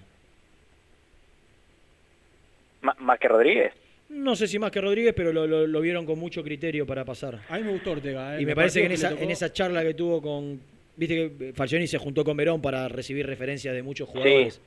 M- 2.83 2.93
más 2.99 3.19
que 3.19 3.27
Rodríguez. 3.27 3.73
No 4.11 4.35
sé 4.35 4.47
si 4.47 4.59
más 4.59 4.71
que 4.71 4.81
Rodríguez, 4.81 5.13
pero 5.15 5.31
lo, 5.33 5.47
lo- 5.47 5.65
lo 5.65 5.81
vieron 5.81 6.05
con 6.05 6.19
mucho 6.19 6.43
criterio 6.43 6.85
para 6.85 7.03
pasar. 7.05 7.39
A 7.49 7.57
mí 7.57 7.63
me 7.63 7.71
gustó 7.71 7.91
Ortega. 7.91 8.37
¿eh? 8.37 8.41
Y 8.41 8.45
me 8.45 8.55
parece 8.55 8.79
que 8.81 8.85
en 8.87 8.91
esa, 8.91 9.11
en 9.11 9.31
esa 9.31 9.51
charla 9.51 9.81
que 9.83 9.93
tuvo 9.93 10.21
con... 10.21 10.59
Viste 10.97 11.15
que 11.15 11.53
Falcioni 11.53 11.87
se 11.87 11.97
juntó 11.97 12.23
con 12.23 12.35
Verón 12.37 12.61
para 12.61 12.87
recibir 12.89 13.25
referencias 13.25 13.73
de 13.73 13.81
muchos 13.81 14.07
jugadores. 14.09 14.59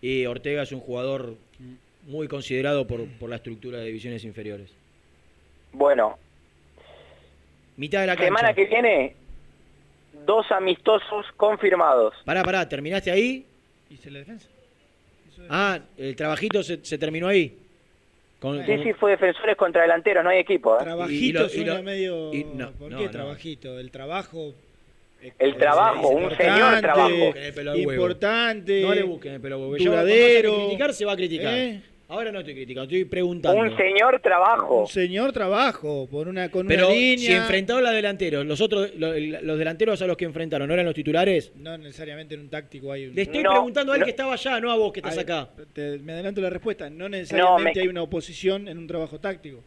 Y 0.00 0.26
Ortega 0.26 0.62
es 0.62 0.72
un 0.72 0.80
jugador 0.80 1.34
muy 2.06 2.28
considerado 2.28 2.86
por, 2.86 3.06
por 3.18 3.30
la 3.30 3.36
estructura 3.36 3.78
de 3.78 3.86
divisiones 3.86 4.24
inferiores. 4.24 4.70
Bueno, 5.72 6.18
Mitad 7.76 8.02
de 8.02 8.06
la 8.08 8.14
cancha. 8.16 8.26
semana 8.26 8.54
que 8.54 8.66
viene, 8.66 9.14
dos 10.26 10.44
amistosos 10.52 11.24
confirmados. 11.38 12.14
Pará, 12.26 12.42
pará, 12.44 12.68
¿terminaste 12.68 13.10
ahí? 13.10 13.46
¿Hice 13.88 14.10
la 14.10 14.18
defensa? 14.18 14.46
Ah, 15.48 15.80
el 15.96 16.14
trabajito 16.14 16.62
se, 16.62 16.84
se 16.84 16.98
terminó 16.98 17.28
ahí. 17.28 17.56
Con- 18.42 18.66
Sí, 18.66 18.74
con- 18.74 18.82
sí, 18.84 18.92
fue 18.94 19.12
defensores 19.12 19.56
contra 19.56 19.82
delanteros, 19.82 20.22
no 20.24 20.30
hay 20.30 20.40
equipo. 20.40 20.74
¿eh? 20.74 20.78
Trabajito 20.82 21.46
y 21.54 21.56
lo- 21.56 21.62
y 21.62 21.64
lo- 21.64 21.82
medio... 21.82 22.34
y 22.34 22.44
no, 22.44 22.72
¿Por 22.72 22.90
no, 22.90 22.98
qué 22.98 23.04
no. 23.04 23.10
trabajito? 23.10 23.78
El 23.78 23.90
trabajo... 23.90 24.52
El 25.38 25.56
trabajo, 25.56 26.08
un 26.08 26.36
señor 26.36 26.74
importante, 26.74 26.82
trabajo. 26.82 27.78
Importante. 27.78 28.82
No 28.82 28.92
le 28.94 29.02
busquen 29.04 29.34
el 29.34 29.40
pelo 29.40 29.58
huevo. 29.60 29.76
Ya 29.76 29.88
va- 29.90 29.96
Duradero. 30.02 30.48
haya 30.50 30.58
que 30.58 30.64
criticar, 30.66 30.92
se 30.94 31.04
va 31.04 31.12
a 31.12 31.16
criticar. 31.16 31.54
¿Eh? 31.54 31.80
Ahora 32.12 32.30
no 32.30 32.40
estoy 32.40 32.52
criticando, 32.54 32.82
estoy 32.84 33.06
preguntando. 33.06 33.58
Un 33.58 33.74
señor 33.74 34.20
trabajo. 34.20 34.80
Un 34.82 34.86
señor 34.86 35.32
trabajo, 35.32 36.06
por 36.10 36.28
una, 36.28 36.50
con 36.50 36.66
Pero 36.66 36.88
una 36.88 36.94
línea... 36.94 37.16
si 37.16 37.32
enfrentaron 37.32 37.86
a 37.86 37.90
delanteros, 37.90 38.44
los 38.44 38.60
otros, 38.60 38.94
lo- 38.96 39.14
los 39.18 39.58
delanteros 39.58 40.02
a 40.02 40.06
los 40.06 40.18
que 40.18 40.26
enfrentaron, 40.26 40.68
¿no 40.68 40.74
eran 40.74 40.84
los 40.84 40.94
titulares? 40.94 41.52
No 41.56 41.78
necesariamente 41.78 42.34
en 42.34 42.42
un 42.42 42.50
táctico 42.50 42.92
hay 42.92 43.06
un... 43.06 43.14
Le 43.14 43.22
estoy 43.22 43.42
No, 43.42 43.52
preguntando 43.52 43.92
a 43.92 43.94
él 43.94 44.00
no. 44.00 44.04
que 44.04 44.10
estaba 44.10 44.34
allá, 44.34 44.60
no 44.60 44.70
a 44.70 44.76
vos 44.76 44.92
que 44.92 45.00
estás 45.00 45.16
Ay, 45.16 45.22
acá. 45.22 45.48
te- 45.72 45.98
me 46.00 46.12
adelanto 46.12 46.42
la 46.42 46.50
respuesta. 46.50 46.90
No 46.90 47.08
necesariamente 47.08 47.78
me- 47.78 47.82
hay 47.82 47.88
una 47.88 48.02
oposición 48.02 48.68
en 48.68 48.76
un 48.76 48.86
trabajo 48.86 49.18
táctico. 49.18 49.60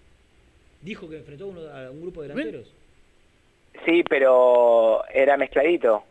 Dijo 0.84 1.10
que 1.10 1.18
enfrentó 1.18 1.48
uno- 1.48 1.62
a 1.62 1.90
un 1.90 2.00
grupo 2.00 2.22
de 2.22 2.28
delanteros. 2.28 2.72
Sí, 3.88 4.04
pero 4.08 5.04
era 5.12 5.36
mezcladito. 5.36 6.04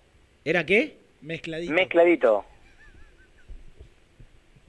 ¿Era 0.45 0.67
qué? 0.67 0.97
Mezcladito. 1.23 1.73
Mezcladito. 1.73 2.45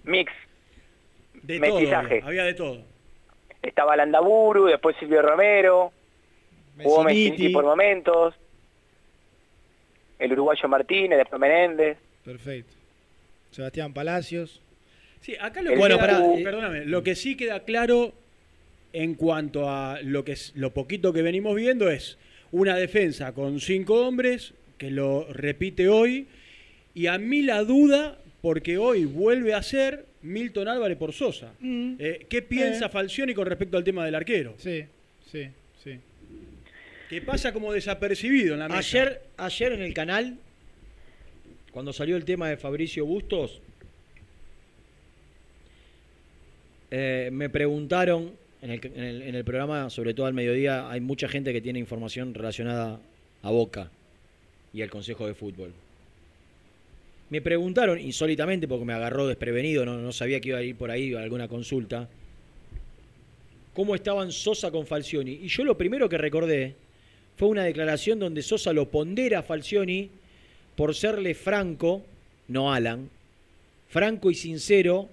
Mix. 0.04 0.32
De 1.46 1.60
todo, 1.60 1.76
Mestizaje. 1.80 2.16
había, 2.16 2.28
había 2.28 2.44
de 2.46 2.54
todo. 2.54 2.82
Estaba 3.62 3.96
Landaburu, 3.96 4.66
después 4.66 4.96
Silvio 5.00 5.22
Romero, 5.22 5.92
jugó 6.82 7.04
Messiniti. 7.04 7.30
Messiniti 7.32 7.54
por 7.54 7.64
momentos, 7.66 8.36
el 10.20 10.32
uruguayo 10.34 10.68
Martínez, 10.70 11.18
después 11.18 11.40
Menéndez. 11.40 11.98
Perfecto. 12.24 12.74
Sebastián 13.52 13.94
Palacios. 13.94 14.62
Sí, 15.22 15.36
acá 15.40 15.62
lo 15.62 15.72
que 15.72 15.78
Bueno, 15.78 15.96
queda- 15.98 16.06
pará, 16.08 16.20
uh, 16.20 16.44
perdóname, 16.44 16.86
lo 16.86 17.04
que 17.04 17.16
sí 17.16 17.36
queda 17.36 17.62
claro 17.62 18.14
en 18.94 19.16
cuanto 19.16 19.70
a 19.70 20.00
lo 20.04 20.24
que 20.24 20.34
es 20.34 20.54
lo 20.56 20.72
poquito 20.72 21.12
que 21.14 21.22
venimos 21.22 21.56
viendo 21.56 21.90
es 21.90 22.18
una 22.52 22.76
defensa 22.76 23.34
con 23.34 23.60
cinco 23.60 24.06
hombres 24.08 24.54
que 24.78 24.92
lo 24.92 25.26
repite 25.34 25.90
hoy 25.90 26.28
y 26.94 27.08
a 27.08 27.18
mí 27.18 27.42
la 27.42 27.64
duda 27.64 28.18
porque 28.42 28.78
hoy 28.78 29.06
vuelve 29.06 29.54
a 29.54 29.64
ser 29.64 30.06
Milton 30.26 30.68
Álvarez 30.68 30.98
por 30.98 31.14
Sosa. 31.14 31.54
Mm. 31.60 31.96
Eh, 32.00 32.26
¿Qué 32.28 32.42
piensa 32.42 32.88
Eh. 32.88 32.90
Falcioni 32.90 33.34
con 33.34 33.46
respecto 33.46 33.78
al 33.78 33.84
tema 33.84 34.04
del 34.06 34.16
arquero? 34.16 34.56
Sí, 34.58 34.84
sí, 35.32 35.48
sí. 35.84 36.00
Que 37.10 37.22
pasa 37.22 37.54
como 37.54 37.72
desapercibido 37.72 38.54
en 38.54 38.60
la 38.60 38.68
mesa. 38.68 38.80
Ayer, 38.80 39.22
ayer 39.38 39.74
en 39.74 39.82
el 39.82 39.94
canal, 39.94 40.38
cuando 41.72 41.94
salió 41.94 42.18
el 42.18 42.26
tema 42.26 42.50
de 42.50 42.58
Fabricio 42.58 43.06
Bustos, 43.06 43.62
eh, 46.92 47.30
me 47.32 47.50
preguntaron 47.50 48.32
en 48.62 48.72
el, 48.72 48.82
en, 48.96 49.04
el, 49.04 49.22
en 49.22 49.36
el 49.36 49.44
programa, 49.46 49.90
sobre 49.92 50.14
todo 50.16 50.26
al 50.26 50.34
mediodía, 50.34 50.90
hay 50.90 51.02
mucha 51.02 51.28
gente 51.28 51.54
que 51.54 51.62
tiene 51.62 51.78
información 51.78 52.34
relacionada 52.34 53.00
a 53.44 53.52
Boca 53.52 53.92
y 54.74 54.82
al 54.82 54.90
Consejo 54.90 55.28
de 55.28 55.36
Fútbol. 55.36 55.72
Me 57.36 57.42
preguntaron, 57.42 58.00
insólitamente, 58.00 58.66
porque 58.66 58.86
me 58.86 58.94
agarró 58.94 59.28
desprevenido, 59.28 59.86
no, 59.86 60.10
sabía 60.14 60.40
que 60.40 60.48
iba 60.48 60.60
a 60.60 60.64
ir 60.64 60.78
por 60.78 60.90
ahí 60.90 61.14
a 61.16 61.20
alguna 61.20 61.50
consulta, 61.50 62.08
cómo 63.74 63.94
estaban 63.94 64.32
Sosa 64.32 64.72
con 64.72 64.88
Falcioni. 64.88 65.34
Y 65.44 65.50
yo 65.50 65.66
lo 65.66 65.78
primero 65.78 66.08
que 66.08 66.18
recordé 66.18 66.76
fue 67.36 67.50
una 67.50 67.66
declaración 67.66 68.20
donde 68.20 68.42
Sosa 68.42 68.72
lo 68.72 68.90
pondera 68.90 69.40
a 69.40 69.44
Falcioni 69.44 70.10
por 70.78 70.96
serle 70.96 71.34
franco, 71.34 72.06
no 72.48 72.72
Alan, 72.72 73.10
franco 73.90 74.32
y 74.32 74.36
sincero 74.36 75.10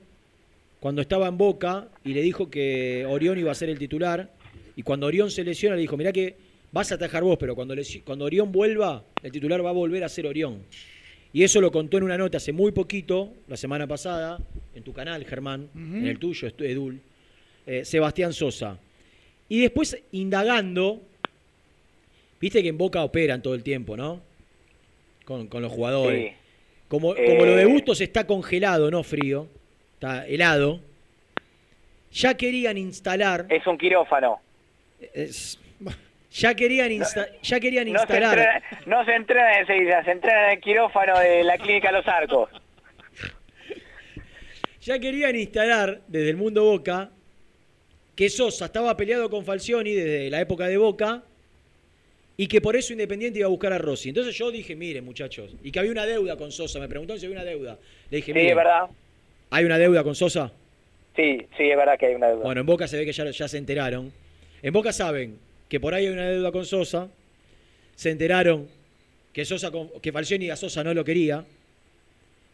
cuando 0.78 1.02
estaba 1.02 1.26
en 1.26 1.36
Boca 1.36 1.88
y 2.04 2.14
le 2.14 2.22
dijo 2.22 2.50
que 2.50 3.04
Orión 3.04 3.36
iba 3.36 3.50
a 3.50 3.56
ser 3.56 3.68
el 3.68 3.80
titular. 3.80 4.30
Y 4.76 4.84
cuando 4.84 5.08
Orión 5.08 5.28
se 5.32 5.42
lesiona, 5.42 5.74
le 5.74 5.82
dijo: 5.82 5.96
Mirá 5.96 6.12
que 6.12 6.36
vas 6.70 6.92
a 6.92 6.94
atajar 6.94 7.24
vos, 7.24 7.36
pero 7.36 7.56
cuando, 7.56 7.74
lesi- 7.74 8.04
cuando 8.04 8.26
Orión 8.26 8.52
vuelva, 8.52 9.02
el 9.24 9.32
titular 9.32 9.64
va 9.64 9.70
a 9.70 9.72
volver 9.72 10.04
a 10.04 10.08
ser 10.08 10.28
Orión. 10.28 10.62
Y 11.32 11.42
eso 11.44 11.60
lo 11.60 11.70
contó 11.72 11.96
en 11.96 12.02
una 12.04 12.18
nota 12.18 12.36
hace 12.36 12.52
muy 12.52 12.72
poquito, 12.72 13.32
la 13.48 13.56
semana 13.56 13.86
pasada, 13.86 14.38
en 14.74 14.82
tu 14.82 14.92
canal, 14.92 15.24
Germán, 15.24 15.68
en 15.74 16.06
el 16.06 16.18
tuyo, 16.18 16.48
Edul, 16.58 17.00
eh, 17.66 17.84
Sebastián 17.84 18.32
Sosa. 18.32 18.78
Y 19.48 19.60
después, 19.60 19.96
indagando, 20.12 21.00
viste 22.40 22.62
que 22.62 22.68
en 22.68 22.76
Boca 22.78 23.02
operan 23.02 23.40
todo 23.42 23.54
el 23.54 23.62
tiempo, 23.62 23.96
¿no? 23.96 24.20
Con, 25.24 25.46
con 25.46 25.62
los 25.62 25.72
jugadores. 25.72 26.32
Sí. 26.32 26.36
Como, 26.88 27.14
como 27.14 27.44
lo 27.46 27.56
de 27.56 27.62
Eh. 27.62 27.66
Bustos 27.66 28.00
está 28.02 28.26
congelado, 28.26 28.90
no 28.90 29.02
frío, 29.02 29.48
está 29.94 30.26
helado, 30.26 30.80
ya 32.12 32.34
querían 32.36 32.76
instalar. 32.76 33.46
Es 33.48 33.66
un 33.66 33.78
quirófano. 33.78 34.38
es- 35.14 35.58
ya 36.32 36.54
querían, 36.54 36.90
insta- 36.90 37.28
ya 37.42 37.60
querían 37.60 37.92
No 37.92 37.98
se, 37.98 38.02
instalar. 38.04 38.38
entrena, 38.38 38.62
no 38.86 39.04
se 39.04 39.14
entrena 39.14 39.58
en 39.60 39.66
Sevilla, 39.66 40.04
se 40.04 40.10
entrena 40.12 40.44
en 40.46 40.50
el 40.52 40.60
quirófano 40.60 41.18
de 41.18 41.44
la 41.44 41.58
clínica 41.58 41.92
Los 41.92 42.06
Arcos. 42.08 42.48
Ya 44.80 44.98
querían 44.98 45.36
instalar 45.36 46.00
desde 46.08 46.30
el 46.30 46.36
mundo 46.36 46.64
Boca 46.64 47.10
que 48.16 48.28
Sosa 48.28 48.64
estaba 48.66 48.96
peleado 48.96 49.30
con 49.30 49.44
Falcioni 49.44 49.92
desde 49.92 50.28
la 50.30 50.40
época 50.40 50.66
de 50.66 50.76
Boca 50.76 51.22
y 52.36 52.46
que 52.48 52.60
por 52.60 52.74
eso 52.76 52.92
Independiente 52.92 53.38
iba 53.38 53.46
a 53.46 53.50
buscar 53.50 53.72
a 53.72 53.78
Rossi. 53.78 54.08
Entonces 54.08 54.36
yo 54.36 54.50
dije, 54.50 54.74
miren 54.74 55.04
muchachos, 55.04 55.54
y 55.62 55.70
que 55.70 55.78
había 55.78 55.92
una 55.92 56.04
deuda 56.06 56.36
con 56.36 56.50
Sosa. 56.50 56.80
Me 56.80 56.88
preguntaron 56.88 57.20
si 57.20 57.26
había 57.26 57.38
una 57.38 57.44
deuda. 57.44 57.78
Le 58.10 58.16
dije, 58.16 58.26
Sí, 58.26 58.32
miren, 58.32 58.50
es 58.50 58.56
verdad. 58.56 58.86
¿hay 59.50 59.64
una 59.64 59.78
deuda 59.78 60.02
con 60.02 60.14
Sosa? 60.14 60.50
Sí, 61.14 61.46
sí, 61.56 61.70
es 61.70 61.76
verdad 61.76 61.98
que 61.98 62.06
hay 62.06 62.14
una 62.14 62.28
deuda. 62.28 62.42
Bueno, 62.42 62.60
en 62.62 62.66
Boca 62.66 62.88
se 62.88 62.96
ve 62.96 63.04
que 63.04 63.12
ya, 63.12 63.30
ya 63.30 63.46
se 63.48 63.58
enteraron. 63.58 64.10
En 64.62 64.72
Boca 64.72 64.92
saben 64.92 65.38
que 65.72 65.80
por 65.80 65.94
ahí 65.94 66.04
hay 66.04 66.12
una 66.12 66.28
deuda 66.28 66.52
con 66.52 66.66
Sosa. 66.66 67.08
Se 67.96 68.10
enteraron 68.10 68.68
que, 69.32 69.42
Sosa 69.46 69.72
que 70.02 70.12
Falcioni 70.12 70.50
a 70.50 70.56
Sosa 70.56 70.84
no 70.84 70.92
lo 70.92 71.02
quería. 71.02 71.46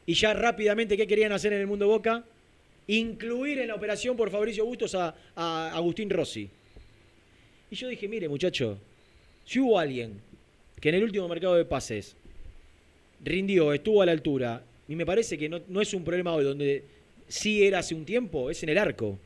Y 0.06 0.14
ya 0.14 0.34
rápidamente, 0.34 0.96
¿qué 0.96 1.04
querían 1.08 1.32
hacer 1.32 1.52
en 1.52 1.58
el 1.58 1.66
mundo 1.66 1.88
Boca? 1.88 2.24
Incluir 2.86 3.58
en 3.58 3.66
la 3.66 3.74
operación 3.74 4.16
por 4.16 4.30
Fabricio 4.30 4.64
Bustos 4.64 4.94
a, 4.94 5.16
Agustín 5.34 6.08
Rossi. 6.10 6.48
Y 7.72 7.74
yo 7.74 7.88
dije, 7.88 8.06
mire 8.06 8.28
muchacho, 8.28 8.78
si 9.44 9.58
hubo 9.58 9.80
alguien 9.80 10.20
que 10.80 10.90
en 10.90 10.94
el 10.94 11.02
último 11.02 11.26
mercado 11.26 11.56
de 11.56 11.64
pases 11.64 12.14
rindió, 13.24 13.72
estuvo 13.72 14.00
a 14.00 14.06
la 14.06 14.12
altura, 14.12 14.62
y 14.86 14.94
me 14.94 15.04
parece 15.04 15.36
que 15.36 15.48
no, 15.48 15.60
no 15.66 15.80
es 15.80 15.92
un 15.92 16.04
problema 16.04 16.34
hoy 16.34 16.44
donde 16.44 16.84
sí 17.26 17.66
era 17.66 17.80
hace 17.80 17.96
un 17.96 18.04
tiempo, 18.04 18.48
es 18.48 18.62
en 18.62 18.68
el 18.68 18.78
arco. 18.78 19.18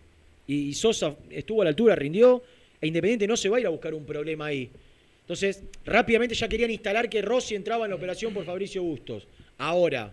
Y 0.47 0.73
Sosa 0.73 1.15
estuvo 1.29 1.61
a 1.61 1.65
la 1.67 1.69
altura, 1.69 1.95
rindió, 1.95 2.43
e 2.83 2.87
Independiente 2.89 3.27
no 3.29 3.37
se 3.37 3.49
va 3.49 3.57
a 3.57 3.61
ir 3.61 3.67
a 3.67 3.71
buscar 3.71 3.95
un 3.95 4.05
problema 4.05 4.47
ahí. 4.47 4.69
Entonces, 5.21 5.63
rápidamente 5.87 6.35
ya 6.35 6.49
querían 6.49 6.71
instalar 6.71 7.09
que 7.09 7.23
Rossi 7.23 7.55
entraba 7.55 7.85
en 7.87 7.91
la 7.91 7.97
operación 7.97 8.35
por 8.35 8.45
Fabricio 8.45 8.83
Bustos. 8.83 9.27
Ahora, 9.57 10.13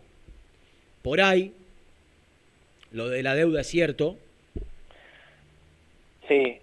por 1.01 1.19
ahí, 1.19 1.51
lo 2.91 3.09
de 3.09 3.23
la 3.23 3.33
deuda 3.33 3.61
es 3.61 3.67
cierto. 3.67 4.17
Sí, 6.27 6.59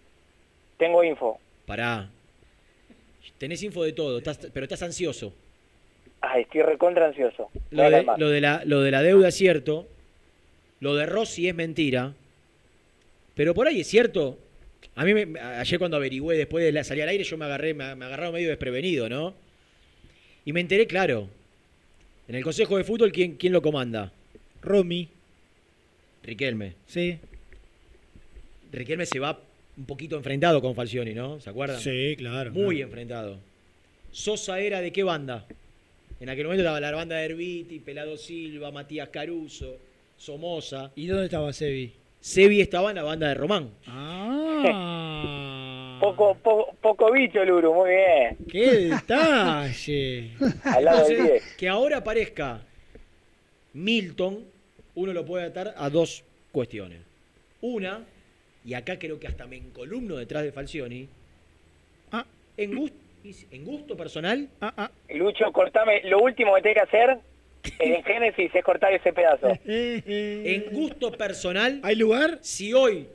tengo 0.79 1.03
info. 1.03 1.39
Pará. 1.67 2.09
Tenés 3.39 3.63
info 3.65 3.83
de 3.83 3.93
todo, 3.93 4.19
estás- 4.19 4.49
pero 4.55 4.65
estás 4.65 4.83
ansioso. 4.83 5.35
Ay, 6.21 6.43
estoy 6.43 6.63
recontra 6.63 7.07
ansioso. 7.07 7.51
Lo 7.71 7.91
de, 7.91 8.07
lo 8.17 8.31
de 8.31 8.41
la, 8.41 8.63
lo 8.65 8.81
de 8.81 8.91
la 8.93 9.03
deuda 9.03 9.29
es 9.29 9.35
cierto. 9.35 9.87
Lo 10.81 10.95
de 10.95 11.05
Rossi 11.07 11.49
es 11.49 11.55
mentira. 11.55 12.15
Pero 13.35 13.55
por 13.55 13.67
ahí 13.67 13.81
es 13.81 13.89
cierto. 13.89 14.39
A 14.97 15.05
mí, 15.05 15.15
me- 15.15 15.39
ayer 15.41 15.79
cuando 15.79 15.97
averigüé, 15.99 16.37
después 16.37 16.65
de 16.65 16.73
la 16.73 16.83
salida 16.83 17.05
al 17.05 17.11
aire, 17.11 17.23
yo 17.25 17.37
me 17.37 17.45
agarré, 17.45 17.75
me, 17.75 17.95
me 17.95 18.05
agarraron 18.07 18.33
medio 18.35 18.49
desprevenido, 18.49 19.09
¿no? 19.09 19.35
Y 20.45 20.53
me 20.53 20.61
enteré, 20.61 20.87
claro. 20.87 21.29
En 22.29 22.35
el 22.35 22.43
Consejo 22.43 22.77
de 22.77 22.85
Fútbol, 22.85 23.13
¿quién, 23.13 23.37
quién 23.37 23.53
lo 23.53 23.63
comanda? 23.63 24.13
Romy. 24.63 25.09
Riquelme. 26.25 26.73
Sí. 26.87 27.19
Riquelme 28.73 29.07
se 29.07 29.19
va 29.19 29.39
un 29.77 29.85
poquito 29.85 30.17
enfrentado 30.17 30.61
con 30.61 30.75
Falcioni, 30.75 31.15
¿no? 31.15 31.41
¿Se 31.41 31.51
acuerdan? 31.51 31.81
Sí, 31.81 32.15
claro. 32.17 32.53
Muy 32.53 32.77
claro. 32.77 32.89
enfrentado. 32.89 33.39
Sosa 34.11 34.59
era 34.61 34.81
de 34.81 34.93
qué 34.93 35.03
banda? 35.03 35.47
En 36.19 36.31
aquel 36.31 36.45
momento 36.45 36.63
estaba 36.63 36.81
la 36.81 36.91
banda 36.93 37.17
de 37.17 37.27
Herbiti, 37.27 37.79
Pelado 37.81 38.17
Silva, 38.17 38.71
Matías 38.73 39.11
Caruso, 39.11 39.79
Somoza. 40.17 40.91
¿Y 40.97 41.07
dónde 41.07 41.27
estaba 41.27 41.53
Sebi? 41.53 41.93
Sebi 42.27 42.61
estaba 42.61 42.91
en 42.91 42.97
la 42.97 43.05
banda 43.05 43.29
de 43.29 43.35
Román. 43.35 43.71
Ah. 43.87 45.17
Poco, 46.01 46.35
poco, 46.43 46.75
poco 46.81 47.13
bicho, 47.13 47.45
Luru, 47.45 47.73
muy 47.73 47.91
bien. 47.91 48.37
¡Qué 48.51 48.71
detalle! 48.89 50.33
Al 50.65 50.85
lado 50.85 51.05
del 51.05 51.13
Entonces, 51.19 51.45
10. 51.45 51.57
que 51.57 51.69
ahora 51.69 51.99
aparezca 51.99 52.63
Milton 53.75 54.45
uno 54.97 55.13
lo 55.13 55.25
puede 55.25 55.47
atar 55.47 55.73
a 55.77 55.89
dos 55.89 56.25
cuestiones. 56.51 56.99
Una, 57.61 58.05
y 58.65 58.75
acá 58.75 58.99
creo 58.99 59.21
que 59.21 59.29
hasta 59.29 59.47
me 59.47 59.59
encolumno 59.59 60.17
detrás 60.17 60.43
de 60.43 60.51
Falcioni, 60.51 61.09
en, 62.57 62.75
gusto, 62.75 62.97
en 63.53 63.65
gusto 63.65 63.97
personal, 63.97 64.49
Lucho, 65.11 65.53
cortame. 65.53 66.03
Lo 66.03 66.19
último 66.19 66.57
que 66.57 66.63
tenés 66.63 66.75
que 66.75 66.83
hacer 66.83 67.19
en 67.79 68.03
Génesis 68.05 68.55
es 68.55 68.65
cortar 68.65 68.93
ese 68.93 69.13
pedazo. 69.13 69.49
en 69.67 70.65
gusto 70.73 71.13
personal, 71.13 71.81
¿hay 71.83 71.97
lugar? 71.97 72.39
Si 72.43 72.73
hoy 72.73 73.07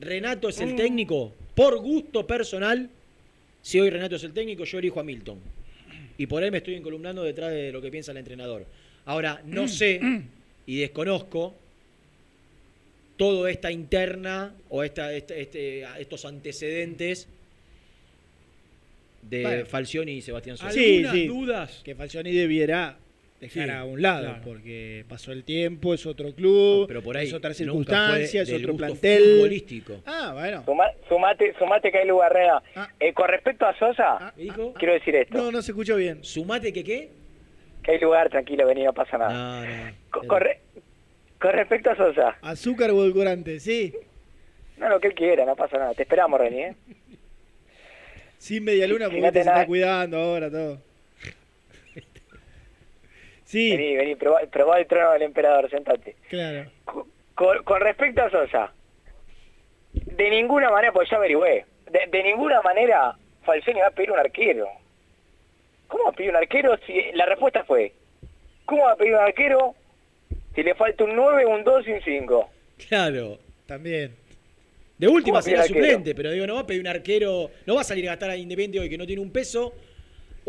Renato 0.00 0.48
es 0.48 0.60
el 0.60 0.76
técnico, 0.76 1.32
por 1.54 1.78
gusto 1.78 2.26
personal, 2.26 2.88
si 3.62 3.80
hoy 3.80 3.90
Renato 3.90 4.16
es 4.16 4.24
el 4.24 4.32
técnico, 4.32 4.64
yo 4.64 4.78
elijo 4.78 5.00
a 5.00 5.04
Milton. 5.04 5.38
Y 6.16 6.26
por 6.26 6.42
él 6.42 6.50
me 6.50 6.58
estoy 6.58 6.74
encolumnando 6.74 7.22
detrás 7.22 7.52
de 7.52 7.70
lo 7.72 7.80
que 7.80 7.90
piensa 7.90 8.12
el 8.12 8.18
entrenador. 8.18 8.66
Ahora, 9.04 9.40
no 9.44 9.68
sé 9.68 10.00
y 10.66 10.80
desconozco 10.80 11.54
toda 13.16 13.50
esta 13.50 13.70
interna 13.72 14.54
o 14.68 14.84
esta, 14.84 15.12
este- 15.12 15.40
este- 15.40 15.84
estos 15.98 16.24
antecedentes 16.24 17.28
de. 19.22 19.64
Falcioni 19.64 20.12
y 20.12 20.22
Sebastián 20.22 20.56
Sosa. 20.56 20.70
Sí, 20.72 20.96
¿Algunas 20.98 21.12
sí. 21.14 21.26
dudas? 21.26 21.80
Que 21.84 21.94
Falcioni 21.94 22.32
debiera 22.32 22.96
dejar 23.40 23.64
Sí, 23.68 23.70
a 23.70 23.84
un 23.84 24.02
lado, 24.02 24.24
claro. 24.26 24.40
porque 24.44 25.04
pasó 25.08 25.30
el 25.32 25.44
tiempo, 25.44 25.94
es 25.94 26.04
otro 26.06 26.34
club, 26.34 26.86
Pero 26.88 27.02
por 27.02 27.16
ahí 27.16 27.26
es 27.28 27.34
otra 27.34 27.54
circunstancia, 27.54 28.42
es 28.42 28.52
otro 28.52 28.76
plantel. 28.76 29.22
futbolístico. 29.36 30.00
Ah, 30.06 30.32
bueno. 30.34 30.64
Suma- 30.64 30.90
sumate, 31.08 31.54
sumate 31.58 31.92
que 31.92 31.98
hay 31.98 32.08
lugar, 32.08 32.32
Rena. 32.32 32.62
Eh, 32.98 33.12
con 33.12 33.28
respecto 33.28 33.64
a 33.66 33.78
Sosa, 33.78 34.32
¿Dijo? 34.36 34.74
quiero 34.74 34.94
decir 34.94 35.14
esto. 35.14 35.36
No, 35.38 35.52
no 35.52 35.62
se 35.62 35.70
escuchó 35.72 35.96
bien. 35.96 36.24
¿Sumate 36.24 36.72
que 36.72 36.82
qué? 36.82 37.10
Que 37.82 37.92
hay 37.92 38.00
lugar, 38.00 38.28
tranquilo, 38.28 38.66
vení, 38.66 38.82
no 38.84 38.92
pasa 38.92 39.16
nada. 39.18 39.32
No, 39.32 39.64
no. 39.66 39.92
Con, 40.10 40.26
con 40.26 40.40
re- 40.40 40.60
con 41.40 41.52
respecto 41.52 41.90
a 41.90 41.96
Sosa, 41.96 42.36
Azúcar 42.42 42.90
o 42.90 42.94
edulcorante, 43.04 43.60
sí. 43.60 43.94
no 44.78 44.88
lo 44.88 44.98
que 44.98 45.06
él 45.08 45.14
quiera, 45.14 45.44
no 45.44 45.54
pasa 45.54 45.78
nada. 45.78 45.94
Te 45.94 46.02
esperamos, 46.02 46.40
Reni, 46.40 46.62
¿eh? 46.62 46.74
Sin 48.38 48.64
media 48.64 48.86
luna 48.86 49.06
porque 49.06 49.22
te 49.32 49.32
se 49.32 49.48
está 49.48 49.66
cuidando 49.66 50.16
ahora 50.18 50.50
todo. 50.50 50.80
Sí, 53.48 53.70
Vení, 53.74 53.96
vení, 53.96 54.14
probá, 54.14 54.40
probá 54.52 54.78
el 54.78 54.86
trono 54.86 55.12
del 55.12 55.22
emperador, 55.22 55.70
sentate. 55.70 56.16
claro. 56.28 56.70
Con, 57.34 57.62
con 57.64 57.80
respecto 57.80 58.22
a 58.22 58.28
Sosa, 58.30 58.72
de 59.94 60.28
ninguna 60.30 60.70
manera, 60.70 60.92
pues 60.92 61.08
ya 61.08 61.16
averigüé, 61.16 61.64
de, 61.90 62.00
de 62.10 62.22
ninguna 62.24 62.60
manera 62.60 63.16
Falcioni 63.44 63.80
va 63.80 63.86
a 63.86 63.90
pedir 63.90 64.10
un 64.10 64.18
arquero. 64.18 64.66
¿Cómo 65.86 66.04
va 66.04 66.10
a 66.10 66.12
pedir 66.12 66.30
un 66.30 66.36
arquero 66.36 66.76
si 66.86 67.00
la 67.14 67.24
respuesta 67.24 67.64
fue, 67.64 67.92
¿cómo 68.66 68.82
va 68.84 68.92
a 68.92 68.96
pedir 68.96 69.14
un 69.14 69.20
arquero 69.20 69.74
si 70.54 70.62
le 70.62 70.74
falta 70.74 71.04
un 71.04 71.16
9, 71.16 71.46
un 71.46 71.64
2 71.64 71.88
y 71.88 71.92
un 71.92 72.02
5? 72.02 72.50
Claro. 72.88 73.38
También. 73.66 74.14
De 74.98 75.06
última 75.08 75.38
¿Cómo 75.38 75.42
será 75.42 75.62
suplente, 75.62 76.14
pero 76.14 76.32
digo, 76.32 76.46
no 76.46 76.56
va 76.56 76.60
a 76.60 76.66
pedir 76.66 76.80
un 76.82 76.88
arquero, 76.88 77.50
no 77.66 77.76
va 77.76 77.82
a 77.82 77.84
salir 77.84 78.06
a 78.08 78.12
gastar 78.12 78.30
a 78.30 78.36
Independiente 78.36 78.80
hoy 78.80 78.90
que 78.90 78.98
no 78.98 79.06
tiene 79.06 79.22
un 79.22 79.30
peso, 79.30 79.72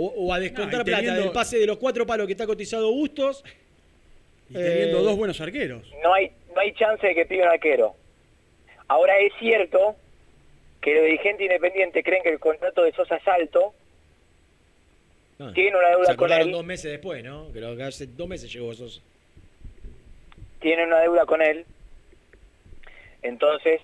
o, 0.01 0.05
o 0.15 0.33
a 0.33 0.39
descontar 0.39 0.79
No, 0.79 0.85
plata 0.85 1.01
teniendo- 1.01 1.21
del 1.23 1.31
pase 1.33 1.57
de 1.59 1.65
los 1.67 1.77
cuatro 1.77 2.05
palos 2.05 2.25
que 2.25 2.33
está 2.33 2.45
cotizado 2.47 2.89
Bustos. 2.91 3.43
Y 4.49 4.53
teniendo 4.53 4.99
Eh, 4.99 5.03
dos 5.03 5.17
buenos 5.17 5.39
arqueros. 5.41 5.83
No 6.01 6.13
hay, 6.13 6.31
no 6.55 6.61
hay 6.61 6.73
chance 6.73 7.05
de 7.05 7.13
que 7.13 7.25
pida 7.25 7.43
un 7.43 7.49
arquero. 7.49 7.95
Ahora 8.87 9.13
es 9.19 9.31
cierto 9.39 9.95
que 10.81 10.93
los 10.95 11.03
dirigentes 11.03 11.41
independientes 11.45 12.03
creen 12.03 12.23
que 12.23 12.29
el 12.29 12.39
contrato 12.39 12.83
de 12.83 12.91
Sosa 12.93 13.17
es 13.17 13.27
alto, 13.27 13.73
Ah, 15.41 15.51
tienen 15.55 15.75
una 15.75 15.85
Se 15.87 15.91
deuda 15.91 16.05
con 16.07 16.13
acordaron 16.15 16.47
él, 16.47 16.51
dos 16.53 16.65
meses 16.65 16.91
después, 16.91 17.23
¿no? 17.23 17.47
Creo 17.53 17.75
que 17.77 17.83
hace 17.83 18.07
dos 18.07 18.27
meses 18.27 18.51
llegó 18.51 18.73
Sosa. 18.73 18.99
tienen 20.59 20.87
una 20.87 20.99
deuda 20.99 21.25
con 21.25 21.41
él. 21.41 21.65
Entonces, 23.21 23.81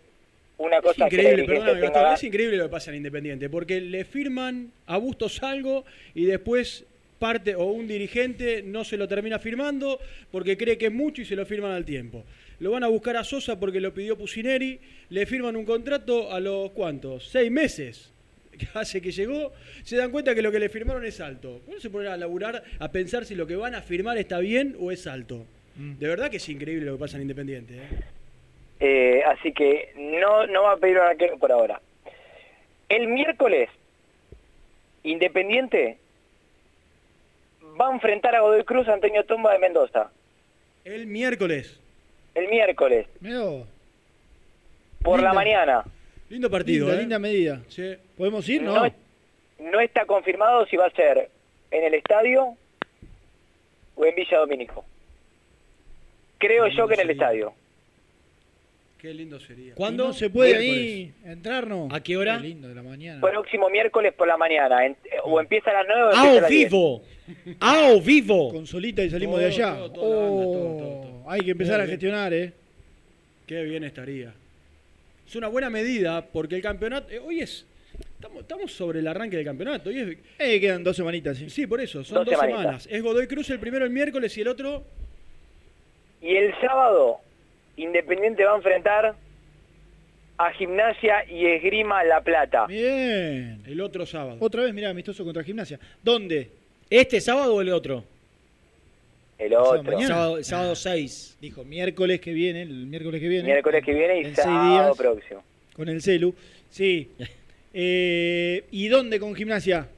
una 0.57 0.77
Es 0.77 0.81
cosa 0.81 1.05
es 1.05 1.09
que 1.09 1.15
increíble, 1.17 1.43
perdóname, 1.45 1.73
tenga 1.73 1.91
Gastón, 1.91 2.13
es 2.13 2.23
increíble 2.23 2.57
lo 2.57 2.63
que 2.65 2.69
pasa 2.69 2.91
en 2.91 2.97
Independiente, 2.97 3.49
porque 3.49 3.81
le 3.81 4.05
firman 4.05 4.71
a 4.85 4.97
Bustos 4.97 5.43
algo 5.43 5.85
y 6.13 6.25
después 6.25 6.85
parte 7.19 7.55
o 7.55 7.65
un 7.65 7.87
dirigente 7.87 8.61
no 8.63 8.83
se 8.83 8.97
lo 8.97 9.07
termina 9.07 9.39
firmando 9.39 9.99
porque 10.31 10.57
cree 10.57 10.77
que 10.77 10.87
es 10.87 10.93
mucho 10.93 11.21
y 11.21 11.25
se 11.25 11.35
lo 11.35 11.45
firman 11.45 11.71
al 11.71 11.85
tiempo. 11.85 12.23
Lo 12.59 12.71
van 12.71 12.83
a 12.83 12.87
buscar 12.87 13.17
a 13.17 13.23
Sosa 13.23 13.59
porque 13.59 13.79
lo 13.79 13.93
pidió 13.93 14.17
Pusineri, 14.17 14.79
le 15.09 15.25
firman 15.25 15.55
un 15.55 15.65
contrato 15.65 16.31
a 16.31 16.39
los 16.39 16.71
cuántos, 16.71 17.27
seis 17.29 17.51
meses 17.51 18.11
que 18.57 18.67
hace 18.73 19.01
que 19.01 19.11
llegó, 19.11 19.51
se 19.83 19.97
dan 19.97 20.11
cuenta 20.11 20.33
que 20.33 20.41
lo 20.41 20.51
que 20.51 20.59
le 20.59 20.69
firmaron 20.69 21.05
es 21.05 21.19
alto. 21.19 21.61
¿Cómo 21.65 21.79
se 21.79 21.89
ponen 21.89 22.07
a 22.07 22.17
laburar 22.17 22.63
a 22.79 22.91
pensar 22.91 23.25
si 23.25 23.35
lo 23.35 23.47
que 23.47 23.55
van 23.55 23.75
a 23.75 23.81
firmar 23.81 24.17
está 24.17 24.39
bien 24.39 24.75
o 24.79 24.91
es 24.91 25.07
alto? 25.07 25.45
De 25.75 26.07
verdad 26.07 26.29
que 26.31 26.37
es 26.37 26.47
increíble 26.47 26.85
lo 26.85 26.93
que 26.93 26.99
pasa 26.99 27.17
en 27.17 27.23
Independiente. 27.23 27.75
¿eh? 27.75 27.87
Eh, 28.79 29.23
así 29.25 29.53
que 29.53 29.93
no, 29.95 30.47
no 30.47 30.63
va 30.63 30.73
a 30.73 30.77
pedir 30.77 30.97
un 30.97 31.05
arquero 31.05 31.37
por 31.37 31.51
ahora. 31.51 31.81
El 32.89 33.07
miércoles, 33.07 33.69
Independiente 35.03 35.97
va 37.79 37.89
a 37.89 37.93
enfrentar 37.93 38.35
a 38.35 38.41
Godoy 38.41 38.63
Cruz 38.63 38.87
Antonio 38.87 39.23
Tomba 39.25 39.53
de 39.53 39.59
Mendoza. 39.59 40.11
El 40.83 41.07
miércoles. 41.07 41.79
El 42.33 42.49
miércoles, 42.49 43.07
por 45.01 45.21
la 45.21 45.33
mañana. 45.33 45.83
Lindo 46.29 46.49
partido, 46.49 46.87
linda, 46.87 46.95
¿eh? 46.95 47.01
linda 47.01 47.19
medida. 47.19 47.61
Sí. 47.69 47.95
¿Podemos 48.17 48.47
ir? 48.49 48.61
No. 48.61 48.83
No, 48.83 48.93
no 49.59 49.79
está 49.79 50.05
confirmado 50.05 50.65
si 50.65 50.75
va 50.75 50.87
a 50.87 50.91
ser 50.91 51.29
en 51.71 51.83
el 51.83 51.93
estadio 51.93 52.57
o 53.95 54.05
en 54.05 54.15
Villa 54.15 54.39
Domínico. 54.39 54.83
Creo 56.39 56.67
yo 56.67 56.87
que 56.87 56.95
en 56.95 57.01
el 57.01 57.11
estadio. 57.11 57.53
Qué 59.05 59.13
lindo 59.13 59.39
sería. 59.39 59.75
¿Cuándo? 59.75 60.07
¿No 60.07 60.13
se 60.13 60.31
puede 60.31 60.55
ahí 60.57 61.13
entrar, 61.23 61.67
no? 61.67 61.87
¿A 61.91 62.01
qué 62.01 62.17
hora? 62.17 62.37
Qué 62.41 62.47
lindo, 62.47 62.67
de 62.67 62.73
la 62.73 62.81
mañana. 62.81 63.21
Próximo 63.21 63.69
miércoles 63.69 64.13
por 64.13 64.27
la 64.27 64.35
mañana. 64.35 64.83
en- 64.83 64.97
o 65.25 65.39
empieza 65.39 65.69
a 65.69 65.73
las 65.75 65.85
9 65.87 66.01
o 66.01 66.05
¡A 66.07 66.09
empieza 66.09 66.27
a 66.27 66.37
o 66.37 66.41
las 66.41 66.49
10. 66.49 66.71
vivo! 66.71 67.03
¡A 67.59 67.89
o 67.91 68.01
vivo! 68.01 68.49
Con 68.51 68.65
solita 68.65 69.03
y 69.03 69.11
salimos 69.11 69.35
Todo, 69.35 69.41
de 69.41 69.53
allá. 69.53 69.75
todo, 69.75 69.89
Oh, 69.89 69.89
todo, 69.91 70.53
todo, 70.53 71.01
todo. 71.03 71.29
Hay 71.29 71.41
que 71.41 71.51
empezar 71.51 71.75
a 71.75 71.83
Bien, 71.83 71.87
bien. 71.87 71.99
gestionar, 71.99 72.33
¿eh? 72.33 72.53
Qué 73.45 73.61
bien 73.63 73.83
estaría. 73.83 74.33
Es 75.27 75.35
una 75.35 75.49
buena 75.49 75.69
medida 75.69 76.25
porque 76.25 76.55
el 76.55 76.63
campeonato. 76.63 77.11
eh, 77.11 77.19
hoy 77.19 77.41
es. 77.41 77.63
Estamos, 78.15 78.41
estamos 78.41 78.71
sobre 78.73 78.99
el 79.01 79.07
arranque 79.07 79.35
del 79.37 79.45
campeonato. 79.45 79.89
Hoy 79.91 79.99
es, 79.99 80.17
Eh, 80.39 80.59
quedan 80.59 80.83
dos 80.83 80.95
semanitas, 80.97 81.37
sí. 81.37 81.47
sí, 81.51 81.67
por 81.67 81.79
eso. 81.79 82.03
Son 82.03 82.25
Dos 82.25 82.35
semanas. 82.39 82.87
Es 82.89 83.03
Godoy 83.03 83.27
Cruz 83.27 83.51
el 83.51 83.59
primero 83.59 83.85
el 83.85 83.91
miércoles 83.91 84.35
y 84.35 84.41
el 84.41 84.47
otro. 84.47 84.83
Y 86.23 86.35
el 86.35 86.53
sábado, 86.59 87.19
Independiente 87.77 88.43
va 88.43 88.53
a 88.53 88.57
enfrentar 88.57 89.15
a 90.37 90.51
Gimnasia 90.51 91.25
y 91.29 91.45
Esgrima 91.45 92.03
La 92.03 92.21
Plata. 92.21 92.65
Bien. 92.67 93.61
El 93.65 93.81
otro 93.81 94.05
sábado. 94.05 94.37
Otra 94.39 94.63
vez, 94.63 94.73
mirá, 94.73 94.89
amistoso 94.89 95.23
contra 95.23 95.43
gimnasia. 95.43 95.79
¿Dónde? 96.03 96.49
¿Este 96.89 97.21
sábado 97.21 97.55
o 97.55 97.61
el 97.61 97.69
otro? 97.71 98.03
El 99.37 99.53
otro. 99.53 99.83
mañana. 99.83 100.07
Sábado, 100.07 100.43
sábado 100.43 100.75
6. 100.75 101.37
Dijo 101.41 101.63
miércoles 101.63 102.19
que 102.21 102.31
viene, 102.33 102.61
el 102.63 102.87
miércoles 102.87 103.21
que 103.21 103.27
viene. 103.27 103.43
Miércoles 103.45 103.83
que 103.83 103.93
viene 103.93 104.21
y 104.21 104.25
En 104.25 104.35
sábado 104.35 104.83
días. 104.85 104.97
próximo. 104.97 105.43
Con 105.73 105.89
el 105.89 106.01
celu. 106.01 106.33
Sí. 106.69 107.09
Eh, 107.77 108.63
¿Y 108.71 108.87
dónde 108.87 109.19
con 109.19 109.35
gimnasia? 109.35 109.89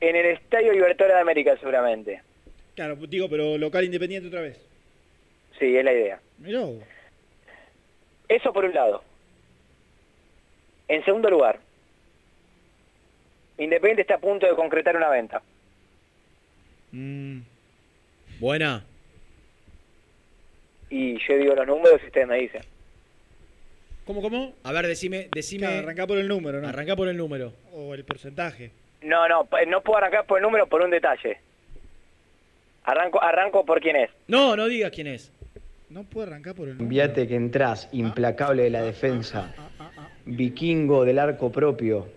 En 0.00 0.16
el 0.16 0.24
Estadio 0.24 0.72
Libertadores 0.72 1.16
de 1.16 1.20
América 1.20 1.54
seguramente. 1.58 2.22
Claro, 2.74 2.96
digo, 2.96 3.28
pero 3.28 3.58
local 3.58 3.84
independiente 3.84 4.28
otra 4.28 4.40
vez. 4.40 4.58
Sí, 5.58 5.76
es 5.76 5.84
la 5.84 5.92
idea. 5.92 6.20
Mirá. 6.38 6.60
Eso 8.28 8.52
por 8.52 8.64
un 8.64 8.74
lado. 8.74 9.02
En 10.88 11.04
segundo 11.04 11.30
lugar, 11.30 11.58
Independiente 13.58 14.02
está 14.02 14.14
a 14.14 14.18
punto 14.18 14.46
de 14.46 14.54
concretar 14.54 14.96
una 14.96 15.08
venta. 15.10 15.42
Mm, 16.90 17.40
Buena. 18.40 18.84
Y 20.90 21.18
yo 21.26 21.36
digo 21.38 21.54
los 21.54 21.66
números 21.66 22.00
y 22.02 22.06
ustedes 22.06 22.26
me 22.26 22.38
dicen. 22.38 22.62
¿Cómo, 24.06 24.20
cómo? 24.20 24.52
A 24.64 24.72
ver, 24.72 24.86
decime, 24.86 25.28
decime. 25.32 25.66
Claro, 25.66 25.78
arrancá 25.78 26.06
por 26.06 26.18
el 26.18 26.26
número, 26.28 26.60
¿no? 26.60 26.68
Arrancá 26.68 26.96
por 26.96 27.08
el 27.08 27.16
número. 27.16 27.52
O 27.72 27.94
el 27.94 28.04
porcentaje. 28.04 28.72
No, 29.02 29.28
no, 29.28 29.44
pa- 29.44 29.64
no 29.64 29.80
puedo 29.82 29.98
arrancar 29.98 30.26
por 30.26 30.38
el 30.38 30.42
número 30.42 30.66
por 30.66 30.82
un 30.82 30.90
detalle. 30.90 31.38
Arranco, 32.84 33.22
arranco 33.22 33.64
por 33.64 33.80
quién 33.80 33.96
es. 33.96 34.10
No, 34.26 34.56
no 34.56 34.66
digas 34.66 34.90
quién 34.90 35.06
es. 35.06 35.30
No 35.92 36.04
puedo 36.04 36.26
arrancar 36.26 36.54
por 36.54 36.68
el. 36.68 36.80
Enviate 36.80 37.26
que 37.28 37.36
entrás, 37.36 37.88
implacable 37.92 38.62
de 38.62 38.70
la 38.70 38.82
defensa, 38.82 39.54
vikingo 40.24 41.04
del 41.04 41.18
arco 41.18 41.50
propio, 41.52 42.08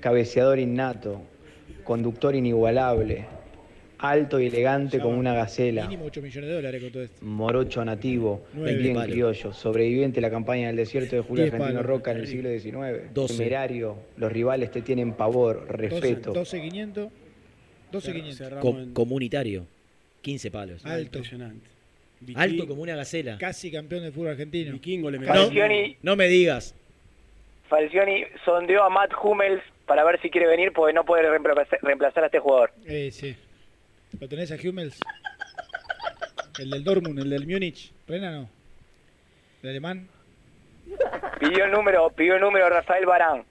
cabeceador 0.00 0.58
innato, 0.58 1.20
conductor 1.84 2.34
inigualable, 2.34 3.26
alto 3.98 4.40
y 4.40 4.46
elegante 4.46 4.98
como 4.98 5.18
una 5.18 5.34
gacela, 5.34 5.82
Mínimo 5.86 6.06
8 6.06 6.22
millones 6.22 6.48
de 6.48 6.54
dólares 6.56 6.82
con 6.82 6.92
todo 6.92 7.02
esto. 7.02 7.24
morocho 7.24 7.84
nativo, 7.84 8.46
Nueve 8.54 8.76
bien 8.78 8.94
palos. 8.94 9.10
criollo, 9.12 9.52
sobreviviente 9.52 10.16
de 10.16 10.20
la 10.22 10.30
campaña 10.30 10.68
del 10.68 10.76
desierto 10.76 11.16
de 11.16 11.22
Julio 11.22 11.44
Diez 11.44 11.54
Argentino 11.54 11.80
palos. 11.80 11.86
Roca 11.98 12.10
en 12.12 12.16
el 12.18 12.26
siglo 12.26 12.48
XIX, 12.50 13.12
Doce. 13.14 13.36
temerario, 13.36 13.96
los 14.16 14.32
rivales 14.32 14.70
te 14.70 14.80
tienen 14.82 15.12
pavor, 15.12 15.66
respeto. 15.68 16.32
12.500. 16.32 17.10
12.500. 17.92 18.32
Cerramos 18.36 18.62
Co- 18.88 18.94
comunitario. 18.94 19.66
15 20.22 20.50
palos. 20.50 20.84
Alto. 20.86 21.18
Impresionante. 21.18 21.66
Alto 22.34 22.66
como 22.66 22.82
una 22.82 22.96
gacela. 22.96 23.38
Casi 23.38 23.70
campeón 23.70 24.02
de 24.02 24.12
fútbol 24.12 24.30
argentino. 24.30 24.72
Vikingo 24.72 25.10
le 25.10 25.20
Falcioni, 25.20 25.96
no 26.02 26.16
me 26.16 26.28
digas. 26.28 26.74
Falcioni 27.68 28.24
sondeó 28.44 28.82
a 28.82 28.90
Matt 28.90 29.12
Hummels 29.22 29.62
para 29.86 30.04
ver 30.04 30.20
si 30.20 30.30
quiere 30.30 30.46
venir 30.46 30.72
porque 30.72 30.92
no 30.92 31.04
puede 31.04 31.28
reemplazar, 31.28 32.22
a 32.22 32.26
este 32.26 32.38
jugador. 32.38 32.72
Eh, 32.86 33.10
sí. 33.10 33.36
¿Lo 34.20 34.28
tenés 34.28 34.52
a 34.52 34.56
Hummels? 34.56 35.00
El 36.58 36.70
del 36.70 36.84
Dortmund, 36.84 37.18
el 37.18 37.30
del 37.30 37.46
Múnich. 37.46 37.92
Rena 38.06 38.30
no. 38.30 38.48
El 39.62 39.70
alemán. 39.70 40.08
Pidió 41.40 41.64
el 41.64 41.70
número, 41.70 42.10
pidió 42.10 42.34
el 42.34 42.40
número 42.40 42.68
Rafael 42.68 43.06
Barán. 43.06 43.44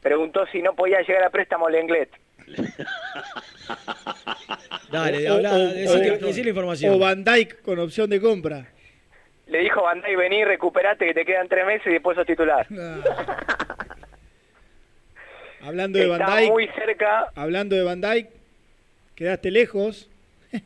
Preguntó 0.00 0.46
si 0.46 0.62
no 0.62 0.74
podía 0.74 1.00
llegar 1.02 1.24
a 1.24 1.30
préstamo 1.30 1.68
Lenglet. 1.68 2.10
Dale, 4.92 5.30
O- 5.30 5.34
habla, 5.34 5.52
o- 5.54 5.58
decí, 5.58 6.00
que- 6.02 6.10
o- 6.12 6.18
decí 6.18 6.42
la 6.42 6.48
información. 6.50 6.94
O 6.94 6.98
Van 6.98 7.24
Dyke 7.24 7.56
con 7.62 7.78
opción 7.78 8.08
de 8.10 8.20
compra. 8.20 8.66
Le 9.46 9.58
dijo 9.58 9.82
Van 9.82 10.00
Dijk, 10.00 10.16
vení, 10.16 10.44
recuperate 10.44 11.06
que 11.06 11.14
te 11.14 11.24
quedan 11.24 11.48
tres 11.48 11.66
meses 11.66 11.86
y 11.86 11.90
después 11.94 12.16
sos 12.16 12.26
titular. 12.26 12.66
Hablando 15.62 15.98
de 15.98 16.06
Van 16.06 16.20
Está 16.20 16.36
Dyke. 16.36 16.50
muy 16.52 16.68
cerca. 16.68 17.26
Hablando 17.34 17.76
de 17.76 17.82
Van 17.84 18.00
Dyke. 18.00 18.30
Quedaste 19.14 19.50
lejos. 19.50 20.08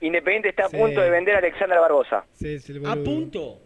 Independiente 0.00 0.48
está 0.48 0.64
a 0.64 0.68
Sí. 0.68 0.76
punto 0.76 1.00
de 1.00 1.10
vender 1.10 1.34
a 1.36 1.38
Alexander 1.38 1.78
Barbosa. 1.78 2.24
Sí, 2.34 2.58
sí, 2.58 2.72
el 2.72 2.86
A 2.86 2.96
punto. 2.96 3.60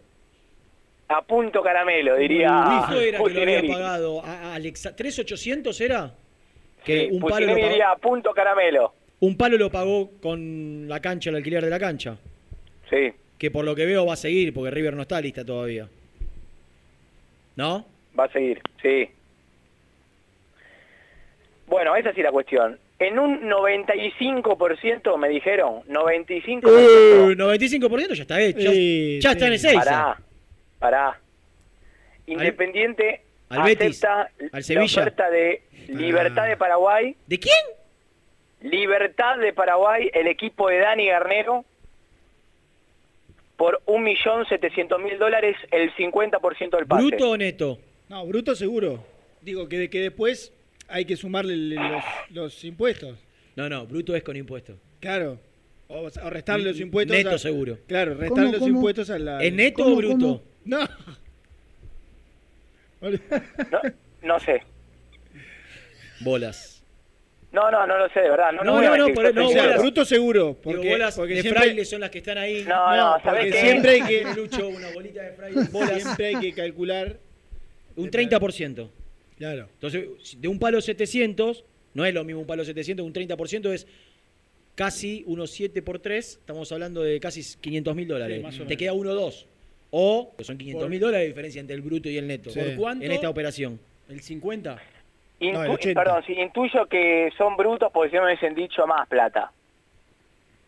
A 1.08 1.22
punto 1.22 1.62
caramelo, 1.62 2.16
diría 2.16 2.48
¿Cuánto 2.48 3.00
era 3.00 3.18
que 3.18 3.30
lo 3.30 3.42
había 3.42 3.62
pagado? 3.74 4.24
¿A, 4.24 4.32
a 4.52 4.54
Alexa- 4.54 4.96
¿3.800 4.96 5.80
era? 5.80 6.14
Que 6.84 7.08
Sí, 7.08 7.08
un 7.12 7.20
palo, 7.20 7.46
lo 7.46 7.54
pagó, 7.54 7.68
diría 7.68 7.90
a 7.90 7.96
punto 7.96 8.32
caramelo. 8.32 8.94
un 9.20 9.36
palo 9.36 9.56
lo 9.56 9.70
pagó 9.70 10.10
con 10.20 10.86
la 10.88 11.00
cancha, 11.00 11.30
el 11.30 11.36
alquiler 11.36 11.64
de 11.64 11.70
la 11.70 11.78
cancha. 11.78 12.16
Sí. 12.90 13.12
Que 13.38 13.50
por 13.50 13.64
lo 13.64 13.74
que 13.74 13.86
veo 13.86 14.06
va 14.06 14.12
a 14.14 14.16
seguir 14.16 14.52
porque 14.52 14.70
River 14.70 14.94
no 14.94 15.02
está 15.02 15.20
lista 15.20 15.44
todavía. 15.44 15.88
¿No? 17.56 17.86
Va 18.18 18.24
a 18.24 18.32
seguir, 18.32 18.60
sí. 18.82 19.08
Bueno, 21.66 21.96
esa 21.96 22.12
sí 22.12 22.22
la 22.22 22.30
cuestión. 22.30 22.78
En 22.98 23.18
un 23.18 23.42
95% 23.50 25.16
me 25.18 25.28
dijeron, 25.28 25.82
95%. 25.88 26.64
Uh, 26.64 27.32
95% 27.34 28.14
ya 28.14 28.22
está 28.22 28.40
hecho. 28.40 28.60
Ya, 28.60 28.70
Sí, 28.70 29.18
ya 29.20 29.32
está 29.32 29.46
en 29.48 29.52
Ezeiza. 29.54 29.84
Pará, 29.84 30.20
pará. 30.78 31.20
Independiente 32.26 33.22
al 33.60 33.66
Betis, 33.68 34.04
al 34.04 34.28
la 34.52 34.62
Sevilla. 34.62 34.84
oferta 35.02 35.30
de 35.30 35.62
Libertad 35.88 36.46
de 36.46 36.56
Paraguay. 36.56 37.16
¿De 37.26 37.38
quién? 37.38 37.54
Libertad 38.62 39.38
de 39.38 39.52
Paraguay, 39.52 40.10
el 40.14 40.26
equipo 40.26 40.68
de 40.68 40.78
Dani 40.78 41.06
Garnero, 41.06 41.64
por 43.56 43.82
1.700.000 43.86 45.18
dólares, 45.18 45.56
el 45.70 45.94
50% 45.94 46.70
del 46.76 46.86
pase. 46.86 47.02
¿Bruto 47.06 47.30
o 47.30 47.36
neto? 47.36 47.78
No, 48.08 48.26
bruto 48.26 48.54
seguro. 48.54 49.04
Digo 49.42 49.68
que, 49.68 49.88
que 49.90 50.00
después 50.00 50.52
hay 50.88 51.04
que 51.04 51.16
sumarle 51.16 51.56
los, 51.56 52.02
los 52.30 52.64
impuestos. 52.64 53.18
No, 53.56 53.68
no, 53.68 53.86
bruto 53.86 54.16
es 54.16 54.22
con 54.22 54.36
impuestos. 54.36 54.76
Claro. 55.00 55.38
O, 55.88 56.06
o 56.06 56.30
restarle 56.30 56.64
los 56.70 56.80
impuestos. 56.80 57.16
Neto 57.16 57.30
a- 57.30 57.38
seguro. 57.38 57.78
Claro, 57.86 58.14
restarle 58.14 58.52
los 58.58 58.66
impuestos 58.66 59.10
a 59.10 59.18
la. 59.18 59.42
¿Es 59.42 59.52
neto 59.52 59.86
o 59.86 59.94
bruto? 59.96 60.42
No. 60.64 60.78
No, 63.70 63.80
no 64.22 64.40
sé. 64.40 64.62
Bolas. 66.20 66.82
No, 67.52 67.70
no, 67.70 67.86
no 67.86 67.98
lo 67.98 68.08
sé, 68.08 68.20
de 68.20 68.30
verdad. 68.30 68.50
No, 68.52 68.64
No, 68.64 68.80
no, 68.82 68.96
no, 68.96 69.14
por- 69.14 69.32
no, 69.32 69.46
O 69.46 69.50
seguro. 69.52 69.78
bruto 69.80 70.04
seguro. 70.04 70.40
Digo, 70.48 70.60
Porque, 70.62 70.88
bolas 70.88 71.14
porque 71.16 71.34
de 71.34 71.42
siempre, 71.42 71.62
fraile 71.62 71.84
son 71.84 72.00
las 72.00 72.10
que 72.10 72.18
están 72.18 72.38
ahí. 72.38 72.64
No, 72.66 72.96
no, 72.96 73.20
¿sabes 73.22 73.44
porque 73.44 73.50
qué? 73.50 73.60
siempre 73.60 73.90
hay 73.92 74.02
que. 74.02 74.24
Lucho, 74.36 74.68
una 74.68 74.90
bolita 74.92 75.22
de 75.22 75.32
fraile. 75.32 75.60
Bolas. 75.70 76.02
Siempre 76.02 76.26
hay 76.26 76.40
que 76.40 76.52
calcular. 76.52 77.16
Un 77.96 78.10
30%. 78.10 78.88
Claro. 79.38 79.68
Entonces, 79.74 80.40
de 80.40 80.48
un 80.48 80.58
palo 80.58 80.80
700, 80.80 81.64
no 81.94 82.04
es 82.04 82.12
lo 82.12 82.24
mismo 82.24 82.40
un 82.40 82.46
palo 82.46 82.64
700, 82.64 83.06
un 83.06 83.12
30% 83.12 83.72
es 83.72 83.86
casi 84.74 85.22
unos 85.26 85.50
7 85.52 85.80
por 85.82 86.00
3, 86.00 86.28
estamos 86.40 86.72
hablando 86.72 87.02
de 87.02 87.20
casi 87.20 87.42
500 87.60 87.94
mil 87.94 88.08
dólares. 88.08 88.44
Sí, 88.50 88.62
o 88.62 88.66
Te 88.66 88.76
queda 88.76 88.92
1 88.94 89.14
2. 89.14 89.46
O 89.96 90.34
que 90.36 90.42
son 90.42 90.58
500 90.58 90.88
mil 90.90 90.98
dólares 90.98 91.24
la 91.24 91.28
diferencia 91.28 91.60
entre 91.60 91.76
el 91.76 91.82
bruto 91.82 92.08
y 92.08 92.18
el 92.18 92.26
neto. 92.26 92.50
Sí. 92.50 92.58
¿Por 92.58 92.74
cuánto? 92.76 93.04
En 93.04 93.12
esta 93.12 93.28
operación. 93.30 93.78
¿El 94.08 94.20
50? 94.20 94.76
Intu- 95.38 95.52
No, 95.52 95.62
el 95.64 95.70
80. 95.70 96.02
perdón, 96.02 96.22
sí, 96.26 96.32
intuyo 96.32 96.86
que 96.86 97.30
son 97.38 97.56
brutos 97.56 97.90
porque 97.92 98.10
si 98.10 98.16
no 98.16 98.22
me 98.22 98.28
hubiesen 98.32 98.56
dicho 98.56 98.84
más 98.88 99.06
plata. 99.08 99.52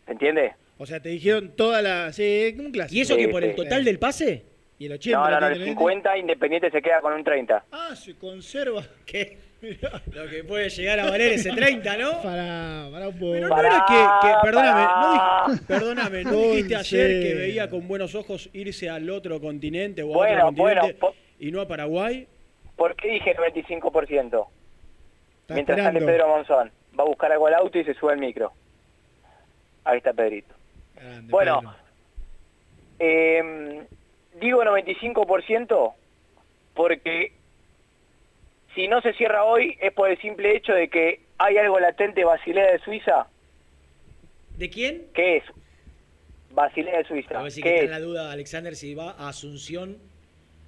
¿Se 0.05 0.13
entiende? 0.13 0.53
O 0.77 0.85
sea, 0.85 1.01
te 1.01 1.09
dijeron 1.09 1.51
toda 1.57 1.81
la. 1.81 2.13
Sí, 2.13 2.55
un 2.57 2.71
clásico. 2.71 2.97
¿Y 2.97 3.01
eso 3.01 3.15
Sí, 3.15 3.21
que 3.25 3.27
por 3.27 3.43
el 3.43 3.49
sí. 3.51 3.55
total 3.57 3.83
del 3.83 3.99
pase? 3.99 4.45
Y 4.79 4.85
el 4.85 4.93
80. 4.93 5.17
No, 5.19 5.25
no, 5.25 5.31
no, 5.31 5.39
¿no 5.41 5.47
el 5.47 5.53
tiene? 5.55 5.71
50 5.71 6.17
Independiente 6.19 6.71
se 6.71 6.81
queda 6.81 7.01
con 7.01 7.11
un 7.11 7.23
30. 7.23 7.65
Ah, 7.71 7.95
se 7.95 8.15
conserva. 8.15 8.81
¿Qué? 9.05 9.37
Lo 10.11 10.27
que 10.29 10.43
puede 10.43 10.69
llegar 10.69 10.99
a 10.99 11.09
valer 11.09 11.33
ese 11.33 11.51
30, 11.51 11.97
¿no? 11.97 12.21
Para, 12.21 12.87
para 12.91 13.07
un 13.09 13.17
poco. 13.19 13.31
Pero 13.31 13.49
no 13.49 13.59
era 13.59 13.85
que, 13.87 14.27
que- 14.27 14.33
perdóname, 14.43 14.83
no 14.83 15.13
dij- 15.15 15.65
perdóname, 15.67 16.23
¿no 16.25 16.31
dijiste 16.41 16.75
ayer 16.75 17.21
que 17.23 17.33
veía 17.33 17.69
con 17.69 17.87
buenos 17.87 18.13
ojos 18.15 18.49
irse 18.53 18.89
al 18.89 19.09
otro 19.09 19.41
continente 19.41 20.03
o 20.03 20.13
a 20.13 20.17
Bueno, 20.17 20.47
otro 20.49 20.63
continente 20.63 20.97
bueno, 20.99 21.15
y 21.39 21.51
no 21.51 21.61
a 21.61 21.67
Paraguay? 21.67 22.27
¿Por 22.75 22.95
qué 22.95 23.07
dije 23.13 23.35
95%? 23.35 24.47
Está 25.41 25.53
Mientras 25.55 25.79
sale. 25.81 25.99
Pedro 26.01 26.27
Monzón. 26.27 26.71
Va 26.99 27.03
a 27.03 27.07
buscar 27.07 27.31
algo 27.31 27.47
al 27.47 27.53
auto 27.55 27.79
y 27.79 27.83
se 27.83 27.93
sube 27.95 28.13
al 28.13 28.19
micro. 28.19 28.51
Ahí 29.85 29.97
está 29.97 30.13
Pedrito. 30.13 30.53
Grande, 30.95 31.31
Bueno, 31.31 31.59
Pedro. 31.61 31.75
eh, 32.99 33.83
digo 34.39 34.63
95% 34.63 35.93
porque 36.75 37.31
si 38.77 38.87
no 38.87 39.01
se 39.01 39.11
cierra 39.13 39.43
hoy 39.43 39.75
es 39.81 39.91
por 39.91 40.07
el 40.07 40.21
simple 40.21 40.55
hecho 40.55 40.71
de 40.71 40.87
que 40.87 41.21
hay 41.39 41.57
algo 41.57 41.79
latente 41.79 42.23
Basilea 42.23 42.73
de 42.73 42.77
Suiza. 42.79 43.25
¿De 44.55 44.69
quién? 44.69 45.07
¿Qué 45.15 45.37
es? 45.37 45.43
Basilea 46.51 46.99
de 46.99 47.03
Suiza. 47.05 47.39
A 47.39 47.41
ver 47.41 47.51
si 47.51 47.63
que 47.63 47.69
¿Qué 47.69 47.75
está 47.77 47.85
es? 47.85 47.91
en 47.91 47.91
la 47.91 47.99
duda 47.99 48.31
Alexander 48.31 48.75
si 48.75 48.93
va 48.93 49.11
a 49.17 49.29
Asunción 49.29 49.97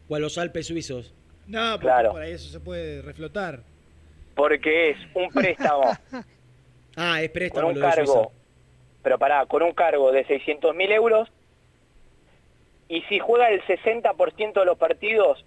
o 0.08 0.16
a 0.16 0.20
los 0.20 0.40
Alpes 0.40 0.66
suizos. 0.66 1.14
No, 1.46 1.74
porque 1.74 1.86
Claro. 1.86 2.12
por 2.14 2.22
ahí 2.24 2.32
eso 2.32 2.50
se 2.50 2.60
puede 2.60 3.04
reflotar. 3.04 3.60
Porque 4.36 4.90
es 4.90 4.98
un 5.14 5.30
préstamo 5.34 5.84
Ah, 6.96 7.22
es 7.22 7.28
con 7.30 7.34
préstamo 7.34 7.68
un 7.68 7.80
lo 7.80 7.86
de 7.86 7.92
Suiza. 7.94 8.14
cargo, 8.14 8.32
pero 9.04 9.20
pará, 9.20 9.46
con 9.46 9.62
un 9.62 9.74
cargo 9.74 10.12
de 10.12 10.26
600 10.26 10.76
mil 10.76 10.92
euros 10.92 11.30
y 12.88 13.02
si 13.04 13.20
juega 13.20 13.50
el 13.50 13.62
60% 13.68 14.54
de 14.62 14.66
los 14.66 14.80
partidos 14.80 15.46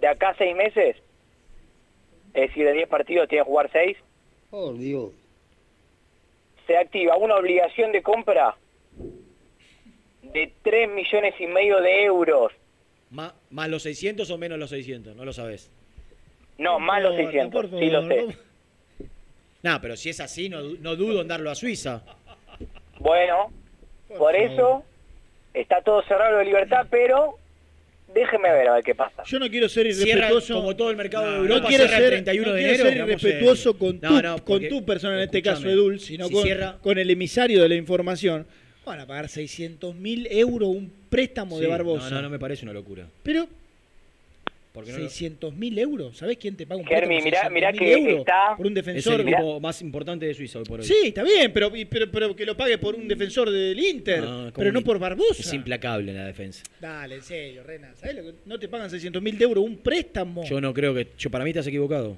de 0.00 0.08
acá 0.08 0.30
a 0.30 0.36
seis 0.36 0.56
meses, 0.56 0.96
es 2.34 2.48
decir, 2.48 2.64
de 2.66 2.72
10 2.72 2.88
partidos 2.88 3.28
tiene 3.28 3.44
que 3.44 3.48
jugar 3.50 3.70
6, 3.72 3.96
Por 4.50 4.76
Dios. 4.76 5.12
se 6.66 6.76
activa 6.76 7.16
una 7.16 7.36
obligación 7.36 7.92
de 7.92 8.02
compra 8.02 8.56
de 10.22 10.52
3 10.62 10.90
millones 10.90 11.34
y 11.38 11.46
medio 11.46 11.80
de 11.80 12.04
euros. 12.04 12.52
Ma- 13.10 13.34
¿Más 13.50 13.68
los 13.68 13.82
600 13.82 14.30
o 14.30 14.38
menos 14.38 14.58
los 14.58 14.70
600? 14.70 15.14
No 15.14 15.24
lo 15.24 15.32
sabes. 15.32 15.70
No, 16.58 16.78
más 16.80 17.02
los 17.02 17.12
Por 17.14 17.18
favor, 17.24 17.32
600, 17.32 17.70
por 17.70 17.80
sí 17.80 17.90
lo 17.90 18.06
sé. 18.06 18.36
No, 19.62 19.80
pero 19.82 19.96
si 19.96 20.10
es 20.10 20.20
así, 20.20 20.48
no, 20.48 20.60
no 20.62 20.96
dudo 20.96 21.20
en 21.22 21.28
darlo 21.28 21.50
a 21.50 21.54
Suiza. 21.54 22.02
Bueno, 22.98 23.50
Por 24.18 24.34
eso 24.34 24.82
está 25.52 25.82
todo 25.82 26.02
cerrado 26.02 26.38
de 26.38 26.44
libertad, 26.46 26.86
pero 26.90 27.38
déjeme 28.14 28.52
ver 28.52 28.68
a 28.68 28.74
ver 28.74 28.84
qué 28.84 28.94
pasa. 28.94 29.22
Yo 29.26 29.38
no 29.38 29.48
quiero 29.50 29.68
ser 29.68 29.92
Cierra 29.92 30.28
irrespetuoso. 30.30 30.54
como 30.54 30.76
todo 30.76 30.90
el 30.90 30.96
mercado 30.96 31.24
de 31.26 31.30
No, 31.32 31.36
Europa, 31.42 31.60
no 31.62 31.68
quiero 31.68 31.88
ser, 31.88 32.02
el 32.02 32.08
31 32.10 32.46
no 32.48 32.54
de 32.54 32.58
quiero 32.62 32.74
enero. 32.88 32.90
ser 33.06 33.08
irrespetuoso 33.08 33.78
con, 33.78 34.00
tu, 34.00 34.06
no, 34.08 34.22
con 34.36 34.40
porque- 34.44 34.68
tu 34.68 34.84
persona, 34.84 35.14
en 35.16 35.22
este 35.24 35.42
caso 35.42 35.68
Edul, 35.68 35.98
sino 36.00 36.26
si 36.28 36.32
con, 36.34 36.42
cierra- 36.44 36.78
con 36.80 36.98
el 36.98 37.10
emisario 37.10 37.60
de 37.62 37.68
la 37.68 37.74
información. 37.74 38.46
Van 38.86 39.00
a 39.00 39.06
pagar 39.06 39.28
600 39.30 39.94
mil 39.94 40.26
euros 40.30 40.68
un 40.68 40.92
préstamo 41.08 41.58
de 41.58 41.66
Barbosa. 41.66 42.10
No, 42.10 42.16
no, 42.16 42.22
no 42.22 42.30
me 42.30 42.38
parece 42.38 42.64
una 42.64 42.72
locura. 42.74 43.06
Pero 43.22 43.48
600 44.82 45.54
mil 45.54 45.78
euros, 45.78 46.16
¿sabés 46.16 46.36
quién 46.36 46.56
te 46.56 46.66
paga 46.66 46.80
un 46.80 46.86
Germi, 46.86 47.20
préstamo? 47.20 47.50
mirá, 47.50 47.70
mirá 47.70 47.70
600.000 47.72 47.78
que 47.78 47.92
euros 47.92 48.18
está- 48.20 48.56
por 48.56 48.66
un 48.66 48.72
es 48.72 48.74
defensor. 48.74 49.20
el 49.20 49.26
Mirá- 49.26 49.38
equipo 49.38 49.60
más 49.60 49.80
importante 49.82 50.26
de 50.26 50.34
Suiza 50.34 50.58
hoy 50.58 50.64
por 50.64 50.80
hoy. 50.80 50.86
Sí, 50.86 50.96
está 51.04 51.22
bien, 51.22 51.52
pero, 51.52 51.70
pero, 51.88 52.10
pero 52.10 52.34
que 52.34 52.44
lo 52.44 52.56
pague 52.56 52.76
por 52.78 52.96
un 52.96 53.06
defensor 53.06 53.50
del 53.50 53.78
Inter, 53.78 54.20
No, 54.22 54.36
¿cómo 54.36 54.52
pero 54.56 54.72
no 54.72 54.80
por 54.82 54.98
Barbosa. 54.98 55.42
Es 55.42 55.52
implacable 55.52 56.10
en 56.10 56.18
la 56.18 56.26
defensa. 56.26 56.62
Dale, 56.80 57.14
en 57.16 57.22
serio, 57.22 57.62
Rena. 57.62 57.94
¿Sabés 57.94 58.16
lo 58.16 58.22
que 58.24 58.32
no 58.46 58.58
te 58.58 58.68
pagan 58.68 58.90
600 58.90 59.22
mil 59.22 59.40
euros 59.40 59.64
un 59.64 59.76
préstamo? 59.76 60.44
Yo 60.44 60.60
no 60.60 60.74
creo 60.74 60.92
que. 60.92 61.08
Yo 61.18 61.30
para 61.30 61.44
mí 61.44 61.50
estás 61.50 61.66
equivocado. 61.68 62.16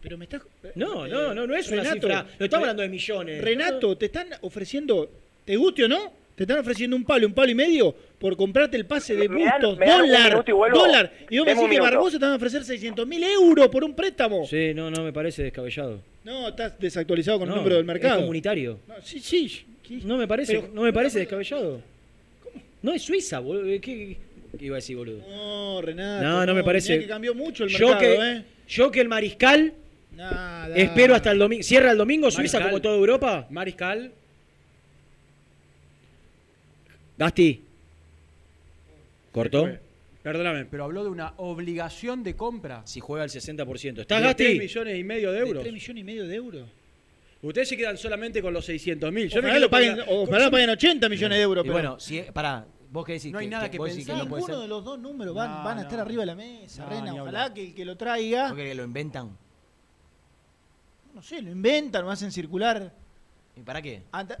Pero 0.00 0.16
me 0.16 0.24
estás. 0.24 0.40
No, 0.74 1.04
eh, 1.06 1.10
no, 1.10 1.34
no, 1.34 1.46
no 1.46 1.54
es 1.56 1.68
una 1.68 1.82
Renato, 1.82 1.94
cifra. 2.06 2.26
No 2.38 2.44
estamos 2.44 2.62
hablando 2.64 2.82
de 2.82 2.88
millones. 2.88 3.42
Renato, 3.42 3.96
te 3.98 4.06
están 4.06 4.28
ofreciendo, 4.42 5.10
¿te 5.44 5.56
guste 5.56 5.84
o 5.84 5.88
no? 5.88 6.12
Te 6.36 6.44
están 6.44 6.58
ofreciendo 6.58 6.96
un 6.96 7.04
palo, 7.04 7.26
un 7.26 7.32
palo 7.32 7.50
y 7.50 7.54
medio 7.54 7.94
por 8.18 8.36
comprarte 8.36 8.76
el 8.76 8.86
pase 8.86 9.14
de 9.14 9.28
Me 9.28 9.44
dan- 9.44 9.60
Bustos, 9.60 9.78
me 9.78 9.86
dan 9.86 10.00
un 10.02 10.06
dólar, 10.08 10.44
y 10.46 10.50
dólar. 10.78 11.12
Y 11.30 11.38
vos 11.38 11.46
me 11.46 11.54
decís 11.54 11.68
que. 11.70 11.80
Barbosa 11.80 12.18
te 12.18 12.24
van 12.24 12.32
a 12.32 12.36
ofrecer 12.36 12.64
600 12.64 13.06
mil 13.06 13.22
euros 13.22 13.68
por 13.68 13.84
un 13.84 13.94
préstamo. 13.94 14.46
Sí, 14.46 14.72
no, 14.74 14.90
no 14.90 15.02
me 15.04 15.12
parece 15.12 15.42
descabellado. 15.42 16.00
No, 16.24 16.48
estás 16.48 16.78
desactualizado 16.78 17.38
con 17.38 17.48
No, 17.48 17.54
el 17.54 17.58
número 17.60 17.76
del 17.76 17.84
es 17.84 17.86
mercado. 17.86 18.20
comunitario. 18.20 18.80
No, 18.88 18.94
sí, 19.02 19.20
sí. 19.20 19.64
No 20.04 20.16
me 20.16 20.26
parece, 20.26 20.60
Pero- 20.60 20.72
no 20.74 20.82
me 20.82 20.92
parece 20.92 21.18
descabellado. 21.20 21.80
No 22.82 22.92
es 22.92 23.02
Suiza, 23.02 23.38
boludo. 23.38 23.64
¿Qué, 23.80 24.16
qué 24.58 24.64
iba 24.64 24.76
a 24.76 24.78
decir, 24.78 24.96
boludo? 24.96 25.18
No, 25.28 25.80
Renato. 25.82 26.24
No, 26.24 26.46
no 26.46 26.54
me 26.54 26.64
parece. 26.64 26.98
que 26.98 27.06
cambió 27.06 27.34
mucho 27.34 27.64
el 27.64 27.70
yo 27.70 27.88
mercado, 27.90 28.00
que, 28.20 28.32
¿eh? 28.38 28.42
Yo 28.68 28.90
que 28.90 29.00
el 29.00 29.08
mariscal 29.08 29.72
Nada. 30.16 30.74
espero 30.76 31.14
hasta 31.14 31.30
el 31.30 31.38
domingo. 31.38 31.62
¿Cierra 31.62 31.92
el 31.92 31.98
domingo 31.98 32.30
Suiza 32.30 32.58
Mariscal. 32.58 32.70
como 32.70 32.82
toda 32.82 32.96
Europa? 32.96 33.46
Mariscal. 33.50 34.10
Gasti. 37.18 37.62
¿Cortó? 39.36 39.68
Perdóname, 40.22 40.64
pero 40.64 40.84
habló 40.84 41.04
de 41.04 41.10
una 41.10 41.34
obligación 41.36 42.24
de 42.24 42.34
compra. 42.34 42.80
Si 42.86 43.00
juega 43.00 43.22
el 43.24 43.30
60%. 43.30 44.00
¿Estás, 44.00 44.18
de 44.18 44.24
Gasti? 44.26 44.44
3 44.44 44.58
millones 44.58 44.98
y 44.98 45.04
medio 45.04 45.30
de 45.30 45.38
euros. 45.40 45.62
¿3 45.64 45.72
millones 45.72 46.00
y 46.00 46.04
medio 46.04 46.26
de 46.26 46.34
euros? 46.34 46.68
Ustedes 47.42 47.68
se 47.68 47.76
quedan 47.76 47.98
solamente 47.98 48.40
con 48.40 48.54
los 48.54 48.64
600 48.64 49.12
mil. 49.12 49.28
Yo 49.28 49.36
me 49.36 49.48
Ojalá 49.50 49.52
quedo 49.54 49.60
lo 49.66 49.70
paguen, 49.70 49.96
con 49.98 50.04
ojalá 50.28 50.44
lo 50.46 50.50
paguen 50.50 50.70
80 50.70 51.08
millones 51.10 51.36
de 51.38 51.42
euros. 51.42 51.64
Y 51.64 51.68
pero 51.68 51.74
bueno, 51.74 52.00
si, 52.00 52.22
pará, 52.22 52.66
vos 52.90 53.04
qué 53.04 53.12
decís. 53.12 53.30
No 53.30 53.38
hay 53.38 53.46
nada 53.46 53.70
que 53.70 53.78
decís 53.78 53.96
pensar. 54.06 54.16
no 54.16 54.26
puede 54.28 54.40
ninguno 54.40 54.54
ser? 54.54 54.62
de 54.62 54.68
los 54.68 54.84
dos 54.84 54.98
números 54.98 55.34
van, 55.34 55.50
No, 55.50 55.56
van 55.64 55.72
a 55.72 55.74
no. 55.74 55.80
estar 55.82 56.00
arriba 56.00 56.22
de 56.22 56.26
la 56.26 56.34
mesa, 56.34 56.84
No, 56.84 56.90
Rena. 56.90 57.14
Ojalá 57.22 57.52
que 57.54 57.66
el 57.66 57.74
que 57.74 57.84
lo 57.84 57.96
traiga, 57.96 58.48
Porque 58.48 58.74
lo 58.74 58.84
inventan. 58.84 59.36
no 61.14 61.22
sé, 61.22 61.40
lo 61.42 61.50
inventan, 61.50 62.04
lo 62.04 62.10
hacen 62.10 62.32
circular. 62.32 62.90
¿Y 63.54 63.60
para 63.60 63.80
qué? 63.80 64.02
Anda- 64.12 64.38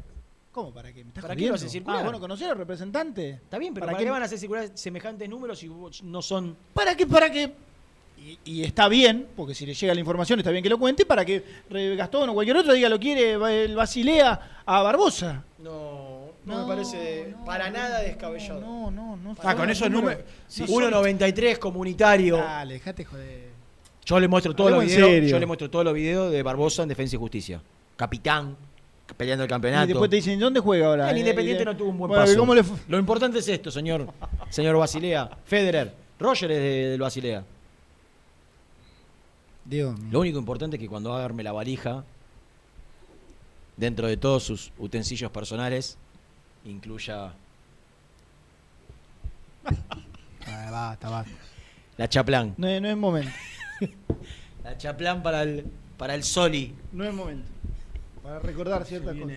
¿Cómo 0.56 0.72
para 0.72 0.90
qué? 0.90 1.04
¿Me 1.04 1.08
estás 1.10 1.20
¿Para 1.20 1.36
qué 1.36 1.48
lo 1.48 1.54
hacen 1.54 1.68
circular? 1.68 2.00
Ah, 2.00 2.02
bueno, 2.04 2.18
conocer 2.18 2.48
al 2.48 2.56
representante. 2.56 3.28
Está 3.28 3.58
bien, 3.58 3.74
pero 3.74 3.84
¿Para 3.84 3.92
¿para, 3.92 4.04
qué? 4.06 4.10
van 4.10 4.22
a 4.22 4.24
hacer 4.24 4.38
circular 4.38 4.70
semejantes 4.72 5.28
números 5.28 5.58
si 5.58 5.68
vos 5.68 6.02
no 6.02 6.22
son. 6.22 6.56
¿Para 6.72 6.96
qué? 6.96 7.06
¿Para 7.06 7.30
qué? 7.30 7.52
Y, 8.16 8.38
y 8.42 8.64
está 8.64 8.88
bien, 8.88 9.28
porque 9.36 9.54
si 9.54 9.66
le 9.66 9.74
llega 9.74 9.92
la 9.92 10.00
información 10.00 10.38
está 10.38 10.50
bien 10.50 10.62
que 10.62 10.70
lo 10.70 10.78
cuente, 10.78 11.04
para 11.04 11.26
que 11.26 11.44
Gastón 11.98 12.30
o 12.30 12.32
cualquier 12.32 12.56
otro 12.56 12.72
diga 12.72 12.88
lo 12.88 12.98
quiere 12.98 13.32
el 13.64 13.76
Basilea 13.76 14.62
a 14.64 14.80
Barbosa. 14.80 15.44
No, 15.58 16.30
no 16.46 16.62
me 16.62 16.66
parece 16.66 17.34
para 17.44 17.68
nada 17.68 18.00
descabellado. 18.00 18.58
No, 18.58 18.90
no, 18.90 19.14
no. 19.18 19.36
Ah, 19.42 19.54
con 19.54 19.68
esos 19.68 19.90
números. 19.90 20.22
Sí, 20.48 20.62
1.93 20.64 21.58
comunitario. 21.58 22.38
Dale, 22.38 22.72
dejate 22.72 23.04
joder. 23.04 23.50
Yo 24.06 24.18
le 24.18 24.26
muestro 24.26 24.56
todos 24.56 24.70
los 24.70 24.86
videos. 24.86 25.30
Yo 25.30 25.38
le 25.38 25.44
muestro 25.44 25.68
todos 25.68 25.84
los 25.84 25.92
videos 25.92 26.32
de 26.32 26.42
Barbosa 26.42 26.82
en 26.82 26.88
Defensa 26.88 27.16
y 27.16 27.18
Justicia. 27.18 27.60
Capitán, 27.96 28.56
peleando 29.14 29.44
el 29.44 29.48
Y 29.48 29.50
campeonato. 29.50 29.86
después 29.86 30.10
te 30.10 30.16
dicen, 30.16 30.38
¿dónde 30.40 30.60
juega 30.60 30.86
ahora? 30.86 31.10
El 31.10 31.18
Independiente 31.18 31.62
y 31.62 31.64
de- 31.66 31.72
no 31.72 31.76
tuvo 31.76 31.90
un 31.90 31.98
buen 31.98 32.08
Bueno, 32.08 32.24
paso. 32.24 32.38
¿cómo 32.38 32.54
le 32.54 32.64
fue? 32.64 32.76
Lo 32.88 32.98
importante 32.98 33.38
es 33.38 33.48
esto, 33.48 33.70
señor, 33.70 34.06
señor 34.50 34.76
Basilea. 34.76 35.30
Federer. 35.44 35.94
Roger 36.18 36.50
es 36.50 36.58
de- 36.58 36.88
del 36.90 37.00
Basilea. 37.00 37.44
Dios 39.64 39.98
Lo 40.10 40.20
único 40.20 40.38
importante 40.38 40.76
es 40.76 40.80
que 40.80 40.88
cuando 40.88 41.12
agarme 41.14 41.42
la 41.42 41.52
valija, 41.52 42.04
dentro 43.76 44.06
de 44.06 44.16
todos 44.16 44.42
sus 44.44 44.72
utensilios 44.78 45.30
personales, 45.32 45.98
incluya 46.64 47.32
basta, 50.70 51.08
basta. 51.10 51.32
la 51.96 52.08
chaplán. 52.08 52.54
No, 52.56 52.68
es- 52.68 52.80
no 52.82 52.88
es 52.88 52.96
momento. 52.96 53.30
La 54.64 54.76
chaplán 54.76 55.22
para 55.22 55.42
el, 55.42 55.64
para 55.96 56.16
el 56.16 56.24
soli. 56.24 56.74
No 56.90 57.04
es 57.04 57.14
momento. 57.14 57.48
Para 58.26 58.40
recordar 58.40 58.84
ciertas 58.84 59.14
cosas. 59.16 59.36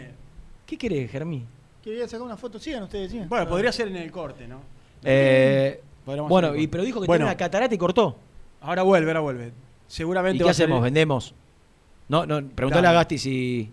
¿Qué 0.66 0.78
querés, 0.78 1.12
Germí? 1.12 1.46
Quería 1.84 2.08
sacar 2.08 2.26
una 2.26 2.36
foto, 2.38 2.58
sigan 2.60 2.84
ustedes, 2.84 3.12
sigan. 3.12 3.30
Bueno, 3.30 3.48
podría 3.48 3.72
ser 3.72 3.88
en 3.88 3.98
el 3.98 4.12
corte, 4.12 4.48
¿no? 4.48 4.62
Eh, 5.04 5.80
bueno, 6.06 6.56
y, 6.56 6.66
pero 6.68 6.84
dijo 6.84 7.00
que 7.00 7.06
Bueno. 7.08 7.20
tiene 7.26 7.32
una 7.32 7.38
catarata 7.38 7.74
y 7.74 7.78
cortó. 7.78 8.18
Ahora 8.62 8.82
vuelve, 8.82 9.12
ahora 9.12 9.20
vuelve. 9.20 9.54
Seguramente 9.88 10.38
¿Y 10.38 10.40
qué 10.40 10.44
va 10.46 10.52
a 10.52 10.54
ser- 10.56 10.66
hacemos? 10.66 10.82
¿Vendemos? 10.84 11.34
No, 12.08 12.26
no, 12.26 12.38
preguntale 12.50 12.88
Dale. 12.88 12.98
a 12.98 13.00
Gasti 13.00 13.18
si. 13.20 13.72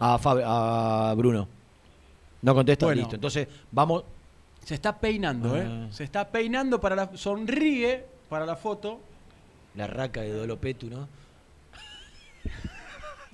A, 0.00 0.18
Fab- 0.18 0.42
a 0.44 1.14
Bruno. 1.16 1.46
No 2.42 2.54
contesta, 2.54 2.86
Bueno. 2.86 3.00
listo. 3.02 3.14
Entonces, 3.14 3.46
vamos. 3.70 4.02
Se 4.64 4.74
está 4.74 4.98
peinando, 4.98 5.56
¿eh? 5.56 5.64
Ah. 5.66 5.86
Se 5.90 6.02
está 6.04 6.28
peinando 6.28 6.80
para 6.80 6.96
la. 6.96 7.16
Sonríe 7.16 8.04
para 8.28 8.44
la 8.44 8.56
foto. 8.56 8.98
La 9.76 9.86
raca 9.86 10.20
de 10.22 10.32
Dolopetu, 10.32 10.90
¿no? 10.90 11.08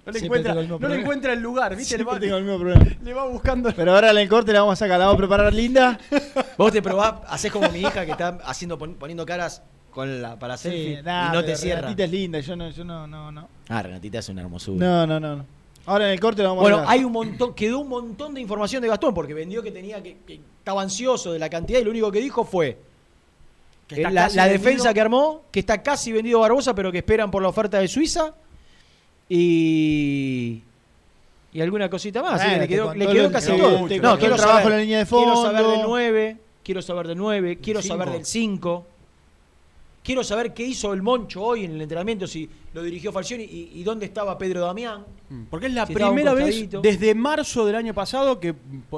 No 0.06 0.12
le, 0.12 0.18
encuentra, 0.20 0.52
el 0.52 0.58
mismo 0.60 0.68
no 0.74 0.74
le 0.76 0.78
problema. 0.80 1.02
encuentra 1.02 1.32
el 1.32 1.40
lugar, 1.40 1.74
¿viste? 1.76 1.98
Le 1.98 2.04
va, 2.04 2.18
tengo 2.20 2.36
el 2.36 2.44
mismo 2.44 2.58
problema. 2.60 2.86
le 3.02 3.12
va 3.12 3.26
buscando. 3.26 3.72
Pero 3.74 3.92
ahora 3.92 4.12
en 4.12 4.18
el 4.18 4.28
corte 4.28 4.52
la 4.52 4.60
vamos 4.60 4.74
a 4.74 4.76
sacar, 4.76 4.98
la 5.00 5.06
vamos 5.06 5.16
a 5.16 5.18
preparar 5.18 5.52
linda. 5.52 5.98
Vos 6.56 6.70
te 6.72 6.80
probás, 6.80 7.14
haces 7.26 7.50
como 7.50 7.68
mi 7.70 7.80
hija 7.80 8.04
que 8.06 8.12
está 8.12 8.38
haciendo 8.44 8.78
pon- 8.78 8.94
poniendo 8.94 9.26
caras 9.26 9.62
con 9.90 10.22
la, 10.22 10.38
para 10.38 10.54
nah, 11.02 11.30
y 11.30 11.32
no 11.32 11.44
te 11.44 11.56
cierra. 11.56 11.80
Renatita 11.82 12.04
es 12.04 12.10
linda, 12.10 12.38
yo 12.40 12.54
no, 12.54 12.70
yo 12.70 12.84
no, 12.84 13.06
no, 13.06 13.32
no. 13.32 13.48
Ah, 13.68 13.82
Renatita 13.82 14.20
es 14.20 14.28
una 14.28 14.42
hermosura. 14.42 14.86
No, 14.86 15.06
no, 15.06 15.18
no. 15.18 15.36
no. 15.36 15.44
Ahora 15.86 16.06
en 16.06 16.12
el 16.12 16.20
corte 16.20 16.42
la 16.42 16.48
vamos 16.50 16.62
Bueno, 16.62 16.76
a 16.78 16.80
sacar. 16.80 16.94
hay 16.94 17.04
un 17.04 17.12
montón, 17.12 17.54
quedó 17.54 17.78
un 17.80 17.88
montón 17.88 18.34
de 18.34 18.40
información 18.40 18.82
de 18.82 18.88
Gastón 18.88 19.12
porque 19.14 19.34
vendió 19.34 19.62
que 19.62 19.70
tenía 19.72 20.02
que, 20.02 20.18
que 20.26 20.40
estaba 20.58 20.82
ansioso 20.82 21.32
de 21.32 21.38
la 21.38 21.48
cantidad 21.48 21.80
y 21.80 21.84
lo 21.84 21.90
único 21.90 22.10
que 22.12 22.20
dijo 22.20 22.44
fue 22.44 22.76
Que 23.88 24.02
la, 24.02 24.28
la 24.28 24.46
defensa 24.48 24.92
que 24.92 25.00
armó, 25.00 25.42
que 25.50 25.60
está 25.60 25.82
casi 25.82 26.10
vendido 26.12 26.40
Barbosa, 26.40 26.74
pero 26.74 26.90
que 26.92 26.98
esperan 26.98 27.30
por 27.30 27.40
la 27.42 27.48
oferta 27.48 27.78
de 27.78 27.86
Suiza 27.88 28.34
y 29.28 30.62
y 31.52 31.60
alguna 31.62 31.88
cosita 31.88 32.22
más. 32.22 32.32
Bueno, 32.34 32.44
así 32.44 32.54
que 32.54 32.60
le 32.60 32.68
quedó, 32.68 32.94
le 32.94 33.06
quedó 33.08 33.32
casi 33.32 33.56
todo. 33.56 33.86
te 33.88 33.98
No, 33.98 34.18
quiero 34.18 34.36
trabajo 34.36 34.58
saber, 34.58 34.72
en 34.72 34.78
la 34.78 34.82
línea 34.82 34.98
de 34.98 35.06
quiero 35.06 35.36
saber 35.42 35.62
fondo. 35.62 35.78
del 35.78 35.86
9, 35.86 36.36
quiero 36.62 36.82
saber 36.82 37.08
del 37.08 37.18
9, 37.18 37.58
quiero 37.62 37.80
Cinco. 37.82 37.94
saber 37.96 38.10
del 38.12 38.24
5. 38.26 38.86
Quiero 40.02 40.22
saber 40.22 40.54
qué 40.54 40.62
hizo 40.64 40.92
el 40.92 41.02
Moncho 41.02 41.42
hoy 41.42 41.64
en 41.64 41.72
el 41.72 41.80
entrenamiento, 41.82 42.26
si 42.28 42.48
lo 42.74 42.82
dirigió 42.82 43.10
Falcioni 43.10 43.42
y, 43.42 43.70
y 43.74 43.82
dónde 43.82 44.06
estaba 44.06 44.38
Pedro 44.38 44.60
Damián. 44.60 45.04
Porque 45.50 45.66
es 45.66 45.72
la 45.72 45.84
Si 45.86 45.94
primera 45.94 46.32
vez 46.34 46.70
desde 46.80 47.14
marzo 47.14 47.64
del 47.66 47.74
año 47.74 47.92
pasado 47.94 48.38
que 48.38 48.54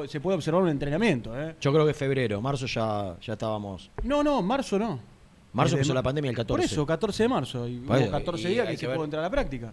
se 0.08 0.20
puede 0.20 0.36
observar 0.36 0.60
un 0.62 0.68
entrenamiento, 0.68 1.38
¿eh? 1.40 1.54
Yo 1.60 1.72
creo 1.72 1.86
que 1.86 1.94
febrero, 1.94 2.42
marzo 2.42 2.66
ya, 2.66 3.16
ya 3.22 3.32
estábamos. 3.34 3.90
No, 4.02 4.22
no, 4.22 4.42
marzo 4.42 4.78
no. 4.78 5.00
Marzo 5.52 5.70
Desde 5.76 5.82
empezó 5.82 5.94
la 5.94 6.02
pandemia 6.02 6.30
el 6.30 6.36
14. 6.36 6.48
Por 6.58 6.60
eso, 6.60 6.84
14 6.84 7.22
de 7.22 7.28
marzo. 7.28 7.66
Y 7.68 7.78
hubo 7.78 7.86
Bueno, 7.86 8.10
14 8.10 8.42
y 8.42 8.52
días 8.52 8.66
que 8.66 8.72
que 8.72 8.78
se 8.78 8.88
pudo 8.88 9.04
entrar 9.04 9.20
a 9.20 9.26
la 9.26 9.30
práctica. 9.30 9.72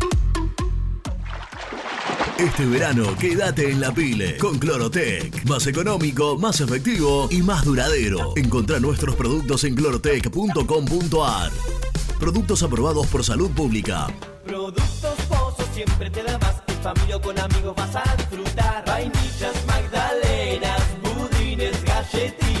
Este 2.41 2.65
verano 2.65 3.15
quédate 3.19 3.69
en 3.69 3.79
la 3.79 3.93
pile 3.93 4.35
con 4.37 4.57
Clorotec. 4.57 5.45
Más 5.45 5.67
económico, 5.67 6.39
más 6.39 6.59
efectivo 6.59 7.27
y 7.29 7.43
más 7.43 7.63
duradero. 7.63 8.33
Encontrá 8.35 8.79
nuestros 8.79 9.15
productos 9.15 9.63
en 9.63 9.75
clorotec.com.ar. 9.75 11.51
Productos 12.19 12.63
aprobados 12.63 13.05
por 13.07 13.23
salud 13.23 13.51
pública. 13.51 14.07
Productos 14.43 15.21
Pozos 15.29 15.67
siempre 15.71 16.09
te 16.09 16.23
da 16.23 16.39
más. 16.39 16.55
En 16.67 16.81
familia 16.81 17.17
o 17.17 17.21
con 17.21 17.37
amigos 17.37 17.75
vas 17.75 17.95
a 17.95 18.15
disfrutar. 18.15 18.85
Vainillas, 18.87 19.65
magdalenas, 19.67 20.81
budines, 21.03 21.83
galletitas. 21.83 22.60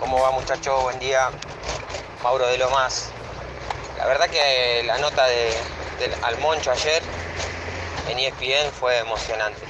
¿Cómo 0.00 0.20
va 0.20 0.32
muchachos? 0.32 0.82
Buen 0.82 0.98
día. 0.98 1.30
Mauro 2.22 2.46
de 2.46 2.58
Lomas. 2.58 3.10
La 3.98 4.06
verdad 4.06 4.28
que 4.28 4.82
la 4.84 4.98
nota 4.98 5.26
de, 5.26 5.50
del 5.98 6.14
al 6.22 6.36
Moncho 6.38 6.70
ayer 6.70 7.02
en 8.08 8.18
ESPN 8.18 8.70
fue 8.72 8.98
emocionante. 8.98 9.66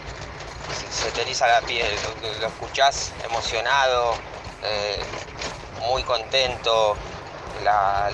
Se, 0.73 0.91
se 0.91 1.11
te 1.13 1.23
eriza 1.23 1.47
la 1.47 1.61
piel, 1.63 2.01
lo, 2.03 2.15
lo 2.41 2.47
escuchás 2.47 3.13
emocionado, 3.25 4.17
eh, 4.65 5.05
muy 5.89 6.03
contento, 6.03 6.97
la- 7.63 8.11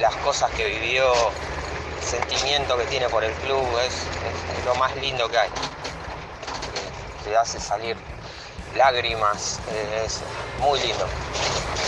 las 0.00 0.14
cosas 0.16 0.50
que 0.52 0.64
vivió, 0.64 1.06
el 1.28 2.02
sentimiento 2.04 2.76
que 2.76 2.84
tiene 2.86 3.08
por 3.08 3.24
el 3.24 3.32
club, 3.34 3.78
es, 3.78 3.94
lo 4.64 4.74
más 4.74 4.94
lindo 4.96 5.28
que 5.28 5.38
hay. 5.38 5.50
Te 7.24 7.36
hace 7.36 7.58
salir 7.60 7.96
lágrimas, 8.76 9.60
eh, 9.70 10.02
es 10.04 10.20
muy 10.60 10.78
lindo. 10.80 11.06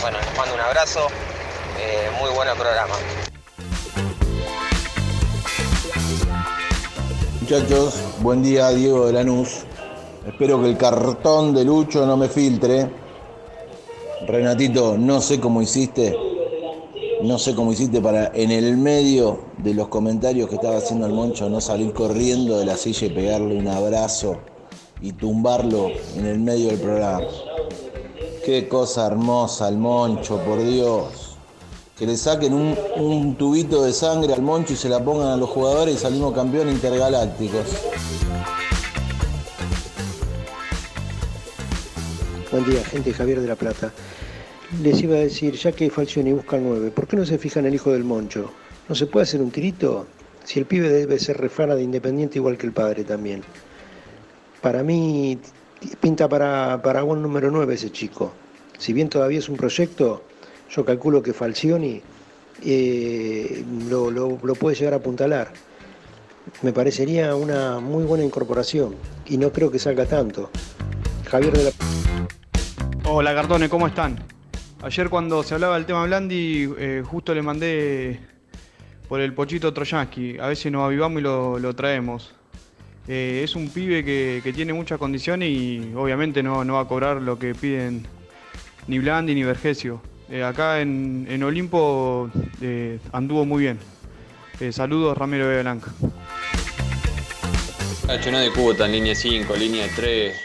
Bueno, 0.01 0.19
les 0.19 0.35
mando 0.35 0.55
un 0.55 0.61
abrazo, 0.61 1.07
eh, 1.77 2.09
muy 2.19 2.29
bueno 2.31 2.51
el 2.51 2.57
programa. 2.57 2.95
Muchachos, 7.49 7.95
buen 8.21 8.43
día, 8.43 8.69
Diego 8.69 9.07
de 9.07 9.13
Lanús. 9.13 9.61
Espero 10.23 10.61
que 10.61 10.69
el 10.69 10.77
cartón 10.77 11.51
de 11.51 11.65
Lucho 11.65 12.05
no 12.05 12.15
me 12.15 12.29
filtre. 12.29 12.87
Renatito, 14.27 14.95
no 14.99 15.19
sé 15.19 15.39
cómo 15.39 15.59
hiciste. 15.59 16.15
No 17.23 17.39
sé 17.39 17.55
cómo 17.55 17.71
hiciste 17.71 18.01
para 18.01 18.27
en 18.35 18.51
el 18.51 18.77
medio 18.77 19.39
de 19.57 19.73
los 19.73 19.87
comentarios 19.87 20.47
que 20.47 20.57
estaba 20.57 20.77
haciendo 20.77 21.07
el 21.07 21.13
Moncho 21.13 21.49
no 21.49 21.59
salir 21.59 21.91
corriendo 21.91 22.59
de 22.59 22.67
la 22.67 22.77
silla 22.77 23.07
y 23.07 23.09
pegarle 23.09 23.57
un 23.57 23.67
abrazo 23.67 24.37
y 25.01 25.13
tumbarlo 25.13 25.87
en 26.17 26.27
el 26.27 26.37
medio 26.37 26.67
del 26.67 26.79
programa. 26.79 27.21
Qué 28.45 28.67
cosa 28.67 29.07
hermosa 29.07 29.69
el 29.69 29.79
Moncho, 29.79 30.37
por 30.45 30.63
Dios. 30.63 31.28
Que 31.99 32.05
le 32.05 32.15
saquen 32.15 32.53
un, 32.53 32.77
un 32.95 33.35
tubito 33.35 33.83
de 33.83 33.91
sangre 33.91 34.33
al 34.33 34.41
moncho 34.41 34.71
y 34.71 34.77
se 34.77 34.87
la 34.87 35.03
pongan 35.03 35.27
a 35.27 35.35
los 35.35 35.49
jugadores 35.49 35.95
y 35.95 35.97
salimos 35.97 36.33
campeones 36.33 36.73
intergalácticos. 36.73 37.65
Buen 42.51 42.65
día, 42.65 42.81
gente 42.85 43.11
Javier 43.11 43.41
de 43.41 43.47
la 43.47 43.55
Plata. 43.55 43.91
Les 44.81 45.03
iba 45.03 45.17
a 45.17 45.19
decir, 45.19 45.55
ya 45.55 45.73
que 45.73 45.89
Falcioni 45.89 46.31
busca 46.31 46.55
el 46.55 46.63
9, 46.63 46.91
¿por 46.91 47.05
qué 47.05 47.17
no 47.17 47.25
se 47.25 47.37
fijan 47.37 47.65
el 47.65 47.75
hijo 47.75 47.91
del 47.91 48.05
Moncho? 48.05 48.49
¿No 48.87 48.95
se 48.95 49.05
puede 49.05 49.23
hacer 49.23 49.41
un 49.41 49.51
tirito? 49.51 50.07
Si 50.45 50.57
el 50.57 50.65
pibe 50.65 50.87
debe 50.87 51.19
ser 51.19 51.37
refana 51.37 51.75
de 51.75 51.83
Independiente 51.83 52.37
igual 52.37 52.57
que 52.57 52.65
el 52.65 52.71
padre 52.71 53.03
también. 53.03 53.43
Para 54.61 54.83
mí 54.83 55.37
pinta 55.99 56.29
para, 56.29 56.81
para 56.81 57.01
buen 57.03 57.21
número 57.21 57.51
9 57.51 57.73
ese 57.73 57.91
chico. 57.91 58.31
Si 58.77 58.93
bien 58.93 59.09
todavía 59.09 59.39
es 59.39 59.49
un 59.49 59.57
proyecto, 59.57 60.23
yo 60.69 60.85
calculo 60.85 61.21
que 61.21 61.33
Falcioni 61.33 62.01
eh, 62.63 63.63
lo, 63.89 64.37
puede 64.37 64.75
llegar 64.75 64.93
a 64.93 64.97
apuntalar. 64.97 65.51
Me 66.61 66.73
parecería 66.73 67.35
una 67.35 67.79
muy 67.79 68.03
buena 68.03 68.23
incorporación 68.23 68.95
y 69.25 69.37
no 69.37 69.51
creo 69.51 69.71
que 69.71 69.79
salga 69.79 70.05
tanto. 70.05 70.49
Javier 71.29 71.53
de 71.53 71.63
la 71.65 71.71
Hola 73.05 73.33
Cartone, 73.33 73.69
¿cómo 73.69 73.87
están? 73.87 74.17
Ayer 74.81 75.09
cuando 75.09 75.43
se 75.43 75.55
hablaba 75.55 75.75
del 75.75 75.85
tema 75.85 76.05
Blandi, 76.05 76.73
eh, 76.77 77.03
justo 77.05 77.33
le 77.33 77.41
mandé 77.41 78.19
por 79.07 79.19
el 79.19 79.33
pochito 79.33 79.73
Troyansky. 79.73 80.37
A 80.39 80.47
veces 80.47 80.71
nos 80.71 80.85
avivamos 80.85 81.19
y 81.19 81.23
lo, 81.23 81.75
traemos. 81.75 82.33
Eh, 83.07 83.41
es 83.43 83.55
un 83.55 83.69
pibe 83.69 84.05
que, 84.05 84.41
que 84.43 84.53
tiene 84.53 84.73
muchas 84.73 84.99
condiciones 84.99 85.49
y 85.49 85.93
obviamente 85.95 86.43
no, 86.43 86.63
no 86.63 86.75
va 86.75 86.81
a 86.81 86.87
cobrar 86.87 87.21
lo 87.21 87.39
que 87.39 87.55
piden 87.55 88.05
ni 88.87 88.99
Blandi 88.99 89.33
ni 89.33 89.43
Vergesio. 89.43 90.01
Eh, 90.31 90.43
acá 90.43 90.79
en, 90.81 91.25
en 91.29 91.41
Olimpo 91.43 92.29
eh, 92.61 92.99
anduvo 93.11 93.45
muy 93.45 93.63
bien. 93.63 93.79
Eh, 94.59 94.71
saludos 94.71 95.17
Ramiro 95.17 95.47
de 95.47 95.61
Blanca. 95.61 95.91
Nacho, 98.05 98.31
no 98.31 98.39
de 98.39 98.51
cuota 98.51 98.85
en 98.85 98.91
línea 98.91 99.15
5, 99.15 99.55
línea 99.55 99.87
3. 99.95 100.35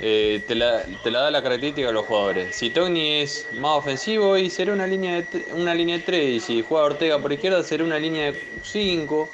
Eh, 0.00 0.44
te, 0.46 0.54
la, 0.54 0.82
te 1.02 1.10
la 1.10 1.20
da 1.20 1.30
la 1.30 1.42
característica 1.42 1.88
de 1.88 1.92
los 1.92 2.06
jugadores. 2.06 2.54
Si 2.54 2.70
Togni 2.70 3.20
es 3.20 3.46
más 3.58 3.78
ofensivo, 3.78 4.36
y 4.36 4.50
será 4.50 4.72
una 4.72 4.86
línea 4.86 5.22
de, 5.22 5.46
una 5.54 5.74
línea 5.74 5.98
de 5.98 6.04
3. 6.04 6.30
Y 6.34 6.40
si 6.40 6.62
juega 6.62 6.84
Ortega 6.84 7.18
por 7.18 7.32
izquierda, 7.32 7.62
será 7.62 7.84
una 7.84 7.98
línea 7.98 8.32
de 8.32 8.42
5. 8.62 9.28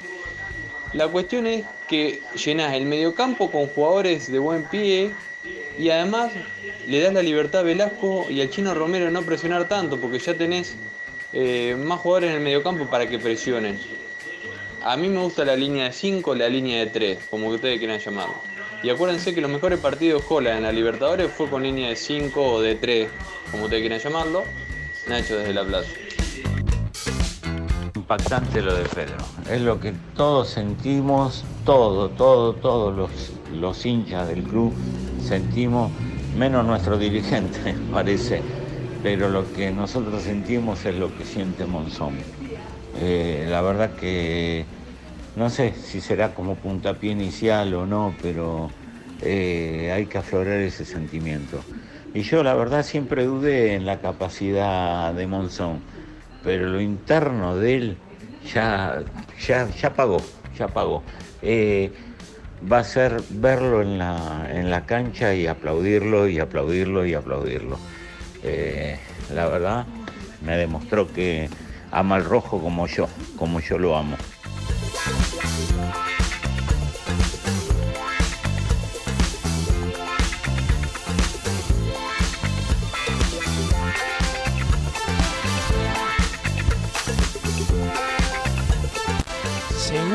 La 0.93 1.07
cuestión 1.07 1.47
es 1.47 1.65
que 1.87 2.21
llenas 2.35 2.73
el 2.73 2.85
mediocampo 2.85 3.51
con 3.51 3.67
jugadores 3.67 4.31
de 4.31 4.39
buen 4.39 4.63
pie 4.69 5.11
y 5.77 5.89
además 5.89 6.31
le 6.87 6.99
das 6.99 7.13
la 7.13 7.21
libertad 7.21 7.61
a 7.61 7.63
Velasco 7.63 8.27
y 8.29 8.41
al 8.41 8.49
chino 8.49 8.73
Romero 8.73 9.09
no 9.09 9.23
presionar 9.23 9.67
tanto 9.67 9.97
porque 9.97 10.19
ya 10.19 10.35
tenés 10.35 10.75
eh, 11.33 11.75
más 11.77 11.99
jugadores 11.99 12.29
en 12.29 12.37
el 12.37 12.41
mediocampo 12.41 12.85
para 12.87 13.07
que 13.07 13.19
presionen. 13.19 13.79
A 14.83 14.95
mí 14.97 15.09
me 15.09 15.19
gusta 15.19 15.43
la 15.45 15.55
línea 15.55 15.85
de 15.85 15.93
5, 15.93 16.35
la 16.35 16.47
línea 16.47 16.79
de 16.79 16.87
3, 16.87 17.19
como 17.31 17.47
ustedes 17.47 17.79
quieran 17.79 17.99
llamarlo. 17.99 18.35
Y 18.83 18.89
acuérdense 18.89 19.33
que 19.33 19.41
los 19.41 19.49
mejores 19.49 19.79
partidos 19.79 20.23
Cola 20.25 20.55
en 20.55 20.63
la 20.63 20.71
Libertadores 20.71 21.31
fue 21.31 21.49
con 21.49 21.63
línea 21.63 21.89
de 21.89 21.95
5 21.95 22.39
o 22.39 22.61
de 22.61 22.75
3, 22.75 23.09
como 23.49 23.63
ustedes 23.63 23.81
quieran 23.81 23.99
llamarlo. 23.99 24.43
Nacho 25.07 25.37
desde 25.37 25.53
La 25.53 25.63
Plaza. 25.63 25.89
Impactante 27.95 28.61
lo 28.61 28.75
de 28.75 28.83
Pedro. 28.89 29.17
Es 29.49 29.61
lo 29.61 29.79
que 29.79 29.93
todos 30.15 30.49
sentimos, 30.49 31.43
todo, 31.65 32.09
todo, 32.09 32.53
todos 32.53 32.95
los, 32.95 33.09
los 33.59 33.85
hinchas 33.85 34.27
del 34.27 34.43
club 34.43 34.73
sentimos, 35.25 35.91
menos 36.35 36.65
nuestro 36.65 36.97
dirigente, 36.97 37.75
parece. 37.91 38.41
Pero 39.01 39.29
lo 39.29 39.51
que 39.51 39.71
nosotros 39.71 40.23
sentimos 40.23 40.85
es 40.85 40.95
lo 40.95 41.15
que 41.15 41.25
siente 41.25 41.65
Monzón. 41.65 42.17
Eh, 42.99 43.45
la 43.49 43.61
verdad 43.61 43.95
que 43.95 44.65
no 45.35 45.49
sé 45.49 45.73
si 45.73 46.01
será 46.01 46.33
como 46.33 46.55
puntapié 46.55 47.11
inicial 47.11 47.73
o 47.73 47.85
no, 47.85 48.13
pero 48.21 48.69
eh, 49.21 49.91
hay 49.93 50.05
que 50.05 50.17
aflorar 50.17 50.59
ese 50.59 50.85
sentimiento. 50.85 51.59
Y 52.13 52.21
yo 52.21 52.43
la 52.43 52.53
verdad 52.53 52.83
siempre 52.83 53.25
dudé 53.25 53.75
en 53.75 53.85
la 53.85 53.99
capacidad 53.99 55.13
de 55.13 55.27
Monzón, 55.27 55.81
pero 56.43 56.69
lo 56.69 56.79
interno 56.79 57.57
de 57.57 57.75
él 57.75 57.97
ya, 58.53 59.03
ya, 59.45 59.69
ya 59.69 59.93
pagó, 59.93 60.17
ya 60.57 60.67
pagó. 60.69 61.03
Eh, 61.41 61.91
va 62.71 62.79
a 62.79 62.83
ser 62.83 63.21
verlo 63.29 63.81
en 63.81 63.97
la, 63.97 64.47
en 64.49 64.69
la 64.71 64.85
cancha 64.85 65.33
y 65.33 65.47
aplaudirlo 65.47 66.27
y 66.27 66.39
aplaudirlo 66.39 67.05
y 67.05 67.13
aplaudirlo. 67.13 67.77
Eh, 68.43 68.99
la 69.33 69.47
verdad 69.47 69.85
me 70.41 70.57
demostró 70.57 71.11
que 71.11 71.49
ama 71.91 72.17
el 72.17 72.25
rojo 72.25 72.61
como 72.61 72.87
yo, 72.87 73.07
como 73.37 73.59
yo 73.59 73.77
lo 73.77 73.97
amo. 73.97 74.17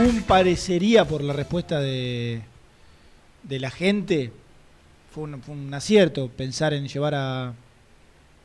Según 0.00 0.22
parecería 0.22 1.04
por 1.04 1.22
la 1.22 1.34
respuesta 1.34 1.78
de, 1.78 2.40
de 3.42 3.60
la 3.60 3.70
gente, 3.70 4.32
fue 5.10 5.24
un, 5.24 5.42
fue 5.42 5.54
un 5.54 5.74
acierto 5.74 6.28
pensar 6.28 6.72
en 6.72 6.88
llevar 6.88 7.14
a, 7.14 7.52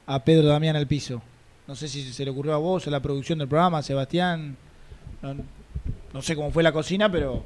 a 0.06 0.24
Pedro 0.26 0.50
Damián 0.50 0.76
al 0.76 0.86
piso. 0.86 1.22
No 1.66 1.76
sé 1.76 1.88
si 1.88 2.12
se 2.12 2.26
le 2.26 2.32
ocurrió 2.32 2.54
a 2.56 2.58
vos, 2.58 2.86
a 2.88 2.92
la 2.92 3.00
producción 3.00 3.40
del 3.40 3.48
programa, 3.48 3.78
a 3.78 3.84
Sebastián. 3.84 4.58
No, 5.22 5.36
no 6.14 6.22
sé 6.22 6.36
cómo 6.36 6.52
fue 6.52 6.62
la 6.62 6.74
cocina, 6.74 7.10
pero 7.10 7.46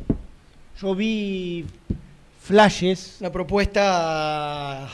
yo 0.82 0.96
vi 0.96 1.66
flashes. 2.42 3.18
Una 3.20 3.32
propuesta 3.32 4.90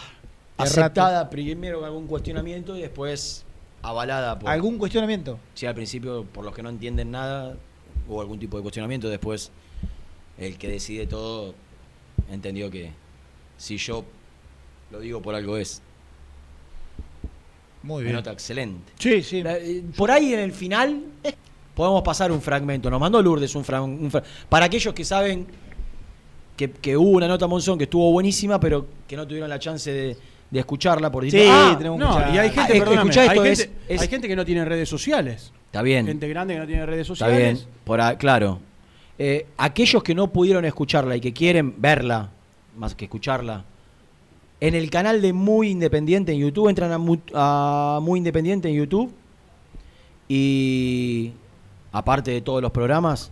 aceptada 0.58 1.30
primero 1.30 1.80
con 1.80 1.86
algún 1.86 2.08
cuestionamiento 2.08 2.76
y 2.76 2.82
después 2.82 3.46
avalada 3.82 4.38
por... 4.38 4.50
¿Algún 4.50 4.78
cuestionamiento? 4.78 5.40
Sí, 5.54 5.66
al 5.66 5.76
principio 5.76 6.26
por 6.26 6.44
los 6.44 6.54
que 6.54 6.62
no 6.62 6.68
entienden 6.68 7.12
nada 7.12 7.56
hubo 8.08 8.22
algún 8.22 8.40
tipo 8.40 8.58
de 8.58 8.64
cuestionamiento, 8.64 9.10
después 9.10 9.52
el 10.38 10.58
que 10.58 10.68
decide 10.70 11.08
todo 11.08 11.54
entendió 12.32 12.70
que 12.72 12.92
si 13.58 13.78
yo 13.78 14.04
lo 14.92 15.00
digo 15.00 15.22
por 15.22 15.36
algo 15.36 15.58
es. 15.58 15.82
Muy 17.84 17.98
Una 17.98 18.04
bien. 18.04 18.16
nota 18.16 18.32
excelente. 18.32 18.92
Sí, 18.98 19.22
sí. 19.22 19.44
Eh, 19.46 19.84
Por 19.96 20.10
ahí 20.10 20.34
en 20.34 20.40
el 20.40 20.52
final 20.52 21.04
podemos 21.76 22.02
pasar 22.02 22.32
un 22.32 22.42
fragmento. 22.42 22.90
Nos 22.90 23.00
mandó 23.00 23.22
Lourdes 23.22 23.54
un 23.56 23.64
fragmento. 23.64 24.22
Para 24.50 24.66
aquellos 24.66 24.94
que 24.94 25.06
saben 25.06 25.46
que, 26.58 26.72
que 26.72 26.98
hubo 26.98 27.12
una 27.12 27.28
nota 27.28 27.46
Monzón 27.48 27.78
que 27.78 27.84
estuvo 27.84 28.12
buenísima, 28.12 28.60
pero 28.60 28.88
que 29.08 29.16
no 29.16 29.28
tuvieron 29.28 29.50
la 29.50 29.60
chance 29.60 29.92
de, 29.92 30.18
de 30.50 30.60
escucharla 30.60 31.12
por 31.12 31.30
Sí, 31.30 31.46
Ah, 31.48 31.76
tenemos 31.78 32.00
no, 32.00 32.18
y 32.34 32.38
hay 32.40 32.48
gente, 32.50 32.62
ah, 32.62 32.68
perdóname, 32.68 33.12
escuchá 33.12 33.22
hay, 33.22 33.28
esto, 33.28 33.44
gente, 33.44 33.52
es- 33.64 33.70
es- 33.88 34.02
hay 34.02 34.08
gente 34.08 34.28
que 34.28 34.36
no 34.36 34.46
tiene 34.46 34.66
redes 34.66 34.90
sociales. 34.90 35.52
Está 35.76 35.84
bien. 35.84 36.06
Gente 36.08 36.30
grande 36.30 36.54
que 36.54 36.60
no 36.62 36.68
tiene 36.68 36.86
redes 36.86 37.02
Está 37.02 37.26
sociales. 37.26 37.54
bien, 37.66 37.74
por 37.84 38.00
a- 38.00 38.18
claro. 38.18 38.60
Eh, 39.20 39.46
aquellos 39.58 40.02
que 40.04 40.16
no 40.16 40.32
pudieron 40.32 40.64
escucharla 40.64 41.18
y 41.18 41.20
que 41.20 41.34
quieren 41.34 41.76
verla, 41.82 42.30
más 42.78 42.96
que 42.96 43.04
escucharla, 43.06 43.66
en 44.62 44.74
el 44.74 44.90
canal 44.90 45.22
de 45.22 45.34
Muy 45.34 45.72
Independiente 45.72 46.32
en 46.32 46.40
YouTube, 46.40 46.70
entran 46.70 46.94
a, 46.94 46.98
Mu- 46.98 47.18
a 47.34 48.00
Muy 48.02 48.20
Independiente 48.20 48.70
en 48.70 48.76
YouTube 48.76 49.14
y 50.30 51.34
aparte 51.92 52.32
de 52.32 52.40
todos 52.40 52.62
los 52.62 52.72
programas, 52.72 53.32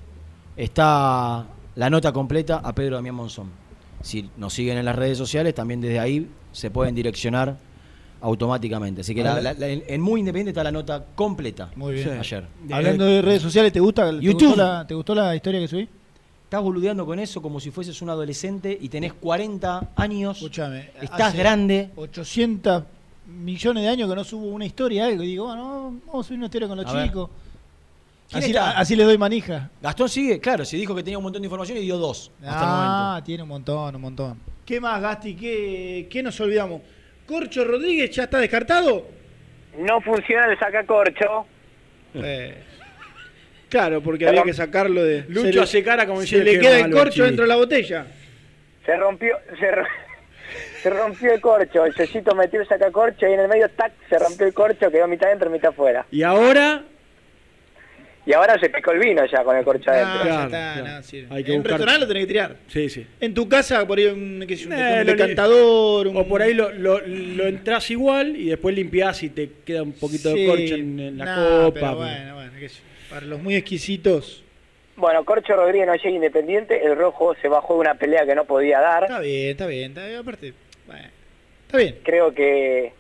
está 0.58 1.48
la 1.76 1.90
nota 1.90 2.12
completa 2.12 2.58
a 2.58 2.76
Pedro 2.76 2.96
Damián 2.98 3.16
Monzón. 3.16 3.48
Si 4.02 4.30
nos 4.36 4.54
siguen 4.54 4.78
en 4.78 4.84
las 4.84 4.98
redes 4.98 5.18
sociales, 5.18 5.56
también 5.56 5.80
desde 5.80 6.00
ahí 6.00 6.28
se 6.52 6.70
pueden 6.70 6.94
direccionar 6.94 7.58
automáticamente. 8.24 9.02
Así 9.02 9.14
que 9.14 9.22
la- 9.24 9.40
la- 9.42 9.54
la- 9.54 9.68
en 9.68 9.84
en 9.88 10.02
Muy 10.02 10.22
Independiente 10.22 10.50
está 10.52 10.64
la 10.64 10.72
nota 10.72 11.04
completa. 11.14 11.70
Muy 11.76 11.94
bien. 11.94 12.18
Ayer. 12.18 12.46
Hablando 12.72 13.06
de 13.06 13.22
redes 13.22 13.42
sociales, 13.42 13.72
¿te 13.72 13.80
gusta? 13.80 14.10
¿te 14.10 14.20
YouTube. 14.22 14.48
gustó 14.48 14.56
la- 14.64 14.88
¿Te 14.88 14.94
gustó 14.96 15.14
la 15.16 15.36
historia 15.36 15.60
que 15.60 15.68
subí? 15.68 15.88
Estás 16.46 16.62
boludeando 16.62 17.06
con 17.06 17.20
eso 17.20 17.42
como 17.42 17.60
si 17.60 17.70
fueses 17.72 18.02
un 18.02 18.10
adolescente 18.10 18.76
y 18.80 18.88
tenés 18.90 19.14
40 19.14 19.90
años. 19.96 20.38
Escuchame. 20.38 20.90
Estás 21.02 21.22
hace 21.30 21.38
grande. 21.38 21.90
800 21.96 22.84
millones 23.28 23.84
de 23.84 23.90
años 23.90 24.10
que 24.10 24.16
no 24.16 24.24
subo 24.24 24.46
una 24.48 24.66
historia, 24.66 25.06
algo. 25.06 25.24
Y 25.24 25.28
digo, 25.28 25.46
bueno, 25.48 25.94
vamos 26.08 26.26
a 26.26 26.28
subir 26.28 26.38
una 26.38 26.46
historia 26.48 26.68
con 26.68 26.78
los 26.78 26.86
A 26.94 27.04
chicos. 27.06 27.30
¿Quién 28.30 28.44
Así, 28.44 28.56
así 28.58 28.96
le 28.96 29.04
doy 29.04 29.18
manija. 29.18 29.70
Gastón 29.82 30.10
sigue, 30.10 30.40
claro, 30.40 30.64
si 30.66 30.78
dijo 30.78 30.96
que 30.96 31.04
tenía 31.04 31.18
un 31.18 31.24
montón 31.24 31.42
de 31.42 31.46
información 31.48 31.78
y 31.78 31.82
dio 31.82 31.98
dos 31.98 32.32
hasta 32.42 32.60
el 32.60 32.66
Ah, 32.66 33.06
momento. 33.10 33.26
tiene 33.26 33.44
un 33.44 33.50
montón, 33.50 33.96
un 33.96 34.02
montón. 34.02 34.40
¿Qué 34.66 34.80
más, 34.80 35.02
Gasti? 35.02 35.36
¿Qué, 35.36 36.08
qué 36.10 36.24
nos 36.24 36.40
olvidamos? 36.40 36.82
¿Corcho 37.28 37.64
Rodríguez 37.64 38.12
ya 38.12 38.24
está 38.24 38.40
descartado? 38.40 39.08
No 39.78 40.02
funciona 40.02 40.46
el 40.52 40.60
sacacorcho. 40.60 41.46
Eh, 42.16 42.54
claro, 43.70 44.02
porque 44.02 44.28
había 44.28 44.44
que 44.44 44.54
sacarlo 44.54 45.04
de. 45.04 45.26
Lucho 45.30 45.48
se 45.48 45.54
le- 45.54 45.62
hace 45.62 45.84
cara 45.84 46.06
como 46.06 46.20
Se 46.20 46.24
diciendo 46.24 46.46
le 46.46 46.52
que 46.54 46.60
queda 46.60 46.80
el 46.86 46.92
corcho 46.92 47.24
dentro 47.24 47.44
de 47.44 47.50
la 47.50 47.56
botella. 47.56 48.06
Se 48.86 48.96
rompió, 48.98 49.38
se, 49.60 49.72
ro- 49.72 49.88
se 50.84 50.90
rompió 50.90 51.34
el 51.34 51.42
corcho. 51.42 51.86
El 51.86 51.94
Cecito 51.96 52.36
metió 52.36 52.62
el 52.62 52.68
sacacorcho 52.68 53.28
y 53.28 53.34
en 53.34 53.40
el 53.40 53.48
medio 53.48 53.70
tac 53.70 53.94
se 54.10 54.20
rompió 54.20 54.46
el 54.46 54.54
corcho, 54.54 54.92
quedó 54.92 55.08
mitad 55.08 55.30
dentro, 55.30 55.50
mitad 55.50 55.72
afuera. 55.72 56.06
Y 56.12 56.22
ahora 56.24 56.84
Y 58.26 58.32
ahora 58.32 58.58
se 58.58 58.70
picó 58.70 58.92
el 58.92 59.00
vino 59.00 59.26
ya 59.26 59.44
con 59.44 59.58
el 59.58 59.66
corcho 59.66 59.92
Ah, 59.92 59.94
adentro. 59.96 60.18
ya 60.20 60.24
Claro, 60.24 60.44
está, 60.46 60.74
claro. 60.82 60.88
no, 60.98 61.04
sí. 61.04 61.28
Hay 61.30 61.44
que 61.44 61.52
en 61.54 61.58
buscar- 61.62 61.72
restaurante 61.78 62.00
lo 62.00 62.08
tenés 62.08 62.24
que 62.24 62.28
tirar. 62.28 62.56
Sí, 62.68 62.90
sí. 62.90 63.06
En 63.20 63.34
tu 63.34 63.50
casa, 63.50 63.86
por 63.86 63.98
ahí 63.98 64.06
un, 64.06 64.46
qué 64.48 64.56
sé 64.56 64.68
un, 64.68 64.74
Eh, 64.74 64.98
un 65.02 65.08
decantador. 65.08 66.08
un- 66.08 66.16
O 66.18 66.26
por 66.26 66.42
ahí 66.42 66.54
lo, 66.54 66.72
lo, 66.72 67.00
lo 67.06 67.46
entras 67.48 67.92
igual 67.92 68.38
y 68.38 68.46
después 68.50 68.74
limpiás 68.76 69.22
y 69.24 69.30
te 69.30 69.50
queda 69.66 69.84
un 69.84 69.92
poquito 69.94 70.32
Sí, 70.32 70.42
de 70.42 70.48
corcho 70.48 70.76
en, 70.76 71.00
en 71.00 71.18
la 71.18 71.36
copa. 71.36 71.74
pero 71.74 71.96
bueno, 71.98 72.36
bueno, 72.36 72.52
qué 72.60 72.70
sé. 72.70 72.82
Para 73.10 73.26
los 73.26 73.42
muy 73.42 73.56
exquisitos. 73.56 74.40
Bueno, 74.96 75.26
Corcho 75.26 75.56
Rodríguez 75.56 75.88
no 75.88 75.96
llega 75.96 76.10
independiente, 76.12 76.86
el 76.86 76.96
rojo 76.96 77.36
se 77.42 77.48
bajó 77.48 77.74
de 77.74 77.80
una 77.82 77.96
pelea 77.96 78.26
que 78.28 78.36
no 78.36 78.46
podía 78.46 78.80
dar. 78.80 79.04
Está 79.04 79.20
bien, 79.20 79.50
está 79.50 79.66
bien. 79.66 79.90
Está 79.92 80.06
bien. 80.06 80.20
Aparte, 80.20 80.54
bueno, 80.86 81.08
está 81.66 81.78
bien. 81.80 81.96
Creo 82.04 82.34
que 82.34 82.94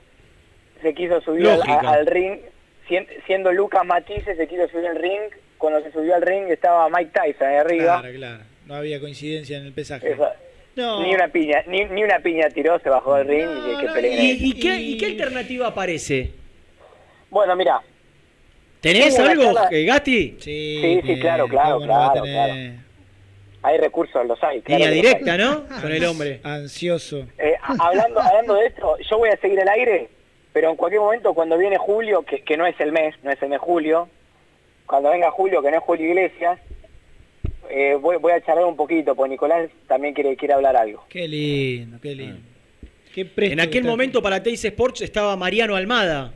se 0.82 0.94
quiso 0.96 1.22
subir 1.22 1.48
al, 1.48 1.62
al 1.86 2.06
ring, 2.08 2.40
siendo 3.26 3.52
Lucas 3.52 3.84
Matisse, 3.86 4.36
se 4.36 4.48
quiso 4.48 4.68
subir 4.70 4.88
al 4.88 4.96
ring. 4.98 5.22
Cuando 5.58 5.82
se 5.82 5.92
subió 5.92 6.16
al 6.16 6.22
ring 6.22 6.48
estaba 6.50 6.90
Mike 6.90 7.12
Tyson 7.14 7.48
ahí 7.48 7.56
arriba. 7.56 8.00
Claro, 8.02 8.16
claro. 8.18 8.44
No 8.66 8.76
había 8.76 9.00
coincidencia 9.00 9.58
en 9.58 9.66
el 9.66 9.74
pesaje. 9.74 10.12
Eso- 10.12 10.30
No. 10.76 11.04
Ni 11.04 11.14
una 11.14 11.28
piña, 11.28 11.64
ni, 11.68 11.86
ni 11.86 12.04
una 12.04 12.20
piña 12.20 12.50
tiró, 12.50 12.80
se 12.80 12.90
bajó 12.90 13.16
del 13.16 13.28
ring 13.28 13.48
y 13.48 13.80
que, 13.80 13.88
peleen 13.94 14.38
¿Y, 14.40 14.54
qué, 14.60 14.76
y 14.76 14.98
qué 14.98 15.06
alternativa 15.06 15.68
aparece? 15.68 16.32
Bueno, 17.30 17.56
mira. 17.56 17.80
¿Tenés 18.82 19.18
algo, 19.20 19.44
charla- 19.54 19.68
eh, 19.72 19.86
Gasti? 19.86 20.38
Sí, 20.40 20.80
Sí, 20.82 21.02
sí, 21.06 21.20
claro, 21.20 21.48
claro, 21.48 21.76
¿cómo 21.80 21.86
no 21.86 22.12
claro? 22.24 22.24
Hay 23.66 23.78
recursos, 23.78 24.26
los 24.26 24.44
hay. 24.44 24.62
claro 24.62 24.84
Línea 24.84 24.94
directa, 24.94 25.32
hay. 25.34 25.38
¿no? 25.38 25.66
Con 25.82 25.92
el 25.92 26.04
hombre. 26.06 26.40
Ansioso. 26.44 27.26
Eh, 27.38 27.54
hablando, 27.80 28.20
hablando 28.20 28.56
de 28.56 28.66
esto, 28.66 28.98
yo 29.10 29.18
voy 29.20 29.30
a 29.30 29.38
seguir 29.38 29.60
el 29.60 29.70
aire, 29.70 30.10
pero 30.54 30.70
en 30.70 30.76
cualquier 30.76 31.02
momento 31.02 31.34
cuando 31.34 31.58
viene 31.58 31.78
Julio, 31.78 32.24
que, 32.24 32.42
que 32.44 32.56
no 32.58 32.66
es 32.66 32.80
el 32.80 32.92
mes, 32.92 33.16
no 33.24 33.32
es 33.32 33.42
el 33.42 33.50
mes 33.50 33.60
Julio, 33.60 34.08
cuando 34.86 35.10
venga 35.10 35.32
Julio, 35.32 35.62
que 35.62 35.72
no 35.72 35.78
es 35.78 35.84
Julio 35.84 36.08
Iglesias, 36.08 36.60
eh, 37.70 37.98
voy, 38.00 38.18
voy 38.18 38.34
a 38.34 38.42
charlar 38.42 38.66
un 38.66 38.76
poquito, 38.76 39.16
porque 39.16 39.32
Nicolás 39.32 39.70
también 39.88 40.14
quiere, 40.14 40.36
quiere 40.36 40.54
hablar 40.54 40.76
algo. 40.76 41.06
Qué 41.10 41.28
lindo, 41.28 41.98
qué 42.02 42.16
lindo. 42.16 42.38
Qué 43.14 43.28
En 43.38 43.60
aquel 43.60 43.84
momento 43.84 44.22
para 44.22 44.42
Teis 44.42 44.64
Sports 44.66 45.02
estaba 45.02 45.36
Mariano 45.36 45.76
Almada 45.76 46.34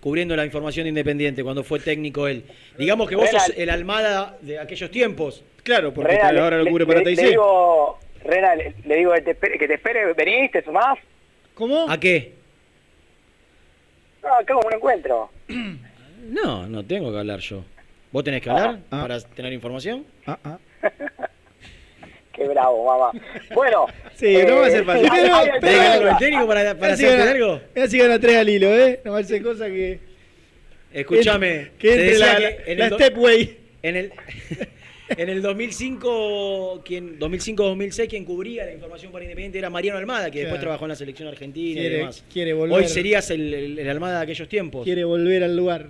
cubriendo 0.00 0.34
la 0.36 0.44
información 0.44 0.84
de 0.84 0.88
Independiente 0.90 1.42
cuando 1.44 1.62
fue 1.64 1.78
técnico 1.80 2.26
él. 2.28 2.44
Digamos 2.78 3.08
que 3.08 3.14
vos 3.16 3.28
sos 3.30 3.52
el 3.56 3.70
Almada 3.70 4.36
de 4.40 4.58
aquellos 4.58 4.90
tiempos. 4.90 5.44
Claro, 5.62 5.92
porque 5.94 6.12
Rena, 6.16 6.28
ahora 6.42 6.58
le- 6.58 6.64
lo 6.64 6.70
cubre 6.70 6.84
le- 6.84 6.88
para 6.92 7.00
le, 7.00 7.14
TIC. 7.16 7.28
digo, 7.28 7.98
Rena, 8.24 8.54
le, 8.56 8.74
le 8.84 8.96
digo 8.96 9.12
que 9.12 9.20
te 9.22 9.30
espere, 9.32 9.58
que 9.58 9.68
te 9.68 9.74
espere, 9.74 10.12
venís, 10.14 10.50
te 10.50 10.62
sumás. 10.64 10.98
¿Cómo? 11.54 11.86
¿A 11.88 11.98
qué? 12.00 12.32
No, 14.22 14.34
acá 14.34 14.54
como 14.54 14.68
un 14.68 14.74
encuentro. 14.74 15.30
No, 16.24 16.68
no 16.68 16.84
tengo 16.84 17.10
que 17.10 17.18
hablar 17.18 17.40
yo. 17.40 17.64
¿Vos 18.12 18.22
tenés 18.22 18.40
que 18.42 18.48
hablar 18.48 18.78
para 18.88 19.18
tener 19.20 19.52
información? 19.52 20.06
Ah, 20.24 20.38
ah. 20.44 20.58
Qué 22.32 22.46
bravo, 22.48 22.86
mamá. 22.86 23.10
Bueno. 23.54 23.86
Sí, 24.14 24.38
no 24.46 24.56
va 24.58 24.66
a 24.66 24.70
ser 24.70 24.84
fácil. 24.84 25.08
hay- 25.10 25.22
Pero- 25.22 25.34
hay 25.36 25.50
pero- 25.60 25.74
alternativa. 25.74 26.10
el 26.12 26.16
técnico 26.18 26.46
para, 26.46 26.74
para 26.78 26.92
Así 26.94 27.04
hacerte 27.06 27.24
gana- 27.24 27.30
algo? 27.32 27.60
Gana 27.74 28.18
tres 28.20 28.36
al 28.36 28.48
hilo, 28.48 28.68
¿eh? 28.68 29.00
No 29.04 29.12
va 29.12 29.18
a 29.18 29.24
ser 29.24 29.42
cosa 29.42 29.66
que. 29.66 29.98
Escúchame. 30.92 31.70
Que 31.78 31.88
te 31.88 31.92
entre 31.94 32.04
decía 32.12 32.26
la, 32.26 32.36
que 32.36 32.42
la, 32.42 32.50
en 32.72 32.78
la 32.78 32.84
el 32.84 32.90
do- 32.90 32.96
Stepway. 32.98 33.58
En 33.82 33.96
el, 33.96 34.12
en 35.16 35.28
el 35.28 35.42
2005, 35.42 36.82
quien 36.84 37.18
2005-2006, 37.18 38.08
quien 38.08 38.24
cubría 38.24 38.64
la 38.64 38.72
información 38.72 39.12
para 39.12 39.24
Independiente 39.24 39.58
era 39.58 39.70
Mariano 39.70 39.98
Almada, 39.98 40.30
que 40.30 40.40
después 40.40 40.60
trabajó 40.60 40.84
en 40.84 40.90
la 40.90 40.96
selección 40.96 41.28
argentina 41.28 41.70
y 41.80 41.82
Quiere, 41.82 41.96
demás. 41.98 42.24
quiere 42.32 42.52
volver. 42.52 42.78
Hoy 42.78 42.88
serías 42.88 43.30
el, 43.30 43.52
el- 43.54 43.78
el 43.78 43.88
Almada 43.88 44.18
de 44.18 44.22
aquellos 44.24 44.48
tiempos. 44.48 44.84
Quiere 44.84 45.04
volver 45.04 45.44
al 45.44 45.56
lugar. 45.56 45.86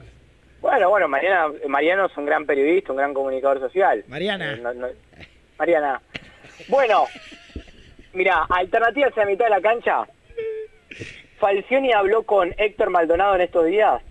Bueno, 0.61 0.91
bueno, 0.91 1.09
Mariana, 1.09 1.47
Mariano 1.69 2.07
es 2.07 2.17
un 2.17 2.25
gran 2.27 2.47
periodista, 2.47 2.93
un 2.93 2.99
gran 2.99 3.15
comunicador 3.15 3.59
social. 3.61 4.05
Mariana. 4.09 4.55
Eh, 4.55 4.57
no- 4.63 4.73
no- 4.75 4.89
Mariana. 5.59 6.01
Bueno, 6.69 7.05
mira, 8.13 8.45
alternativas 8.49 9.17
a 9.17 9.21
la 9.21 9.27
mitad 9.27 9.45
de 9.47 9.51
la 9.51 9.61
cancha. 9.61 10.05
Falcioni 11.39 11.93
habló 11.93 12.23
con 12.23 12.55
Héctor 12.59 12.91
Maldonado 12.91 13.35
en 13.35 13.41
estos 13.41 13.67
días 13.67 14.03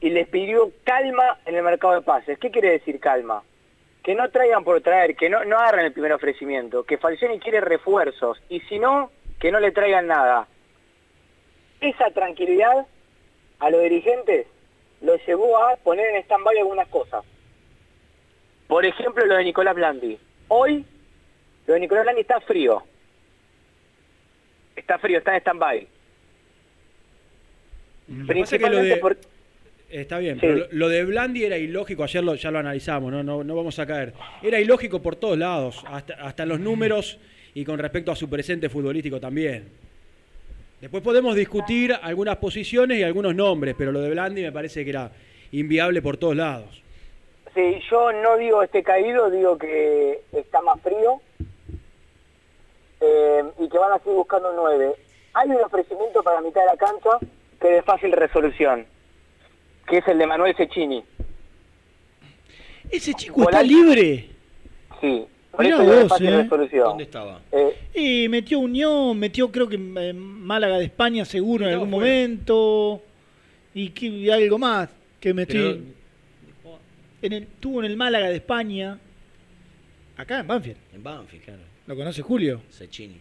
y 0.00 0.10
les 0.10 0.28
pidió 0.28 0.70
calma 0.84 1.38
en 1.46 1.56
el 1.56 1.62
mercado 1.62 1.94
de 1.94 2.02
pases. 2.02 2.38
¿Qué 2.38 2.50
quiere 2.50 2.70
decir 2.70 3.00
calma? 3.00 3.42
Que 4.06 4.14
no 4.14 4.30
traigan 4.30 4.62
por 4.62 4.80
traer, 4.82 5.16
que 5.16 5.28
no, 5.28 5.44
no 5.44 5.58
agarren 5.58 5.86
el 5.86 5.92
primer 5.92 6.12
ofrecimiento, 6.12 6.84
que 6.84 6.96
Falcioni 6.96 7.40
quiere 7.40 7.60
refuerzos 7.60 8.40
y 8.48 8.60
si 8.60 8.78
no, 8.78 9.10
que 9.40 9.50
no 9.50 9.58
le 9.58 9.72
traigan 9.72 10.06
nada. 10.06 10.46
Esa 11.80 12.12
tranquilidad 12.12 12.86
a 13.58 13.68
los 13.70 13.82
dirigentes 13.82 14.46
lo 15.00 15.16
llevó 15.16 15.58
a 15.58 15.74
poner 15.78 16.06
en 16.14 16.22
stand-by 16.22 16.56
algunas 16.56 16.86
cosas. 16.86 17.24
Por 18.68 18.86
ejemplo, 18.86 19.26
lo 19.26 19.34
de 19.34 19.42
Nicolás 19.42 19.74
Blandi. 19.74 20.16
Hoy, 20.46 20.84
lo 21.66 21.74
de 21.74 21.80
Nicolás 21.80 22.04
Blandi 22.04 22.20
está 22.20 22.40
frío. 22.42 22.84
Está 24.76 25.00
frío, 25.00 25.18
está 25.18 25.32
en 25.32 25.40
stand-by. 25.40 25.80
Que 25.80 25.88
que 28.06 28.12
lo 28.20 28.26
Principalmente 28.28 28.88
de- 28.94 28.96
por... 28.98 29.16
Está 30.00 30.18
bien, 30.18 30.34
Sí. 30.34 30.40
pero 30.42 30.56
lo, 30.56 30.66
lo 30.72 30.88
de 30.88 31.04
Blandi 31.04 31.44
era 31.44 31.56
ilógico, 31.56 32.04
ayer 32.04 32.22
lo- 32.22 32.34
ya 32.34 32.50
lo 32.50 32.58
analizamos, 32.58 33.10
¿no? 33.10 33.22
No, 33.22 33.42
no 33.42 33.56
vamos 33.56 33.78
a 33.78 33.86
caer. 33.86 34.12
Era 34.42 34.60
ilógico 34.60 35.00
por 35.00 35.16
todos 35.16 35.38
lados, 35.38 35.82
hasta, 35.88 36.14
hasta 36.14 36.42
en 36.42 36.50
los 36.50 36.60
números 36.60 37.18
y 37.54 37.64
con 37.64 37.78
respecto 37.78 38.12
a 38.12 38.16
su 38.16 38.28
presente 38.28 38.68
futbolístico 38.68 39.18
también. 39.18 39.64
Después 40.82 41.02
podemos 41.02 41.34
discutir 41.34 41.94
algunas 42.02 42.36
posiciones 42.36 42.98
y 42.98 43.02
algunos 43.02 43.34
nombres, 43.34 43.74
pero 43.78 43.90
lo 43.92 44.00
de 44.00 44.10
Blandi 44.10 44.42
me 44.42 44.52
parece 44.52 44.84
que 44.84 44.90
era 44.90 45.10
inviable 45.52 46.02
por 46.02 46.18
todos 46.18 46.36
lados. 46.36 46.82
Sí, 47.54 47.78
yo 47.90 48.12
no 48.12 48.36
digo 48.36 48.62
esté 48.62 48.82
caído, 48.82 49.30
digo 49.30 49.56
que 49.56 50.20
está 50.32 50.60
más 50.60 50.78
frío 50.82 51.22
eh, 53.00 53.42
y 53.58 53.68
que 53.68 53.78
van 53.78 53.92
a 53.92 53.98
seguir 53.98 54.14
buscando 54.16 54.52
9. 54.54 54.92
Hay 55.32 55.48
un 55.48 55.62
ofrecimiento 55.62 56.22
para 56.22 56.42
mitad 56.42 56.60
de 56.60 56.66
la 56.66 56.76
cancha 56.76 57.18
que 57.60 57.68
es 57.68 57.74
de 57.76 57.82
fácil 57.82 58.12
resolución, 58.12 58.84
que 59.88 59.98
es 59.98 60.08
el 60.08 60.18
de 60.18 60.26
Manuel 60.26 60.54
Cecchini. 60.56 61.02
Ese 62.90 63.14
chico 63.14 63.42
está 63.42 63.62
libre. 63.62 64.28
Sí, 65.00 65.24
por 65.50 65.64
Mirá 65.64 65.78
vos, 65.82 66.20
eh. 66.20 66.30
resolución. 66.42 66.84
¿Dónde 66.84 67.04
estaba? 67.04 67.40
Eh, 67.52 67.76
Y 67.94 68.28
metió 68.28 68.58
Unión, 68.60 69.18
metió 69.18 69.50
creo 69.50 69.68
que 69.68 69.76
eh, 69.76 70.12
Málaga 70.12 70.78
de 70.78 70.84
España 70.84 71.24
seguro 71.24 71.66
en 71.66 71.72
algún 71.72 71.90
fuera. 71.90 72.04
momento. 72.06 73.02
Y, 73.74 73.90
que- 73.90 74.06
y 74.06 74.30
algo 74.30 74.58
más 74.58 74.88
que 75.20 75.34
me 75.34 75.46
Pero-. 75.46 75.78
En 77.22 77.32
el, 77.32 77.46
tuvo 77.60 77.80
en 77.80 77.86
el 77.86 77.96
Málaga 77.96 78.28
de 78.28 78.36
España. 78.36 78.98
Acá 80.16 80.40
en 80.40 80.46
Banfield. 80.46 80.76
En 80.94 81.02
Banfield, 81.02 81.44
claro. 81.44 81.60
¿Lo 81.86 81.96
conoce 81.96 82.22
Julio? 82.22 82.62
Cecchini. 82.70 83.18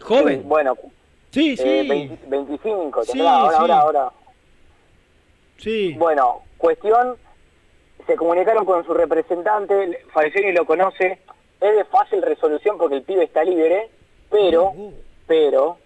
¿Joven? 0.00 0.42
Bueno, 0.48 0.76
Sí, 1.30 1.56
sí. 1.56 1.62
eh, 1.66 1.84
20 1.88 2.18
25, 2.28 3.04
Sí, 3.04 3.20
ahora, 3.20 3.50
sí. 3.50 3.56
ahora, 3.60 3.78
ahora. 3.80 4.12
Sí. 5.58 5.94
Bueno, 5.94 6.42
cuestión, 6.58 7.16
se 8.06 8.16
comunicaron 8.16 8.64
con 8.64 8.84
su 8.84 8.94
representante, 8.94 10.04
Falcioni 10.12 10.52
lo 10.52 10.66
conoce, 10.66 11.20
es 11.60 11.76
de 11.76 11.84
fácil 11.84 12.22
resolución 12.22 12.76
porque 12.76 12.96
el 12.96 13.02
pibe 13.02 13.24
está 13.24 13.44
libre, 13.44 13.88
pero, 14.30 14.72
pero, 15.26 15.78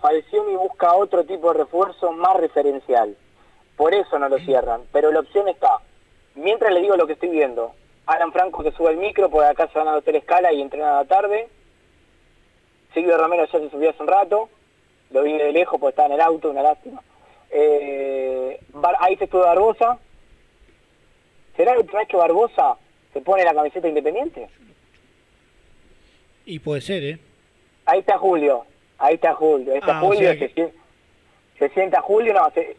Falcioni 0.00 0.56
busca 0.56 0.94
otro 0.94 1.24
tipo 1.24 1.52
de 1.52 1.60
refuerzo 1.60 2.12
más 2.12 2.36
referencial. 2.36 3.16
Por 3.76 3.94
eso 3.94 4.18
no 4.18 4.28
lo 4.28 4.38
cierran, 4.38 4.82
pero 4.92 5.10
la 5.12 5.20
opción 5.20 5.48
está. 5.48 5.78
Mientras 6.34 6.72
le 6.72 6.80
digo 6.80 6.96
lo 6.96 7.06
que 7.06 7.14
estoy 7.14 7.30
viendo, 7.30 7.72
Alan 8.06 8.32
Franco 8.32 8.62
que 8.62 8.72
sube 8.72 8.90
el 8.90 8.96
micro, 8.96 9.30
por 9.30 9.44
acá 9.44 9.68
se 9.68 9.78
van 9.78 9.88
a 9.88 9.96
hotel 9.96 10.16
escala 10.16 10.52
y 10.52 10.60
entrenan 10.60 10.90
a 10.90 10.96
la 10.96 11.04
tarde. 11.04 11.48
Silvio 12.92 13.16
Romero 13.16 13.46
ya 13.46 13.58
se 13.58 13.70
subió 13.70 13.90
hace 13.90 14.02
un 14.02 14.08
rato, 14.08 14.48
lo 15.10 15.22
vi 15.22 15.32
de 15.38 15.52
lejos 15.52 15.78
porque 15.78 15.90
estaba 15.90 16.08
en 16.08 16.14
el 16.14 16.20
auto, 16.20 16.50
una 16.50 16.62
lástima. 16.62 17.02
Eh, 17.50 18.60
ahí 19.00 19.16
se 19.16 19.24
estuvo 19.24 19.42
Barbosa. 19.42 19.98
¿Será 21.56 21.72
la 21.74 21.80
última 21.80 21.98
vez 22.00 22.08
que 22.08 22.16
Barbosa 22.16 22.76
se 23.12 23.20
pone 23.20 23.44
la 23.44 23.54
camiseta 23.54 23.88
independiente? 23.88 24.48
Y 26.46 26.58
puede 26.58 26.80
ser, 26.80 27.02
¿eh? 27.04 27.18
Ahí 27.86 28.00
está 28.00 28.18
Julio, 28.18 28.64
ahí 28.98 29.14
está 29.14 29.34
Julio, 29.34 29.72
ahí 29.72 29.78
está 29.78 29.98
Ah, 29.98 30.02
o 30.02 30.06
Julio, 30.06 30.20
sea 30.32 30.38
que- 30.38 30.48
se, 30.54 30.72
se 31.58 31.68
sienta 31.74 32.00
Julio, 32.00 32.32
no, 32.34 32.50
se- 32.52 32.76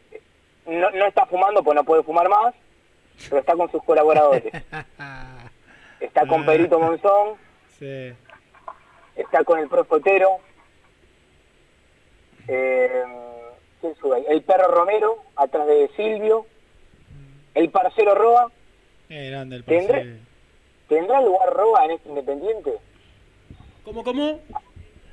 no, 0.66 0.90
no 0.92 1.06
está 1.06 1.26
fumando 1.26 1.62
pues 1.64 1.76
no 1.76 1.84
puede 1.84 2.04
fumar 2.04 2.30
más, 2.30 2.54
pero 3.30 3.40
está 3.40 3.56
con 3.56 3.70
sus 3.72 3.84
colaboradores. 3.84 4.44
Está 6.00 6.26
con 6.26 6.42
Ah. 6.42 6.46
Pedrito 6.48 6.80
Monzón, 6.80 7.36
Sí. 7.78 8.12
está 9.16 9.44
con 9.44 9.60
el 9.60 9.68
profe 9.70 9.94
Otero, 9.96 10.40
eh, 12.48 13.04
¿quién 13.82 13.96
sube 13.96 14.18
ahí? 14.18 14.26
El 14.30 14.42
perro 14.44 14.68
Romero, 14.68 15.18
atrás 15.36 15.68
de 15.68 15.90
Silvio, 15.96 16.46
el 17.56 17.70
parcero 17.70 18.16
Roa, 18.16 18.52
Eh, 19.10 19.30
grande 19.30 19.62
parce. 19.64 20.16
¿tendrá 20.88 21.22
lugar 21.22 21.50
Roa 21.54 21.86
en 21.86 21.92
este 21.92 22.10
Independiente? 22.10 22.72
¿Cómo, 23.84 24.04
cómo? 24.04 24.40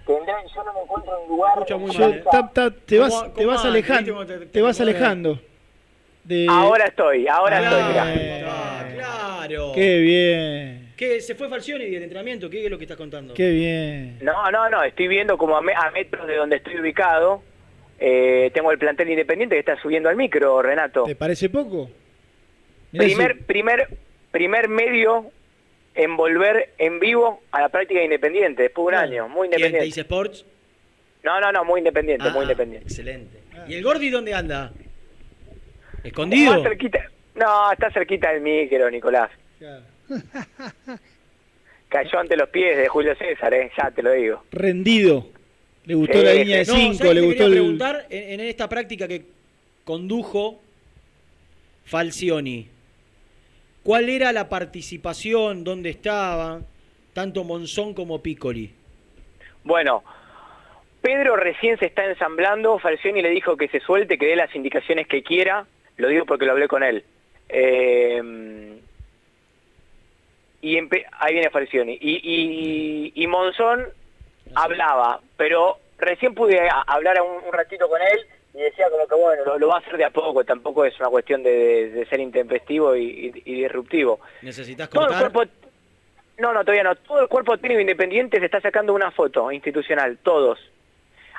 ¿Tendrá? 0.07 0.37
Yo 0.55 0.65
no 0.65 0.73
me 0.73 0.81
encuentro 0.83 1.21
en 1.23 1.29
lugar... 1.29 1.53
Escucha 1.55 1.77
muy 1.77 1.97
mal, 1.97 2.23
cancha. 2.23 2.31
ta- 2.31 2.53
ta- 2.71 2.71
te 2.71 2.99
vas, 2.99 3.15
¿Cómo- 3.15 3.33
te 3.33 3.47
vas 3.47 3.65
alejando. 3.65 4.27
te- 4.27 4.39
Te, 4.39 4.47
te 4.47 4.63
vas 4.63 4.81
alejando. 4.81 5.41
De... 6.25 6.47
Ahora 6.49 6.85
estoy, 6.87 7.27
ahora 7.27 7.59
Claro. 7.59 7.77
estoy, 7.79 7.93
mirá. 7.95 8.89
Claro. 8.95 9.73
Qué 9.75 9.99
bien, 9.99 10.93
¿Qué? 10.97 11.21
¿Se 11.21 11.35
fue 11.35 11.49
Falcioni 11.49 11.87
del 11.87 12.03
entrenamiento? 12.03 12.51
¿Qué 12.51 12.65
es 12.65 12.71
lo 12.71 12.77
que 12.77 12.85
estás 12.85 12.97
contando? 12.97 13.33
qué 13.35 13.51
bien. 13.51 14.19
No, 14.21 14.51
no, 14.51 14.69
no, 14.69 14.83
estoy 14.83 15.09
viendo 15.09 15.39
como 15.39 15.57
a, 15.57 15.61
me- 15.63 15.73
a 15.75 15.91
metros 15.93 16.27
de 16.27 16.37
donde 16.37 16.57
estoy 16.57 16.81
ubicado. 16.81 17.43
Eh, 17.99 18.51
tengo 18.55 18.71
el 18.73 18.79
plantel 18.79 19.09
independiente 19.11 19.55
que 19.57 19.61
está 19.61 19.81
subiendo 19.81 20.09
al 20.09 20.17
micro, 20.17 20.61
Renato. 20.63 21.05
¿Te 21.05 21.17
parece 21.17 21.49
poco? 21.49 21.91
Mirá 22.93 23.05
Primer, 23.05 23.37
si- 23.37 23.43
primer, 23.45 23.89
primer 24.31 24.69
medio 24.69 25.31
en 25.95 26.17
volver 26.17 26.71
en 26.79 27.01
vivo 27.01 27.43
a 27.51 27.61
la 27.61 27.69
práctica 27.69 28.03
independiente, 28.03 28.63
después 28.63 28.85
de 28.85 28.89
un 28.89 28.95
año, 28.95 29.29
muy 29.29 29.49
¿Quién 29.49 29.51
te 29.51 29.57
independiente. 29.57 29.85
dice 29.87 30.01
Sports? 30.03 30.47
No, 31.25 31.41
no, 31.41 31.51
no, 31.51 31.65
muy 31.65 31.81
independiente, 31.81 32.25
Ah, 32.29 32.33
muy 32.33 32.43
independiente. 32.43 32.87
Excelente. 32.89 33.39
¿Y 33.67 33.75
el 33.75 33.83
Gordi 33.83 34.09
dónde 34.09 34.33
anda? 34.35 34.73
¿Escondido? 36.05 36.63
Cerquita, 36.63 37.05
no, 37.35 37.73
está 37.73 37.91
cerquita 37.91 38.33
del 38.33 38.41
micro, 38.43 38.89
Nicolás. 38.91 39.31
Cayó 41.89 42.19
ante 42.19 42.37
los 42.37 42.49
pies 42.51 42.77
de 42.77 42.87
Julio 42.89 43.15
César, 43.17 43.53
eh, 43.55 43.71
ya 43.77 43.91
te 43.91 44.03
lo 44.03 44.13
digo. 44.13 44.45
Rendido. 44.53 45.27
Le 45.89 45.95
gustó 45.95 46.19
Sí, 46.19 46.25
la 46.25 46.33
sí. 46.33 46.39
línea 46.39 46.57
de 46.59 46.65
No, 46.67 46.73
¿sabes 46.75 46.87
5, 46.99 46.99
qué 47.03 47.15
le 47.15 47.21
gustó 47.23 47.33
quería 47.33 47.47
el... 47.47 47.53
preguntar 47.53 48.07
en, 48.11 48.41
en 48.41 48.47
esta 48.47 48.69
práctica 48.69 49.09
que 49.09 49.23
condujo 49.85 50.61
Falcioni. 51.87 52.69
¿Cuál 53.83 54.09
era 54.11 54.33
la 54.33 54.49
participación? 54.51 55.65
¿Dónde 55.65 55.89
estaba? 55.91 56.61
Tanto 57.15 57.43
Monzón 57.43 57.95
como 57.95 58.23
Piccoli. 58.23 58.71
Bueno, 59.65 60.05
Pedro 61.01 61.37
recién 61.37 61.79
se 61.79 61.87
está 61.87 62.05
ensamblando, 62.05 62.79
Falcioni 62.79 63.23
le 63.23 63.31
dijo 63.31 63.57
que 63.57 63.69
se 63.69 63.81
suelte, 63.81 64.19
que 64.19 64.27
dé 64.27 64.37
las 64.37 64.55
indicaciones 64.55 65.07
que 65.07 65.23
quiera, 65.23 65.67
lo 65.97 66.09
digo 66.09 66.27
porque 66.27 66.45
lo 66.45 66.53
hablé 66.53 66.69
con 66.69 66.83
él. 66.83 67.03
Eh, 67.49 68.79
y 70.61 70.77
empe- 70.77 71.07
ahí 71.19 71.33
viene 71.35 71.51
Falcioni. 71.51 71.97
Y, 72.01 72.21
y, 72.23 73.13
y 73.15 73.27
Monzón 73.27 73.87
hablaba, 74.55 75.21
pero 75.37 75.79
recién 75.99 76.35
pude 76.35 76.69
hablar 76.87 77.21
un, 77.23 77.45
un 77.45 77.53
ratito 77.53 77.89
con 77.89 78.01
él 78.01 78.27
y 78.55 78.59
decía 78.61 78.87
como 78.91 79.07
que 79.07 79.15
bueno, 79.15 79.45
lo, 79.45 79.59
lo 79.59 79.69
va 79.69 79.77
a 79.77 79.79
hacer 79.79 79.97
de 79.97 80.05
a 80.05 80.11
poco, 80.11 80.45
tampoco 80.45 80.85
es 80.85 80.99
una 81.01 81.09
cuestión 81.11 81.43
de, 81.43 81.51
de- 81.51 81.91
de 81.91 82.07
ser 82.07 82.21
intempestivo 82.21 82.97
y, 82.97 83.05
y- 83.35 83.43
y 83.45 83.63
disruptivo. 83.63 84.21
¿Necesitas 84.43 84.89
Todo 84.91 85.03
el 85.05 85.09
cortar? 85.13 85.33
cuerpo, 85.33 85.53
no, 86.39 86.53
no, 86.53 86.61
todavía 86.61 86.85
no. 86.85 86.95
Todo 86.97 87.21
el 87.23 87.29
cuerpo 87.29 87.57
técnico 87.59 87.81
independiente 87.81 88.39
se 88.39 88.45
está 88.47 88.61
sacando 88.61 88.95
una 88.95 89.11
foto 89.11 89.51
institucional, 89.53 90.19
todos. 90.23 90.59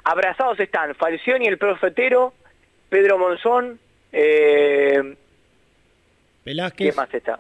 Abrazados 0.03 0.59
están 0.59 0.95
Falcioni, 0.95 1.47
el 1.47 1.57
profetero, 1.57 2.33
Pedro 2.89 3.17
Monzón, 3.17 3.79
eh, 4.11 5.15
Velázquez. 6.45 6.91
¿qué 6.91 6.95
más 6.95 7.13
está? 7.13 7.39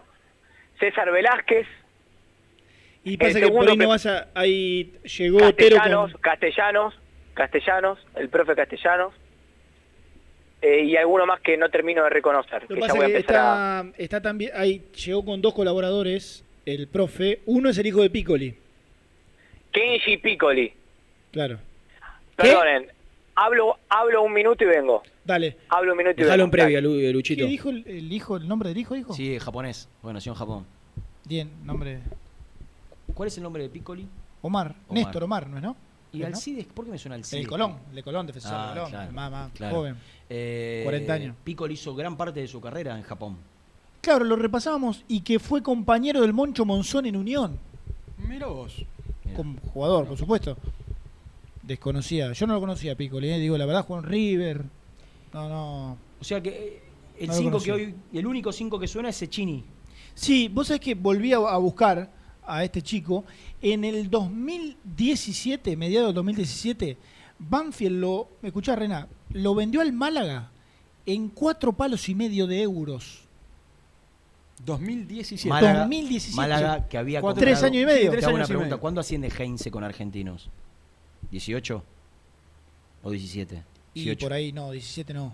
César 0.79 1.11
Velázquez, 1.11 1.67
Y 3.03 3.17
pasa 3.17 3.39
el 3.39 3.45
que 3.45 3.51
por 3.51 3.69
ahí 3.69 3.77
no 3.77 3.87
vas 3.89 4.05
a... 4.05 4.27
Ahí 4.33 4.93
llegó 5.17 5.37
Otero 5.45 5.75
Castellanos, 5.77 6.11
con... 6.11 6.21
Castellanos, 6.21 6.93
Castellanos, 7.33 7.99
el 8.15 8.29
profe 8.29 8.55
Castellanos, 8.55 9.13
eh, 10.61 10.83
y 10.83 10.97
alguno 10.97 11.25
más 11.25 11.39
que 11.39 11.55
no 11.57 11.69
termino 11.69 12.03
de 12.03 12.09
reconocer, 12.09 12.63
Lo 12.63 12.67
que 12.67 12.75
que 12.75 12.81
ya 12.81 12.87
pasa 12.87 12.93
voy 12.95 13.03
a 13.03 13.07
es 13.07 13.11
que 13.13 13.17
empezar 13.19 13.35
a... 13.37 13.79
está, 13.87 14.03
está 14.03 14.21
también... 14.21 14.51
Ahí 14.53 14.83
llegó 15.05 15.23
con 15.23 15.41
dos 15.41 15.53
colaboradores, 15.53 16.43
el 16.65 16.87
profe. 16.87 17.39
Uno 17.45 17.69
es 17.69 17.77
el 17.77 17.87
hijo 17.87 18.01
de 18.01 18.09
Piccoli. 18.09 18.55
Kenji 19.71 20.17
Piccoli, 20.17 20.73
Claro. 21.31 21.59
perdonen, 22.35 22.87
hablo, 23.35 23.77
hablo 23.87 24.23
un 24.23 24.33
minuto 24.33 24.63
y 24.63 24.67
vengo. 24.67 25.03
Dale. 25.23 25.55
Hablo 25.69 25.91
un 25.91 25.97
minuto 25.99 26.15
y 26.19 26.23
Dejalo 26.23 26.43
vengo. 26.43 26.45
en 26.45 26.51
previa, 26.51 26.79
eh, 26.79 27.13
Luchito. 27.13 27.43
¿Qué 27.45 27.49
dijo 27.49 27.69
el, 27.69 27.83
el 27.87 28.11
hijo, 28.11 28.35
el 28.37 28.47
nombre 28.47 28.69
del 28.69 28.77
hijo, 28.79 28.95
dijo? 28.95 29.13
Sí, 29.13 29.37
japonés. 29.39 29.87
Bueno, 30.01 30.15
nació 30.17 30.31
en 30.33 30.37
Japón. 30.37 30.65
Bien, 31.25 31.49
nombre... 31.63 31.99
¿Cuál 33.13 33.27
es 33.27 33.37
el 33.37 33.43
nombre 33.43 33.63
de 33.63 33.69
Piccoli? 33.69 34.07
Omar. 34.41 34.75
Néstor 34.89 35.23
Omar, 35.23 35.47
¿no 35.49 35.57
es 35.57 35.63
no? 35.63 35.75
¿Y. 36.11 36.23
Alcides? 36.23 36.65
¿Por 36.65 36.85
qué 36.85 36.91
me 36.91 36.97
suena 36.97 37.15
Alcides? 37.15 37.43
El 37.43 37.49
Colón, 37.49 37.75
el 37.93 38.03
Colón, 38.03 38.25
defensor 38.25 38.51
Ah, 38.55 38.67
de 38.69 38.73
Colón. 38.75 38.89
claro, 38.91 39.11
más, 39.11 39.31
más 39.31 39.51
claro. 39.53 39.75
joven. 39.75 39.95
Eh, 40.29 40.81
40 40.85 41.13
años. 41.13 41.35
Piccoli 41.43 41.73
hizo 41.75 41.93
gran 41.95 42.17
parte 42.17 42.39
de 42.39 42.47
su 42.47 42.59
carrera 42.61 42.95
en 42.97 43.03
Japón. 43.03 43.37
Claro, 44.01 44.23
lo 44.25 44.35
repasábamos 44.37 45.03
y 45.07 45.21
que 45.21 45.39
fue 45.39 45.61
compañero 45.61 46.21
del 46.21 46.33
Moncho 46.33 46.65
Monzón 46.65 47.05
en 47.05 47.15
Unión. 47.17 47.59
Mira 48.27 48.47
vos. 48.47 48.83
Como 49.35 49.59
jugador, 49.73 50.07
por 50.07 50.17
supuesto. 50.17 50.57
Desconocía. 51.63 52.31
Yo 52.33 52.47
no 52.47 52.53
lo 52.53 52.59
conocía 52.59 52.93
a 52.93 52.95
Piccoli, 52.95 53.29
eh, 53.29 53.37
digo, 53.39 53.57
la 53.57 53.65
verdad, 53.65 53.85
Juan 53.85 54.03
River. 54.03 54.63
No, 55.33 55.49
no. 55.49 55.97
O 56.19 56.23
sea 56.23 56.41
que 56.41 56.49
eh, 56.49 56.81
el 57.19 57.27
No 57.27 57.33
5 57.33 57.59
que 57.59 57.71
hoy, 57.71 57.95
el 58.13 58.25
único 58.25 58.51
5 58.51 58.79
que 58.79 58.87
suena 58.87 59.09
es 59.09 59.17
Cecchini. 59.19 59.63
Sí, 60.15 60.47
vos 60.47 60.67
sabés 60.67 60.81
que 60.81 60.95
volví 60.95 61.33
a, 61.33 61.37
a 61.37 61.57
buscar 61.57 62.09
a 62.49 62.63
este 62.63 62.81
chico. 62.81 63.23
En 63.61 63.83
el 63.83 64.09
2017, 64.09 65.75
mediados 65.77 66.07
del 66.09 66.15
2017, 66.15 66.97
Banfield 67.39 67.99
lo. 67.99 68.29
¿Me 68.41 68.49
escuchás, 68.49 68.77
Rena? 68.77 69.07
Lo 69.31 69.53
vendió 69.55 69.81
al 69.81 69.93
Málaga 69.93 70.51
en 71.05 71.29
cuatro 71.29 71.73
palos 71.73 72.07
y 72.09 72.15
medio 72.15 72.47
de 72.47 72.61
euros. 72.61 73.21
2017. 74.65 75.47
Málaga, 75.49 75.79
2017. 75.81 76.35
Málaga 76.35 76.87
que 76.89 76.97
había 76.97 77.21
Cuatro- 77.21 77.35
comprado- 77.39 77.59
Tres 77.59 77.63
años 77.63 77.83
y 77.83 77.85
medio. 77.85 78.11
Te 78.11 78.25
hago 78.25 78.35
una 78.35 78.43
y 78.43 78.47
pregunta. 78.47 78.77
¿cuándo 78.77 78.99
asciende 79.01 79.31
Heinze 79.37 79.71
con 79.71 79.83
argentinos? 79.83 80.49
¿18 81.31 81.81
o 83.03 83.11
17? 83.11 83.63
Y 83.93 84.01
18. 84.03 84.25
por 84.25 84.33
ahí 84.33 84.51
no, 84.51 84.71
17 84.71 85.13
no. 85.13 85.33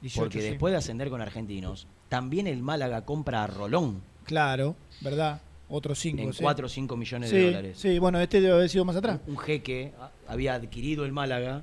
18, 0.00 0.20
Porque 0.24 0.40
sí. 0.42 0.48
después 0.50 0.72
de 0.72 0.78
ascender 0.78 1.08
con 1.08 1.20
argentinos, 1.20 1.86
también 2.08 2.46
el 2.46 2.62
Málaga 2.62 3.04
compra 3.04 3.44
a 3.44 3.46
Rolón 3.46 4.02
Claro, 4.24 4.74
¿verdad? 5.02 5.40
Otros 5.68 5.98
5. 5.98 6.22
en 6.22 6.32
4 6.32 6.66
o 6.66 6.68
5 6.68 6.96
millones 6.96 7.30
sí, 7.30 7.36
de 7.36 7.46
dólares. 7.46 7.78
Sí, 7.78 7.98
bueno, 7.98 8.20
este 8.20 8.40
debe 8.40 8.54
haber 8.54 8.68
sido 8.68 8.84
más 8.84 8.96
atrás. 8.96 9.20
Un 9.26 9.38
jeque 9.38 9.92
había 10.28 10.54
adquirido 10.54 11.04
el 11.04 11.12
Málaga 11.12 11.62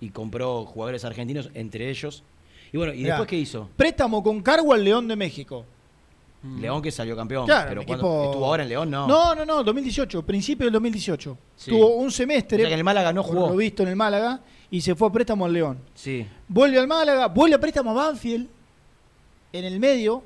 y 0.00 0.10
compró 0.10 0.64
jugadores 0.64 1.04
argentinos, 1.04 1.50
entre 1.54 1.90
ellos. 1.90 2.22
Y 2.72 2.76
bueno, 2.76 2.92
¿y 2.92 2.98
Mirá, 2.98 3.14
después 3.14 3.28
qué 3.28 3.36
hizo? 3.36 3.68
Préstamo 3.76 4.22
con 4.22 4.42
cargo 4.42 4.72
al 4.72 4.84
León 4.84 5.08
de 5.08 5.16
México. 5.16 5.64
León 6.60 6.80
que 6.80 6.92
salió 6.92 7.16
campeón. 7.16 7.46
Claro, 7.46 7.68
pero 7.70 7.84
cuando 7.84 8.06
equipo- 8.06 8.24
estuvo 8.26 8.46
ahora 8.46 8.62
en 8.62 8.68
León, 8.68 8.90
no. 8.90 9.08
No, 9.08 9.34
no, 9.34 9.44
no, 9.44 9.64
2018, 9.64 10.22
principio 10.24 10.66
del 10.66 10.72
2018. 10.72 11.36
Sí. 11.56 11.70
Tuvo 11.72 11.96
un 11.96 12.12
semestre. 12.12 12.58
O 12.58 12.60
sea 12.60 12.68
que 12.68 12.74
en 12.74 12.78
el 12.78 12.84
Málaga 12.84 13.12
no 13.12 13.24
jugó. 13.24 13.48
Lo 13.48 13.56
visto 13.56 13.82
en 13.82 13.88
el 13.88 13.96
Málaga 13.96 14.40
y 14.70 14.80
se 14.80 14.94
fue 14.94 15.08
a 15.08 15.12
préstamo 15.12 15.46
al 15.46 15.52
León. 15.52 15.78
Sí. 15.94 16.24
Vuelve 16.46 16.78
al 16.78 16.86
Málaga, 16.86 17.26
vuelve 17.26 17.56
a 17.56 17.60
préstamo 17.60 17.90
a 17.90 17.94
Banfield 17.94 18.48
en 19.52 19.64
el 19.64 19.80
medio, 19.80 20.22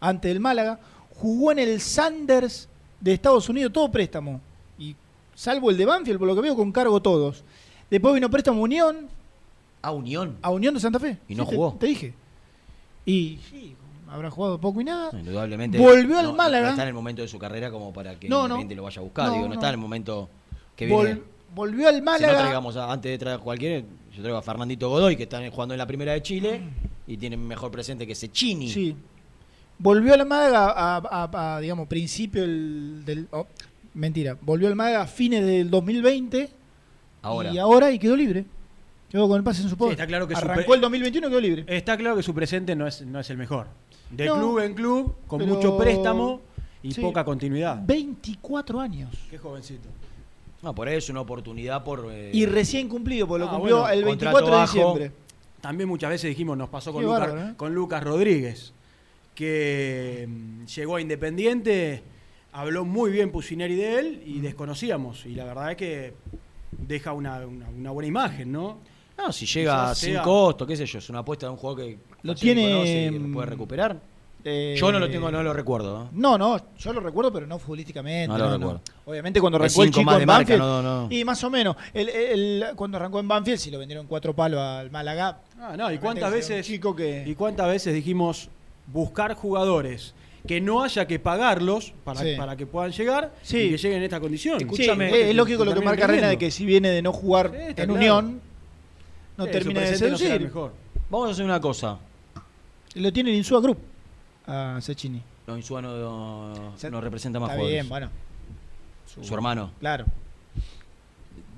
ante 0.00 0.30
el 0.30 0.40
Málaga. 0.40 0.78
Jugó 1.18 1.52
en 1.52 1.58
el 1.58 1.80
Sanders 1.80 2.68
de 3.00 3.12
Estados 3.14 3.48
Unidos, 3.48 3.72
todo 3.72 3.90
préstamo. 3.90 4.40
Y 4.78 4.94
salvo 5.34 5.70
el 5.70 5.76
de 5.76 5.86
Banfield, 5.86 6.18
por 6.18 6.28
lo 6.28 6.34
que 6.34 6.42
veo, 6.42 6.56
con 6.56 6.72
cargo 6.72 7.00
todos. 7.00 7.44
Después 7.90 8.14
vino 8.14 8.28
préstamo 8.30 8.60
Unión, 8.62 9.08
A 9.82 9.92
Unión. 9.92 10.36
a 10.42 10.50
Unión 10.50 10.74
de 10.74 10.80
Santa 10.80 10.98
Fe. 10.98 11.18
Y 11.28 11.34
no 11.34 11.44
Sí, 11.46 11.54
jugó. 11.54 11.76
Te, 11.78 11.86
dije. 11.86 12.14
Y 13.04 13.38
sí, 13.50 13.74
habrá 14.08 14.30
jugado 14.30 14.60
poco 14.60 14.80
y 14.80 14.84
nada. 14.84 15.10
Indudablemente. 15.18 15.78
Volvió 15.78 16.18
al 16.18 16.26
no- 16.26 16.32
Málaga. 16.34 16.64
No 16.66 16.70
está 16.70 16.82
en 16.82 16.88
el 16.88 16.94
momento 16.94 17.22
de 17.22 17.28
su 17.28 17.38
carrera 17.38 17.70
como 17.70 17.92
para 17.92 18.18
que 18.18 18.28
No, 18.28 18.48
no. 18.48 18.62
Lo 18.62 18.82
vaya 18.82 19.00
a 19.00 19.04
buscar. 19.04 19.26
No, 19.28 19.32
Digo, 19.32 19.44
no, 19.44 19.48
no. 19.48 19.54
está 19.54 19.68
en 19.68 19.74
el 19.74 19.78
momento 19.80 20.28
que 20.74 20.88
Vol- 20.88 21.04
viene. 21.04 21.22
volvió 21.54 21.88
al 21.88 21.94
Si 21.94 22.00
no 22.00 22.04
Málaga. 22.06 22.38
traigamos 22.40 22.76
a- 22.76 22.92
antes 22.92 23.10
de 23.12 23.18
traer 23.18 23.36
a 23.36 23.42
cualquiera, 23.42 23.86
yo 24.12 24.22
traigo 24.22 24.36
a 24.38 24.42
Fernandito 24.42 24.88
Godoy, 24.90 25.16
que 25.16 25.22
está 25.22 25.40
jugando 25.50 25.74
en 25.74 25.78
la 25.78 25.86
primera 25.86 26.12
de 26.12 26.22
Chile 26.22 26.60
y 27.06 27.16
tiene 27.16 27.36
mejor 27.36 27.70
presente 27.70 28.06
que 28.06 28.14
Cecchini. 28.14 28.68
Sí. 28.68 28.96
Volvió 29.78 30.14
al 30.14 30.26
Málaga 30.26 30.70
a, 30.70 30.96
a- 30.96 31.56
a, 31.56 31.60
digamos, 31.60 31.86
principio 31.88 32.42
del... 32.42 33.02
del- 33.04 33.28
oh, 33.30 33.46
mentira. 33.94 34.36
Volvió 34.40 34.68
al 34.68 34.74
Málaga 34.76 35.02
a 35.02 35.06
fines 35.06 35.44
del 35.44 35.70
2020. 35.70 36.48
Ahora. 37.22 37.52
Y 37.52 37.58
ahora 37.58 37.90
y 37.90 37.98
quedó 37.98 38.16
libre. 38.16 38.44
Quedó 39.10 39.28
con 39.28 39.36
el 39.36 39.44
pase 39.44 39.62
en 39.62 39.68
su 39.68 39.76
poder. 39.76 39.92
está 39.92 40.06
claro 40.06 40.26
que 40.26 40.34
Arrancó 40.34 40.74
el 40.74 40.80
2021 40.80 41.26
y 41.26 41.30
quedó 41.30 41.40
libre. 41.40 41.64
Está 41.68 41.96
claro 41.96 42.16
que 42.16 42.22
su 42.22 42.34
presente 42.34 42.74
no 42.74 42.86
es, 42.86 43.02
no 43.02 43.20
es 43.20 43.28
el 43.30 43.36
mejor. 43.36 43.66
De 44.10 44.26
No, 44.26 44.36
club 44.38 44.58
en 44.60 44.74
club, 44.74 45.14
con 45.26 45.38
pero- 45.40 45.54
mucho 45.54 45.76
préstamo 45.78 46.40
y 46.82 46.92
Sí. 46.92 47.00
poca 47.00 47.24
continuidad. 47.24 47.80
24 47.84 48.80
años. 48.80 49.10
Qué 49.30 49.38
jovencito. 49.38 49.88
No, 50.62 50.74
por 50.74 50.88
eso 50.88 51.12
una 51.12 51.20
oportunidad 51.20 51.84
por. 51.84 52.08
eh, 52.10 52.30
Y 52.32 52.46
recién 52.46 52.88
cumplido, 52.88 53.26
porque 53.28 53.44
lo 53.44 53.50
Ah, 53.50 53.54
cumplió 53.54 53.76
bueno, 53.80 53.92
el 53.92 54.04
contrato 54.04 54.36
24 54.36 54.46
de 54.46 54.52
bajo. 54.52 54.72
diciembre. 54.72 55.12
También 55.60 55.88
muchas 55.88 56.10
veces 56.10 56.28
dijimos, 56.30 56.56
nos 56.56 56.68
pasó 56.68 56.92
con, 56.92 57.02
Lucas, 57.04 57.20
bárbaro, 57.20 57.48
¿eh? 57.50 57.54
con 57.56 57.74
Lucas 57.74 58.02
Rodríguez, 58.02 58.72
que 59.36 60.26
mm, 60.28 60.64
llegó 60.64 60.96
a 60.96 61.00
Independiente, 61.00 62.02
habló 62.52 62.84
muy 62.84 63.12
bien 63.12 63.30
Pusineri 63.30 63.76
de 63.76 63.98
él 64.00 64.22
y 64.26 64.40
desconocíamos. 64.40 65.24
Y 65.26 65.34
la 65.36 65.44
verdad 65.44 65.70
es 65.70 65.76
que 65.76 66.14
deja 66.72 67.12
una, 67.12 67.46
una- 67.46 67.68
una 67.68 67.90
buena 67.92 68.08
imagen, 68.08 68.50
¿no? 68.50 68.78
No, 69.16 69.32
si 69.32 69.46
llega 69.46 69.72
Quizás 69.84 69.98
sin 69.98 70.12
sea- 70.14 70.22
costo, 70.22 70.66
qué 70.66 70.76
sé 70.76 70.84
yo, 70.86 70.98
es 70.98 71.08
una 71.08 71.20
apuesta 71.20 71.46
de 71.46 71.52
un 71.52 71.56
jugador 71.58 71.84
que 71.84 71.98
Lo 72.22 72.34
tiene, 72.34 72.70
conoce 72.70 73.06
y 73.06 73.10
que 73.12 73.18
lo 73.20 73.28
mm, 73.28 73.32
puede 73.32 73.46
recuperar. 73.46 74.00
Eh, 74.48 74.76
Yo 74.78 74.92
no 74.92 75.00
lo 75.00 75.10
tengo, 75.10 75.28
no 75.28 75.42
lo 75.42 75.52
recuerdo. 75.52 76.08
¿no? 76.12 76.38
No, 76.38 76.38
no, 76.38 76.76
yo 76.78 76.92
lo 76.92 77.00
recuerdo, 77.00 77.32
pero 77.32 77.48
no 77.48 77.58
futbolísticamente. 77.58 78.28
No 78.28 78.38
lo 78.38 78.52
recuerdo. 78.56 78.80
Obviamente 79.06 79.40
cuando 79.40 79.58
Es 79.58 79.72
arrancó 79.72 79.82
el 79.82 79.88
cinco 79.88 79.98
chico 80.00 80.10
más 80.10 80.18
de 80.20 80.26
marca, 80.26 80.56
Banfield. 80.56 80.60
no, 80.60 80.82
no. 81.08 81.08
Y 81.12 81.24
más 81.24 81.42
o 81.42 81.50
menos. 81.50 81.76
El, 81.92 82.08
el- 82.10 82.64
cuando 82.76 82.96
arrancó 82.98 83.18
en 83.18 83.26
Banfield, 83.26 83.58
si 83.58 83.72
lo 83.72 83.78
vendieron 83.80 84.06
cuatro 84.06 84.36
palos 84.36 84.60
al 84.60 84.88
Málaga. 84.92 85.40
Ah, 85.58 85.74
no, 85.76 85.90
y 85.90 85.98
cuántas 85.98 86.30
Realmente 86.30 86.36
veces 86.54 86.56
un 86.68 86.72
chico 86.74 86.94
que. 86.94 87.24
y 87.26 87.34
cuántas 87.34 87.66
veces 87.66 87.92
dijimos 87.92 88.48
buscar 88.86 89.34
jugadores 89.34 90.14
que 90.46 90.60
no 90.60 90.82
haya 90.82 91.06
que 91.06 91.18
pagarlos 91.18 91.92
para, 92.04 92.20
Sí. 92.20 92.34
para 92.36 92.56
que 92.56 92.66
puedan 92.66 92.92
llegar 92.92 93.34
Sí. 93.42 93.58
y 93.58 93.70
que 93.70 93.76
lleguen 93.78 93.98
en 93.98 94.04
esta 94.04 94.20
condición. 94.20 94.60
Sí, 94.60 94.84
es, 94.88 94.98
es 95.12 95.34
lógico 95.34 95.64
lo 95.64 95.74
que 95.74 95.80
marca 95.80 96.06
Reina 96.06 96.28
de 96.28 96.38
que 96.38 96.50
si 96.50 96.64
viene 96.64 96.90
de 96.90 97.02
no 97.02 97.12
jugar 97.12 97.52
en 97.54 97.74
claro. 97.74 97.94
Unión, 97.94 98.40
no 99.36 99.44
Sí, 99.44 99.50
termina 99.50 99.80
de 99.80 99.90
no 99.90 99.96
seducir. 99.98 100.40
mejor. 100.40 100.72
Vamos 101.10 101.28
a 101.28 101.32
hacer 101.32 101.44
una 101.44 101.60
cosa. 101.60 101.98
Lo 102.94 103.12
tiene 103.12 103.30
el 103.30 103.36
Insua 103.36 103.60
Group 103.60 103.78
a 104.46 104.78
Cecchini. 104.80 105.20
No, 105.46 105.56
Insúa 105.56 105.82
no, 105.82 106.72
no 106.74 107.00
representa 107.00 107.38
más 107.38 107.48
Está 107.50 107.56
jugadores. 107.58 107.72
bien, 107.74 107.88
bueno. 107.88 108.10
Su, 109.22 109.34
hermano. 109.34 109.72
Claro. 109.80 110.04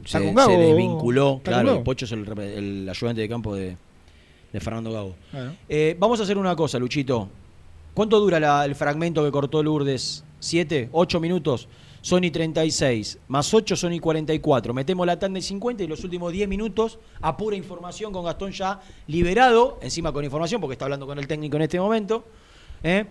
Se, 0.04 0.18
desvinculó. 0.20 1.40
Claro, 1.42 1.76
el 1.78 1.82
Pocho 1.82 2.04
es 2.04 2.12
el, 2.12 2.26
el 2.38 2.88
ayudante 2.88 3.20
de 3.20 3.28
campo 3.28 3.54
de, 3.54 3.76
de 4.52 4.60
Fernando 4.60 4.92
Gago. 4.92 5.14
Eh, 5.68 5.96
vamos 5.98 6.20
a 6.20 6.22
hacer 6.22 6.38
una 6.38 6.54
cosa, 6.56 6.78
Luchito. 6.78 7.28
¿Cuánto 7.94 8.20
dura 8.20 8.38
la- 8.40 8.64
el 8.64 8.74
fragmento 8.74 9.24
que 9.24 9.30
cortó 9.30 9.62
Lourdes? 9.62 10.24
¿Siete? 10.40 10.88
¿Ocho 10.92 11.20
minutos? 11.20 11.68
Sony 12.00 12.30
36, 12.32 13.18
más 13.26 13.52
8 13.52 13.74
Sony 13.74 13.98
44. 14.00 14.72
Metemos 14.72 15.04
la 15.06 15.18
tanda 15.18 15.38
de 15.38 15.42
50 15.42 15.82
y 15.82 15.88
los 15.88 16.04
últimos 16.04 16.32
10 16.32 16.48
minutos 16.48 16.98
a 17.20 17.36
pura 17.36 17.56
información 17.56 18.12
con 18.12 18.24
Gastón 18.24 18.52
ya 18.52 18.80
liberado, 19.08 19.78
encima 19.82 20.12
con 20.12 20.24
información 20.24 20.60
porque 20.60 20.74
está 20.74 20.84
hablando 20.84 21.06
con 21.06 21.18
el 21.18 21.26
técnico 21.26 21.56
en 21.56 21.62
este 21.62 21.80
momento. 21.80 22.24
¿eh? 22.84 23.04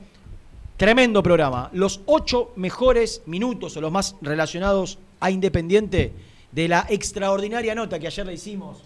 Tremendo 0.78 1.22
programa. 1.22 1.70
Los 1.74 2.00
8 2.06 2.54
mejores 2.56 3.24
minutos 3.26 3.76
o 3.76 3.82
los 3.82 3.92
más 3.92 4.16
relacionados 4.22 5.00
a 5.20 5.32
Independiente 5.32 6.14
de 6.52 6.68
la 6.70 6.86
extraordinaria 6.90 7.76
nota 7.76 8.00
que 8.00 8.08
ayer 8.08 8.26
le 8.26 8.36
hicimos 8.36 8.78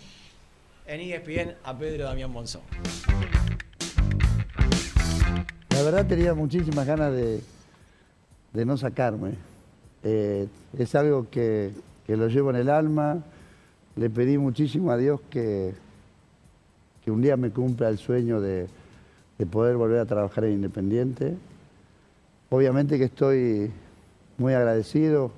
en 0.91 0.99
ESPN 0.99 1.55
a 1.63 1.77
Pedro 1.77 2.03
Damián 2.03 2.31
Monzón. 2.31 2.61
La 5.69 5.83
verdad 5.83 6.05
tenía 6.05 6.33
muchísimas 6.33 6.85
ganas 6.85 7.13
de, 7.13 7.41
de 8.51 8.65
no 8.65 8.75
sacarme. 8.75 9.35
Eh, 10.03 10.47
es 10.77 10.93
algo 10.95 11.29
que, 11.29 11.71
que 12.05 12.17
lo 12.17 12.27
llevo 12.27 12.49
en 12.49 12.57
el 12.57 12.69
alma. 12.69 13.23
Le 13.95 14.09
pedí 14.09 14.37
muchísimo 14.37 14.91
a 14.91 14.97
Dios 14.97 15.21
que, 15.29 15.73
que 17.05 17.11
un 17.11 17.21
día 17.21 17.37
me 17.37 17.51
cumpla 17.51 17.87
el 17.87 17.97
sueño 17.97 18.41
de, 18.41 18.67
de 19.37 19.45
poder 19.45 19.77
volver 19.77 19.99
a 19.99 20.05
trabajar 20.05 20.43
en 20.43 20.53
Independiente. 20.53 21.37
Obviamente 22.49 22.97
que 22.97 23.05
estoy 23.05 23.71
muy 24.37 24.53
agradecido 24.53 25.31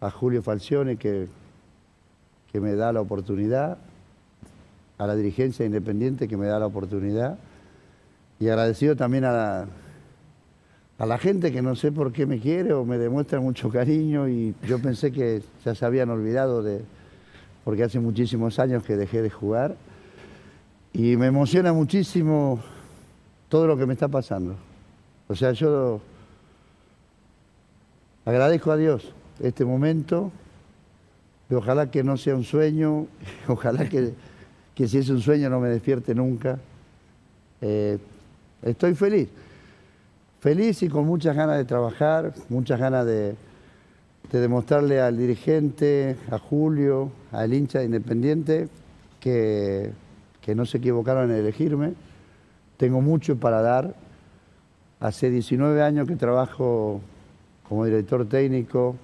a 0.00 0.10
Julio 0.10 0.42
Falcione 0.42 0.96
que, 0.96 1.28
que 2.52 2.60
me 2.60 2.74
da 2.74 2.92
la 2.92 3.00
oportunidad, 3.00 3.78
a 4.98 5.06
la 5.06 5.14
dirigencia 5.14 5.62
de 5.62 5.66
Independiente 5.66 6.28
que 6.28 6.36
me 6.36 6.46
da 6.46 6.58
la 6.58 6.66
oportunidad. 6.66 7.38
Y 8.38 8.48
agradecido 8.48 8.96
también 8.96 9.24
a 9.24 9.32
la, 9.32 9.66
a 10.98 11.06
la 11.06 11.18
gente 11.18 11.52
que 11.52 11.62
no 11.62 11.76
sé 11.76 11.92
por 11.92 12.12
qué 12.12 12.26
me 12.26 12.40
quiere 12.40 12.72
o 12.72 12.84
me 12.84 12.98
demuestra 12.98 13.40
mucho 13.40 13.70
cariño 13.70 14.28
y 14.28 14.54
yo 14.66 14.78
pensé 14.80 15.12
que 15.12 15.42
ya 15.64 15.74
se 15.74 15.84
habían 15.84 16.10
olvidado 16.10 16.62
de, 16.62 16.82
porque 17.64 17.82
hace 17.82 18.00
muchísimos 18.00 18.58
años 18.58 18.82
que 18.82 18.96
dejé 18.96 19.22
de 19.22 19.30
jugar. 19.30 19.76
Y 20.92 21.16
me 21.16 21.26
emociona 21.26 21.72
muchísimo 21.72 22.60
todo 23.48 23.66
lo 23.66 23.76
que 23.76 23.86
me 23.86 23.92
está 23.92 24.08
pasando. 24.08 24.56
O 25.28 25.34
sea, 25.34 25.52
yo 25.52 26.00
agradezco 28.24 28.70
a 28.70 28.76
Dios 28.76 29.12
este 29.40 29.64
momento. 29.64 30.30
Y 31.50 31.54
ojalá 31.54 31.90
que 31.90 32.02
no 32.02 32.16
sea 32.16 32.34
un 32.34 32.44
sueño, 32.44 33.06
ojalá 33.48 33.88
que, 33.88 34.14
que 34.76 34.86
si 34.86 34.98
es 34.98 35.08
un 35.08 35.22
sueño 35.22 35.48
no 35.48 35.58
me 35.58 35.70
despierte 35.70 36.14
nunca. 36.14 36.58
Eh, 37.62 37.96
estoy 38.62 38.94
feliz, 38.94 39.30
feliz 40.38 40.82
y 40.82 40.88
con 40.88 41.06
muchas 41.06 41.34
ganas 41.34 41.56
de 41.56 41.64
trabajar, 41.64 42.34
muchas 42.50 42.78
ganas 42.78 43.06
de, 43.06 43.34
de 44.30 44.40
demostrarle 44.40 45.00
al 45.00 45.16
dirigente, 45.16 46.16
a 46.30 46.38
Julio, 46.38 47.10
al 47.32 47.54
hincha 47.54 47.78
de 47.78 47.86
Independiente, 47.86 48.68
que, 49.18 49.92
que 50.42 50.54
no 50.54 50.66
se 50.66 50.76
equivocaron 50.76 51.30
en 51.30 51.38
elegirme. 51.38 51.94
Tengo 52.76 53.00
mucho 53.00 53.36
para 53.36 53.62
dar. 53.62 53.94
Hace 55.00 55.30
19 55.30 55.82
años 55.82 56.06
que 56.06 56.16
trabajo 56.16 57.00
como 57.66 57.86
director 57.86 58.26
técnico 58.28 58.94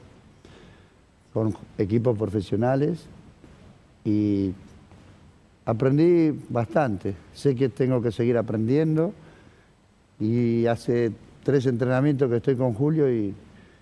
con 1.33 1.55
equipos 1.79 2.17
profesionales 2.19 3.07
y 4.05 4.53
aprendí 5.65 6.39
bastante. 6.49 7.15
Sé 7.35 7.55
que 7.55 7.69
tengo 7.69 8.01
que 8.03 8.13
seguir 8.13 8.37
aprendiendo 8.37 9.13
y 10.19 10.67
hace 10.67 11.13
tres 11.43 11.67
entrenamientos 11.67 12.31
que 12.31 12.37
estoy 12.37 12.57
con 12.57 12.75
Julio 12.75 13.13
y, 13.13 13.35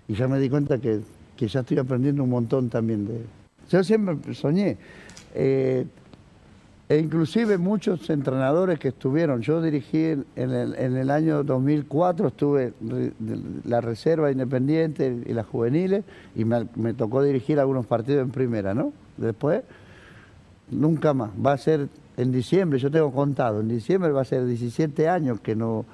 ya 0.07 0.27
me 0.27 0.39
di 0.39 0.49
cuenta 0.49 0.77
que, 0.77 0.99
que 1.37 1.47
ya 1.47 1.61
estoy 1.61 1.77
aprendiendo 1.77 2.23
un 2.23 2.29
montón 2.29 2.69
también 2.69 3.07
de... 3.07 3.21
Yo 3.69 3.81
siempre 3.83 4.33
soñé. 4.33 4.77
eh, 5.33 5.85
e 6.91 6.97
inclusive 6.97 7.57
muchos 7.57 8.09
entrenadores 8.09 8.77
que 8.77 8.89
estuvieron, 8.89 9.41
yo 9.41 9.61
dirigí 9.61 10.07
en 10.07 10.25
el, 10.35 10.75
en 10.75 10.97
el 10.97 11.09
año 11.09 11.41
2004, 11.41 12.27
estuve 12.27 12.73
la 13.63 13.79
reserva 13.79 14.29
independiente 14.29 15.21
y 15.25 15.31
las 15.31 15.45
juveniles, 15.45 16.03
y 16.35 16.43
me, 16.43 16.67
me 16.75 16.93
tocó 16.93 17.23
dirigir 17.23 17.61
algunos 17.61 17.85
partidos 17.85 18.23
en 18.23 18.31
primera, 18.31 18.73
¿no? 18.73 18.91
Después, 19.15 19.61
nunca 20.71 21.13
más. 21.13 21.31
Va 21.43 21.53
a 21.53 21.57
ser 21.57 21.89
en 22.17 22.31
diciembre, 22.31 22.79
yo 22.79 22.89
tengo 22.91 23.11
contado, 23.11 23.61
en 23.61 23.67
diciembre 23.67 24.11
va 24.11 24.21
a 24.21 24.25
ser 24.25 24.45
17 24.45 25.07
años 25.07 25.39
que, 25.39 25.55
no, 25.55 25.85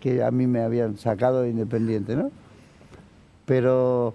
que 0.00 0.22
a 0.22 0.30
mí 0.30 0.46
me 0.46 0.62
habían 0.62 0.96
sacado 0.98 1.42
de 1.42 1.50
independiente, 1.50 2.16
¿no? 2.16 2.30
Pero 3.46 4.14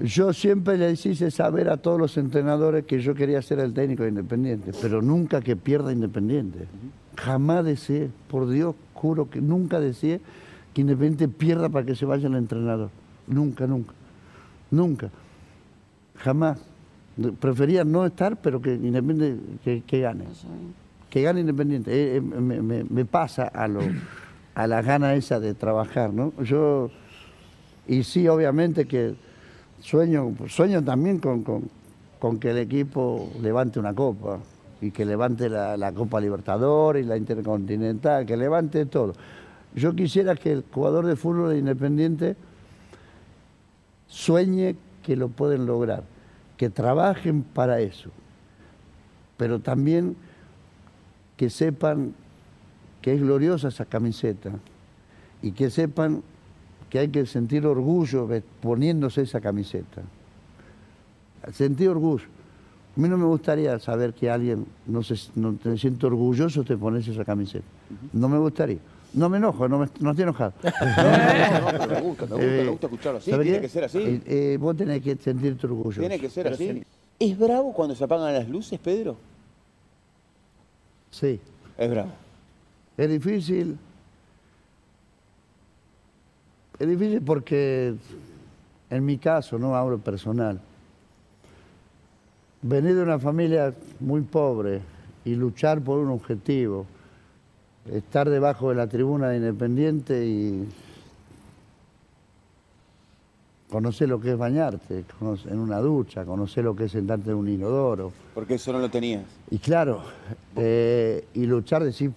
yo 0.00 0.32
siempre 0.32 0.76
les 0.76 1.06
hice 1.06 1.30
saber 1.30 1.70
a 1.70 1.78
todos 1.78 1.98
los 1.98 2.16
entrenadores 2.18 2.84
que 2.84 3.00
yo 3.00 3.14
quería 3.14 3.40
ser 3.40 3.60
el 3.60 3.72
técnico 3.72 4.02
de 4.02 4.10
Independiente, 4.10 4.72
pero 4.82 5.00
nunca 5.00 5.40
que 5.40 5.56
pierda 5.56 5.92
Independiente. 5.92 6.66
Jamás 7.16 7.64
deseé, 7.64 8.10
por 8.28 8.48
Dios, 8.48 8.74
juro 8.92 9.30
que 9.30 9.40
nunca 9.40 9.80
deseé 9.80 10.20
que 10.74 10.82
Independiente 10.82 11.28
pierda 11.28 11.70
para 11.70 11.86
que 11.86 11.94
se 11.94 12.04
vaya 12.04 12.28
el 12.28 12.34
entrenador. 12.34 12.90
Nunca, 13.26 13.66
nunca. 13.66 13.94
Nunca. 14.70 15.10
Jamás. 16.16 16.60
Prefería 17.40 17.82
no 17.84 18.04
estar, 18.04 18.36
pero 18.36 18.60
que 18.60 18.74
Independiente 18.74 19.42
que, 19.64 19.82
que 19.82 20.00
gane. 20.00 20.24
Que 21.08 21.22
gane 21.22 21.40
Independiente. 21.40 21.90
Eh, 21.92 22.16
eh, 22.16 22.20
me, 22.20 22.60
me- 22.60 22.84
me 22.84 23.04
pasa 23.04 23.44
a, 23.44 23.66
lo, 23.68 23.80
a 24.54 24.66
la 24.66 24.82
gana 24.82 25.14
esa 25.14 25.40
de 25.40 25.54
trabajar, 25.54 26.12
¿no? 26.12 26.32
Yo, 26.42 26.90
y 27.88 28.02
sí, 28.02 28.28
obviamente 28.28 28.86
que 28.86 29.14
sueño, 29.80 30.34
sueño 30.48 30.82
también 30.84 31.18
con, 31.18 31.42
con- 31.42 31.70
con 32.18 32.38
que 32.38 32.50
el 32.50 32.58
equipo 32.58 33.30
levante 33.40 33.78
una 33.78 33.94
copa 33.94 34.38
y 34.82 34.90
que 34.90 35.04
levante 35.06 35.48
la, 35.48 35.76
la 35.78 35.92
Copa 35.92 36.20
Libertadores 36.20 37.04
y 37.04 37.08
la 37.08 37.16
Intercontinental, 37.16 38.26
que 38.26 38.36
levante 38.36 38.84
todo. 38.84 39.14
Yo 39.74 39.94
quisiera 39.94 40.34
que 40.34 40.52
el 40.52 40.64
jugador 40.70 41.06
de 41.06 41.16
fútbol 41.16 41.50
de 41.50 41.58
Independiente 41.58 42.36
sueñe 44.06 44.76
que 45.02 45.16
lo 45.16 45.28
pueden 45.28 45.66
lograr, 45.66 46.02
que 46.56 46.70
trabajen 46.70 47.42
para 47.42 47.80
eso, 47.80 48.10
pero 49.36 49.60
también 49.60 50.16
que 51.36 51.50
sepan 51.50 52.14
que 53.02 53.14
es 53.14 53.20
gloriosa 53.20 53.68
esa 53.68 53.84
camiseta 53.84 54.50
y 55.42 55.52
que 55.52 55.70
sepan 55.70 56.22
que 56.90 56.98
hay 56.98 57.08
que 57.08 57.26
sentir 57.26 57.66
orgullo 57.66 58.28
poniéndose 58.60 59.22
esa 59.22 59.40
camiseta. 59.40 60.02
Sentir 61.52 61.88
orgullo. 61.88 62.24
A 62.96 63.00
mí 63.00 63.08
no 63.08 63.18
me 63.18 63.26
gustaría 63.26 63.78
saber 63.78 64.14
que 64.14 64.30
alguien 64.30 64.66
no 64.86 65.02
se, 65.02 65.16
no 65.34 65.52
te 65.54 65.76
siente 65.76 66.06
orgulloso 66.06 66.62
de 66.62 66.76
ponerse 66.76 67.12
esa 67.12 67.24
camiseta. 67.24 67.66
No 68.12 68.28
me 68.28 68.38
gustaría. 68.38 68.78
No 69.14 69.28
me 69.28 69.38
enojo, 69.38 69.68
no, 69.68 69.78
me, 69.78 69.86
no 70.00 70.10
estoy 70.10 70.22
enojado. 70.24 70.52
No, 70.62 71.72
no, 71.72 71.78
pero 71.78 71.88
me 71.88 72.00
gusta, 72.00 72.26
me 72.26 72.34
gusta, 72.34 72.36
me 72.36 72.68
gusta 72.68 72.86
escucharlo 72.86 73.18
así, 73.18 73.30
¿sabe 73.30 73.44
tiene 73.44 73.60
que 73.60 73.68
ser 73.68 73.84
así. 73.84 73.98
Eh, 73.98 74.22
eh, 74.26 74.56
vos 74.60 74.76
tenés 74.76 75.02
que 75.02 75.16
sentirte 75.16 75.66
orgulloso. 75.66 76.00
Tiene 76.00 76.18
que 76.18 76.28
ser 76.28 76.44
Pero 76.44 76.54
así. 76.54 76.72
sí. 76.72 76.84
¿Es 77.18 77.38
bravo 77.38 77.72
cuando 77.72 77.94
se 77.94 78.04
apagan 78.04 78.34
las 78.34 78.48
luces, 78.48 78.78
Pedro? 78.78 79.16
Sí. 81.10 81.40
Es 81.78 81.90
bravo. 81.90 82.10
Es 82.96 83.08
difícil. 83.08 83.78
Es 86.78 86.86
difícil 86.86 87.22
porque, 87.22 87.94
en 88.90 89.04
mi 89.04 89.16
caso, 89.16 89.58
no 89.58 89.74
hablo 89.74 89.98
personal, 89.98 90.60
venir 92.60 92.94
de 92.94 93.02
una 93.02 93.18
familia 93.18 93.72
muy 93.98 94.20
pobre 94.22 94.82
y 95.24 95.34
luchar 95.34 95.80
por 95.80 95.98
un 95.98 96.10
objetivo 96.10 96.86
estar 97.92 98.28
debajo 98.28 98.70
de 98.70 98.76
la 98.76 98.86
tribuna 98.86 99.28
de 99.28 99.36
Independiente 99.36 100.26
y 100.26 100.68
conocer 103.70 104.08
lo 104.08 104.20
que 104.20 104.32
es 104.32 104.38
bañarte 104.38 105.04
en 105.48 105.58
una 105.58 105.78
ducha, 105.80 106.24
conocer 106.24 106.64
lo 106.64 106.74
que 106.74 106.84
es 106.84 106.92
sentarte 106.92 107.30
en 107.30 107.36
un 107.36 107.48
inodoro. 107.48 108.12
Porque 108.34 108.54
eso 108.54 108.72
no 108.72 108.78
lo 108.78 108.88
tenías. 108.88 109.24
Y 109.50 109.58
claro, 109.58 110.02
eh, 110.56 111.26
y 111.34 111.46
luchar, 111.46 111.84
decir, 111.84 112.12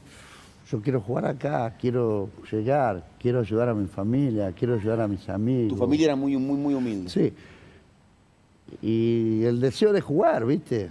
yo 0.69 0.81
quiero 0.81 1.01
jugar 1.01 1.25
acá, 1.25 1.75
quiero 1.79 2.29
llegar, 2.51 3.03
quiero 3.19 3.39
ayudar 3.39 3.69
a 3.69 3.73
mi 3.73 3.87
familia, 3.87 4.51
quiero 4.51 4.75
ayudar 4.75 5.01
a 5.01 5.07
mis 5.07 5.27
amigos. 5.29 5.69
Tu 5.69 5.77
familia 5.77 6.05
era 6.05 6.15
muy, 6.15 6.37
muy, 6.37 6.57
muy 6.57 6.73
humilde. 6.73 7.09
Sí. 7.09 7.33
Y 8.81 9.43
el 9.45 9.59
deseo 9.59 9.91
de 9.91 10.01
jugar, 10.01 10.45
¿viste? 10.45 10.89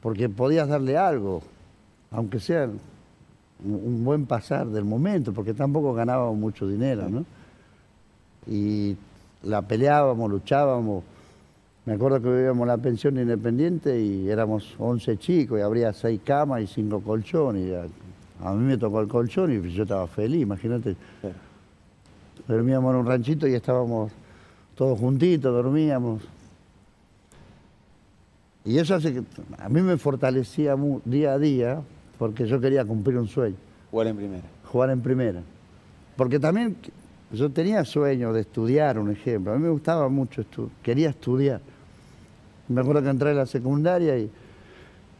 Porque 0.00 0.28
podías 0.28 0.68
darle 0.68 0.96
algo, 0.96 1.42
aunque 2.12 2.38
sea 2.38 2.68
un, 3.64 4.04
buen 4.04 4.26
pasar 4.26 4.66
del 4.66 4.84
momento, 4.84 5.32
porque 5.32 5.54
tampoco 5.54 5.94
ganábamos 5.94 6.36
mucho 6.36 6.68
dinero, 6.68 7.08
¿no? 7.08 7.24
Y 8.46 8.96
la 9.42 9.62
peleábamos, 9.62 10.30
luchábamos. 10.30 11.04
Me 11.84 11.94
acuerdo 11.94 12.20
que 12.20 12.28
vivíamos 12.28 12.66
la 12.66 12.78
pensión 12.78 13.18
independiente 13.18 14.00
y 14.00 14.28
éramos 14.28 14.74
11 14.78 15.18
chicos 15.18 15.58
y 15.58 15.62
habría 15.62 15.92
seis 15.92 16.20
camas 16.24 16.62
y 16.62 16.66
cinco 16.66 17.00
colchones. 17.00 17.68
Y 17.68 17.74
a, 17.74 17.86
a 18.48 18.54
mí 18.54 18.64
me 18.64 18.76
tocó 18.76 19.00
el 19.00 19.08
colchón 19.08 19.52
y 19.52 19.72
yo 19.72 19.84
estaba 19.84 20.06
feliz, 20.06 20.42
imagínate. 20.42 20.96
Dormíamos 22.46 22.92
en 22.92 23.00
un 23.00 23.06
ranchito 23.06 23.46
y 23.46 23.54
estábamos 23.54 24.12
todos 24.74 24.98
juntitos, 24.98 25.52
dormíamos. 25.52 26.22
Y 28.64 28.78
eso 28.78 28.96
hace 28.96 29.14
que 29.14 29.22
a 29.58 29.68
mí 29.68 29.80
me 29.80 29.96
fortalecía 29.96 30.76
día 31.04 31.32
a 31.32 31.38
día 31.38 31.82
porque 32.18 32.46
yo 32.46 32.60
quería 32.60 32.84
cumplir 32.84 33.18
un 33.18 33.28
sueño, 33.28 33.56
Jugar 33.90 34.06
en 34.08 34.16
primera. 34.16 34.42
jugar 34.64 34.90
en 34.90 35.00
primera. 35.00 35.42
Porque 36.16 36.38
también 36.38 36.76
yo 37.32 37.50
tenía 37.50 37.84
sueño 37.84 38.32
de 38.32 38.40
estudiar, 38.40 38.98
un 38.98 39.10
ejemplo. 39.10 39.52
A 39.52 39.56
mí 39.56 39.62
me 39.62 39.68
gustaba 39.70 40.08
mucho, 40.08 40.42
estu- 40.42 40.68
quería 40.82 41.10
estudiar. 41.10 41.60
Me 42.68 42.80
acuerdo 42.80 43.02
que 43.02 43.08
entré 43.10 43.30
a 43.30 43.34
la 43.34 43.46
secundaria 43.46 44.18
y, 44.18 44.30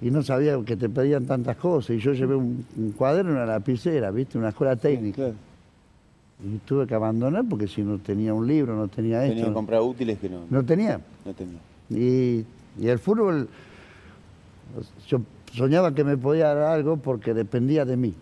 y 0.03 0.11
no 0.11 0.23
sabía 0.23 0.59
que 0.65 0.77
te 0.77 0.89
pedían 0.89 1.27
tantas 1.27 1.57
cosas. 1.57 1.91
Y 1.91 1.99
yo 1.99 2.13
llevé 2.13 2.35
un, 2.35 2.65
un 2.77 2.93
cuaderno 2.93 3.33
y 3.33 3.35
una 3.35 3.47
lapicera, 3.47 4.11
¿viste? 4.11 4.39
Una 4.39 4.49
escuela 4.49 4.75
técnica. 4.77 5.31
Y 6.45 6.59
tuve 6.67 6.87
que 6.87 6.95
abandonar 6.95 7.45
porque 7.49 7.67
si 7.69 7.83
no 7.83 7.99
tenía 7.99 8.35
un 8.35 8.47
libro, 8.47 8.75
no 8.77 8.89
tenía 8.89 9.23
esto. 9.25 9.35
Tenía 9.37 9.49
que 9.49 9.55
comprar 9.55 9.81
útiles 9.83 10.19
que 10.19 10.29
no. 10.29 10.41
No 10.51 10.65
tenía. 10.65 11.01
No 11.25 11.33
tenía. 11.35 11.59
Y, 11.91 12.45
y 12.79 12.89
el 12.89 12.99
fútbol, 12.99 13.49
yo 15.09 15.21
soñaba 15.57 15.95
que 15.95 16.05
me 16.05 16.17
podía 16.17 16.55
dar 16.55 16.73
algo 16.75 16.97
porque 16.99 17.35
dependía 17.35 17.85
de 17.85 17.97
mí. 17.97 18.15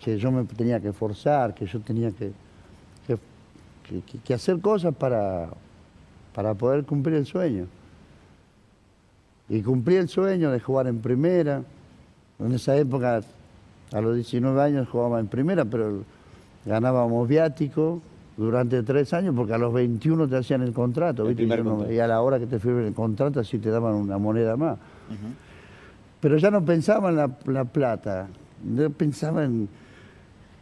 Que 0.00 0.18
yo 0.18 0.30
me 0.32 0.44
tenía 0.44 0.80
que 0.80 0.92
forzar, 0.92 1.54
que 1.54 1.66
yo 1.66 1.80
tenía 1.80 2.10
que, 2.10 2.32
que, 3.06 3.16
que- 3.88 4.00
que- 4.02 4.18
que 4.18 4.34
hacer 4.34 4.60
cosas 4.60 4.94
para, 4.94 5.48
para 6.34 6.54
poder 6.54 6.84
cumplir 6.84 7.16
el 7.16 7.26
sueño. 7.26 7.66
Y 9.48 9.60
cumplí 9.62 9.96
el 9.96 10.08
sueño 10.08 10.50
de 10.50 10.60
jugar 10.60 10.86
en 10.86 10.98
primera. 11.00 11.62
En 12.38 12.52
esa 12.52 12.76
época, 12.76 13.20
a 13.92 14.00
los 14.00 14.14
19 14.14 14.60
años 14.62 14.88
jugaba 14.88 15.20
en 15.20 15.26
primera, 15.28 15.64
pero 15.64 16.04
ganábamos 16.64 17.28
viático 17.28 18.00
durante 18.36 18.82
tres 18.82 19.12
años 19.12 19.34
porque 19.36 19.52
a 19.52 19.58
los 19.58 19.72
21 19.72 20.26
te 20.28 20.36
hacían 20.36 20.62
el 20.62 20.72
contrato. 20.72 21.24
y 21.92 21.98
a 21.98 22.06
la 22.06 22.20
hora 22.22 22.38
que 22.38 22.46
te 22.46 22.58
firmen 22.58 22.86
el 22.86 22.94
contrato 22.94 23.40
así 23.40 23.58
te 23.58 23.68
daban 23.70 23.94
una 23.94 24.16
moneda 24.18 24.56
más. 24.56 24.78
Pero 26.22 26.38
ya 26.38 26.50
no 26.50 26.64
pensaba 26.64 27.10
en 27.10 27.16
la, 27.16 27.30
la 27.46 27.64
plata, 27.64 28.28
yo 28.76 28.88
pensaba 28.90 29.44
en, 29.44 29.68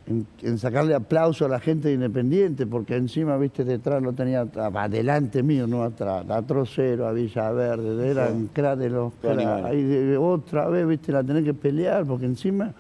en- 0.07 0.27
en 0.43 0.59
sacarle 0.59 0.95
aplauso 0.95 1.45
a 1.45 1.49
la 1.49 1.61
gente 1.61 1.89
de 1.89 1.95
Independiente, 1.95 2.67
porque 2.67 2.97
encima, 2.97 3.37
viste, 3.37 3.63
detrás 3.65 4.03
lo 4.03 4.13
tenía 4.15 4.47
adelante 4.57 5.43
mío, 5.43 5.67
no 5.67 5.83
atrás, 5.85 6.25
a 6.31 6.41
Trocero, 6.43 7.07
a 7.07 7.13
Villaverde, 7.13 8.09
eran 8.11 8.49
crack 8.55 8.79
de 8.79 8.89
los 8.91 9.13
crack. 9.21 9.37
Ahí 9.67 10.15
otra 10.19 10.67
vez, 10.69 10.87
viste, 10.87 11.13
la 11.13 11.23
tenés 11.23 11.45
que 11.45 11.53
pelear, 11.55 12.07
porque 12.07 12.25
encima 12.27 12.73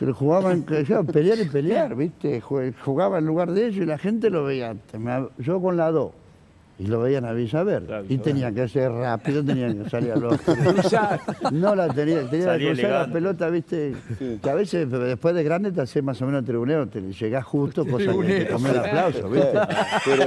pero 0.00 0.14
jugaban, 0.14 0.62
pelear 1.12 1.38
y 1.38 1.44
pelear, 1.44 1.94
viste, 1.94 2.40
jugaba 2.40 3.18
en 3.18 3.26
lugar 3.26 3.52
de 3.52 3.66
ellos 3.66 3.82
y 3.82 3.86
la 3.86 3.98
gente 3.98 4.30
lo 4.30 4.44
veía, 4.44 4.74
yo 5.38 5.60
con 5.60 5.76
la 5.76 5.90
2. 5.92 6.10
Y 6.80 6.86
lo 6.86 7.00
veían 7.00 7.26
a 7.26 7.32
Villaverde. 7.32 8.06
Y 8.08 8.16
tenía 8.16 8.50
que 8.52 8.66
ser 8.66 8.90
rápido, 8.90 9.44
tenía 9.44 9.68
que 9.70 9.90
salir 9.90 10.12
a 10.12 10.16
los. 10.16 10.40
no 11.52 11.74
la 11.74 11.88
tenía, 11.88 12.22
tenía 12.30 12.56
que 12.56 12.68
cruzar 12.68 13.06
la 13.06 13.12
pelota, 13.12 13.50
viste. 13.50 13.94
Que 14.42 14.48
a 14.48 14.54
veces 14.54 14.90
después 14.90 15.34
de 15.34 15.44
grande 15.44 15.72
te 15.72 15.82
haces 15.82 16.02
más 16.02 16.20
o 16.22 16.26
menos 16.26 16.42
tribunero, 16.42 16.88
te 16.88 17.02
llegás 17.02 17.44
justo, 17.44 17.84
cosa 17.84 17.98
que 17.98 18.04
te 18.04 18.08
Tribunero, 18.08 18.52
come 18.54 18.68
el 18.70 18.74
sí. 18.74 18.80
aplauso, 18.80 19.28
viste. 19.28 19.58
Pero, 20.06 20.24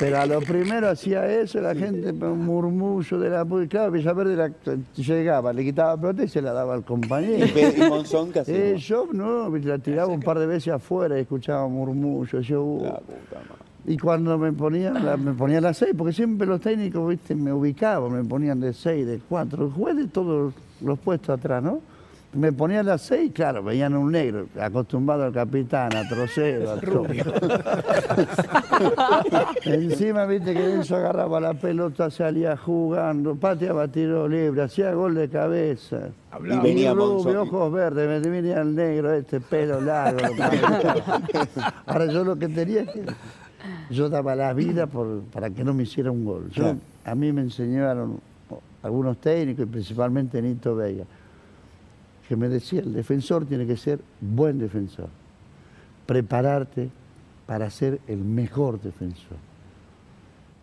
pero 0.00 0.18
a 0.18 0.26
lo 0.26 0.40
primero 0.40 0.88
hacía 0.88 1.24
eso, 1.40 1.60
la 1.60 1.74
gente 1.76 2.10
un 2.10 2.44
murmullo 2.44 3.18
de 3.20 3.30
la. 3.30 3.46
Claro, 3.68 3.92
Villaverde 3.92 4.36
la- 4.36 4.52
llegaba, 4.96 5.52
le 5.52 5.62
quitaba 5.62 5.94
la 5.94 6.00
pelota 6.00 6.24
y 6.24 6.28
se 6.28 6.42
la 6.42 6.52
daba 6.52 6.74
al 6.74 6.84
compañero. 6.84 7.46
¿Y 7.46 7.88
Monzón 7.88 8.32
qué 8.32 8.40
hacía? 8.40 8.56
Eh, 8.56 8.76
yo 8.76 9.06
no, 9.12 9.48
la 9.56 9.78
tiraba 9.78 10.12
un 10.12 10.20
par 10.20 10.40
de 10.40 10.46
veces 10.46 10.72
afuera 10.72 11.16
y 11.16 11.22
escuchaba 11.22 11.68
murmullos. 11.68 12.44
Yo, 12.44 12.62
uh, 12.64 12.98
y 13.86 13.96
cuando 13.96 14.36
me 14.36 14.52
ponían 14.52 15.24
me 15.24 15.32
ponían 15.32 15.62
las 15.62 15.78
seis, 15.78 15.94
porque 15.96 16.12
siempre 16.12 16.46
los 16.46 16.60
técnicos 16.60 17.08
viste 17.08 17.34
me 17.34 17.52
ubicaban, 17.52 18.12
me 18.12 18.24
ponían 18.24 18.60
de 18.60 18.72
seis, 18.72 19.06
de 19.06 19.20
cuatro, 19.28 19.70
jugué 19.70 19.94
de 19.94 20.08
todos 20.08 20.52
los 20.80 20.98
puestos 20.98 21.38
atrás, 21.38 21.62
¿no? 21.62 21.80
Me 22.32 22.52
ponían 22.52 22.84
las 22.84 23.02
seis, 23.02 23.30
claro, 23.32 23.62
veían 23.62 23.94
un 23.94 24.12
negro, 24.12 24.46
acostumbrado 24.60 25.24
al 25.24 25.32
capitán, 25.32 25.96
a 25.96 26.06
trocero, 26.06 26.72
a 26.72 26.80
todo. 26.80 27.06
Encima, 29.64 30.26
viste 30.26 30.52
que 30.52 30.74
Enzo 30.74 30.96
agarraba 30.96 31.40
la 31.40 31.54
pelota, 31.54 32.10
salía 32.10 32.56
jugando, 32.56 33.36
pateaba 33.36 33.88
tiro 33.88 34.28
libre, 34.28 34.62
hacía 34.62 34.92
gol 34.92 35.14
de 35.14 35.30
cabeza. 35.30 36.08
Hablaba. 36.30 36.60
Y 36.60 36.72
venía 36.72 36.92
rubio, 36.92 37.42
ojos 37.42 37.72
verdes, 37.72 38.22
me 38.22 38.28
venía 38.28 38.60
el 38.60 38.74
negro, 38.74 39.14
este 39.14 39.40
pelo 39.40 39.80
largo. 39.80 40.18
Ahora 41.86 42.06
yo 42.06 42.22
lo 42.22 42.36
que 42.36 42.48
tenía 42.48 42.82
es 42.82 42.90
que 42.90 43.04
yo 43.90 44.08
daba 44.08 44.34
la 44.34 44.52
vida 44.52 44.86
por, 44.86 45.22
para 45.32 45.50
que 45.50 45.62
no 45.64 45.74
me 45.74 45.82
hiciera 45.84 46.10
un 46.10 46.24
gol. 46.24 46.50
Yo- 46.50 46.62
Claro. 46.62 46.78
A 47.04 47.14
mí 47.14 47.32
me 47.32 47.42
enseñaron 47.42 48.18
algunos 48.82 49.18
técnicos, 49.18 49.64
y 49.64 49.68
principalmente 49.68 50.40
Nito 50.42 50.74
Vega, 50.76 51.04
que 52.28 52.36
me 52.36 52.48
decía, 52.48 52.80
el 52.80 52.92
defensor 52.92 53.44
tiene 53.46 53.66
que 53.66 53.76
ser 53.76 54.00
buen 54.20 54.58
defensor, 54.58 55.08
prepararte 56.06 56.90
para 57.46 57.70
ser 57.70 58.00
el 58.08 58.18
mejor 58.18 58.80
defensor. 58.80 59.36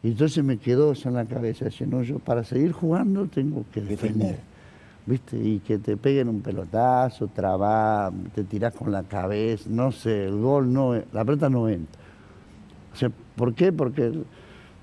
Y 0.03 0.09
entonces 0.09 0.43
me 0.43 0.57
quedó 0.57 0.91
eso 0.91 1.07
en 1.07 1.15
la 1.15 1.25
cabeza, 1.25 1.65
no, 1.87 2.03
yo 2.03 2.19
para 2.19 2.43
seguir 2.43 2.73
jugando 2.73 3.25
tengo 3.27 3.63
que 3.73 3.81
defender. 3.81 4.39
¿Viste? 5.05 5.37
Y 5.37 5.59
que 5.59 5.79
te 5.79 5.97
peguen 5.97 6.29
un 6.29 6.41
pelotazo, 6.41 7.27
trabar, 7.27 8.11
te 8.33 8.43
tirás 8.45 8.73
con 8.73 8.89
la 8.91 9.03
cabeza, 9.03 9.69
no 9.69 9.91
sé, 9.91 10.25
el 10.27 10.37
gol 10.39 10.71
no, 10.71 10.93
la 10.93 11.25
pelota 11.25 11.49
no 11.49 11.67
entra. 11.67 12.01
O 12.93 12.95
sea, 12.95 13.09
¿por 13.35 13.53
qué? 13.53 13.71
Porque 13.73 14.11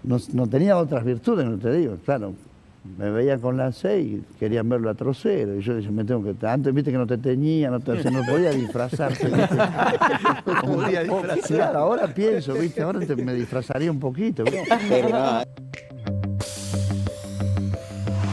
no, 0.02 0.18
no 0.32 0.46
tenía 0.46 0.76
otras 0.76 1.04
virtudes, 1.04 1.46
no 1.46 1.58
te 1.58 1.72
digo, 1.72 1.96
claro. 2.04 2.32
Me 2.96 3.10
veían 3.10 3.40
con 3.40 3.58
las 3.58 3.76
seis, 3.76 4.22
querían 4.38 4.66
verlo 4.66 4.88
a 4.88 4.94
trocero, 4.94 5.54
y 5.54 5.60
yo 5.60 5.74
decía, 5.74 5.90
me 5.90 6.02
tengo 6.02 6.22
que. 6.24 6.46
Antes 6.46 6.72
viste 6.72 6.90
que 6.90 6.96
no 6.96 7.06
te 7.06 7.18
teñía, 7.18 7.70
no, 7.70 7.78
te, 7.78 7.90
o 7.92 8.00
sea, 8.02 8.10
no 8.10 8.22
podía 8.22 8.52
disfrazarse. 8.52 9.26
¿viste? 9.28 9.54
No 10.46 10.62
podía 10.62 11.02
disfrazarse. 11.02 11.54
Claro, 11.56 11.78
ahora 11.80 12.06
pienso, 12.14 12.54
viste, 12.54 12.80
ahora 12.80 13.00
te- 13.00 13.16
me 13.16 13.34
disfrazaría 13.34 13.90
un 13.90 14.00
poquito. 14.00 14.44
¿viste? 14.44 14.64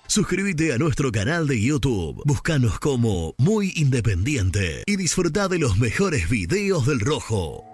Suscríbete 0.08 0.72
a 0.72 0.78
nuestro 0.78 1.12
canal 1.12 1.50
de 1.50 1.62
YouTube. 1.62 2.24
Búscanos 2.24 2.80
como 2.80 3.36
Muy 3.38 3.74
Independiente 3.76 4.84
y 4.86 4.96
disfruta 4.96 5.50
de 5.50 5.60
los 5.60 5.78
mejores 5.78 6.30
videos 6.30 6.86
del 6.86 7.02
rojo. 7.02 7.71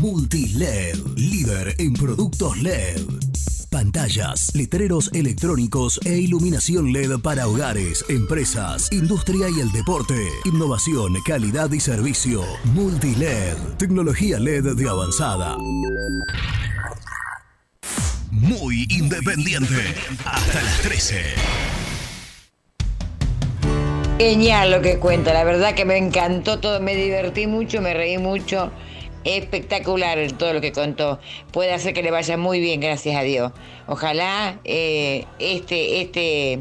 Multiled, 0.00 0.96
líder 1.16 1.74
en 1.78 1.92
productos 1.94 2.56
LED. 2.62 3.00
Pantallas, 3.70 4.54
letreros 4.54 5.10
electrónicos 5.12 5.98
e 6.04 6.18
iluminación 6.18 6.92
LED 6.92 7.18
para 7.20 7.48
hogares, 7.48 8.04
empresas, 8.08 8.92
industria 8.92 9.48
y 9.48 9.60
el 9.60 9.72
deporte. 9.72 10.14
Innovación, 10.44 11.14
calidad 11.26 11.72
y 11.72 11.80
servicio. 11.80 12.42
Multiled, 12.74 13.56
tecnología 13.78 14.38
LED 14.38 14.76
de 14.76 14.88
avanzada. 14.88 15.56
Muy 18.30 18.86
independiente. 18.90 19.94
Hasta 20.24 20.62
las 20.62 20.80
13. 20.82 21.22
Genial 24.18 24.70
lo 24.70 24.80
que 24.80 24.98
cuenta, 25.00 25.32
la 25.32 25.42
verdad 25.42 25.74
que 25.74 25.84
me 25.84 25.96
encantó 25.96 26.60
todo, 26.60 26.80
me 26.80 26.94
divertí 26.94 27.48
mucho, 27.48 27.82
me 27.82 27.94
reí 27.94 28.16
mucho. 28.16 28.70
Espectacular 29.24 30.18
todo 30.32 30.52
lo 30.52 30.60
que 30.60 30.72
contó. 30.72 31.18
Puede 31.52 31.72
hacer 31.72 31.94
que 31.94 32.02
le 32.02 32.10
vaya 32.10 32.36
muy 32.36 32.60
bien, 32.60 32.80
gracias 32.80 33.16
a 33.16 33.22
Dios. 33.22 33.52
Ojalá 33.86 34.58
eh, 34.64 35.24
este, 35.38 36.00
este 36.00 36.60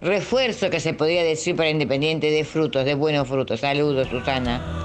refuerzo 0.00 0.70
que 0.70 0.80
se 0.80 0.94
podría 0.94 1.24
decir 1.24 1.56
para 1.56 1.70
Independiente 1.70 2.30
de 2.30 2.44
frutos, 2.44 2.84
de 2.84 2.94
buenos 2.94 3.26
frutos. 3.26 3.60
Saludos, 3.60 4.08
Susana. 4.08 4.84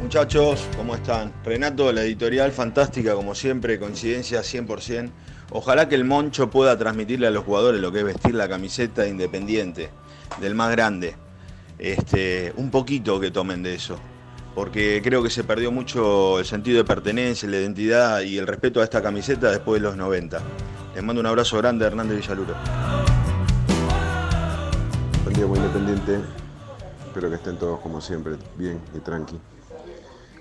Muchachos, 0.00 0.68
¿cómo 0.76 0.94
están? 0.94 1.32
Renato 1.42 1.90
la 1.90 2.02
editorial, 2.02 2.52
fantástica 2.52 3.14
como 3.14 3.34
siempre, 3.34 3.78
coincidencia 3.78 4.40
100%. 4.40 5.10
Ojalá 5.50 5.88
que 5.88 5.94
el 5.94 6.04
Moncho 6.04 6.50
pueda 6.50 6.78
transmitirle 6.78 7.26
a 7.26 7.30
los 7.30 7.44
jugadores 7.44 7.80
lo 7.80 7.92
que 7.92 8.00
es 8.00 8.04
vestir 8.04 8.34
la 8.34 8.48
camiseta 8.48 9.02
de 9.02 9.08
Independiente, 9.10 9.90
del 10.40 10.54
más 10.54 10.70
grande. 10.70 11.14
Este, 11.78 12.52
un 12.56 12.70
poquito 12.70 13.18
que 13.20 13.30
tomen 13.30 13.62
de 13.62 13.74
eso, 13.74 13.98
porque 14.54 15.00
creo 15.02 15.22
que 15.22 15.30
se 15.30 15.44
perdió 15.44 15.72
mucho 15.72 16.38
el 16.38 16.44
sentido 16.44 16.78
de 16.78 16.84
pertenencia, 16.84 17.48
la 17.48 17.58
identidad 17.58 18.20
y 18.20 18.38
el 18.38 18.46
respeto 18.46 18.80
a 18.80 18.84
esta 18.84 19.02
camiseta 19.02 19.50
después 19.50 19.80
de 19.80 19.88
los 19.88 19.96
90. 19.96 20.40
Les 20.94 21.02
mando 21.02 21.20
un 21.20 21.26
abrazo 21.26 21.56
grande, 21.58 21.86
Hernández 21.86 22.18
Villaluro. 22.18 22.54
Buen 25.24 25.34
día, 25.34 25.46
muy 25.46 25.58
independiente. 25.58 26.20
Espero 27.06 27.30
que 27.30 27.36
estén 27.36 27.56
todos 27.56 27.80
como 27.80 28.00
siempre, 28.00 28.36
bien 28.56 28.80
y 28.94 28.98
tranqui. 28.98 29.38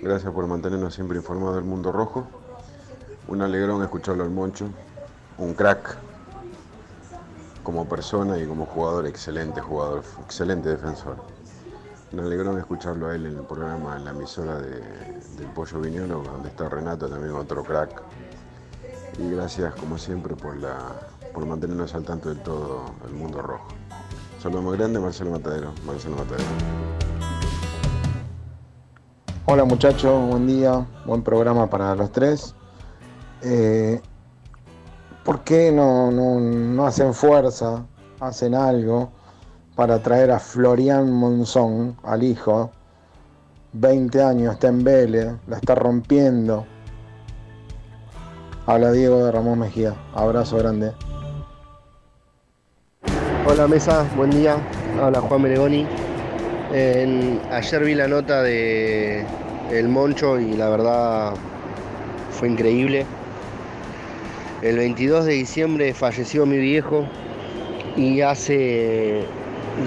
Gracias 0.01 0.33
por 0.33 0.47
mantenernos 0.47 0.93
siempre 0.93 1.17
informados 1.17 1.55
del 1.55 1.63
mundo 1.63 1.91
rojo. 1.91 2.27
Un 3.27 3.41
alegrón 3.41 3.81
escucharlo 3.83 4.23
al 4.23 4.29
Moncho. 4.29 4.69
Un 5.37 5.53
crack 5.53 5.97
como 7.63 7.87
persona 7.87 8.37
y 8.37 8.45
como 8.45 8.65
jugador, 8.65 9.05
excelente 9.05 9.61
jugador, 9.61 10.03
excelente 10.25 10.69
defensor. 10.69 11.17
Un 12.13 12.19
alegrón 12.19 12.57
escucharlo 12.57 13.07
a 13.07 13.15
él 13.15 13.25
en 13.25 13.37
el 13.37 13.43
programa, 13.45 13.95
en 13.95 14.03
la 14.03 14.11
emisora 14.11 14.57
de, 14.57 14.81
del 15.37 15.47
Pollo 15.55 15.79
Viñolo, 15.79 16.21
donde 16.21 16.49
está 16.49 16.67
Renato, 16.67 17.07
también 17.07 17.33
otro 17.33 17.63
crack. 17.63 18.01
Y 19.17 19.31
gracias, 19.31 19.73
como 19.75 19.97
siempre, 19.97 20.35
por, 20.35 20.57
por 21.33 21.45
mantenernos 21.45 21.95
al 21.95 22.03
tanto 22.03 22.27
de 22.27 22.35
todo 22.41 22.83
el 23.07 23.13
mundo 23.13 23.41
rojo. 23.41 23.69
Saludos 24.41 24.63
muy 24.63 24.77
grande, 24.77 24.99
Marcelo 24.99 25.31
Matadero. 25.31 25.71
Marcelo 25.85 26.17
Matadero. 26.17 26.43
Hola 29.45 29.63
muchachos, 29.63 30.27
buen 30.27 30.47
día, 30.47 30.85
buen 31.05 31.23
programa 31.23 31.69
para 31.69 31.95
los 31.95 32.11
tres. 32.11 32.55
Eh, 33.41 34.01
¿Por 35.23 35.45
qué 35.45 35.71
no, 35.71 36.11
no, 36.11 36.41
no 36.41 36.85
hacen 36.85 37.13
fuerza, 37.13 37.85
hacen 38.19 38.53
algo 38.53 39.13
para 39.75 39.99
traer 40.01 40.31
a 40.31 40.39
Florian 40.39 41.11
Monzón, 41.11 41.95
al 42.03 42.23
hijo? 42.23 42.71
20 43.73 44.21
años, 44.21 44.53
está 44.53 44.67
en 44.67 44.83
Vélez, 44.83 45.27
la 45.47 45.57
está 45.57 45.75
rompiendo. 45.75 46.65
Habla 48.65 48.91
Diego 48.91 49.25
de 49.25 49.31
Ramón 49.31 49.59
Mejía, 49.59 49.95
abrazo 50.13 50.57
grande. 50.57 50.91
Hola 53.47 53.67
Mesa, 53.67 54.05
buen 54.15 54.29
día. 54.29 54.57
Habla 55.01 55.21
Juan 55.21 55.41
Meregoni. 55.41 55.87
En- 56.73 57.41
ayer 57.51 57.83
vi 57.83 57.95
la 57.95 58.07
nota 58.07 58.43
de 58.43 59.25
El 59.71 59.87
Moncho 59.89 60.39
y 60.39 60.53
la 60.53 60.69
verdad 60.69 61.33
fue 62.31 62.49
increíble. 62.49 63.05
El 64.61 64.77
22 64.77 65.25
de 65.25 65.33
diciembre 65.33 65.93
falleció 65.93 66.45
mi 66.45 66.57
viejo 66.57 67.05
y 67.97 68.21
hace 68.21 69.25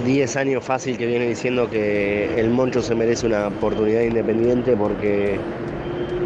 10 0.05 0.35
años 0.35 0.63
fácil 0.63 0.97
que 0.97 1.05
viene 1.05 1.27
diciendo 1.27 1.69
que 1.69 2.39
el 2.39 2.49
Moncho 2.49 2.81
se 2.81 2.95
merece 2.95 3.27
una 3.27 3.47
oportunidad 3.47 4.01
independiente 4.01 4.75
porque 4.75 5.39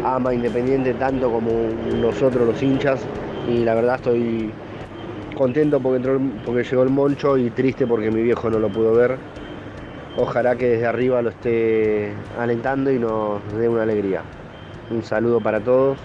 ama 0.04 0.32
Independiente 0.32 0.94
tanto 0.94 1.30
como 1.30 1.50
nosotros 2.00 2.46
los 2.46 2.62
hinchas 2.62 3.00
y 3.48 3.58
la 3.58 3.74
verdad 3.74 3.96
estoy 3.96 4.50
contento 5.36 5.80
porque, 5.80 6.00
porque 6.44 6.64
llegó 6.64 6.82
el 6.82 6.90
Moncho 6.90 7.36
y 7.36 7.50
triste 7.50 7.86
porque 7.86 8.10
mi 8.10 8.22
viejo 8.22 8.50
no 8.50 8.58
lo 8.58 8.68
pudo 8.68 8.94
ver. 8.94 9.16
Ojalá 10.16 10.56
que 10.56 10.68
desde 10.68 10.86
arriba 10.86 11.22
lo 11.22 11.30
esté 11.30 12.12
alentando 12.38 12.90
y 12.90 12.98
nos 12.98 13.40
dé 13.56 13.68
una 13.68 13.82
alegría. 13.82 14.22
Un 14.90 15.02
saludo 15.02 15.40
para 15.40 15.60
todos. 15.60 15.98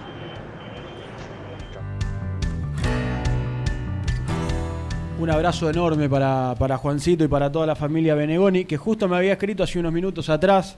Un 5.18 5.30
abrazo 5.30 5.70
enorme 5.70 6.10
para, 6.10 6.54
para 6.58 6.76
Juancito 6.76 7.24
y 7.24 7.28
para 7.28 7.50
toda 7.50 7.66
la 7.66 7.74
familia 7.74 8.14
Benegoni, 8.14 8.66
que 8.66 8.76
justo 8.76 9.08
me 9.08 9.16
había 9.16 9.32
escrito 9.32 9.62
hace 9.62 9.78
unos 9.78 9.90
minutos 9.90 10.28
atrás, 10.28 10.76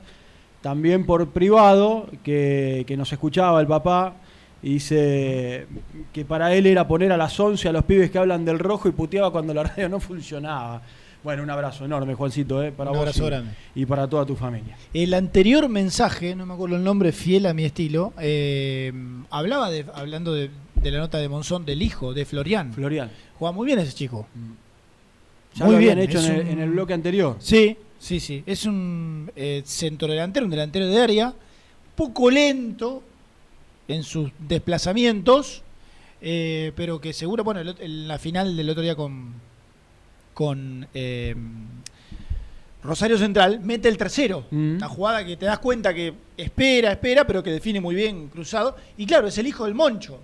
también 0.61 1.05
por 1.05 1.31
privado, 1.31 2.07
que, 2.23 2.85
que 2.87 2.97
nos 2.97 3.13
escuchaba 3.13 3.61
el 3.61 3.67
papá, 3.67 4.15
y 4.63 4.75
dice 4.75 5.67
que 6.13 6.25
para 6.25 6.55
él 6.55 6.67
era 6.67 6.87
poner 6.87 7.11
a 7.11 7.17
las 7.17 7.39
11 7.39 7.69
a 7.69 7.73
los 7.73 7.85
pibes 7.85 8.13
que 8.13 8.19
hablan 8.19 8.45
del 8.45 8.61
rojo 8.61 8.89
y 8.89 8.93
puteaba 8.93 9.33
cuando 9.33 9.53
la 9.53 9.63
radio 9.65 9.89
no 9.89 9.99
funcionaba. 9.99 10.83
Bueno, 11.25 11.43
un 11.43 11.51
abrazo 11.51 11.85
enorme, 11.85 12.15
Juancito, 12.15 12.63
eh, 12.63 12.71
para 12.71 12.93
Un 12.93 12.99
vos 12.99 13.23
y 13.75 13.87
para 13.87 14.09
toda 14.09 14.25
tu 14.25 14.37
familia. 14.37 14.77
El 14.95 15.15
anterior 15.15 15.69
mensaje, 15.69 16.37
no 16.37 16.47
me 16.47 16.55
acuerdo 16.55 16.77
el 16.77 16.85
nombre, 16.85 17.11
fiel 17.11 17.47
a 17.47 17.55
mi 17.55 17.65
estilo, 17.65 18.13
eh, 18.21 18.93
hablaba 19.31 19.69
de, 19.69 19.85
hablando 19.95 20.33
de, 20.33 20.51
de 20.77 20.91
la 20.93 20.99
nota 20.99 21.19
de 21.19 21.29
Monzón 21.29 21.65
del 21.65 21.83
hijo 21.83 22.15
de 22.15 22.25
Florian. 22.25 22.73
Florian. 22.73 23.11
Juega 23.39 23.53
muy 23.53 23.67
bien 23.67 23.79
ese 23.79 23.93
chico. 23.93 24.27
Ya 25.55 25.65
muy 25.65 25.75
lo 25.75 25.79
bien. 25.81 25.99
hecho 25.99 26.19
en 26.21 26.25
el, 26.35 26.41
un- 26.41 26.47
en 26.49 26.59
el 26.61 26.71
bloque 26.71 26.93
anterior. 26.95 27.37
Sí, 27.41 27.77
sí, 27.99 28.21
sí. 28.21 28.43
Es 28.47 28.65
un 28.67 29.31
eh, 29.37 29.63
centrodelantero, 29.65 30.45
un 30.47 30.51
delantero 30.51 30.87
de 30.87 31.01
área, 31.01 31.35
poco 31.97 32.31
lento 32.31 33.03
en 33.89 34.03
sus 34.03 34.31
desplazamientos, 34.39 35.63
eh, 36.21 36.73
pero 36.77 37.01
que 37.01 37.13
seguro, 37.13 37.45
bueno, 37.45 37.61
el 37.61 37.75
en 37.81 38.09
la 38.09 38.19
final 38.19 38.57
del 38.57 38.69
otro 38.71 38.83
día 38.83 38.95
con, 38.95 39.33
con 40.35 40.87
eh, 40.95 41.35
Rosario 42.83 43.19
Central, 43.19 43.61
mete 43.61 43.89
el 43.89 43.97
tercero. 43.99 44.45
Una 44.53 44.89
jugada 44.89 45.25
que 45.25 45.37
te 45.37 45.47
das 45.47 45.59
cuenta 45.59 45.93
que 45.93 46.15
espera, 46.37 46.93
espera, 46.93 47.27
pero 47.27 47.43
que 47.43 47.51
define 47.51 47.81
muy 47.81 47.95
bien 47.95 48.29
cruzado. 48.29 48.77
Y 48.97 49.07
claro, 49.07 49.27
es 49.27 49.37
el 49.39 49.47
hijo 49.47 49.65
del 49.65 49.75
Moncho, 49.75 50.21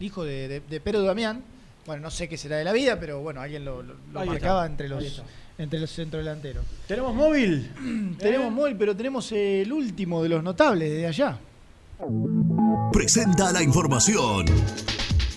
el 0.00 0.06
hijo 0.06 0.24
de, 0.24 0.48
de, 0.48 0.60
de 0.60 0.80
Pedro 0.80 1.02
Damián. 1.02 1.42
Bueno, 1.86 2.02
no 2.02 2.10
sé 2.10 2.28
qué 2.28 2.36
será 2.36 2.56
de 2.58 2.64
la 2.64 2.72
vida, 2.72 2.98
pero 3.00 3.20
bueno, 3.20 3.40
alguien 3.40 3.64
lo, 3.64 3.82
lo- 3.82 3.94
lo 4.12 4.20
Ahí 4.20 4.28
marcaba 4.28 4.60
está, 4.62 4.70
entre 4.72 4.88
los, 4.88 5.22
entre 5.58 5.80
los 5.80 5.90
centrodelanteros. 5.92 6.64
¿Tenemos 6.86 7.12
móvil? 7.14 8.14
Tenemos 8.18 8.52
móvil, 8.52 8.76
pero 8.76 8.94
tenemos 8.96 9.32
el 9.32 9.72
último 9.72 10.22
de 10.22 10.28
los 10.28 10.42
notables 10.44 10.90
de 10.92 11.06
allá. 11.08 11.38
Presenta 12.92 13.50
la 13.52 13.62
información. 13.62 14.46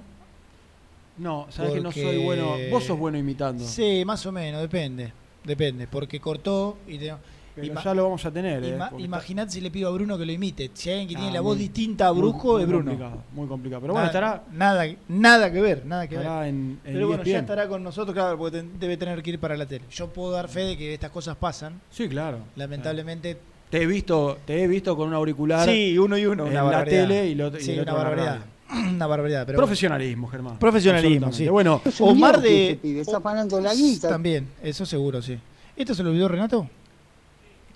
No, 1.17 1.47
sabes 1.51 1.73
que 1.73 1.81
no 1.81 1.91
soy 1.93 2.23
bueno. 2.25 2.55
Vos 2.71 2.85
sos 2.85 2.99
bueno 2.99 3.17
imitando. 3.19 3.65
Sí, 3.65 4.03
más 4.05 4.25
o 4.27 4.33
menos, 4.33 4.61
depende. 4.61 5.13
Depende, 5.45 5.87
porque 5.89 6.21
cortó 6.21 6.77
y 6.87 6.99
te- 6.99 7.15
Pero 7.61 7.83
ya 7.83 7.95
lo 7.95 8.03
vamos 8.05 8.25
a 8.25 8.31
tener. 8.31 8.65
eh, 8.65 8.75
ima- 8.77 8.91
porque 8.91 9.05
Imaginad 9.05 9.49
si 9.49 9.61
le 9.61 9.71
pido 9.71 9.89
a 9.89 9.93
Bruno 9.93 10.17
que 10.19 10.25
lo 10.27 10.33
imite. 10.33 10.71
Si 10.75 10.89
hay 10.91 11.01
alguien 11.01 11.09
que 11.09 11.15
Ah, 11.17 11.19
tiene 11.19 11.35
la 11.35 11.43
muy- 11.43 11.49
voz 11.51 11.59
distinta 11.59 12.09
a 12.09 12.13
muy- 12.13 12.23
Brusco, 12.23 12.53
muy 12.55 12.63
es 12.63 12.69
Bruno. 12.69 12.85
complicado, 12.91 13.23
muy 13.33 13.47
complicado. 13.49 13.81
Pero 13.83 13.93
bueno, 13.93 14.07
estará. 14.07 14.45
Nada, 14.53 14.87
nada 15.09 15.53
que 15.53 15.61
ver, 15.61 15.87
nada 15.87 16.07
que 16.09 16.17
Estará 16.17 16.41
ver. 16.41 16.49
en- 16.49 16.81
en 16.85 16.93
Pero 16.95 17.07
bueno, 17.09 17.23
ya 17.23 17.31
ESPN. 17.33 17.41
estará 17.45 17.69
con 17.69 17.83
nosotros, 17.83 18.15
claro, 18.15 18.39
porque 18.39 18.59
ten- 18.59 18.79
debe 18.79 18.97
tener 18.97 19.23
que 19.23 19.31
ir 19.31 19.39
para 19.39 19.57
la 19.57 19.67
tele. 19.67 19.85
Yo 19.91 20.09
puedo 20.09 20.33
dar 20.33 20.49
fe 20.49 20.61
de 20.61 20.77
que 20.77 20.95
estas 20.95 21.11
cosas 21.11 21.37
pasan. 21.37 21.81
Sí, 21.91 22.09
claro. 22.09 22.39
Lamentablemente. 22.57 23.39
Te 23.71 23.83
he 23.83 23.87
visto, 23.87 24.39
te 24.47 24.63
he 24.63 24.67
visto 24.67 24.97
con 24.97 25.09
un 25.09 25.15
auricular. 25.15 25.69
Sí, 25.69 25.99
uno 25.99 26.17
y 26.17 26.25
uno, 26.25 26.45
En 26.45 26.53
una 26.53 26.55
la 26.55 26.63
barbaridad. 26.63 27.03
tele 27.03 27.27
y, 27.27 27.35
lo, 27.35 27.49
y 27.57 27.61
Sí, 27.61 27.73
el 27.73 27.81
otro 27.81 27.95
una 27.95 28.03
barbaridad. 28.03 28.39
radio. 28.39 28.59
Una 28.95 29.07
barbaridad. 29.07 29.47
Pero 29.47 29.57
Profesionalismo, 29.57 30.29
Germán. 30.29 30.59
Profesionalismo, 30.59 31.33
sí. 31.33 31.49
Bueno, 31.49 31.81
Omar 32.01 32.41
de. 32.41 32.79
está 33.01 33.21
pagando 33.21 33.61
la 33.61 33.75
guita. 33.75 34.09
También, 34.11 34.47
eso 34.63 34.85
seguro, 34.87 35.21
sí. 35.23 35.39
¿Esto 35.77 35.95
se 35.95 36.03
lo 36.03 36.11
olvidó 36.11 36.29
Renato? 36.29 36.69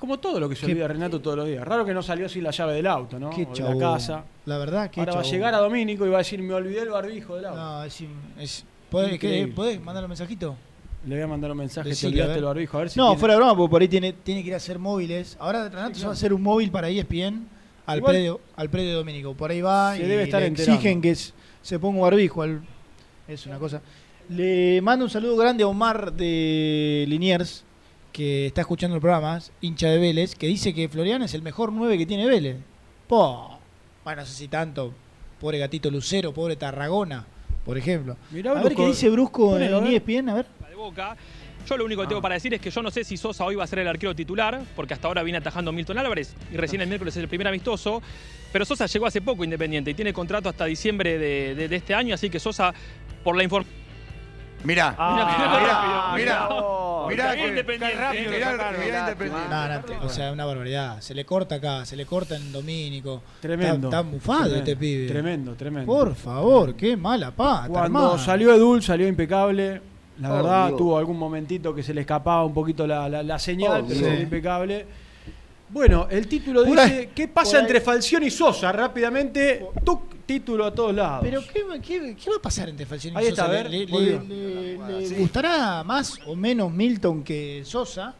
Como 0.02 0.18
todo 0.18 0.40
lo 0.40 0.48
que 0.48 0.56
se 0.56 0.66
olvida 0.66 0.88
Renato 0.88 1.20
todos 1.20 1.36
los 1.36 1.46
días. 1.46 1.64
Raro 1.64 1.84
que 1.86 1.94
no 1.94 2.02
salió 2.02 2.28
sin 2.28 2.42
la 2.42 2.50
llave 2.50 2.74
del 2.74 2.88
auto, 2.88 3.20
¿no? 3.20 3.30
Qué 3.30 3.46
O 3.48 3.54
de 3.54 3.74
la 3.76 3.78
casa. 3.92 4.24
La 4.46 4.58
verdad, 4.58 4.90
qué 4.90 4.98
Ahora 4.98 5.14
va 5.14 5.20
a 5.20 5.22
llegar 5.22 5.54
a 5.54 5.58
Domínico 5.58 6.04
y 6.04 6.08
va 6.08 6.16
a 6.16 6.18
decir, 6.18 6.42
me 6.42 6.52
olvidé 6.52 6.80
el 6.80 6.88
barbijo 6.88 7.36
del 7.36 7.44
auto. 7.44 7.60
No, 7.60 7.84
es. 7.84 8.02
es 8.40 8.64
¿Podés, 8.90 9.12
Increíble. 9.14 9.50
qué- 9.50 9.54
¿Podés 9.54 9.80
mandar 9.80 10.02
un 10.02 10.08
mensajito? 10.08 10.56
Le 11.06 11.14
voy 11.14 11.22
a 11.22 11.26
mandar 11.28 11.52
un 11.52 11.56
mensaje, 11.58 11.88
Decile, 11.90 12.10
te 12.10 12.18
olvidaste 12.18 12.38
el 12.40 12.44
barbijo. 12.44 12.76
A 12.76 12.80
ver 12.80 12.90
si 12.90 12.98
no, 12.98 13.06
tiene- 13.06 13.20
fuera 13.20 13.34
de 13.34 13.38
broma, 13.38 13.56
porque 13.56 13.70
por 13.70 13.82
ahí 13.82 13.88
tiene, 13.88 14.12
tiene 14.12 14.42
que 14.42 14.48
ir 14.48 14.54
a 14.54 14.56
hacer 14.56 14.80
móviles. 14.80 15.36
Ahora 15.38 15.68
Renato 15.68 15.94
se 15.94 16.04
va 16.04 16.10
a 16.10 16.14
hacer 16.14 16.32
un 16.34 16.42
móvil 16.42 16.72
para 16.72 16.88
ESPN 16.88 17.46
al, 17.86 17.98
Igual- 17.98 18.12
predio, 18.12 18.40
al 18.56 18.70
predio 18.70 18.96
Domínico. 18.96 19.34
Por 19.34 19.52
ahí 19.52 19.60
va 19.60 19.94
Se 19.96 20.02
y 20.02 20.06
debe 20.08 20.24
estar 20.24 20.40
le 20.42 20.48
exigen 20.48 21.00
que 21.00 21.14
se 21.14 21.78
ponga 21.78 21.96
un 21.98 22.02
barbijo. 22.02 22.42
al- 22.42 22.60
es 23.28 23.46
una 23.46 23.58
cosa. 23.60 23.80
Le 24.28 24.80
mando 24.82 25.04
un 25.04 25.10
saludo 25.10 25.36
grande 25.36 25.62
a 25.62 25.68
Omar 25.68 26.12
de 26.12 27.04
Liniers, 27.08 27.64
que 28.12 28.46
está 28.46 28.60
escuchando 28.60 28.94
el 28.96 29.00
programa, 29.00 29.40
hincha 29.60 29.88
de 29.88 29.98
Vélez, 29.98 30.34
que 30.34 30.46
dice 30.46 30.74
que 30.74 30.88
Florian 30.88 31.22
es 31.22 31.34
el 31.34 31.42
mejor 31.42 31.72
9 31.72 31.96
que 31.98 32.06
tiene 32.06 32.26
Vélez. 32.26 32.56
Po. 33.08 33.58
Bueno, 34.04 34.22
no 34.22 34.26
sé 34.26 34.34
si 34.34 34.48
tanto. 34.48 34.92
Pobre 35.40 35.58
gatito 35.58 35.90
Lucero, 35.90 36.32
pobre 36.32 36.56
Tarragona, 36.56 37.24
por 37.64 37.76
ejemplo. 37.78 38.16
Mirá, 38.30 38.52
a 38.52 38.54
ver 38.54 38.64
Brusco. 38.64 38.82
qué 38.82 38.88
dice 38.88 39.10
Brusco 39.10 39.56
en 39.56 39.62
E 39.64 39.68
ver. 39.80 39.94
ESPN, 39.94 40.28
a 40.28 40.34
ver. 40.34 40.46
de 40.68 40.74
Boca. 40.74 41.16
Yo 41.68 41.76
lo 41.76 41.84
único 41.84 42.02
que 42.02 42.08
tengo 42.08 42.20
para 42.20 42.34
decir 42.34 42.52
es 42.54 42.60
que 42.60 42.70
yo 42.70 42.82
no 42.82 42.90
sé 42.90 43.04
si 43.04 43.16
Sosa 43.16 43.44
hoy 43.44 43.54
va 43.54 43.62
a 43.64 43.66
ser 43.68 43.78
el 43.78 43.86
arquero 43.88 44.14
titular, 44.16 44.60
porque 44.74 44.94
hasta 44.94 45.06
ahora 45.06 45.22
viene 45.22 45.38
atajando 45.38 45.70
Milton 45.72 45.96
Álvarez 45.96 46.34
y 46.52 46.56
recién 46.56 46.82
el 46.82 46.88
miércoles 46.88 47.16
es 47.16 47.22
el 47.22 47.28
primer 47.28 47.46
amistoso. 47.48 48.02
Pero 48.52 48.64
Sosa 48.64 48.86
llegó 48.86 49.06
hace 49.06 49.20
poco 49.22 49.44
Independiente 49.44 49.90
y 49.92 49.94
tiene 49.94 50.12
contrato 50.12 50.48
hasta 50.48 50.64
diciembre 50.64 51.18
de, 51.18 51.54
de- 51.54 51.68
de 51.68 51.76
este 51.76 51.94
año, 51.94 52.14
así 52.14 52.28
que 52.30 52.40
Sosa, 52.40 52.74
por 53.22 53.36
la 53.36 53.44
información. 53.44 53.81
Mirá, 54.64 54.94
Ah, 54.98 56.12
mirá, 56.14 56.48
mirá, 56.48 56.48
mirá, 57.08 57.34
que- 57.36 57.48
Independiente. 57.48 57.96
mirá, 57.96 58.12
mirá, 58.12 58.52
mirá 58.52 58.70
mirá, 58.84 59.00
Independiente. 59.00 59.48
No, 59.50 60.00
no, 60.00 60.06
o 60.06 60.08
sea, 60.08 60.32
una 60.32 60.44
barbaridad. 60.44 61.00
Se 61.00 61.14
le 61.14 61.24
corta 61.24 61.56
acá, 61.56 61.84
se 61.84 61.96
le 61.96 62.06
corta 62.06 62.36
en 62.36 62.52
Domínico. 62.52 63.22
Tremendo. 63.40 63.88
Está, 63.88 63.98
está 64.00 64.02
mufado 64.02 64.40
Tremendo, 64.44 64.58
este 64.58 64.76
pibe. 64.76 65.06
Tremendo, 65.08 65.54
tremendo. 65.54 65.92
Por 65.92 66.14
favor, 66.14 66.74
qué 66.74 66.96
mala 66.96 67.30
pata. 67.30 67.68
Cuando 67.68 67.98
hermano. 68.00 68.18
salió 68.18 68.54
Edul 68.54 68.82
salió 68.82 69.06
impecable. 69.08 69.80
La 70.20 70.30
Oh, 70.30 70.36
verdad, 70.36 70.66
Dios. 70.68 70.78
tuvo 70.78 70.98
algún 70.98 71.18
momentito 71.18 71.74
que 71.74 71.82
se 71.82 71.92
le 71.94 72.02
escapaba 72.02 72.44
un 72.44 72.52
poquito 72.54 72.86
la, 72.86 73.08
la- 73.08 73.22
la 73.22 73.38
señal, 73.38 73.82
Oh, 73.82 73.88
pero 73.88 74.00
salió 74.00 74.20
impecable. 74.20 74.86
Bueno, 75.70 76.06
el 76.10 76.28
título 76.28 76.64
Por 76.64 76.70
dice, 76.76 76.98
ahí- 76.98 77.10
¿qué 77.14 77.28
pasa 77.28 77.52
por 77.52 77.56
ahí- 77.56 77.62
entre 77.62 77.80
Falcioni 77.80 78.26
y 78.26 78.30
Sosa? 78.30 78.70
Rápidamente, 78.72 79.66
tuc, 79.82 80.02
título 80.26 80.64
a 80.66 80.74
todos 80.74 80.94
lados. 80.94 81.20
Pero 81.22 81.42
¿qué, 81.42 81.62
qué, 81.82 82.16
qué 82.16 82.30
va 82.30 82.36
a 82.36 82.42
pasar 82.42 82.68
entre 82.68 82.86
Falcioni 82.86 83.14
y 83.16 83.18
Ahí 83.18 83.30
Sosa? 83.30 83.42
está, 83.42 83.44
a 83.44 83.48
ver, 83.62 83.70
¿Le, 83.70 83.78
le- 83.86 83.86
volvió. 83.86 84.22
le- 84.28 85.08
le 85.08 85.18
gustará 85.18 85.82
más 85.84 86.18
o 86.26 86.34
menos 86.36 86.70
Milton 86.72 87.22
que 87.24 87.62
Sosa? 87.64 88.14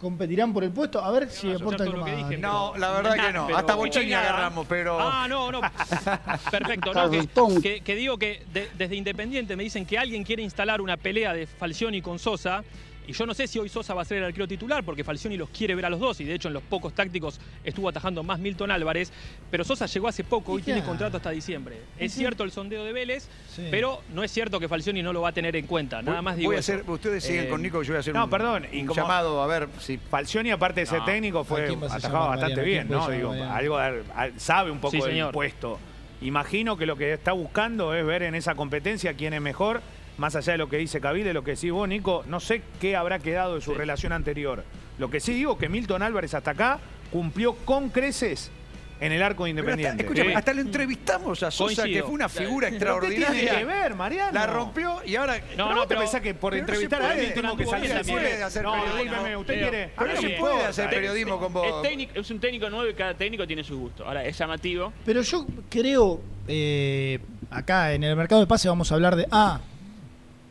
¿Competirán 0.00 0.52
por 0.52 0.62
el 0.62 0.70
puesto? 0.72 1.02
A 1.02 1.10
ver 1.10 1.30
si 1.30 1.50
aportan 1.50 1.90
lo 1.90 2.04
que 2.04 2.14
dije, 2.14 2.36
No, 2.36 2.76
la 2.76 2.90
verdad 2.92 3.14
que 3.14 3.32
no. 3.32 3.48
Hasta 3.56 3.74
Bochini 3.74 4.12
agarramos, 4.12 4.66
pero. 4.68 4.98
Ah, 5.00 5.26
no, 5.26 5.50
no. 5.50 5.60
Perfecto, 6.50 6.92
no, 6.92 7.10
que, 7.10 7.26
que- 7.62 7.80
que 7.80 7.94
digo 7.94 8.18
que 8.18 8.42
de- 8.52 8.68
desde 8.76 8.94
Independiente 8.94 9.56
me 9.56 9.62
dicen 9.62 9.86
que 9.86 9.96
alguien 9.98 10.22
quiere 10.22 10.42
instalar 10.42 10.80
una 10.82 10.96
pelea 10.98 11.32
de 11.32 11.46
Falcioni 11.46 12.02
con 12.02 12.18
Sosa. 12.18 12.62
Y 13.06 13.12
yo 13.12 13.24
no 13.24 13.34
sé 13.34 13.46
si 13.46 13.58
hoy 13.58 13.68
Sosa 13.68 13.94
va 13.94 14.02
a 14.02 14.04
ser 14.04 14.18
el 14.18 14.24
arquero 14.24 14.48
titular, 14.48 14.82
porque 14.84 15.04
Falcioni 15.04 15.36
los 15.36 15.48
quiere 15.50 15.74
ver 15.74 15.86
a 15.86 15.90
los 15.90 16.00
dos, 16.00 16.20
y 16.20 16.24
de 16.24 16.34
hecho 16.34 16.48
en 16.48 16.54
los 16.54 16.62
pocos 16.62 16.92
tácticos 16.92 17.38
estuvo 17.64 17.88
atajando 17.88 18.22
más 18.22 18.38
Milton 18.40 18.70
Álvarez. 18.70 19.12
Pero 19.50 19.62
Sosa 19.64 19.86
llegó 19.86 20.08
hace 20.08 20.24
poco, 20.24 20.52
hoy 20.52 20.60
¿Y 20.60 20.64
tiene 20.64 20.82
contrato 20.82 21.16
hasta 21.16 21.30
diciembre. 21.30 21.76
Es 21.98 22.12
Sí. 22.12 22.18
cierto 22.18 22.42
el 22.42 22.50
sondeo 22.50 22.84
de 22.84 22.92
Vélez, 22.92 23.28
Sí. 23.54 23.68
pero 23.70 24.02
no 24.12 24.24
es 24.24 24.30
cierto 24.32 24.58
que 24.58 24.68
Falcioni 24.68 25.02
no 25.02 25.12
lo 25.12 25.20
va 25.22 25.28
a 25.28 25.32
tener 25.32 25.54
en 25.56 25.66
cuenta. 25.66 26.02
Nada 26.02 26.20
más 26.20 26.36
digo 26.36 26.48
Voy 26.48 26.56
a 26.56 26.60
eso. 26.60 26.72
hacer, 26.72 26.90
ustedes 26.90 27.22
siguen 27.22 27.44
Eh, 27.44 27.48
con 27.48 27.62
Nico, 27.62 27.82
yo 27.82 27.92
voy 27.92 27.96
a 27.98 28.00
hacer 28.00 28.14
no, 28.14 28.24
un, 28.24 28.30
perdón, 28.30 28.66
y 28.72 28.80
un 28.80 28.86
como- 28.86 29.00
llamado 29.00 29.40
a 29.42 29.46
ver 29.46 29.68
si 29.80 29.98
Falcioni, 29.98 30.50
aparte 30.50 30.80
de 30.80 30.86
ser 30.86 30.98
No. 31.00 31.04
técnico, 31.04 31.40
¿A 31.40 31.44
fue 31.44 31.66
quién 31.66 31.80
vas 31.80 31.92
a 31.92 31.96
atajaba 31.96 32.24
llamar, 32.24 32.38
bastante 32.40 32.62
bien, 32.62 32.86
¿Quién 32.88 32.98
¿no? 32.98 33.08
Digo, 33.08 33.32
algo 33.32 33.76
al- 33.78 34.02
al- 34.16 34.40
sabe 34.40 34.70
un 34.72 34.78
poco 34.80 34.90
Sí, 34.92 34.98
del 35.00 35.10
señor. 35.10 35.32
puesto. 35.32 35.78
imagino 36.22 36.78
que 36.78 36.86
lo 36.86 36.96
que 36.96 37.12
está 37.12 37.32
buscando 37.32 37.94
es 37.94 38.04
ver 38.04 38.22
en 38.22 38.34
esa 38.34 38.54
competencia 38.54 39.12
quién 39.14 39.34
es 39.34 39.40
mejor, 39.42 39.82
más 40.18 40.34
allá 40.36 40.52
de 40.52 40.58
lo 40.58 40.68
que 40.68 40.78
dice 40.78 41.00
Cavile, 41.00 41.32
lo 41.34 41.44
que 41.44 41.52
decís 41.52 41.70
vos, 41.72 41.88
Nico, 41.88 42.24
no 42.26 42.40
sé 42.40 42.62
qué 42.80 42.96
habrá 42.96 43.18
quedado 43.18 43.56
de 43.56 43.60
su 43.60 43.74
relación 43.74 44.12
anterior. 44.12 44.64
Lo 44.98 45.10
que 45.10 45.20
sí 45.20 45.34
digo 45.34 45.58
que 45.58 45.68
Milton 45.68 46.02
Álvarez 46.02 46.32
hasta 46.34 46.52
acá 46.52 46.78
cumplió 47.12 47.54
con 47.54 47.90
creces 47.90 48.50
en 48.98 49.12
el 49.12 49.22
arco 49.22 49.44
de 49.44 49.50
Pero 49.52 49.60
Independiente. 49.60 49.90
hasta, 49.90 50.02
escúchame, 50.04 50.34
hasta 50.34 50.54
lo 50.54 50.60
entrevistamos 50.62 51.42
a 51.42 51.50
Sosa, 51.50 51.82
Coincido. 51.82 52.00
que 52.00 52.02
fue 52.02 52.14
una 52.14 52.30
figura 52.30 52.68
Pero 52.68 52.70
¿qué 52.70 52.76
extraordinaria. 52.76 53.40
tiene 53.42 53.58
que 53.58 53.64
ver, 53.66 53.94
Mariano? 53.94 54.32
La 54.32 54.46
rompió 54.46 55.02
y 55.04 55.16
ahora. 55.16 55.38
No, 55.54 55.74
no, 55.74 55.86
te 55.86 55.96
pensás 55.96 56.22
que 56.22 56.32
por 56.32 56.52
pero 56.54 56.62
no 56.62 56.68
entrevistar 56.72 57.00
se 57.02 57.06
a 57.06 57.10
alguien 57.10 57.34
tengo 57.34 57.56
que 57.58 57.64
no 57.64 57.70
salir 57.72 57.90
se 57.90 57.96
a 57.98 58.02
puede 58.02 58.42
hacer 58.42 58.62
No, 58.62 58.72
periodismo. 58.72 59.38
usted 59.40 59.54
Pero- 59.54 59.68
quiere. 59.70 59.90
Pero 59.98 60.14
no 60.14 60.20
se 60.22 60.30
puede 60.30 60.64
hacer 60.64 60.88
periodismo 60.88 61.38
con 61.38 61.52
vos. 61.52 61.66
Es, 61.84 61.90
técnico- 61.90 62.12
es 62.18 62.30
un 62.30 62.40
técnico 62.40 62.70
nuevo 62.70 62.88
y 62.88 62.94
cada 62.94 63.12
técnico 63.12 63.46
tiene 63.46 63.62
su 63.62 63.78
gusto. 63.78 64.06
Ahora, 64.06 64.24
es 64.24 64.38
llamativo. 64.38 64.90
Pero 65.04 65.20
yo 65.20 65.46
creo, 65.68 66.22
eh, 66.48 67.18
acá 67.50 67.92
en 67.92 68.02
el 68.02 68.16
mercado 68.16 68.40
de 68.40 68.46
pase 68.46 68.66
vamos 68.66 68.90
a 68.90 68.94
hablar 68.94 69.14
de... 69.14 69.26
Ah, 69.30 69.60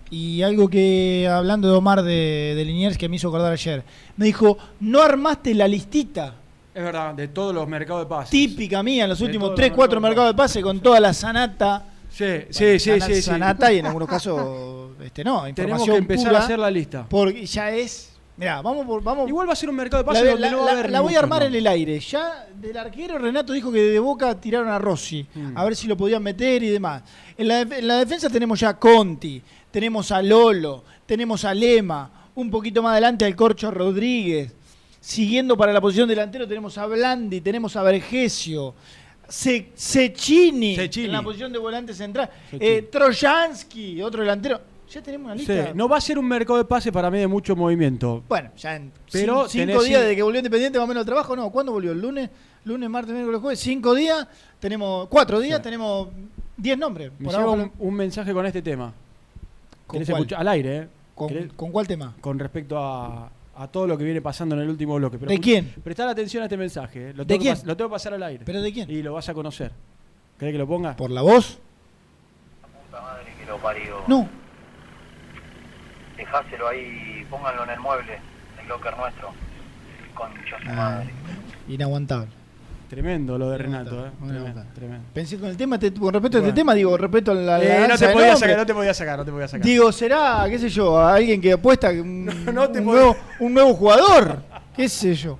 y 0.10 0.41
algo 0.41 0.69
que 0.69 1.27
hablando 1.32 1.68
de 1.69 1.73
Omar 1.76 2.03
de, 2.03 2.53
de 2.56 2.65
Liniers 2.65 2.98
que 2.98 3.10
me 3.10 3.15
hizo 3.15 3.27
acordar 3.30 3.52
ayer. 3.52 3.84
Me 4.18 4.26
dijo, 4.26 4.57
no 4.80 5.02
armaste 5.02 5.53
la 5.53 5.68
listita 5.68 6.36
Es 6.73 6.84
verdad, 6.84 7.14
de 7.14 7.27
todos 7.27 7.53
los 7.53 7.68
mercados 7.68 8.03
de 8.03 8.10
pases. 8.10 8.30
típica 8.30 8.82
mía 8.84 9.03
en 9.03 9.10
los 9.10 9.19
De 9.19 9.26
últimos 9.26 9.48
todos 9.49 9.56
3, 9.57 9.69
los 9.69 9.76
4 9.76 10.02
mercados 10.02 10.30
de 10.32 10.38
pase 10.38 10.61
con 10.61 10.80
toda 10.80 10.99
la 10.99 11.14
sanata. 11.14 11.86
Sí, 12.11 12.26
sí, 12.49 12.80
sí, 12.80 13.02
sí, 13.02 13.15
sí. 13.15 13.22
Sanata 13.22 13.73
y 13.73 13.80
en 13.80 13.88
algunos 13.88 14.07
casos, 14.15 14.91
este, 15.03 15.23
no, 15.23 15.44
Tenemos 15.44 15.49
información 15.49 15.95
que 15.95 15.98
empezar 15.99 16.27
pura, 16.30 16.40
a 16.40 16.44
hacer 16.44 16.60
la 16.60 16.72
lista. 16.72 17.06
Porque 17.10 17.45
ya 17.45 17.72
es... 17.72 18.11
Mirá, 18.38 18.61
vamos 18.61 18.86
por... 18.86 19.02
Vamos, 19.02 19.27
Igual 19.30 19.48
va 19.48 19.53
a 19.53 19.56
ser 19.56 19.69
un 19.69 19.76
mercado 19.77 20.03
de 20.03 20.07
la, 20.07 20.11
pases 20.14 20.30
donde 20.30 20.41
la- 20.41 20.52
no 20.52 20.57
va 20.60 20.64
a 20.64 20.65
la- 20.65 20.72
haber 20.80 20.91
la 20.91 20.99
voy 21.02 21.15
a 21.15 21.19
armar 21.19 21.44
en 21.44 21.56
el 21.56 21.65
aire. 21.68 21.99
Ya 21.99 22.48
del 22.56 22.77
arquero 22.77 23.18
Renato 23.18 23.53
dijo 23.53 23.72
que 23.72 23.80
de 23.82 23.99
Boca 23.99 24.34
tiraron 24.40 24.68
a 24.69 24.77
Rossi. 24.80 25.26
Mm. 25.36 25.57
A 25.57 25.64
ver 25.65 25.76
si 25.76 25.88
lo 25.88 25.95
podían 25.98 26.22
meter 26.22 26.61
y 26.64 26.69
demás. 26.69 27.02
En 27.38 27.48
la, 27.48 27.64
def- 27.65 27.80
en 27.80 27.88
la 27.88 27.98
defensa 27.98 28.30
tenemos 28.30 28.60
ya 28.60 28.69
a 28.69 28.77
Conti, 28.80 29.41
tenemos 29.76 30.10
a 30.14 30.22
Lolo, 30.22 30.85
tenemos 31.06 31.43
a 31.43 31.53
Lema, 31.53 32.10
un 32.35 32.49
poquito 32.49 32.81
más 32.81 32.93
adelante 32.93 33.26
al 33.26 33.35
Corcho 33.35 33.72
Rodríguez. 33.72 34.53
Siguiendo 35.02 35.57
para 35.57 35.73
la 35.73 35.81
posición 35.81 36.07
delantero 36.07 36.47
tenemos 36.47 36.77
a 36.77 36.85
Blandi, 36.85 37.41
tenemos 37.41 37.76
a 37.76 37.84
Vergesio, 37.84 38.73
Se- 39.27 39.72
Cecchini, 39.76 40.77
Cecchini. 40.77 41.07
en 41.07 41.11
la 41.11 41.22
posición 41.22 41.52
de 41.52 41.60
volante 41.60 41.93
central, 41.93 42.30
eh, 42.53 42.88
Trojansky, 42.89 44.02
otro 44.02 44.22
delantero. 44.22 44.61
Ya 44.89 45.02
tenemos 45.02 45.26
una 45.26 45.34
Sí, 45.34 45.39
lista. 45.45 45.73
no 45.73 45.89
va 45.89 45.97
a 45.97 46.02
ser 46.02 46.18
un 46.18 46.26
mercado 46.26 46.57
de 46.57 46.64
pases 46.64 46.93
para 46.93 47.11
mí 47.11 47.18
de 47.19 47.27
mucho 47.27 47.53
movimiento. 47.53 48.23
Bueno, 48.30 48.52
ya 48.57 48.77
en 48.77 48.93
Pero 49.11 49.49
cinco 49.49 49.84
días 49.84 50.02
cin- 50.03 50.06
de 50.07 50.15
que 50.15 50.22
volvió 50.23 50.39
Independiente 50.39 50.80
más 50.80 50.85
o 50.85 50.88
menos 50.88 51.02
al 51.02 51.06
trabajo, 51.06 51.35
no, 51.35 51.49
¿cuándo 51.49 51.73
volvió? 51.73 51.91
¿El 51.91 51.99
lunes? 51.99 52.30
Lunes, 52.64 52.89
martes, 52.89 53.14
miércoles, 53.14 53.41
jueves, 53.41 53.60
cinco 53.60 53.93
días, 53.93 54.26
tenemos, 54.57 55.10
cuatro 55.10 55.41
días, 55.41 55.61
tenemos 55.61 56.07
diez 56.56 56.77
nombres. 56.77 57.11
Me 57.19 57.26
Por 57.26 57.35
lleva 57.38 57.69
un 57.77 57.93
mensaje 57.93 58.31
con 58.31 58.45
este 58.45 58.61
tema. 58.61 58.93
¿Con 59.88 59.95
¿Querés 59.99 60.10
escuchar? 60.10 60.40
Al 60.41 60.48
aire, 60.49 60.78
¿eh? 60.78 60.88
¿Con, 61.14 61.28
¿Querés? 61.30 61.53
con 61.53 61.72
cuál 61.72 61.88
tema? 61.88 62.14
Con 62.22 62.40
respecto 62.40 62.78
a, 62.78 63.30
a 63.56 63.68
todo 63.68 63.88
lo 63.88 63.98
que 63.98 64.03
viene 64.03 64.22
pasando 64.22 64.56
en 64.56 64.62
el 64.62 64.70
último 64.70 64.95
bloque. 64.95 65.18
Pero 65.18 65.30
¿De 65.30 65.40
quién? 65.40 65.74
Prestar 65.84 66.07
atención 66.10 66.41
a 66.44 66.45
este 66.48 66.57
mensaje. 66.57 67.10
¿eh? 67.10 67.14
Lo 67.14 67.24
¿De 67.24 67.28
tengo 67.30 67.40
que 67.40 67.44
quién? 67.45 67.56
pas- 67.56 67.64
lo 67.66 67.78
tengo 67.78 67.90
que 67.90 67.94
pasar 67.94 68.14
al 68.14 68.24
aire. 68.24 68.44
¿Pero 68.45 68.62
de 68.62 68.74
quién? 68.74 68.90
Y 68.90 69.02
lo 69.03 69.14
vas 69.14 69.30
a 69.30 69.34
conocer. 69.34 69.72
¿Querés 70.40 70.53
que 70.53 70.57
lo 70.57 70.68
ponga? 70.68 70.95
¿Por 70.95 71.12
la 71.12 71.22
voz? 71.22 71.60
que 73.40 73.45
lo 73.45 73.57
parió. 73.57 74.02
No. 74.07 74.28
Dejáselo 76.18 76.68
ahí, 76.70 77.26
pónganlo 77.30 77.64
en 77.66 77.70
el 77.72 77.80
mueble, 77.80 78.16
en 78.16 78.60
el 78.64 78.68
locker 78.70 78.98
nuestro. 78.98 79.30
Concha 80.14 80.57
su 80.64 80.70
Ah, 80.70 80.74
madre. 80.76 81.10
inaguantable. 81.68 82.28
Tremendo 82.90 83.38
lo 83.38 83.49
de 83.49 83.57
Renato, 83.57 84.06
¿eh? 84.06 84.12
Tremendo, 84.28 84.64
tremendo. 84.76 85.06
Pensé 85.14 85.38
con 85.40 85.49
el 85.49 85.57
tema, 85.57 85.80
te- 85.80 85.91
con 85.91 86.14
respecto 86.14 86.38
a 86.38 86.41
Bueno. 86.41 86.49
este 86.49 86.62
tema, 86.62 86.74
digo, 86.76 86.95
respecto 86.95 87.32
a 87.32 87.34
la... 87.34 87.62
Eh, 87.62 87.68
la 87.68 87.80
no 87.82 87.88
danza 87.90 88.07
te 88.07 88.14
podía 88.14 88.36
sacar, 88.36 88.57
no 88.57 88.66
te 88.66 88.74
podía 88.76 88.94
sacar, 88.94 89.18
no 89.20 89.26
te 89.26 89.32
podía 89.32 89.48
sacar. 89.48 89.66
Digo, 89.66 89.91
será, 89.91 90.45
qué 90.48 90.60
sé 90.60 90.70
yo, 90.70 90.98
a 90.99 91.16
alguien 91.16 91.41
que 91.41 91.53
apuesta 91.53 91.90
un, 91.90 92.26
no 92.53 92.70
te 92.70 92.80
un 92.80 92.86
podía- 92.86 92.99
nuevo, 93.02 93.16
un 93.40 93.53
nuevo 93.53 93.74
jugador, 93.74 94.40
qué 94.76 94.88
sé 94.88 95.16
yo. 95.16 95.40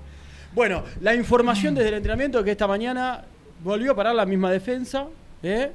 Bueno, 0.56 0.84
la 1.02 1.14
información 1.14 1.76
desde 1.76 1.90
el 1.90 1.96
entrenamiento 1.96 2.44
que 2.44 2.52
esta 2.52 2.66
mañana 2.68 3.24
volvió 3.64 3.92
a 3.92 3.96
parar 3.96 4.16
la 4.16 4.26
misma 4.26 4.50
defensa. 4.52 5.06
¿eh? 5.44 5.72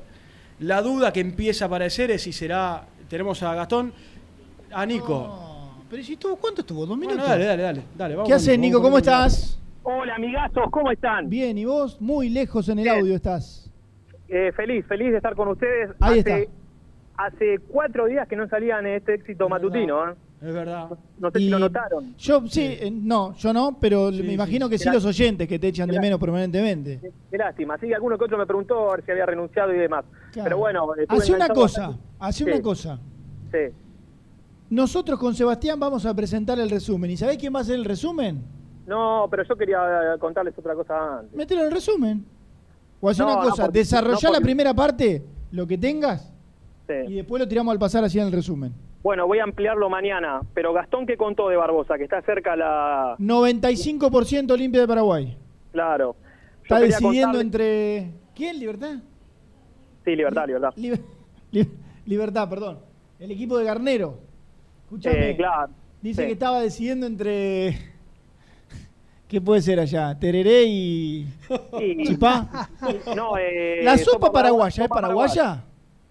La 0.61 0.83
duda 0.83 1.13
que 1.13 1.21
empieza 1.21 1.67
a 1.67 1.69
aparecer 1.69 2.11
es 2.11 2.23
si 2.23 2.33
será. 2.33 2.83
Tenemos 3.09 3.43
a 3.43 3.55
Gastón, 3.55 3.93
a 4.73 4.87
Nico. 4.87 5.83
Pero 5.91 6.03
si 6.03 6.13
estuvo, 6.15 6.37
¿cuánto 6.37 6.61
estuvo? 6.63 6.81
¿Dos 6.87 6.97
Bueno, 6.97 7.13
minutos? 7.13 7.29
dale, 7.29 7.45
dale, 7.45 7.63
dale. 7.63 7.83
dale 7.97 8.15
vamos 8.17 8.29
¿Qué 8.29 8.35
haces, 8.35 8.59
Nico, 8.59 8.81
¿Cómo 8.81 8.99
estás? 8.99 9.59
Hola, 9.83 10.15
amigazos, 10.17 10.65
¿cómo 10.71 10.91
están? 10.91 11.29
Bien, 11.29 11.57
¿y 11.57 11.65
vos? 11.65 12.01
Muy 12.01 12.29
lejos 12.29 12.69
en 12.69 12.79
el 12.81 12.89
audio 12.89 13.15
estás. 13.15 13.71
Eh, 14.29 14.53
feliz, 14.55 14.85
feliz 14.87 15.11
de 15.11 15.17
estar 15.17 15.35
con 15.35 15.49
ustedes. 15.49 15.91
Ahí 16.01 16.21
hace, 16.21 16.43
está. 16.43 16.53
hace 17.17 17.59
cuatro 17.69 18.07
días 18.07 18.29
que 18.29 18.37
no 18.37 18.47
salían 18.49 18.87
este 18.87 19.15
éxito 19.15 19.49
matutino. 19.49 20.11
¿eh? 20.11 20.15
Es 20.43 20.53
verdad. 20.55 20.91
No 21.19 21.31
sé 21.31 21.39
si 21.39 21.49
lo 21.49 21.59
notaron. 21.59 22.15
Yo, 22.17 22.47
sí, 22.47 22.77
eh, 22.81 22.91
no, 22.93 23.35
yo 23.35 23.53
no, 23.53 23.79
pero 23.81 24.11
me 24.13 24.33
imagino 24.33 24.69
que 24.69 24.79
sí 24.79 24.85
Qué 24.85 24.95
los 24.95 25.05
oyentes 25.05 25.49
que 25.49 25.59
te 25.59 25.69
echan 25.69 25.89
de 25.89 25.95
qué 25.95 26.01
menos 26.01 26.21
permanentemente. 26.21 27.01
Qué 27.31 27.39
lástima. 27.39 27.77
Sí, 27.79 27.93
alguno 27.93 28.17
que 28.19 28.25
otro 28.25 28.39
me 28.39 28.47
preguntó 28.47 28.91
a 28.91 28.97
ver 28.97 29.05
si 29.05 29.11
había 29.13 29.27
renunciado 29.27 29.75
y 29.75 29.79
demás. 29.79 30.05
Claro. 30.33 30.45
Pero 30.45 30.59
bueno, 30.59 30.87
Hace 31.09 31.33
una 31.35 31.49
cosa, 31.49 31.89
bastante. 31.89 32.09
hace 32.21 32.45
Sí, 32.45 32.51
una 32.51 32.63
cosa. 32.63 33.01
Sí. 33.51 33.75
Nosotros 34.69 35.19
con 35.19 35.35
Sebastián 35.35 35.81
vamos 35.81 36.07
a 36.07 36.15
presentar 36.15 36.59
el 36.61 36.71
resumen. 36.71 37.11
¿Y 37.11 37.17
sabés 37.17 37.39
quién 37.39 37.53
va 37.53 37.59
a 37.59 37.63
hacer 37.63 37.75
el 37.75 37.85
resumen? 37.85 38.60
No, 38.91 39.29
pero 39.31 39.45
yo 39.45 39.57
quería 39.57 39.79
eh, 40.15 40.19
contarles 40.19 40.53
otra 40.59 40.75
cosa 40.75 41.21
antes. 41.21 41.35
Mételo 41.35 41.61
en 41.63 41.67
el 41.69 41.73
resumen. 41.73 42.25
O 43.01 43.09
hacer 43.09 43.25
No, 43.25 43.33
una 43.33 43.43
cosa, 43.43 43.63
no, 43.63 43.73
la 44.33 44.39
porque- 44.39 44.45
primera 44.45 44.75
parte, 44.75 45.23
lo 45.53 45.67
que 45.67 45.79
tengas, 45.79 46.33
Sí. 46.89 46.95
y 47.09 47.15
después 47.15 47.41
lo 47.41 47.49
tiramos 47.49 47.71
al 47.73 47.79
pasar 47.79 48.03
así 48.05 48.19
en 48.19 48.27
el 48.27 48.33
resumen. 48.33 48.75
Bueno, 49.03 49.27
voy 49.27 49.39
a 49.39 49.45
ampliarlo 49.45 49.89
mañana. 49.89 50.41
Pero 50.53 50.73
Gastón, 50.75 51.07
¿qué 51.07 51.17
contó 51.17 51.49
de 51.49 51.57
Barbosa? 51.57 51.97
Que 51.97 52.05
está 52.05 52.21
cerca 52.23 52.55
la... 52.57 53.15
95% 53.19 54.57
limpia 54.59 54.81
de 54.83 54.89
Paraguay. 54.89 55.39
Claro. 55.73 56.17
Yo 56.69 56.77
Está 56.77 56.81
decidiendo 56.81 57.39
contarle- 57.39 57.41
entre... 57.41 58.11
¿Quién? 58.35 58.59
¿Libertad? 58.59 58.97
Sí, 60.05 60.17
libertad, 60.17 60.47
libertad. 60.47 60.71
Liber- 60.77 61.01
Li- 61.53 61.71
Libertad, 62.07 62.49
perdón. 62.51 62.81
El 63.19 63.31
equipo 63.31 63.57
de 63.57 63.65
Garnero. 63.65 64.19
Escúchame. 64.85 65.31
Eh, 65.31 65.37
claro. 65.37 65.73
Dice 66.03 66.23
Sí. 66.23 66.27
que 66.27 66.33
estaba 66.33 66.61
decidiendo 66.61 67.07
entre. 67.07 67.77
¿Qué 69.31 69.41
puede 69.41 69.63
ser 69.63 69.79
allá? 69.79 70.19
Tereré 70.19 70.65
y. 70.65 71.25
Y- 71.81 72.05
¿Chipá? 72.05 72.69
No, 73.15 73.39
eh, 73.39 73.79
¿La 73.85 73.97
sopa 73.97 74.33
paraguaya, 74.33 74.33
paraguaya 74.33 74.69
es 74.69 74.75
sopa 74.75 74.95
paraguaya? 75.01 75.65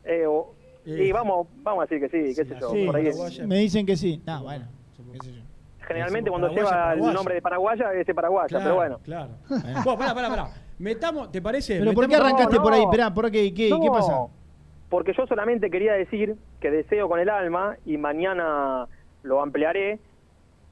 Eh, 0.06 0.26
o- 0.26 0.56
y 0.86 1.12
vamos, 1.12 1.48
vamos 1.62 1.84
a 1.84 1.86
decir 1.86 2.10
que 2.10 2.18
sí, 2.28 2.34
qué 2.34 2.46
sé 2.46 2.56
yo. 2.62 2.72
Sí, 2.72 2.86
por 2.86 2.96
ahí. 2.96 3.12
me 3.46 3.58
dicen 3.58 3.86
que 3.86 3.98
sí. 3.98 4.22
No, 4.26 4.44
bueno. 4.44 4.66
qué 5.12 5.18
sé 5.28 5.34
yo. 5.36 5.42
Generalmente 5.86 6.30
cuando 6.30 6.48
Paraguaya, 6.48 6.70
lleva 6.72 6.84
paraguaya. 6.84 7.10
el 7.10 7.16
nombre 7.16 7.36
de 7.36 7.42
paraguaya, 7.42 7.94
ese 7.94 8.14
paraguaya, 8.14 8.48
Claro, 8.48 8.64
pero 8.64 8.76
bueno. 8.76 9.00
Claro. 9.04 9.30
Vos, 9.84 9.98
pará, 9.98 10.14
pará, 10.16 10.30
pará. 10.30 10.48
Metamos, 10.78 11.30
¿te 11.30 11.42
parece? 11.42 11.80
¿Pero 11.80 11.94
por 11.94 12.08
qué 12.08 12.16
No, 12.16 12.24
arrancaste 12.24 12.56
no. 12.56 12.62
por 12.64 12.72
ahí? 12.74 12.84
Esperá, 12.84 13.14
¿por 13.14 13.30
qué? 13.30 13.54
¿Qué, 13.54 13.70
No, 13.70 13.82
¿qué 13.82 13.90
pasa? 13.90 14.14
Porque 14.90 15.12
yo 15.18 15.28
solamente 15.28 15.70
quería 15.70 15.94
decir 15.94 16.38
que 16.62 16.72
deseo 16.72 17.10
con 17.10 17.20
el 17.20 17.30
alma, 17.30 17.76
y 17.86 17.98
mañana 17.98 18.88
lo 19.24 19.42
ampliaré, 19.42 20.00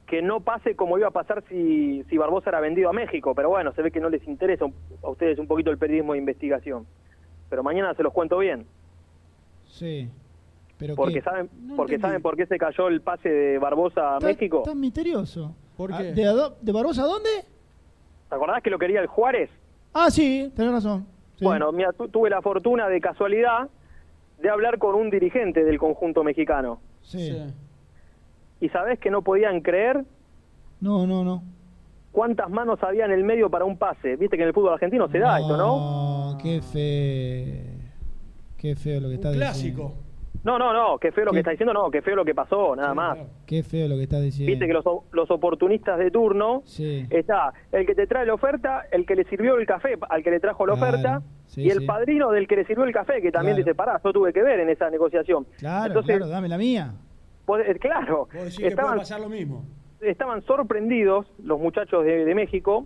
que 0.07 0.21
no 0.21 0.39
pase 0.39 0.75
como 0.75 0.97
iba 0.97 1.07
a 1.09 1.11
pasar 1.11 1.43
si, 1.49 2.03
si 2.09 2.17
Barbosa 2.17 2.49
era 2.49 2.59
vendido 2.61 2.89
a 2.89 2.93
México. 2.93 3.35
Pero 3.35 3.49
bueno, 3.49 3.73
se 3.73 3.81
ve 3.81 3.91
que 3.91 3.99
no 3.99 4.09
les 4.09 4.25
interesa 4.27 4.65
a 5.03 5.09
ustedes 5.09 5.37
un 5.37 5.47
poquito 5.47 5.69
el 5.69 5.77
periodismo 5.77 6.13
de 6.13 6.19
investigación. 6.19 6.87
Pero 7.49 7.61
mañana 7.61 7.93
se 7.93 8.03
los 8.03 8.13
cuento 8.13 8.37
bien. 8.39 8.65
Sí. 9.67 10.09
¿Pero 10.77 10.95
Porque 10.95 11.15
qué? 11.15 11.21
saben 11.21 11.49
No 11.61 11.75
porque 11.75 11.95
entendí. 11.95 12.09
saben 12.09 12.21
por 12.21 12.35
qué 12.37 12.45
se 12.45 12.57
cayó 12.57 12.87
el 12.87 13.01
pase 13.01 13.29
de 13.29 13.57
Barbosa 13.57 14.15
a 14.15 14.19
México. 14.19 14.59
Está 14.59 14.75
misterioso. 14.75 15.55
¿Por 15.75 15.91
Ah, 15.93 15.97
qué? 15.97 16.13
¿De, 16.13 16.25
Ado- 16.25 16.55
¿De 16.61 16.71
Barbosa 16.71 17.03
a 17.03 17.05
dónde? 17.05 17.29
¿Te 18.29 18.35
acordás 18.35 18.61
que 18.63 18.69
lo 18.69 18.77
quería 18.79 18.99
el 19.01 19.07
Juárez? 19.07 19.49
Ah, 19.93 20.09
sí, 20.11 20.51
tenés 20.55 20.71
razón. 20.71 21.05
Sí. 21.37 21.45
Bueno, 21.45 21.71
mira, 21.71 21.93
tu- 21.93 22.07
tuve 22.09 22.29
la 22.29 22.41
fortuna 22.41 22.87
de 22.89 22.99
casualidad 23.01 23.69
de 24.39 24.49
hablar 24.49 24.77
con 24.77 24.95
un 24.95 25.09
dirigente 25.09 25.63
del 25.63 25.79
conjunto 25.79 26.23
mexicano. 26.23 26.79
Sí. 27.01 27.31
¿Y 28.59 28.69
sabés 28.69 28.99
que 28.99 29.09
no 29.11 29.21
podían 29.21 29.61
creer 29.61 30.03
No, 30.81 31.05
no, 31.07 31.23
no. 31.23 31.43
cuántas 32.11 32.49
manos 32.49 32.81
había 32.83 33.05
en 33.05 33.11
el 33.11 33.23
medio 33.23 33.49
para 33.49 33.65
un 33.65 33.77
pase? 33.77 34.15
Viste 34.15 34.35
que 34.37 34.43
en 34.43 34.49
el 34.49 34.53
fútbol 34.53 34.73
argentino 34.73 35.07
se 35.09 35.19
da 35.19 35.39
esto, 35.39 35.55
¿no? 35.57 36.31
No, 36.33 36.37
qué 36.41 36.61
feo. 36.61 37.77
Qué 38.57 38.75
feo 38.75 38.99
lo 39.01 39.09
que 39.09 39.15
está 39.15 39.31
diciendo. 39.31 39.93
No, 40.43 40.57
no, 40.57 40.71
no, 40.71 40.97
qué 40.97 41.11
feo 41.11 41.25
lo 41.25 41.31
¿Qué? 41.31 41.35
que 41.35 41.39
está 41.39 41.51
diciendo, 41.51 41.73
no, 41.73 41.91
qué 41.91 42.01
feo 42.01 42.15
lo 42.15 42.23
que 42.23 42.33
pasó, 42.33 42.73
nada 42.75 42.93
más. 42.93 43.17
Qué 43.45 43.63
feo 43.63 43.87
lo 43.89 43.95
que 43.97 44.03
está 44.03 44.19
diciendo. 44.19 44.49
Viste 44.49 44.65
que 44.65 44.73
los, 44.73 44.85
los 45.11 45.29
oportunistas 45.29 45.99
de 45.99 46.09
turno 46.09 46.61
Sí. 46.63 47.05
está 47.09 47.53
el 47.71 47.85
que 47.85 47.93
te 47.95 48.07
trae 48.07 48.25
la 48.25 48.33
oferta, 48.35 48.85
el 48.91 49.05
que 49.05 49.15
le 49.15 49.25
sirvió 49.25 49.57
el 49.57 49.65
café 49.65 49.97
al 50.09 50.23
que 50.23 50.31
le 50.31 50.39
trajo 50.39 50.65
la 50.65 50.75
Claro, 50.75 50.87
oferta 50.97 51.21
sí, 51.47 51.63
y 51.63 51.69
el 51.69 51.79
sí. 51.79 51.85
padrino 51.85 52.31
del 52.31 52.47
que 52.47 52.55
le 52.55 52.65
sirvió 52.65 52.85
el 52.85 52.93
café, 52.93 53.21
que 53.21 53.31
también 53.31 53.55
Claro. 53.57 53.65
dice, 53.65 53.75
pará, 53.75 53.99
yo 54.03 54.13
tuve 54.13 54.31
que 54.31 54.41
ver 54.41 54.59
en 54.61 54.69
esa 54.69 54.89
negociación. 54.89 55.45
Claro, 55.57 55.87
Entonces, 55.87 56.15
claro, 56.17 56.31
dame 56.31 56.47
la 56.47 56.57
mía. 56.57 56.93
Eh, 57.55 57.75
claro, 57.79 58.27
que 58.29 58.67
estaban, 58.67 58.97
pasar 58.97 59.19
lo 59.21 59.29
mismo. 59.29 59.63
estaban 60.01 60.41
sorprendidos 60.43 61.25
los 61.43 61.59
muchachos 61.59 62.03
de, 62.03 62.25
de 62.25 62.35
México 62.35 62.85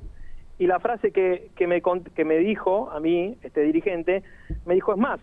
y 0.59 0.67
la 0.67 0.79
frase 0.79 1.11
que, 1.11 1.49
que, 1.55 1.65
me, 1.67 1.81
que 2.15 2.23
me 2.25 2.37
dijo 2.37 2.91
a 2.91 2.99
mí, 2.99 3.37
este 3.41 3.61
dirigente, 3.61 4.23
me 4.65 4.75
dijo, 4.75 4.93
es 4.93 4.99
más, 4.99 5.19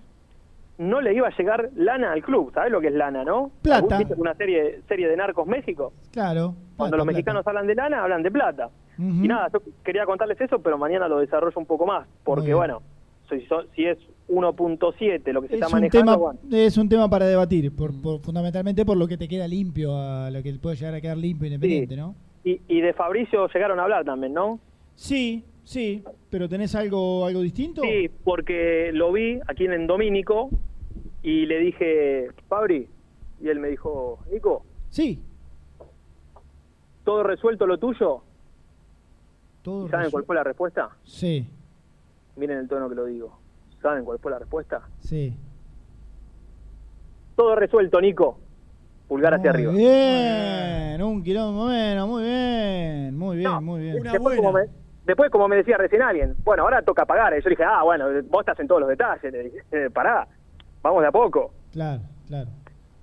no 0.79 1.01
le 1.01 1.15
iba 1.15 1.29
a 1.29 1.37
llegar 1.37 1.71
lana 1.77 2.13
al 2.13 2.23
club. 2.23 2.53
¿Sabes 2.53 2.73
lo 2.73 2.81
que 2.81 2.89
es 2.89 2.95
lana, 2.95 3.25
no? 3.25 3.51
Plata. 3.63 3.99
¿Viste 3.99 4.15
una 4.15 4.35
serie, 4.35 4.81
serie 4.89 5.09
de 5.09 5.17
Narcos 5.17 5.47
México? 5.47 5.93
Claro. 6.13 6.55
Cuando 6.77 6.97
los 6.97 7.07
mexicanos 7.07 7.47
hablan 7.47 7.67
de 7.67 7.75
lana, 7.75 8.03
hablan 8.03 8.23
de 8.23 8.31
plata. 8.31 8.71
Y 8.99 9.29
nada, 9.29 9.49
yo 9.53 9.61
quería 9.85 10.05
contarles 10.07 10.41
eso, 10.41 10.59
pero 10.61 10.77
mañana 10.77 11.07
lo 11.07 11.21
desarrollo 11.21 11.57
un 11.57 11.67
poco 11.67 11.87
más, 11.87 12.09
porque 12.25 12.53
bueno, 12.53 12.83
si, 13.29 13.47
so- 13.47 13.65
si 13.75 13.85
es 13.85 13.99
1.7 14.29 15.33
lo 15.33 15.43
que 15.43 15.49
se 15.49 15.55
Es 15.55 15.61
está 15.61 15.67
un, 15.69 15.73
manejando, 15.73 15.91
tema, 16.13 16.17
bueno, 16.17 16.39
es 16.51 16.77
un 16.77 16.89
tema 16.89 17.09
para 17.11 17.27
debatir, 17.27 17.75
por, 17.75 17.93
por- 18.01 18.21
fundamentalmente 18.21 18.85
por 18.85 18.97
lo 18.97 19.07
que 19.09 19.17
te 19.17 19.29
queda 19.29 19.47
limpio, 19.49 19.97
a 19.97 20.31
lo 20.31 20.43
que 20.43 20.53
puede 20.55 20.77
llegar 20.77 20.95
a 20.95 21.01
quedar 21.01 21.17
limpio 21.17 21.47
independiente, 21.47 21.97
¿no? 21.97 22.15
y, 22.45 22.61
y 22.69 22.81
de 22.81 22.93
Fabricio 22.95 23.47
llegaron 23.49 23.79
a 23.81 23.83
hablar 23.85 24.05
también, 24.05 24.33
¿no? 24.33 24.59
Sí, 24.95 25.45
sí, 25.65 26.03
pero 26.31 26.49
¿tenés 26.49 26.75
algo, 26.75 27.27
algo 27.27 27.41
distinto? 27.41 27.83
Sí, 27.83 28.09
porque 28.25 28.91
lo 28.93 29.13
vi 29.13 29.39
aquí 29.47 29.65
en 29.67 29.87
Domínico 29.87 30.49
y 31.23 31.47
le 31.47 31.59
dije, 31.59 32.29
Fabri, 32.49 32.87
y 33.43 33.49
él 33.49 33.59
me 33.61 33.69
dijo, 33.69 34.19
Nico, 34.33 34.65
Sí. 34.91 35.19
¿todo 37.05 37.23
resuelto 37.23 37.67
lo 37.67 37.79
tuyo? 37.79 38.23
Todo 39.63 39.87
¿Y 39.87 39.91
¿Saben 39.91 40.11
cuál 40.11 40.25
fue 40.25 40.37
la 40.37 40.45
respuesta? 40.45 40.91
Sí, 41.05 41.47
Miren 42.39 42.59
el 42.59 42.69
tono 42.69 42.89
que 42.89 42.95
lo 42.95 43.05
digo. 43.05 43.39
¿Saben 43.83 44.05
cuál 44.05 44.19
fue 44.19 44.31
la 44.31 44.39
respuesta? 44.39 44.83
sí. 45.01 45.37
Todo 47.37 47.55
resuelto, 47.55 48.01
Nico. 48.01 48.41
Pulgar 49.07 49.33
hacia 49.35 49.53
Muy 49.53 49.61
arriba. 49.69 49.73
bien, 49.73 51.03
un 51.03 51.23
quilombo 51.23 51.65
bueno, 51.67 52.07
muy 52.09 52.23
bien, 52.25 53.17
muy 53.17 53.37
bien, 53.37 53.65
muy 53.65 53.81
bien. 53.81 54.03
después, 54.03 54.37
como 54.37 54.53
me, 54.53 54.63
después, 55.07 55.31
como 55.31 55.47
me 55.49 55.57
decía 55.57 55.77
recién 55.79 56.03
alguien, 56.03 56.35
bueno, 56.45 56.65
ahora 56.65 56.83
toca 56.83 57.07
pagar. 57.07 57.39
Y 57.39 57.43
yo 57.43 57.49
dije, 57.49 57.63
ah, 57.65 57.83
bueno, 57.85 58.07
vos 58.29 58.41
estás 58.41 58.59
en 58.61 58.67
todos 58.67 58.81
los 58.81 58.91
detalles. 58.91 59.33
Eh, 59.71 59.89
pará, 59.95 60.27
vamos 60.83 61.01
de 61.03 61.09
a 61.09 61.13
poco. 61.13 61.55
Claro, 61.73 62.03
claro. 62.27 62.51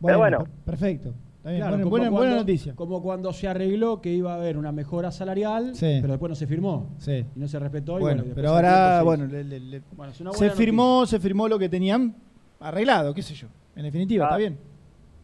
Pero 0.05 0.17
bueno. 0.19 0.39
per- 0.39 0.49
perfecto. 0.65 1.13
Bien, 1.45 1.57
Claro, 1.57 1.71
buena, 1.71 1.83
como 1.83 1.89
buena- 1.91 2.09
buena 2.09 2.25
cuando- 2.31 2.41
noticia. 2.41 2.75
Como 2.75 3.01
cuando 3.03 3.31
se 3.31 3.47
arregló 3.47 4.01
que 4.01 4.11
iba 4.11 4.33
a 4.33 4.35
haber 4.37 4.57
una 4.57 4.71
mejora 4.71 5.11
salarial, 5.11 5.75
Sí. 5.75 5.99
pero 6.01 6.13
después 6.13 6.29
no 6.29 6.35
se 6.35 6.47
firmó. 6.47 6.89
Sí. 6.97 7.23
Y 7.35 7.39
no 7.39 7.47
se 7.47 7.59
respetó. 7.59 7.97
y 7.99 8.01
Bueno, 8.01 8.23
y 8.25 8.31
pero 8.33 8.49
ahora, 8.49 9.03
bueno, 9.03 9.25
se 9.27 9.31
le- 9.31 9.39
hizo. 9.41 9.49
le- 9.49 9.59
le- 9.59 9.81
Bueno, 9.95 10.11
es 10.11 10.19
una 10.21 10.31
se 10.31 10.37
buena 10.39 10.53
firmó, 10.55 11.05
se 11.05 11.19
firmó 11.19 11.47
lo 11.47 11.59
que 11.59 11.69
tenían 11.69 12.15
arreglado, 12.59 13.13
qué 13.13 13.21
sé 13.21 13.35
yo. 13.35 13.47
En 13.75 13.83
definitiva, 13.83 14.25
Ah. 14.25 14.29
está 14.29 14.37
bien. 14.37 14.57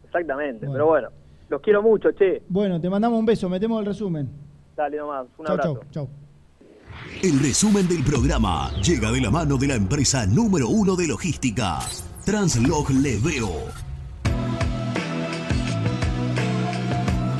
Exactamente, 0.04 0.58
Bueno. 0.66 0.72
pero 0.72 0.86
bueno, 0.86 1.08
los 1.48 1.60
quiero 1.60 1.82
mucho, 1.82 2.10
che. 2.12 2.42
Bueno, 2.48 2.80
te 2.80 2.88
mandamos 2.88 3.18
un 3.18 3.26
beso, 3.26 3.48
metemos 3.48 3.80
el 3.80 3.86
resumen. 3.86 4.28
Dale 4.76 4.96
nomás, 4.98 5.26
un 5.38 5.44
Chau, 5.46 5.52
abrazo. 5.54 5.74
chau, 5.90 6.06
chau. 6.06 6.08
El 7.22 7.40
resumen 7.40 7.88
del 7.88 8.04
programa 8.04 8.70
llega 8.80 9.10
de 9.10 9.20
la 9.20 9.30
mano 9.30 9.56
de 9.56 9.66
la 9.66 9.74
empresa 9.74 10.24
número 10.26 10.68
uno 10.68 10.94
de 10.94 11.08
logística, 11.08 11.78
Translog 12.24 12.90
Leveo. 12.90 13.50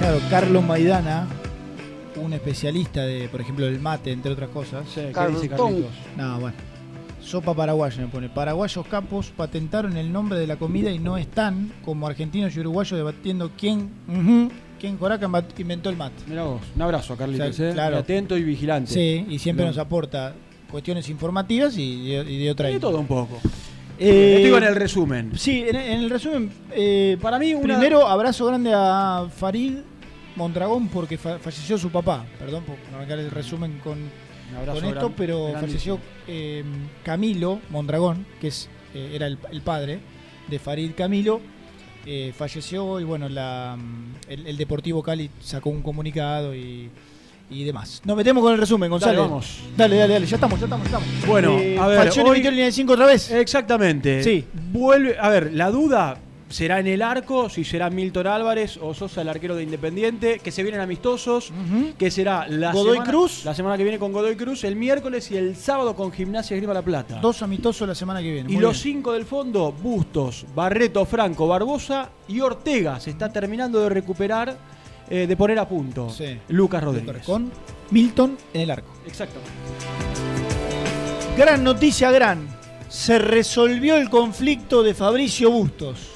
Claro, 0.03 0.19
Carlos 0.31 0.65
Maidana, 0.65 1.29
un 2.17 2.33
especialista 2.33 3.03
de, 3.03 3.29
por 3.29 3.41
ejemplo, 3.41 3.67
del 3.67 3.79
mate, 3.79 4.11
entre 4.11 4.33
otras 4.33 4.51
cosas. 4.51 4.85
¿qué 4.93 5.03
dice 5.03 5.49
Carlitos? 5.49 5.71
No, 6.17 6.41
bueno. 6.41 6.57
Sopa 7.21 7.55
paraguaya 7.55 8.01
me 8.03 8.09
pone. 8.09 8.29
Paraguayos 8.29 8.85
capos 8.89 9.29
patentaron 9.37 9.97
el 9.97 10.13
nombre 10.13 10.41
de 10.41 10.49
la 10.49 10.57
comida 10.57 10.91
y 10.91 10.99
no 10.99 11.17
están 11.17 11.71
como 11.85 12.09
argentinos 12.09 12.57
y 12.57 12.59
uruguayos 12.61 12.97
debatiendo 12.99 13.53
quién, 13.57 13.91
quién 14.81 14.97
Coraca 14.97 15.31
inventó 15.59 15.89
el 15.89 15.97
mate. 15.97 16.21
Mira 16.27 16.43
vos, 16.43 16.61
un 16.75 16.83
abrazo, 16.83 17.17
Carlitos. 17.17 17.51
O 17.51 17.53
sea, 17.53 17.71
eh. 17.71 17.73
claro. 17.73 17.99
Atento 17.99 18.37
y 18.37 18.43
vigilante. 18.43 18.91
Sí, 18.93 19.25
y 19.29 19.39
siempre 19.39 19.65
No. 19.65 19.71
nos 19.71 19.79
aporta 19.79 20.35
cuestiones 20.69 21.09
informativas 21.11 21.79
y 21.79 22.09
de, 22.09 22.29
y 22.29 22.39
de 22.43 22.51
otra 22.51 22.67
De 22.67 22.75
índole. 22.75 22.91
todo 22.91 23.01
un 23.01 23.07
poco. 23.07 23.39
Eh, 24.01 24.33
Te 24.39 24.45
digo 24.47 24.57
en 24.59 24.65
el 24.65 24.75
resumen. 24.75 25.31
Sí, 25.37 25.63
en, 25.65 25.77
en 25.77 26.01
el 26.01 26.11
resumen, 26.11 26.51
eh, 26.75 27.17
Para 27.23 27.39
mí, 27.39 27.55
una- 27.55 27.79
primero 27.79 28.09
abrazo 28.09 28.47
grande 28.47 28.73
a 28.75 29.29
Farid 29.37 29.75
Mondragón 30.37 30.89
porque 30.89 31.19
fa- 31.19 31.39
falleció 31.39 31.79
su 31.79 31.91
papá. 31.91 32.25
Perdón 32.39 32.65
por 32.65 32.77
arrancar 32.95 33.19
el 33.19 33.31
resumen 33.31 33.79
con, 33.83 33.99
con 34.67 34.85
esto, 34.85 35.13
pero 35.17 35.49
grandísimo. 35.51 35.61
falleció 35.61 36.01
eh, 36.29 36.65
Camilo 37.05 37.61
Mondragón, 37.71 38.27
que 38.41 38.49
es 38.49 38.69
eh, 38.95 39.13
era 39.15 39.27
el, 39.27 39.39
el 39.51 39.63
padre 39.63 40.01
de 40.49 40.59
Farid 40.59 40.93
Camilo. 40.95 41.41
eh, 42.05 42.33
falleció 42.37 42.99
y 43.01 43.05
bueno, 43.05 43.29
la, 43.29 43.77
mm, 43.79 44.15
el, 44.29 44.47
el 44.49 44.57
Deportivo 44.57 45.03
Cali 45.03 45.31
sacó 45.41 45.71
un 45.71 45.83
comunicado 45.83 46.55
y, 46.55 46.91
y 47.49 47.65
demás. 47.65 48.03
Nos 48.05 48.17
metemos 48.17 48.43
con 48.43 48.53
el 48.55 48.59
resumen, 48.59 48.91
Gonzalo. 48.91 49.13
Dale, 49.21 49.29
vamos. 49.29 49.61
Dale, 49.77 49.97
dale, 49.97 50.13
dale, 50.15 50.27
ya 50.27 50.35
estamos, 50.37 50.59
ya 50.59 50.67
estamos, 50.67 50.91
ya 50.91 50.99
estamos. 50.99 51.27
Bueno, 51.29 51.59
Eh, 51.59 51.79
a 51.79 51.87
ver, 51.87 51.99
hoy- 52.25 52.31
metió 52.39 52.51
línea 52.51 52.65
de 52.67 52.73
5 52.73 52.93
otra 52.95 53.07
vez. 53.07 53.31
Exactamente. 53.31 54.23
Sí. 54.25 54.45
Vuelve, 54.73 55.17
a 55.19 55.29
ver, 55.29 55.53
la 55.53 55.71
duda 55.71 56.19
será 56.53 56.79
en 56.81 56.87
el 56.87 57.03
arco, 57.03 57.49
si 57.49 57.65
será 57.65 57.89
Milton 57.91 58.27
Álvarez 58.27 58.79
o 58.81 58.93
Sosa 58.95 59.23
el 59.23 59.29
arquero 59.29 59.57
de 59.57 59.63
Independiente, 59.63 60.39
que 60.39 60.51
se 60.51 60.63
vienen 60.63 60.81
amistosos, 60.81 61.53
que 61.99 62.11
será 62.11 62.47
la 62.47 62.73
Godoy 62.73 62.99
semana, 62.99 63.11
Cruz. 63.11 63.45
la 63.45 63.55
semana 63.55 63.77
que 63.77 63.83
viene 63.83 63.99
con 63.99 64.13
Godoy 64.13 64.37
Cruz, 64.37 64.65
el 64.65 64.77
miércoles 64.77 65.31
y 65.31 65.37
el 65.37 65.57
sábado 65.57 65.97
con 65.97 66.13
Gimnasia 66.13 66.57
Grima 66.57 66.75
La 66.75 66.83
Plata. 66.83 67.21
Dos 67.21 67.43
amistosos 67.43 67.89
la 67.89 67.95
semana 67.95 68.21
que 68.21 68.31
viene. 68.31 68.53
Y 68.53 68.59
los 68.59 68.83
bien. 68.83 68.97
cinco 68.97 69.13
del 69.13 69.25
fondo, 69.25 69.73
Bustos, 69.73 70.45
Barreto, 70.55 71.05
Franco, 71.07 71.49
Barbosa 71.49 72.11
y 72.29 72.41
Ortega. 72.41 73.01
Se 73.01 73.11
está 73.11 73.33
terminando 73.33 73.81
de 73.81 73.89
recuperar, 73.89 74.57
eh, 75.09 75.27
de 75.27 75.37
poner 75.37 75.59
a 75.59 75.67
punto. 75.67 76.11
Sí. 76.11 76.39
Lucas 76.49 76.85
Rodríguez. 76.85 77.25
Con 77.25 77.51
Milton 77.91 78.37
en 78.53 78.61
el 78.61 78.71
arco. 78.71 78.93
Exacto. 79.07 79.41
Gran 81.37 81.65
noticia, 81.65 82.11
gran. 82.11 82.47
Se 82.89 83.19
resolvió 83.19 83.97
el 83.97 84.11
conflicto 84.11 84.83
de 84.83 84.93
Fabricio 84.93 85.51
Bustos. 85.51 86.12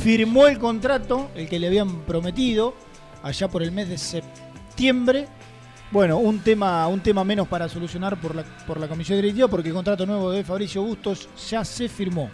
Firmó 0.00 0.46
el 0.46 0.58
contrato, 0.58 1.30
el 1.34 1.48
que 1.48 1.58
le 1.58 1.66
habían 1.68 2.00
prometido, 2.02 2.74
allá 3.22 3.48
por 3.48 3.62
el 3.62 3.72
mes 3.72 3.88
de 3.88 3.98
septiembre. 3.98 5.28
Bueno, 5.90 6.18
un 6.18 6.40
tema, 6.40 6.86
un 6.86 7.00
tema 7.00 7.24
menos 7.24 7.48
para 7.48 7.68
solucionar 7.68 8.20
por 8.20 8.34
la, 8.34 8.44
por 8.66 8.78
la 8.78 8.88
comisión 8.88 9.18
directiva, 9.18 9.48
porque 9.48 9.68
el 9.68 9.74
contrato 9.74 10.04
nuevo 10.04 10.30
de 10.30 10.44
Fabricio 10.44 10.82
Bustos 10.82 11.28
ya 11.50 11.64
se 11.64 11.88
firmó. 11.88 12.28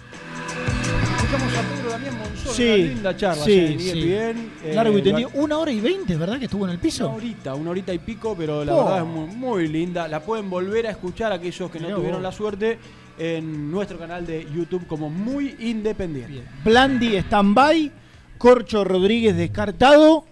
Escuchamos 1.17 1.55
a 1.57 1.63
Pedro 1.63 1.91
Damián 1.91 2.19
Monzón, 2.19 2.55
Sí, 2.55 2.65
una 2.69 2.77
linda 2.77 3.17
charla 3.17 3.45
sí, 3.45 3.53
ayer 3.61 4.37
sí. 4.37 4.49
Eh, 4.65 4.75
Largo 4.75 4.99
y 4.99 5.03
tendido. 5.03 5.31
Una 5.35 5.59
hora 5.59 5.71
y 5.71 5.81
veinte, 5.81 6.17
¿verdad? 6.17 6.39
Que 6.39 6.45
estuvo 6.47 6.65
en 6.65 6.73
el 6.73 6.79
piso. 6.79 7.07
Una 7.09 7.17
horita, 7.17 7.55
una 7.55 7.71
horita 7.71 7.93
y 7.95 7.99
pico, 7.99 8.35
pero 8.37 8.65
la 8.65 8.75
Oh. 8.75 8.85
verdad 8.85 8.99
es 9.01 9.07
muy, 9.07 9.27
muy 9.37 9.69
linda. 9.69 10.09
La 10.09 10.21
pueden 10.21 10.51
volver 10.51 10.87
a 10.89 10.91
escuchar 10.91 11.33
aquellos 11.33 11.71
que 11.71 11.79
no 11.81 11.89
tuvieron 11.89 12.15
vos. 12.15 12.23
la 12.23 12.33
suerte 12.33 12.79
en 13.19 13.71
nuestro 13.71 13.99
canal 13.99 14.27
de 14.27 14.47
YouTube 14.55 14.87
como 14.87 15.11
Muy 15.11 15.57
Independiente. 15.61 16.43
Blandi 16.65 17.17
stand-by, 17.17 17.91
Corcho 18.39 18.85
Rodríguez 18.85 19.37
descartado. 19.37 20.25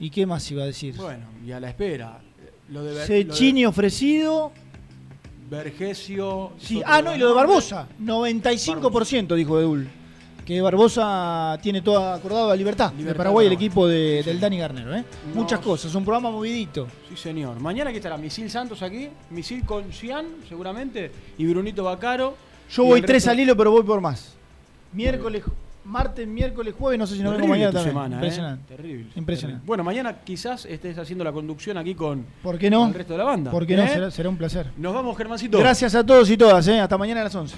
¿Y 0.00 0.10
qué 0.10 0.26
más 0.26 0.48
iba 0.50 0.62
a 0.62 0.66
decir? 0.66 0.94
Bueno, 0.96 1.26
y 1.44 1.52
a 1.52 1.60
la 1.60 1.68
espera. 1.70 2.20
Lo 2.70 2.84
de, 2.84 2.94
Ver- 2.94 3.06
Cecchini 3.06 3.62
lo 3.62 3.70
ofrecido. 3.70 4.52
Vergesio. 5.50 6.52
Sí, 6.58 6.82
ah, 6.84 7.00
no, 7.00 7.14
y 7.14 7.18
lo 7.18 7.28
de. 7.28 7.34
Barbosa. 7.34 7.88
95% 8.02 9.34
dijo 9.34 9.58
Edul. 9.58 9.88
Que 10.48 10.62
Barbosa 10.62 11.58
tiene 11.60 11.82
todo 11.82 12.10
acordado 12.10 12.50
a 12.50 12.56
Libertad, 12.56 12.90
de 12.92 12.96
Libertad 13.00 13.18
Paraguay, 13.18 13.46
el 13.48 13.52
equipo 13.52 13.86
de- 13.86 14.22
del 14.22 14.40
Dani 14.40 14.56
Garnero. 14.56 14.96
¿eh? 14.96 15.04
Muchas 15.34 15.60
cosas, 15.60 15.94
un 15.94 16.02
programa 16.06 16.30
movidito. 16.30 16.86
Sí, 17.10 17.16
señor. 17.18 17.60
Mañana 17.60 17.90
que 17.90 17.98
estará 17.98 18.16
Misil 18.16 18.48
Santos 18.48 18.80
aquí, 18.80 19.10
Misil 19.28 19.66
con 19.66 19.92
Cian, 19.92 20.24
seguramente, 20.48 21.12
y 21.36 21.44
Brunito 21.44 21.84
Bacaro. 21.84 22.34
Yo 22.70 22.84
voy 22.84 23.02
tres 23.02 23.24
resto- 23.24 23.30
al 23.32 23.40
hilo, 23.40 23.54
pero 23.58 23.72
voy 23.72 23.82
por 23.82 24.00
más. 24.00 24.32
Miércoles, 24.94 25.44
martes, 25.84 26.26
miércoles, 26.26 26.74
jueves, 26.78 26.98
no 26.98 27.06
sé 27.06 27.16
si 27.16 27.22
nos 27.22 27.34
vemos 27.34 27.46
mañana 27.50 27.70
también. 27.72 27.90
semana, 27.90 28.14
¿eh? 28.14 28.18
Impresionante. 28.18 28.74
Terrible. 28.74 29.06
Impresionante. 29.16 29.66
Bueno, 29.66 29.84
mañana 29.84 30.16
quizás 30.24 30.64
estés 30.64 30.96
haciendo 30.96 31.24
la 31.24 31.32
conducción 31.32 31.76
aquí 31.76 31.94
con, 31.94 32.24
¿Por 32.42 32.58
qué 32.58 32.70
no? 32.70 32.78
con 32.80 32.88
el 32.88 32.94
resto 32.94 33.12
de 33.12 33.18
la 33.18 33.24
banda. 33.24 33.50
¿Por 33.50 33.66
qué 33.66 33.76
no? 33.76 33.82
¿eh? 33.82 33.88
Será, 33.90 34.10
será 34.10 34.30
un 34.30 34.38
placer. 34.38 34.68
Nos 34.78 34.94
vamos, 34.94 35.14
Germancito. 35.14 35.58
Gracias 35.58 35.94
a 35.94 36.06
todos 36.06 36.30
y 36.30 36.38
todas. 36.38 36.66
¿eh? 36.68 36.80
Hasta 36.80 36.96
mañana 36.96 37.20
a 37.20 37.24
las 37.24 37.34
11. 37.34 37.54